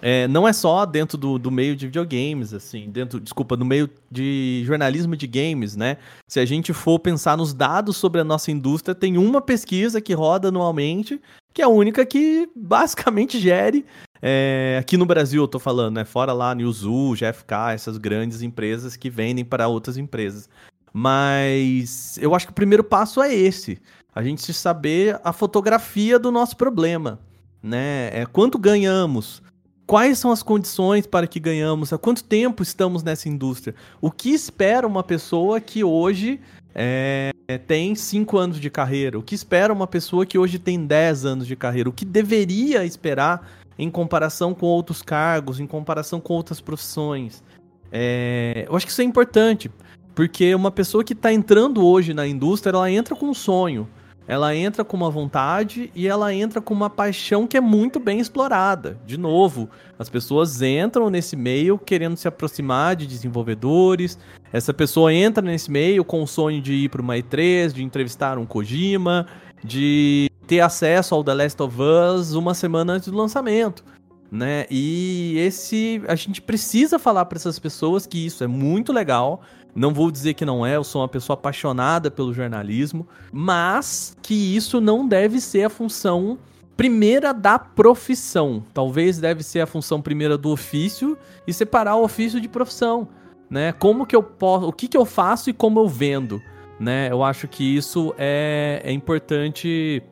é, 0.00 0.26
não 0.28 0.48
é 0.48 0.52
só 0.52 0.86
dentro 0.86 1.18
do, 1.18 1.38
do 1.38 1.50
meio 1.50 1.76
de 1.76 1.86
videogames, 1.86 2.54
assim, 2.54 2.88
dentro, 2.90 3.20
desculpa, 3.20 3.56
no 3.56 3.64
meio 3.64 3.90
de 4.10 4.62
jornalismo 4.64 5.14
de 5.14 5.26
games, 5.26 5.76
né? 5.76 5.98
Se 6.26 6.40
a 6.40 6.46
gente 6.46 6.72
for 6.72 6.98
pensar 6.98 7.36
nos 7.36 7.52
dados 7.52 7.96
sobre 7.96 8.20
a 8.20 8.24
nossa 8.24 8.50
indústria, 8.50 8.94
tem 8.94 9.18
uma 9.18 9.42
pesquisa 9.42 10.00
que 10.00 10.14
roda 10.14 10.48
anualmente, 10.48 11.20
que 11.52 11.60
é 11.60 11.64
a 11.64 11.68
única 11.68 12.06
que 12.06 12.48
basicamente 12.56 13.38
gere 13.38 13.84
é, 14.22 14.76
aqui 14.78 14.96
no 14.96 15.06
Brasil 15.06 15.42
eu 15.42 15.48
tô 15.48 15.58
falando, 15.58 15.96
né? 15.96 16.04
Fora 16.04 16.32
lá 16.32 16.54
Newzoo, 16.54 17.14
GFK, 17.14 17.72
essas 17.72 17.96
grandes 17.96 18.42
empresas 18.42 18.96
que 18.96 19.08
vendem 19.08 19.44
para 19.44 19.68
outras 19.68 19.96
empresas. 19.96 20.48
Mas 20.92 22.18
eu 22.18 22.34
acho 22.34 22.46
que 22.46 22.52
o 22.52 22.54
primeiro 22.54 22.84
passo 22.84 23.22
é 23.22 23.34
esse. 23.34 23.80
A 24.14 24.22
gente 24.22 24.52
saber 24.52 25.20
a 25.24 25.32
fotografia 25.32 26.18
do 26.18 26.30
nosso 26.30 26.56
problema, 26.56 27.18
né? 27.62 28.10
É 28.12 28.26
quanto 28.26 28.58
ganhamos, 28.58 29.42
quais 29.86 30.18
são 30.18 30.30
as 30.30 30.42
condições 30.42 31.06
para 31.06 31.26
que 31.26 31.40
ganhamos, 31.40 31.92
há 31.92 31.98
quanto 31.98 32.24
tempo 32.24 32.62
estamos 32.62 33.02
nessa 33.02 33.28
indústria, 33.28 33.74
o 34.00 34.10
que 34.10 34.30
espera 34.30 34.86
uma 34.86 35.02
pessoa 35.02 35.60
que 35.60 35.82
hoje 35.82 36.40
é, 36.74 37.32
tem 37.66 37.94
5 37.94 38.36
anos 38.36 38.60
de 38.60 38.68
carreira, 38.68 39.18
o 39.18 39.22
que 39.22 39.34
espera 39.34 39.72
uma 39.72 39.86
pessoa 39.86 40.26
que 40.26 40.38
hoje 40.38 40.58
tem 40.58 40.84
10 40.84 41.24
anos 41.24 41.46
de 41.46 41.56
carreira, 41.56 41.88
o 41.88 41.92
que 41.92 42.04
deveria 42.04 42.84
esperar 42.84 43.59
em 43.80 43.90
comparação 43.90 44.52
com 44.52 44.66
outros 44.66 45.00
cargos, 45.00 45.58
em 45.58 45.66
comparação 45.66 46.20
com 46.20 46.34
outras 46.34 46.60
profissões. 46.60 47.42
É, 47.90 48.66
eu 48.68 48.76
acho 48.76 48.84
que 48.84 48.92
isso 48.92 49.00
é 49.00 49.04
importante, 49.04 49.70
porque 50.14 50.54
uma 50.54 50.70
pessoa 50.70 51.02
que 51.02 51.14
está 51.14 51.32
entrando 51.32 51.84
hoje 51.84 52.12
na 52.12 52.26
indústria, 52.26 52.72
ela 52.76 52.90
entra 52.90 53.16
com 53.16 53.26
um 53.26 53.34
sonho, 53.34 53.88
ela 54.28 54.54
entra 54.54 54.84
com 54.84 54.98
uma 54.98 55.10
vontade 55.10 55.90
e 55.94 56.06
ela 56.06 56.32
entra 56.32 56.60
com 56.60 56.74
uma 56.74 56.90
paixão 56.90 57.46
que 57.46 57.56
é 57.56 57.60
muito 57.60 57.98
bem 57.98 58.20
explorada. 58.20 59.00
De 59.06 59.18
novo, 59.18 59.68
as 59.98 60.10
pessoas 60.10 60.60
entram 60.60 61.08
nesse 61.08 61.34
meio 61.34 61.78
querendo 61.78 62.16
se 62.16 62.28
aproximar 62.28 62.94
de 62.94 63.06
desenvolvedores. 63.06 64.18
Essa 64.52 64.74
pessoa 64.74 65.12
entra 65.12 65.42
nesse 65.42 65.70
meio 65.70 66.04
com 66.04 66.22
o 66.22 66.26
sonho 66.26 66.60
de 66.60 66.74
ir 66.74 66.90
para 66.90 67.00
uma 67.00 67.14
E3, 67.14 67.72
de 67.72 67.82
entrevistar 67.82 68.36
um 68.36 68.44
Kojima, 68.44 69.26
de 69.64 70.30
ter 70.50 70.58
acesso 70.58 71.14
ao 71.14 71.22
The 71.22 71.32
Last 71.32 71.62
of 71.62 71.76
Us 71.80 72.34
uma 72.34 72.54
semana 72.54 72.94
antes 72.94 73.06
do 73.06 73.16
lançamento, 73.16 73.84
né? 74.32 74.66
E 74.68 75.36
esse 75.38 76.02
a 76.08 76.16
gente 76.16 76.42
precisa 76.42 76.98
falar 76.98 77.24
para 77.26 77.38
essas 77.38 77.56
pessoas 77.56 78.04
que 78.04 78.26
isso 78.26 78.42
é 78.42 78.48
muito 78.48 78.92
legal. 78.92 79.42
Não 79.76 79.94
vou 79.94 80.10
dizer 80.10 80.34
que 80.34 80.44
não 80.44 80.66
é, 80.66 80.74
eu 80.74 80.82
sou 80.82 81.02
uma 81.02 81.08
pessoa 81.08 81.34
apaixonada 81.34 82.10
pelo 82.10 82.34
jornalismo, 82.34 83.06
mas 83.32 84.16
que 84.20 84.34
isso 84.34 84.80
não 84.80 85.06
deve 85.06 85.40
ser 85.40 85.62
a 85.62 85.70
função 85.70 86.36
primeira 86.76 87.32
da 87.32 87.56
profissão. 87.56 88.60
Talvez 88.74 89.18
deve 89.18 89.44
ser 89.44 89.60
a 89.60 89.66
função 89.68 90.02
primeira 90.02 90.36
do 90.36 90.50
ofício 90.50 91.16
e 91.46 91.52
separar 91.52 91.94
o 91.94 92.02
ofício 92.02 92.40
de 92.40 92.48
profissão, 92.48 93.06
né? 93.48 93.70
Como 93.70 94.04
que 94.04 94.16
eu 94.16 94.22
posso, 94.24 94.66
o 94.66 94.72
que 94.72 94.88
que 94.88 94.96
eu 94.96 95.04
faço 95.04 95.48
e 95.48 95.52
como 95.52 95.78
eu 95.78 95.86
vendo, 95.86 96.42
né? 96.80 97.06
Eu 97.08 97.22
acho 97.22 97.46
que 97.46 97.62
isso 97.62 98.12
é, 98.18 98.82
é 98.82 98.90
importante 98.90 100.02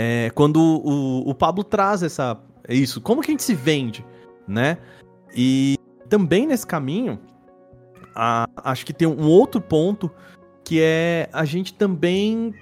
é, 0.00 0.30
quando 0.30 0.60
o, 0.60 1.28
o 1.28 1.34
Pablo 1.34 1.64
traz 1.64 2.04
essa 2.04 2.38
isso, 2.68 3.00
como 3.00 3.20
que 3.20 3.32
a 3.32 3.32
gente 3.32 3.42
se 3.42 3.52
vende, 3.54 4.06
né? 4.46 4.78
E 5.34 5.74
também 6.08 6.46
nesse 6.46 6.64
caminho, 6.64 7.18
a, 8.14 8.48
acho 8.62 8.86
que 8.86 8.92
tem 8.92 9.08
um 9.08 9.26
outro 9.26 9.60
ponto 9.60 10.08
que 10.62 10.80
é 10.80 11.28
a 11.32 11.44
gente 11.44 11.74
também 11.74 12.54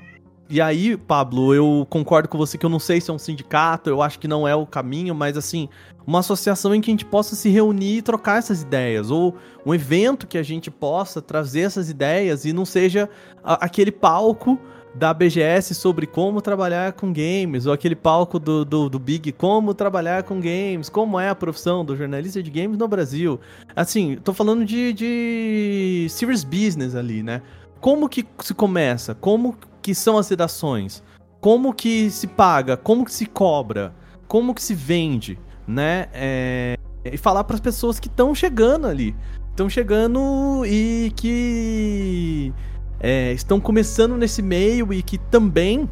e 0.49 0.63
aí, 0.63 0.97
Pablo, 0.97 1.53
eu 1.53 1.87
concordo 1.91 2.29
com 2.29 2.39
você 2.39 2.57
que 2.57 2.65
eu 2.65 2.71
não 2.71 2.79
sei 2.79 3.03
se 3.03 3.11
é 3.11 3.13
um 3.13 3.19
sindicato, 3.19 3.91
eu 3.91 4.01
acho 4.01 4.19
que 4.19 4.29
não 4.29 4.49
é 4.49 4.55
o 4.55 4.65
caminho, 4.65 5.15
mas 5.15 5.37
assim, 5.37 5.69
uma 6.07 6.21
associação 6.21 6.75
em 6.75 6.81
que 6.81 6.89
a 6.91 6.95
gente 6.95 7.05
possa 7.05 7.37
se 7.37 7.51
reunir 7.51 7.99
e 7.99 8.03
trocar 8.03 8.39
essas 8.39 8.63
ideias, 8.63 9.11
ou 9.11 9.35
um 9.67 9.75
evento 9.75 10.27
que 10.27 10.39
a 10.39 10.43
gente 10.43 10.71
possa 10.71 11.21
trazer 11.21 11.63
essas 11.63 11.91
ideias 11.91 12.47
e 12.47 12.53
não 12.53 12.65
seja 12.65 13.11
aquele 13.43 13.91
palco 13.93 14.59
da 14.97 15.13
BGS 15.13 15.75
sobre 15.75 16.07
como 16.07 16.41
trabalhar 16.41 16.95
com 16.95 17.13
games, 17.13 17.67
ou 17.67 17.73
aquele 17.73 17.95
palco 17.95 18.39
do, 18.39 18.65
do, 18.65 18.89
do, 18.89 18.99
Big 18.99 19.31
como 19.33 19.75
trabalhar 19.75 20.23
com 20.23 20.41
games, 20.41 20.89
como 20.89 21.21
é 21.21 21.29
a 21.29 21.35
profissão 21.35 21.85
do 21.85 21.95
jornalista 21.95 22.43
de 22.43 22.51
games 22.51 22.79
no 22.79 22.89
Brasil. 22.89 23.39
Assim, 23.75 24.17
tô 24.25 24.33
falando 24.33 24.65
de, 24.65 24.93
de 24.95 26.07
serious 26.09 26.45
business 26.45 26.95
ali, 26.95 27.23
né? 27.23 27.43
Como 27.79 28.09
que 28.09 28.27
se 28.41 28.55
começa? 28.55 29.15
Como 29.15 29.55
que 29.83 29.95
são 29.95 30.17
as 30.17 30.29
redações? 30.29 31.03
Como 31.41 31.75
que 31.75 32.11
se 32.11 32.27
paga? 32.27 32.77
Como 32.77 33.05
que 33.05 33.13
se 33.13 33.27
cobra? 33.27 33.95
Como 34.27 34.55
que 34.55 34.63
se 34.63 34.75
vende? 34.75 35.39
Né? 35.69 36.09
É... 36.13 36.79
E 37.05 37.19
falar 37.19 37.45
para 37.45 37.55
as 37.55 37.61
pessoas 37.61 38.01
que 38.01 38.09
estão 38.09 38.35
chegando 38.35 38.87
ali. 38.87 39.15
Estão 39.51 39.69
chegando 39.69 40.65
e 40.67 41.13
que 41.15 42.53
é, 43.01 43.33
estão 43.33 43.61
começando 43.61 44.17
nesse 44.17 44.43
meio 44.43 44.93
e 44.93 45.03
que 45.03 45.19
também 45.19 45.89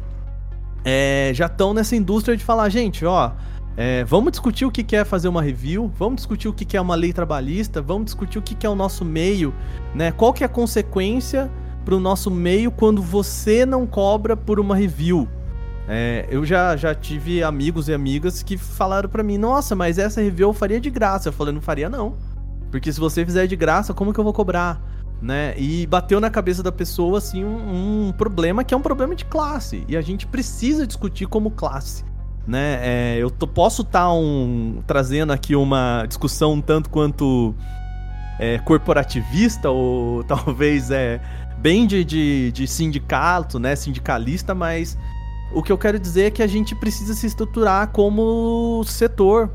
é, 0.83 1.31
já 1.33 1.47
estão 1.47 1.73
nessa 1.73 1.95
indústria 1.95 2.35
de 2.35 2.43
falar, 2.43 2.69
gente, 2.69 3.05
ó, 3.05 3.31
é, 3.77 4.03
vamos 4.05 4.31
discutir 4.31 4.65
o 4.65 4.71
que 4.71 4.95
é 4.95 5.03
fazer 5.03 5.27
uma 5.27 5.41
review, 5.41 5.91
vamos 5.97 6.17
discutir 6.17 6.47
o 6.47 6.53
que 6.53 6.77
é 6.77 6.81
uma 6.81 6.95
lei 6.95 7.11
trabalhista, 7.11 7.81
vamos 7.81 8.05
discutir 8.05 8.39
o 8.39 8.41
que 8.41 8.65
é 8.65 8.69
o 8.69 8.75
nosso 8.75 9.03
meio, 9.03 9.53
né? 9.93 10.11
Qual 10.11 10.31
que 10.31 10.43
é 10.43 10.45
a 10.45 10.49
consequência 10.49 11.51
para 11.83 11.93
o 11.93 11.99
nosso 11.99 12.31
meio 12.31 12.71
quando 12.71 13.01
você 13.01 13.65
não 13.65 13.85
cobra 13.85 14.37
por 14.37 14.59
uma 14.59 14.75
review? 14.75 15.27
É, 15.87 16.25
eu 16.29 16.43
já, 16.43 16.75
já 16.75 16.95
tive 16.95 17.43
amigos 17.43 17.87
e 17.87 17.93
amigas 17.93 18.41
que 18.41 18.57
falaram 18.57 19.07
para 19.07 19.21
mim, 19.21 19.37
nossa, 19.37 19.75
mas 19.75 19.97
essa 19.97 20.21
review 20.21 20.49
eu 20.49 20.53
faria 20.53 20.79
de 20.79 20.89
graça. 20.89 21.29
Eu 21.29 21.33
falei, 21.33 21.53
não 21.53 21.61
faria 21.61 21.89
não. 21.89 22.15
Porque 22.71 22.91
se 22.91 22.99
você 22.99 23.23
fizer 23.25 23.45
de 23.45 23.55
graça, 23.55 23.93
como 23.93 24.11
que 24.11 24.19
eu 24.19 24.23
vou 24.23 24.33
cobrar? 24.33 24.81
Né? 25.21 25.53
E 25.57 25.87
bateu 25.87 26.19
na 26.19 26.29
cabeça 26.29 26.61
da 26.61 26.71
pessoa 26.71 27.17
assim 27.17 27.43
um, 27.43 28.07
um, 28.07 28.11
problema 28.11 28.63
que 28.63 28.73
é 28.73 28.77
um 28.77 28.81
problema 28.81 29.15
de 29.15 29.25
classe 29.25 29.83
e 29.87 29.95
a 29.95 30.01
gente 30.01 30.27
precisa 30.27 30.85
discutir 30.85 31.25
como 31.27 31.51
classe, 31.51 32.03
né? 32.47 32.79
É, 32.81 33.17
eu 33.17 33.31
tô, 33.31 33.47
posso 33.47 33.81
estar 33.81 34.01
tá 34.01 34.13
um, 34.13 34.83
trazendo 34.85 35.31
aqui 35.33 35.55
uma 35.55 36.05
discussão 36.07 36.53
um 36.53 36.61
tanto 36.61 36.89
quanto 36.89 37.55
é, 38.39 38.59
corporativista 38.59 39.69
ou 39.69 40.23
talvez 40.27 40.91
é 40.91 41.21
bem 41.57 41.87
de, 41.87 42.03
de, 42.03 42.51
de 42.51 42.67
sindicato, 42.67 43.57
né? 43.57 43.75
Sindicalista, 43.75 44.53
mas 44.53 44.97
o 45.51 45.63
que 45.63 45.71
eu 45.71 45.77
quero 45.77 45.97
dizer 45.97 46.25
é 46.25 46.31
que 46.31 46.43
a 46.43 46.47
gente 46.47 46.75
precisa 46.75 47.13
se 47.13 47.25
estruturar 47.25 47.87
como 47.89 48.83
setor, 48.85 49.49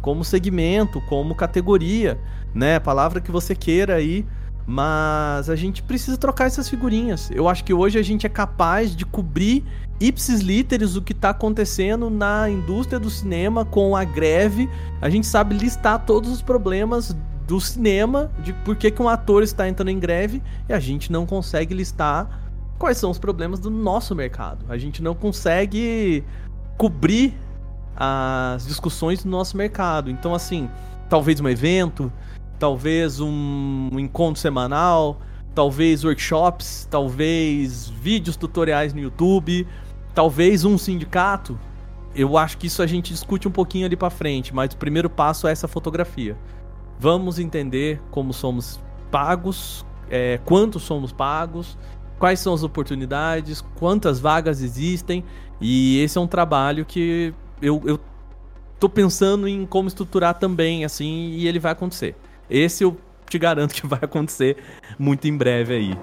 como 0.00 0.24
segmento, 0.24 1.00
como 1.08 1.34
categoria, 1.34 2.20
né? 2.54 2.76
A 2.76 2.80
palavra 2.80 3.20
que 3.20 3.30
você 3.30 3.54
queira 3.54 3.94
aí. 3.94 4.26
Mas 4.66 5.50
a 5.50 5.56
gente 5.56 5.82
precisa 5.82 6.16
trocar 6.16 6.46
essas 6.46 6.68
figurinhas. 6.68 7.30
Eu 7.32 7.48
acho 7.48 7.64
que 7.64 7.74
hoje 7.74 7.98
a 7.98 8.02
gente 8.02 8.26
é 8.26 8.28
capaz 8.28 8.94
de 8.94 9.04
cobrir 9.04 9.64
ipsis 10.00 10.40
literis 10.40 10.96
o 10.96 11.02
que 11.02 11.12
está 11.12 11.30
acontecendo 11.30 12.10
na 12.10 12.48
indústria 12.48 12.98
do 12.98 13.10
cinema 13.10 13.64
com 13.64 13.96
a 13.96 14.04
greve. 14.04 14.68
A 15.00 15.08
gente 15.08 15.26
sabe 15.26 15.54
listar 15.54 16.04
todos 16.04 16.30
os 16.30 16.42
problemas 16.42 17.16
do 17.46 17.60
cinema, 17.60 18.30
de 18.42 18.52
por 18.52 18.76
que, 18.76 18.90
que 18.90 19.02
um 19.02 19.08
ator 19.08 19.42
está 19.42 19.68
entrando 19.68 19.90
em 19.90 19.98
greve, 19.98 20.42
e 20.68 20.72
a 20.72 20.80
gente 20.80 21.10
não 21.10 21.26
consegue 21.26 21.74
listar 21.74 22.40
quais 22.78 22.98
são 22.98 23.10
os 23.10 23.18
problemas 23.18 23.60
do 23.60 23.70
nosso 23.70 24.14
mercado. 24.14 24.64
A 24.68 24.78
gente 24.78 25.02
não 25.02 25.14
consegue 25.14 26.24
cobrir 26.76 27.34
as 27.96 28.66
discussões 28.66 29.22
do 29.22 29.30
nosso 29.30 29.56
mercado. 29.56 30.10
Então, 30.10 30.34
assim, 30.34 30.68
talvez 31.08 31.40
um 31.40 31.48
evento, 31.48 32.12
talvez 32.62 33.18
um 33.18 33.88
encontro 33.94 34.40
semanal, 34.40 35.20
talvez 35.52 36.04
workshops, 36.04 36.86
talvez 36.88 37.88
vídeos 37.88 38.36
tutoriais 38.36 38.94
no 38.94 39.00
YouTube, 39.00 39.66
talvez 40.14 40.64
um 40.64 40.78
sindicato. 40.78 41.58
Eu 42.14 42.38
acho 42.38 42.56
que 42.56 42.68
isso 42.68 42.80
a 42.80 42.86
gente 42.86 43.12
discute 43.12 43.48
um 43.48 43.50
pouquinho 43.50 43.84
ali 43.84 43.96
para 43.96 44.10
frente, 44.10 44.54
mas 44.54 44.72
o 44.72 44.76
primeiro 44.76 45.10
passo 45.10 45.48
é 45.48 45.50
essa 45.50 45.66
fotografia. 45.66 46.38
Vamos 47.00 47.40
entender 47.40 48.00
como 48.12 48.32
somos 48.32 48.78
pagos, 49.10 49.84
é, 50.08 50.38
quanto 50.44 50.78
somos 50.78 51.10
pagos, 51.10 51.76
quais 52.16 52.38
são 52.38 52.54
as 52.54 52.62
oportunidades, 52.62 53.60
quantas 53.74 54.20
vagas 54.20 54.62
existem, 54.62 55.24
e 55.60 55.98
esse 55.98 56.16
é 56.16 56.20
um 56.20 56.28
trabalho 56.28 56.84
que 56.84 57.34
eu, 57.60 57.82
eu 57.84 57.98
tô 58.78 58.88
pensando 58.88 59.48
em 59.48 59.66
como 59.66 59.88
estruturar 59.88 60.38
também, 60.38 60.84
assim, 60.84 61.30
e 61.32 61.48
ele 61.48 61.58
vai 61.58 61.72
acontecer. 61.72 62.14
Esse 62.52 62.84
eu 62.84 63.00
te 63.30 63.38
garanto 63.38 63.72
que 63.74 63.84
vai 63.88 64.00
acontecer 64.02 64.58
muito 64.98 65.26
em 65.26 65.34
breve 65.34 65.74
aí. 65.74 65.98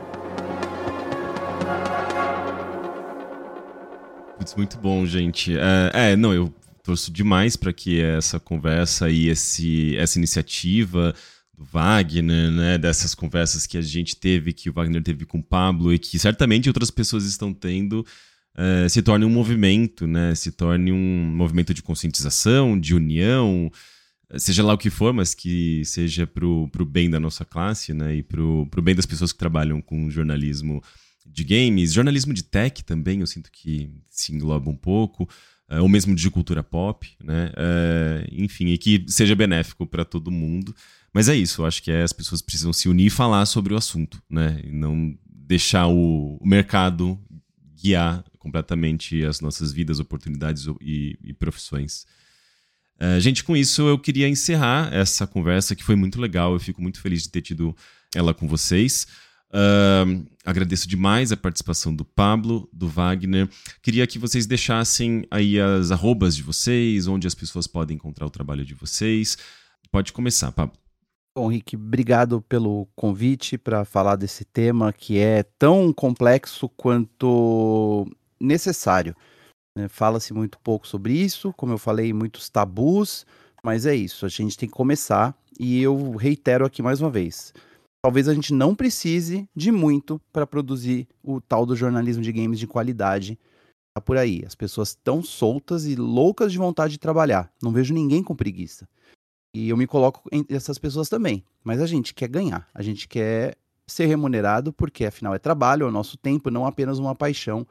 muito 4.58 4.80
bom, 4.80 5.06
gente. 5.06 5.56
É, 5.56 5.92
é 6.12 6.16
não, 6.16 6.34
eu 6.34 6.52
torço 6.84 7.12
demais 7.12 7.56
para 7.56 7.72
que 7.72 8.02
essa 8.02 8.40
conversa 8.40 9.08
e 9.08 9.28
esse, 9.28 9.96
essa 9.96 10.18
iniciativa 10.18 11.14
do 11.56 11.64
Wagner, 11.64 12.50
né, 12.50 12.78
dessas 12.80 13.14
conversas 13.14 13.68
que 13.68 13.78
a 13.78 13.82
gente 13.82 14.16
teve, 14.16 14.52
que 14.52 14.68
o 14.68 14.74
Wagner 14.74 15.04
teve 15.04 15.24
com 15.24 15.38
o 15.38 15.44
Pablo 15.44 15.94
e 15.94 16.00
que 16.00 16.18
certamente 16.18 16.68
outras 16.68 16.90
pessoas 16.90 17.26
estão 17.26 17.54
tendo, 17.54 18.04
é, 18.58 18.90
se 18.90 19.04
torne 19.04 19.24
um 19.24 19.30
movimento, 19.30 20.08
né, 20.08 20.34
se 20.34 20.52
torne 20.52 20.92
um 20.92 21.32
movimento 21.36 21.72
de 21.72 21.84
conscientização, 21.84 22.78
de 22.78 22.96
união, 22.96 23.72
seja 24.38 24.64
lá 24.64 24.74
o 24.74 24.78
que 24.78 24.90
for, 24.90 25.14
mas 25.14 25.34
que 25.34 25.84
seja 25.86 26.28
pro, 26.28 26.68
pro 26.72 26.86
bem 26.86 27.10
da 27.10 27.20
nossa 27.20 27.44
classe, 27.44 27.94
né, 27.94 28.16
e 28.16 28.24
pro, 28.24 28.68
pro 28.70 28.82
bem 28.82 28.96
das 28.96 29.06
pessoas 29.06 29.32
que 29.32 29.40
trabalham 29.40 29.82
com 29.82 30.10
jornalismo 30.10 30.84
de 31.26 31.44
games, 31.44 31.94
jornalismo 31.94 32.34
de 32.34 32.44
tech 32.44 32.84
também, 32.84 33.22
eu 33.22 33.28
sinto 33.28 33.52
que 33.52 33.90
se 34.10 34.34
engloba 34.34 34.70
um 34.70 34.76
pouco, 34.76 35.24
uh, 35.70 35.82
ou 35.82 35.90
mesmo 35.90 36.16
de 36.16 36.30
cultura 36.30 36.62
pop, 36.62 37.10
né, 37.24 37.52
uh, 37.56 38.28
enfim, 38.32 38.68
e 38.68 38.78
que 38.78 39.04
seja 39.08 39.36
benéfico 39.36 39.86
para 39.86 40.06
todo 40.06 40.32
mundo. 40.32 40.76
Mas 41.14 41.28
é 41.28 41.36
isso, 41.36 41.62
eu 41.62 41.66
acho 41.66 41.82
que 41.82 41.92
é, 41.92 42.04
as 42.04 42.14
pessoas 42.14 42.42
precisam 42.42 42.72
se 42.72 42.88
unir 42.88 43.08
e 43.08 43.10
falar 43.10 43.46
sobre 43.48 43.74
o 43.74 43.78
assunto, 43.78 44.22
né, 44.30 44.62
e 44.64 44.72
não 44.72 45.18
deixar 45.26 45.88
o, 45.88 46.38
o 46.38 46.48
mercado 46.48 47.20
guiar 47.82 48.24
completamente 48.38 49.24
as 49.26 49.42
nossas 49.42 49.72
vidas, 49.74 50.00
oportunidades 50.00 50.68
e, 50.82 51.18
e 51.24 51.34
profissões. 51.34 52.06
Uh, 53.02 53.20
gente, 53.20 53.44
com 53.44 53.56
isso 53.56 53.88
eu 53.88 53.98
queria 53.98 54.28
encerrar 54.28 54.94
essa 54.94 55.26
conversa 55.26 55.76
que 55.76 55.84
foi 55.84 55.96
muito 55.96 56.20
legal. 56.20 56.54
Eu 56.54 56.60
fico 56.60 56.82
muito 56.82 57.02
feliz 57.02 57.24
de 57.24 57.30
ter 57.30 57.42
tido 57.42 57.76
ela 58.14 58.34
com 58.34 58.48
vocês. 58.48 59.08
Uh, 59.52 60.28
agradeço 60.46 60.88
demais 60.88 61.32
a 61.32 61.38
participação 61.38 61.96
do 61.96 62.06
Pablo, 62.06 62.70
do 62.72 62.88
Wagner. 62.88 63.50
Queria 63.82 64.06
que 64.06 64.20
vocês 64.20 64.46
deixassem 64.46 65.26
aí 65.32 65.60
as 65.60 65.92
arrobas 65.92 66.36
de 66.36 66.44
vocês, 66.44 67.08
onde 67.08 67.26
as 67.26 67.34
pessoas 67.34 67.66
podem 67.66 67.96
encontrar 67.96 68.26
o 68.26 68.30
trabalho 68.30 68.66
de 68.66 68.74
vocês. 68.74 69.38
Pode 69.92 70.14
começar, 70.14 70.52
Pablo. 70.52 70.76
Bom, 71.36 71.48
Rick, 71.48 71.76
obrigado 71.76 72.42
pelo 72.42 72.88
convite 72.96 73.58
para 73.58 73.86
falar 73.86 74.18
desse 74.18 74.44
tema 74.44 74.92
que 74.92 75.18
é 75.18 75.44
tão 75.58 75.94
complexo 75.94 76.68
quanto 76.70 78.06
necessário. 78.40 79.16
Né? 79.80 79.88
Fala-se 79.88 80.34
muito 80.34 80.60
pouco 80.60 80.88
sobre 80.88 81.14
isso, 81.14 81.54
como 81.54 81.74
eu 81.74 81.78
falei, 81.78 82.12
muitos 82.12 82.50
tabus, 82.50 83.26
mas 83.64 83.86
é 83.86 83.96
isso, 83.96 84.26
a 84.26 84.30
gente 84.30 84.58
tem 84.58 84.68
que 84.68 84.76
começar 84.76 85.36
e 85.58 85.82
eu 85.82 86.16
reitero 86.16 86.66
aqui 86.66 86.82
mais 86.82 87.00
uma 87.00 87.10
vez. 87.10 87.54
Talvez 88.02 88.28
a 88.28 88.34
gente 88.34 88.54
não 88.54 88.76
precise 88.76 89.48
de 89.56 89.72
muito 89.72 90.22
para 90.32 90.48
produzir 90.48 91.08
o 91.24 91.42
tal 91.42 91.66
do 91.66 91.76
jornalismo 91.76 92.24
de 92.24 92.32
games 92.32 92.60
de 92.60 92.68
qualidade. 92.68 93.38
Tá 93.94 94.00
por 94.00 94.16
aí. 94.16 94.42
As 94.46 94.56
pessoas 94.56 94.90
estão 94.90 95.22
soltas 95.22 95.86
e 95.86 95.96
loucas 95.96 96.54
de 96.54 96.58
vontade 96.58 96.94
de 96.94 97.00
trabalhar. 97.00 97.52
Não 97.62 97.74
vejo 97.74 97.94
ninguém 97.94 98.24
com 98.24 98.34
preguiça. 98.34 98.88
E 99.54 99.68
eu 99.68 99.76
me 99.76 99.86
coloco 99.86 100.30
entre 100.32 100.56
essas 100.56 100.78
pessoas 100.78 101.10
também. 101.10 101.44
Mas 101.62 101.82
a 101.82 101.86
gente 101.86 102.14
quer 102.14 102.30
ganhar. 102.30 102.70
A 102.74 102.82
gente 102.82 103.06
quer 103.06 103.58
ser 103.86 104.06
remunerado 104.06 104.72
porque 104.72 105.06
afinal 105.06 105.36
é 105.36 105.40
trabalho, 105.40 105.86
é 105.86 105.90
o 105.90 105.92
nosso 105.92 106.16
tempo, 106.16 106.50
não 106.50 106.66
apenas 106.66 107.00
uma 107.00 107.14
paixão 107.14 107.68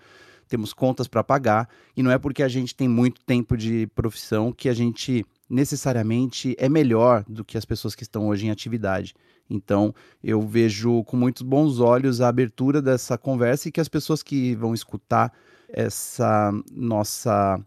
temos 0.48 0.72
contas 0.72 1.06
para 1.06 1.22
pagar, 1.22 1.68
e 1.96 2.02
não 2.02 2.10
é 2.10 2.18
porque 2.18 2.42
a 2.42 2.48
gente 2.48 2.74
tem 2.74 2.88
muito 2.88 3.20
tempo 3.22 3.56
de 3.56 3.86
profissão 3.94 4.52
que 4.52 4.68
a 4.68 4.74
gente 4.74 5.24
necessariamente 5.48 6.54
é 6.58 6.68
melhor 6.68 7.24
do 7.28 7.44
que 7.44 7.56
as 7.56 7.64
pessoas 7.64 7.94
que 7.94 8.02
estão 8.02 8.28
hoje 8.28 8.46
em 8.46 8.50
atividade. 8.50 9.14
Então, 9.48 9.94
eu 10.22 10.42
vejo 10.42 11.02
com 11.04 11.16
muitos 11.16 11.42
bons 11.42 11.80
olhos 11.80 12.20
a 12.20 12.28
abertura 12.28 12.82
dessa 12.82 13.16
conversa 13.16 13.68
e 13.68 13.72
que 13.72 13.80
as 13.80 13.88
pessoas 13.88 14.22
que 14.22 14.54
vão 14.54 14.74
escutar 14.74 15.32
essa 15.68 16.52
nossa, 16.70 17.58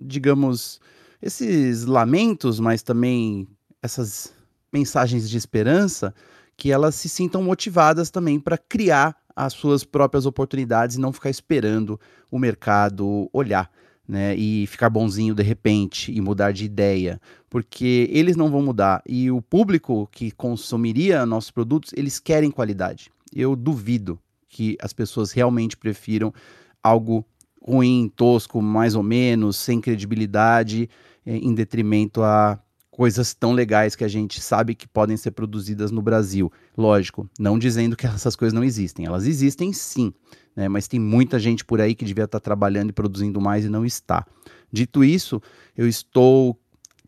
digamos, 0.00 0.80
esses 1.20 1.84
lamentos, 1.84 2.58
mas 2.58 2.82
também 2.82 3.46
essas 3.80 4.34
mensagens 4.72 5.28
de 5.28 5.36
esperança, 5.36 6.14
que 6.62 6.70
elas 6.70 6.94
se 6.94 7.08
sintam 7.08 7.42
motivadas 7.42 8.08
também 8.08 8.38
para 8.38 8.56
criar 8.56 9.16
as 9.34 9.52
suas 9.52 9.82
próprias 9.82 10.26
oportunidades 10.26 10.94
e 10.94 11.00
não 11.00 11.12
ficar 11.12 11.28
esperando 11.28 11.98
o 12.30 12.38
mercado 12.38 13.28
olhar. 13.32 13.68
Né, 14.06 14.34
e 14.36 14.66
ficar 14.66 14.90
bonzinho 14.90 15.34
de 15.34 15.42
repente 15.42 16.12
e 16.12 16.20
mudar 16.20 16.52
de 16.52 16.64
ideia, 16.64 17.20
porque 17.48 18.08
eles 18.12 18.36
não 18.36 18.50
vão 18.50 18.60
mudar 18.60 19.00
e 19.06 19.30
o 19.30 19.40
público 19.40 20.08
que 20.10 20.32
consumiria 20.32 21.24
nossos 21.24 21.52
produtos, 21.52 21.92
eles 21.96 22.18
querem 22.18 22.50
qualidade. 22.50 23.10
Eu 23.34 23.56
duvido 23.56 24.18
que 24.48 24.76
as 24.82 24.92
pessoas 24.92 25.30
realmente 25.30 25.76
prefiram 25.76 26.34
algo 26.82 27.24
ruim, 27.60 28.12
tosco, 28.14 28.60
mais 28.60 28.94
ou 28.96 29.04
menos, 29.04 29.56
sem 29.56 29.80
credibilidade, 29.80 30.90
eh, 31.24 31.36
em 31.36 31.54
detrimento 31.54 32.22
a 32.22 32.60
coisas 32.92 33.32
tão 33.32 33.52
legais 33.52 33.96
que 33.96 34.04
a 34.04 34.08
gente 34.08 34.38
sabe 34.38 34.74
que 34.74 34.86
podem 34.86 35.16
ser 35.16 35.30
produzidas 35.30 35.90
no 35.90 36.02
Brasil. 36.02 36.52
Lógico, 36.76 37.28
não 37.40 37.58
dizendo 37.58 37.96
que 37.96 38.06
essas 38.06 38.36
coisas 38.36 38.52
não 38.52 38.62
existem, 38.62 39.06
elas 39.06 39.26
existem 39.26 39.72
sim, 39.72 40.12
né? 40.54 40.68
mas 40.68 40.86
tem 40.86 41.00
muita 41.00 41.38
gente 41.40 41.64
por 41.64 41.80
aí 41.80 41.94
que 41.94 42.04
devia 42.04 42.24
estar 42.24 42.38
trabalhando 42.38 42.90
e 42.90 42.92
produzindo 42.92 43.40
mais 43.40 43.64
e 43.64 43.68
não 43.68 43.84
está. 43.84 44.24
Dito 44.70 45.02
isso, 45.02 45.40
eu 45.76 45.88
estou 45.88 46.56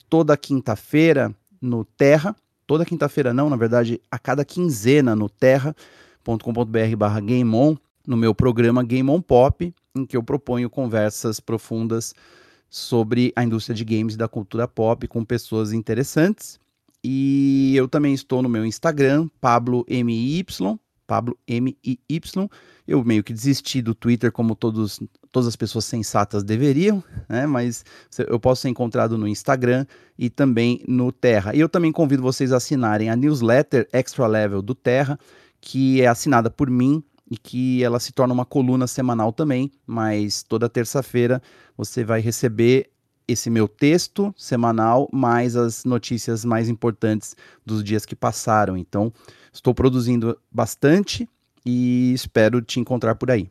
toda 0.09 0.37
quinta-feira 0.37 1.35
no 1.61 1.85
Terra, 1.85 2.35
toda 2.67 2.85
quinta-feira 2.85 3.35
não, 3.35 3.51
na 3.51 3.57
verdade, 3.57 4.01
a 4.11 4.19
cada 4.19 4.45
quinzena 4.45 5.15
no 5.15 5.29
terra.com.br 5.29 6.97
barra 6.97 7.21
GameOn, 7.21 7.77
no 8.07 8.17
meu 8.17 8.35
programa 8.35 8.83
Game 8.83 9.11
On 9.11 9.21
Pop, 9.21 9.75
em 9.95 10.07
que 10.07 10.17
eu 10.17 10.23
proponho 10.23 10.71
conversas 10.71 11.41
profundas 11.41 12.15
sobre 12.75 13.33
a 13.37 13.45
indústria 13.45 13.73
de 13.73 13.85
games 13.85 14.15
e 14.15 14.19
da 14.19 14.27
cultura 14.27 14.67
pop 14.67 15.07
com 15.07 15.25
pessoas 15.25 15.73
interessantes. 15.73 16.59
E 17.05 17.73
eu 17.77 17.87
também 17.87 18.13
estou 18.13 18.43
no 18.43 18.49
meu 18.49 18.67
Instagram, 18.67 19.29
Pablo 19.41 19.87
MY, 19.89 20.45
Pablo 21.07 21.39
MIY. 21.49 22.01
Eu 22.89 23.05
meio 23.05 23.23
que 23.23 23.33
desisti 23.33 23.81
do 23.81 23.95
Twitter, 23.95 24.33
como 24.33 24.57
todos, 24.57 25.01
todas 25.31 25.47
as 25.47 25.55
pessoas 25.55 25.85
sensatas 25.85 26.43
deveriam, 26.43 27.01
né? 27.29 27.47
Mas 27.47 27.85
eu 28.27 28.41
posso 28.41 28.63
ser 28.63 28.71
encontrado 28.71 29.17
no 29.17 29.29
Instagram 29.29 29.87
e 30.19 30.29
também 30.29 30.83
no 30.89 31.13
Terra. 31.13 31.55
E 31.55 31.61
eu 31.61 31.69
também 31.69 31.93
convido 31.93 32.25
vocês 32.25 32.51
a 32.51 32.57
assinarem 32.57 33.09
a 33.09 33.15
newsletter 33.15 33.89
Extra 33.93 34.27
Level 34.27 34.61
do 34.61 34.75
Terra, 34.75 35.17
que 35.61 36.03
é 36.03 36.09
assinada 36.09 36.51
por 36.51 36.69
mim 36.69 37.05
e 37.35 37.37
que 37.37 37.83
ela 37.83 37.99
se 37.99 38.13
torna 38.13 38.33
uma 38.33 38.45
coluna 38.45 38.87
semanal 38.87 39.33
também, 39.33 39.73
mas 39.85 40.45
toda 40.45 40.69
terça-feira 40.69 41.43
você 41.77 42.05
vai 42.05 42.21
receber 42.21 42.91
esse 43.27 43.51
meu 43.51 43.67
texto 43.67 44.33
semanal, 44.39 45.09
mais 45.13 45.57
as 45.57 45.85
notícias 45.85 46.45
mais 46.45 46.69
importantes 46.69 47.35
dos 47.67 47.83
dias 47.83 48.07
que 48.07 48.15
passaram. 48.15 48.77
Então, 48.77 49.13
estou 49.53 49.75
produzindo 49.75 50.39
bastante 50.49 51.29
e 51.67 52.13
espero 52.13 52.63
te 52.63 52.79
encontrar 52.79 53.17
por 53.17 53.33
aí. 53.33 53.51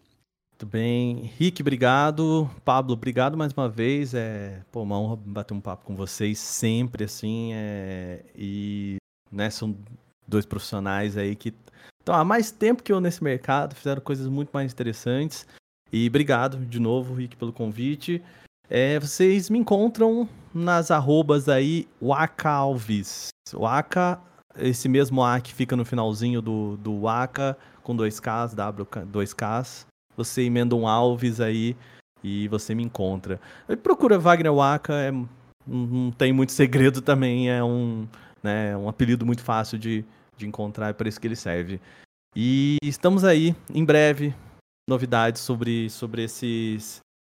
Muito 0.51 0.65
bem. 0.65 1.29
Rick, 1.37 1.61
obrigado. 1.61 2.49
Pablo, 2.63 2.93
obrigado 2.93 3.35
mais 3.35 3.51
uma 3.51 3.67
vez. 3.67 4.13
É 4.13 4.61
pô, 4.71 4.83
uma 4.83 4.97
honra 4.97 5.17
bater 5.17 5.53
um 5.53 5.59
papo 5.59 5.83
com 5.83 5.93
vocês 5.93 6.39
sempre, 6.39 7.03
assim. 7.03 7.51
É... 7.53 8.23
E 8.33 8.95
né, 9.29 9.49
são 9.49 9.75
dois 10.25 10.45
profissionais 10.45 11.17
aí 11.17 11.35
que 11.35 11.53
estão 12.03 12.13
há 12.13 12.23
mais 12.23 12.51
tempo 12.51 12.83
que 12.83 12.91
eu 12.91 12.99
nesse 12.99 13.23
mercado, 13.23 13.73
fizeram 13.73 14.01
coisas 14.01 14.27
muito 14.27 14.49
mais 14.53 14.71
interessantes. 14.71 15.47
E 15.91 16.07
obrigado 16.07 16.57
de 16.65 16.79
novo, 16.79 17.13
Rick, 17.13 17.37
pelo 17.37 17.53
convite. 17.53 18.21
É, 18.69 18.99
vocês 18.99 19.49
me 19.49 19.57
encontram 19.59 20.27
nas 20.53 20.91
arrobas 20.91 21.47
aí, 21.47 21.87
Waka 22.01 22.49
Alves. 22.49 23.29
Waka, 23.53 24.19
esse 24.57 24.89
mesmo 24.89 25.23
A 25.23 25.39
que 25.39 25.53
fica 25.53 25.75
no 25.75 25.85
finalzinho 25.85 26.41
do, 26.41 26.77
do 26.77 27.01
Waka, 27.01 27.57
com 27.81 27.95
dois 27.95 28.19
Ks, 28.19 28.53
W, 28.53 28.87
dois 29.07 29.33
Ks. 29.33 29.85
você 30.15 30.43
emenda 30.43 30.75
um 30.75 30.87
Alves 30.87 31.39
aí 31.39 31.75
e 32.23 32.47
você 32.47 32.73
me 32.75 32.83
encontra. 32.83 33.39
Procura 33.81 34.17
Wagner 34.17 34.53
Waka, 34.53 34.93
é, 34.93 35.11
não 35.67 36.11
tem 36.11 36.33
muito 36.33 36.51
segredo 36.51 37.01
também, 37.01 37.49
é 37.49 37.63
um, 37.63 38.07
né, 38.41 38.75
um 38.75 38.89
apelido 38.89 39.25
muito 39.25 39.43
fácil 39.43 39.77
de, 39.77 40.03
de 40.37 40.47
encontrar, 40.47 40.89
é 40.89 40.93
para 40.93 41.09
isso 41.09 41.19
que 41.19 41.27
ele 41.27 41.35
serve. 41.35 41.79
E 42.35 42.77
estamos 42.83 43.23
aí, 43.23 43.55
em 43.73 43.85
breve, 43.85 44.33
novidades 44.89 45.41
sobre, 45.41 45.89
sobre 45.89 46.23
esses, 46.23 46.99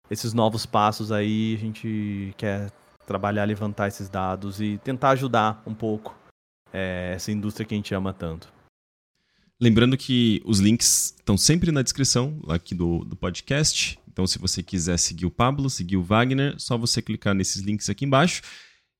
esses 0.09 0.33
novos 0.33 0.65
passos 0.65 1.11
aí. 1.11 1.55
A 1.55 1.59
gente 1.59 2.33
quer 2.37 2.71
trabalhar, 3.05 3.45
levantar 3.45 3.87
esses 3.87 4.07
dados 4.07 4.61
e 4.61 4.77
tentar 4.83 5.11
ajudar 5.11 5.61
um 5.65 5.73
pouco 5.73 6.15
é, 6.71 7.13
essa 7.15 7.31
indústria 7.31 7.65
que 7.65 7.73
a 7.73 7.77
gente 7.77 7.93
ama 7.93 8.13
tanto. 8.13 8.51
Lembrando 9.59 9.97
que 9.97 10.41
os 10.45 10.59
links 10.59 11.15
estão 11.17 11.37
sempre 11.37 11.71
na 11.71 11.81
descrição 11.81 12.41
aqui 12.49 12.75
do, 12.75 13.05
do 13.05 13.15
podcast. 13.15 13.99
Então, 14.11 14.27
se 14.27 14.37
você 14.37 14.61
quiser 14.61 14.97
seguir 14.97 15.25
o 15.25 15.31
Pablo, 15.31 15.69
seguir 15.69 15.97
o 15.97 16.03
Wagner, 16.03 16.55
só 16.59 16.77
você 16.77 17.01
clicar 17.01 17.33
nesses 17.33 17.61
links 17.61 17.89
aqui 17.89 18.05
embaixo. 18.05 18.41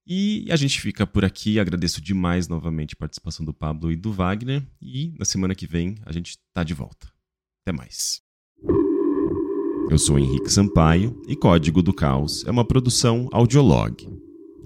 E 0.05 0.45
a 0.51 0.55
gente 0.55 0.81
fica 0.81 1.07
por 1.07 1.23
aqui. 1.23 1.59
Agradeço 1.59 2.01
demais 2.01 2.47
novamente 2.47 2.93
a 2.93 2.97
participação 2.97 3.45
do 3.45 3.53
Pablo 3.53 3.91
e 3.91 3.95
do 3.95 4.11
Wagner. 4.11 4.65
E 4.81 5.13
na 5.17 5.25
semana 5.25 5.55
que 5.55 5.65
vem 5.65 5.95
a 6.05 6.11
gente 6.11 6.37
tá 6.53 6.63
de 6.63 6.73
volta. 6.73 7.07
Até 7.61 7.75
mais. 7.75 8.21
Eu 9.89 9.97
sou 9.97 10.17
Henrique 10.17 10.51
Sampaio 10.51 11.21
e 11.27 11.35
Código 11.35 11.81
do 11.81 11.93
Caos 11.93 12.43
é 12.45 12.51
uma 12.51 12.65
produção 12.65 13.29
Audiolog. 13.31 13.95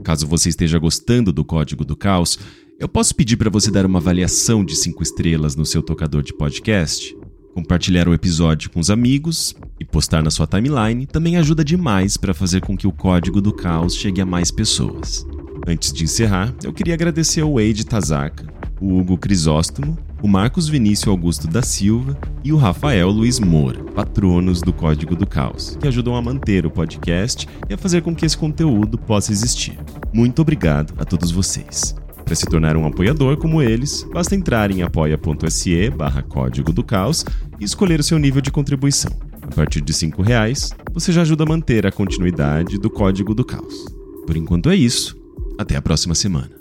Caso 0.03 0.27
você 0.27 0.49
esteja 0.49 0.79
gostando 0.79 1.33
do 1.33 1.43
Código 1.43 1.83
do 1.83 1.95
Caos, 1.95 2.39
eu 2.79 2.87
posso 2.87 3.15
pedir 3.15 3.35
para 3.35 3.49
você 3.49 3.71
dar 3.71 3.85
uma 3.85 3.99
avaliação 3.99 4.63
de 4.63 4.75
5 4.75 5.01
estrelas 5.01 5.55
no 5.55 5.65
seu 5.65 5.81
tocador 5.81 6.21
de 6.21 6.33
podcast? 6.33 7.15
Compartilhar 7.57 8.07
o 8.07 8.13
episódio 8.13 8.69
com 8.69 8.79
os 8.79 8.91
amigos 8.91 9.55
e 9.79 9.83
postar 9.83 10.21
na 10.21 10.29
sua 10.29 10.45
timeline 10.45 11.07
também 11.07 11.37
ajuda 11.37 11.65
demais 11.65 12.15
para 12.15 12.31
fazer 12.31 12.61
com 12.61 12.77
que 12.77 12.85
o 12.85 12.91
Código 12.91 13.41
do 13.41 13.51
Caos 13.51 13.95
chegue 13.95 14.21
a 14.21 14.25
mais 14.27 14.51
pessoas. 14.51 15.25
Antes 15.65 15.91
de 15.91 16.03
encerrar, 16.03 16.53
eu 16.63 16.71
queria 16.71 16.93
agradecer 16.93 17.41
ao 17.41 17.55
Wade 17.55 17.83
Tazaka, 17.83 18.45
o 18.79 18.99
Hugo 18.99 19.17
Crisóstomo, 19.17 19.97
o 20.21 20.27
Marcos 20.27 20.69
Vinícius 20.69 21.07
Augusto 21.07 21.47
da 21.47 21.63
Silva 21.63 22.15
e 22.43 22.53
o 22.53 22.57
Rafael 22.57 23.09
Luiz 23.09 23.39
Moura, 23.39 23.83
patronos 23.85 24.61
do 24.61 24.71
Código 24.71 25.15
do 25.15 25.25
Caos, 25.25 25.79
que 25.81 25.87
ajudam 25.87 26.15
a 26.15 26.21
manter 26.21 26.63
o 26.63 26.69
podcast 26.69 27.47
e 27.67 27.73
a 27.73 27.77
fazer 27.77 28.03
com 28.03 28.13
que 28.13 28.23
esse 28.23 28.37
conteúdo 28.37 28.99
possa 28.99 29.31
existir. 29.31 29.79
Muito 30.13 30.43
obrigado 30.43 30.93
a 30.99 31.03
todos 31.03 31.31
vocês. 31.31 31.95
Para 32.27 32.35
se 32.35 32.45
tornar 32.45 32.75
um 32.75 32.85
apoiador 32.85 33.37
como 33.37 33.61
eles, 33.61 34.05
basta 34.11 34.35
entrar 34.35 34.69
em 34.69 34.81
apoia.se 34.81 35.89
barra 35.91 36.21
Código 36.21 36.73
do 36.73 36.83
Caos 36.83 37.23
e 37.57 37.63
escolher 37.63 38.01
o 38.01 38.03
seu 38.03 38.19
nível 38.19 38.41
de 38.41 38.51
contribuição. 38.51 39.17
A 39.41 39.47
partir 39.47 39.79
de 39.79 39.93
R$ 39.93 40.11
reais, 40.21 40.71
você 40.93 41.13
já 41.13 41.21
ajuda 41.21 41.45
a 41.45 41.47
manter 41.47 41.87
a 41.87 41.91
continuidade 41.91 42.77
do 42.77 42.89
Código 42.89 43.33
do 43.33 43.45
Caos. 43.45 43.85
Por 44.25 44.35
enquanto 44.35 44.69
é 44.69 44.75
isso. 44.75 45.17
Até 45.57 45.77
a 45.77 45.81
próxima 45.81 46.13
semana. 46.13 46.56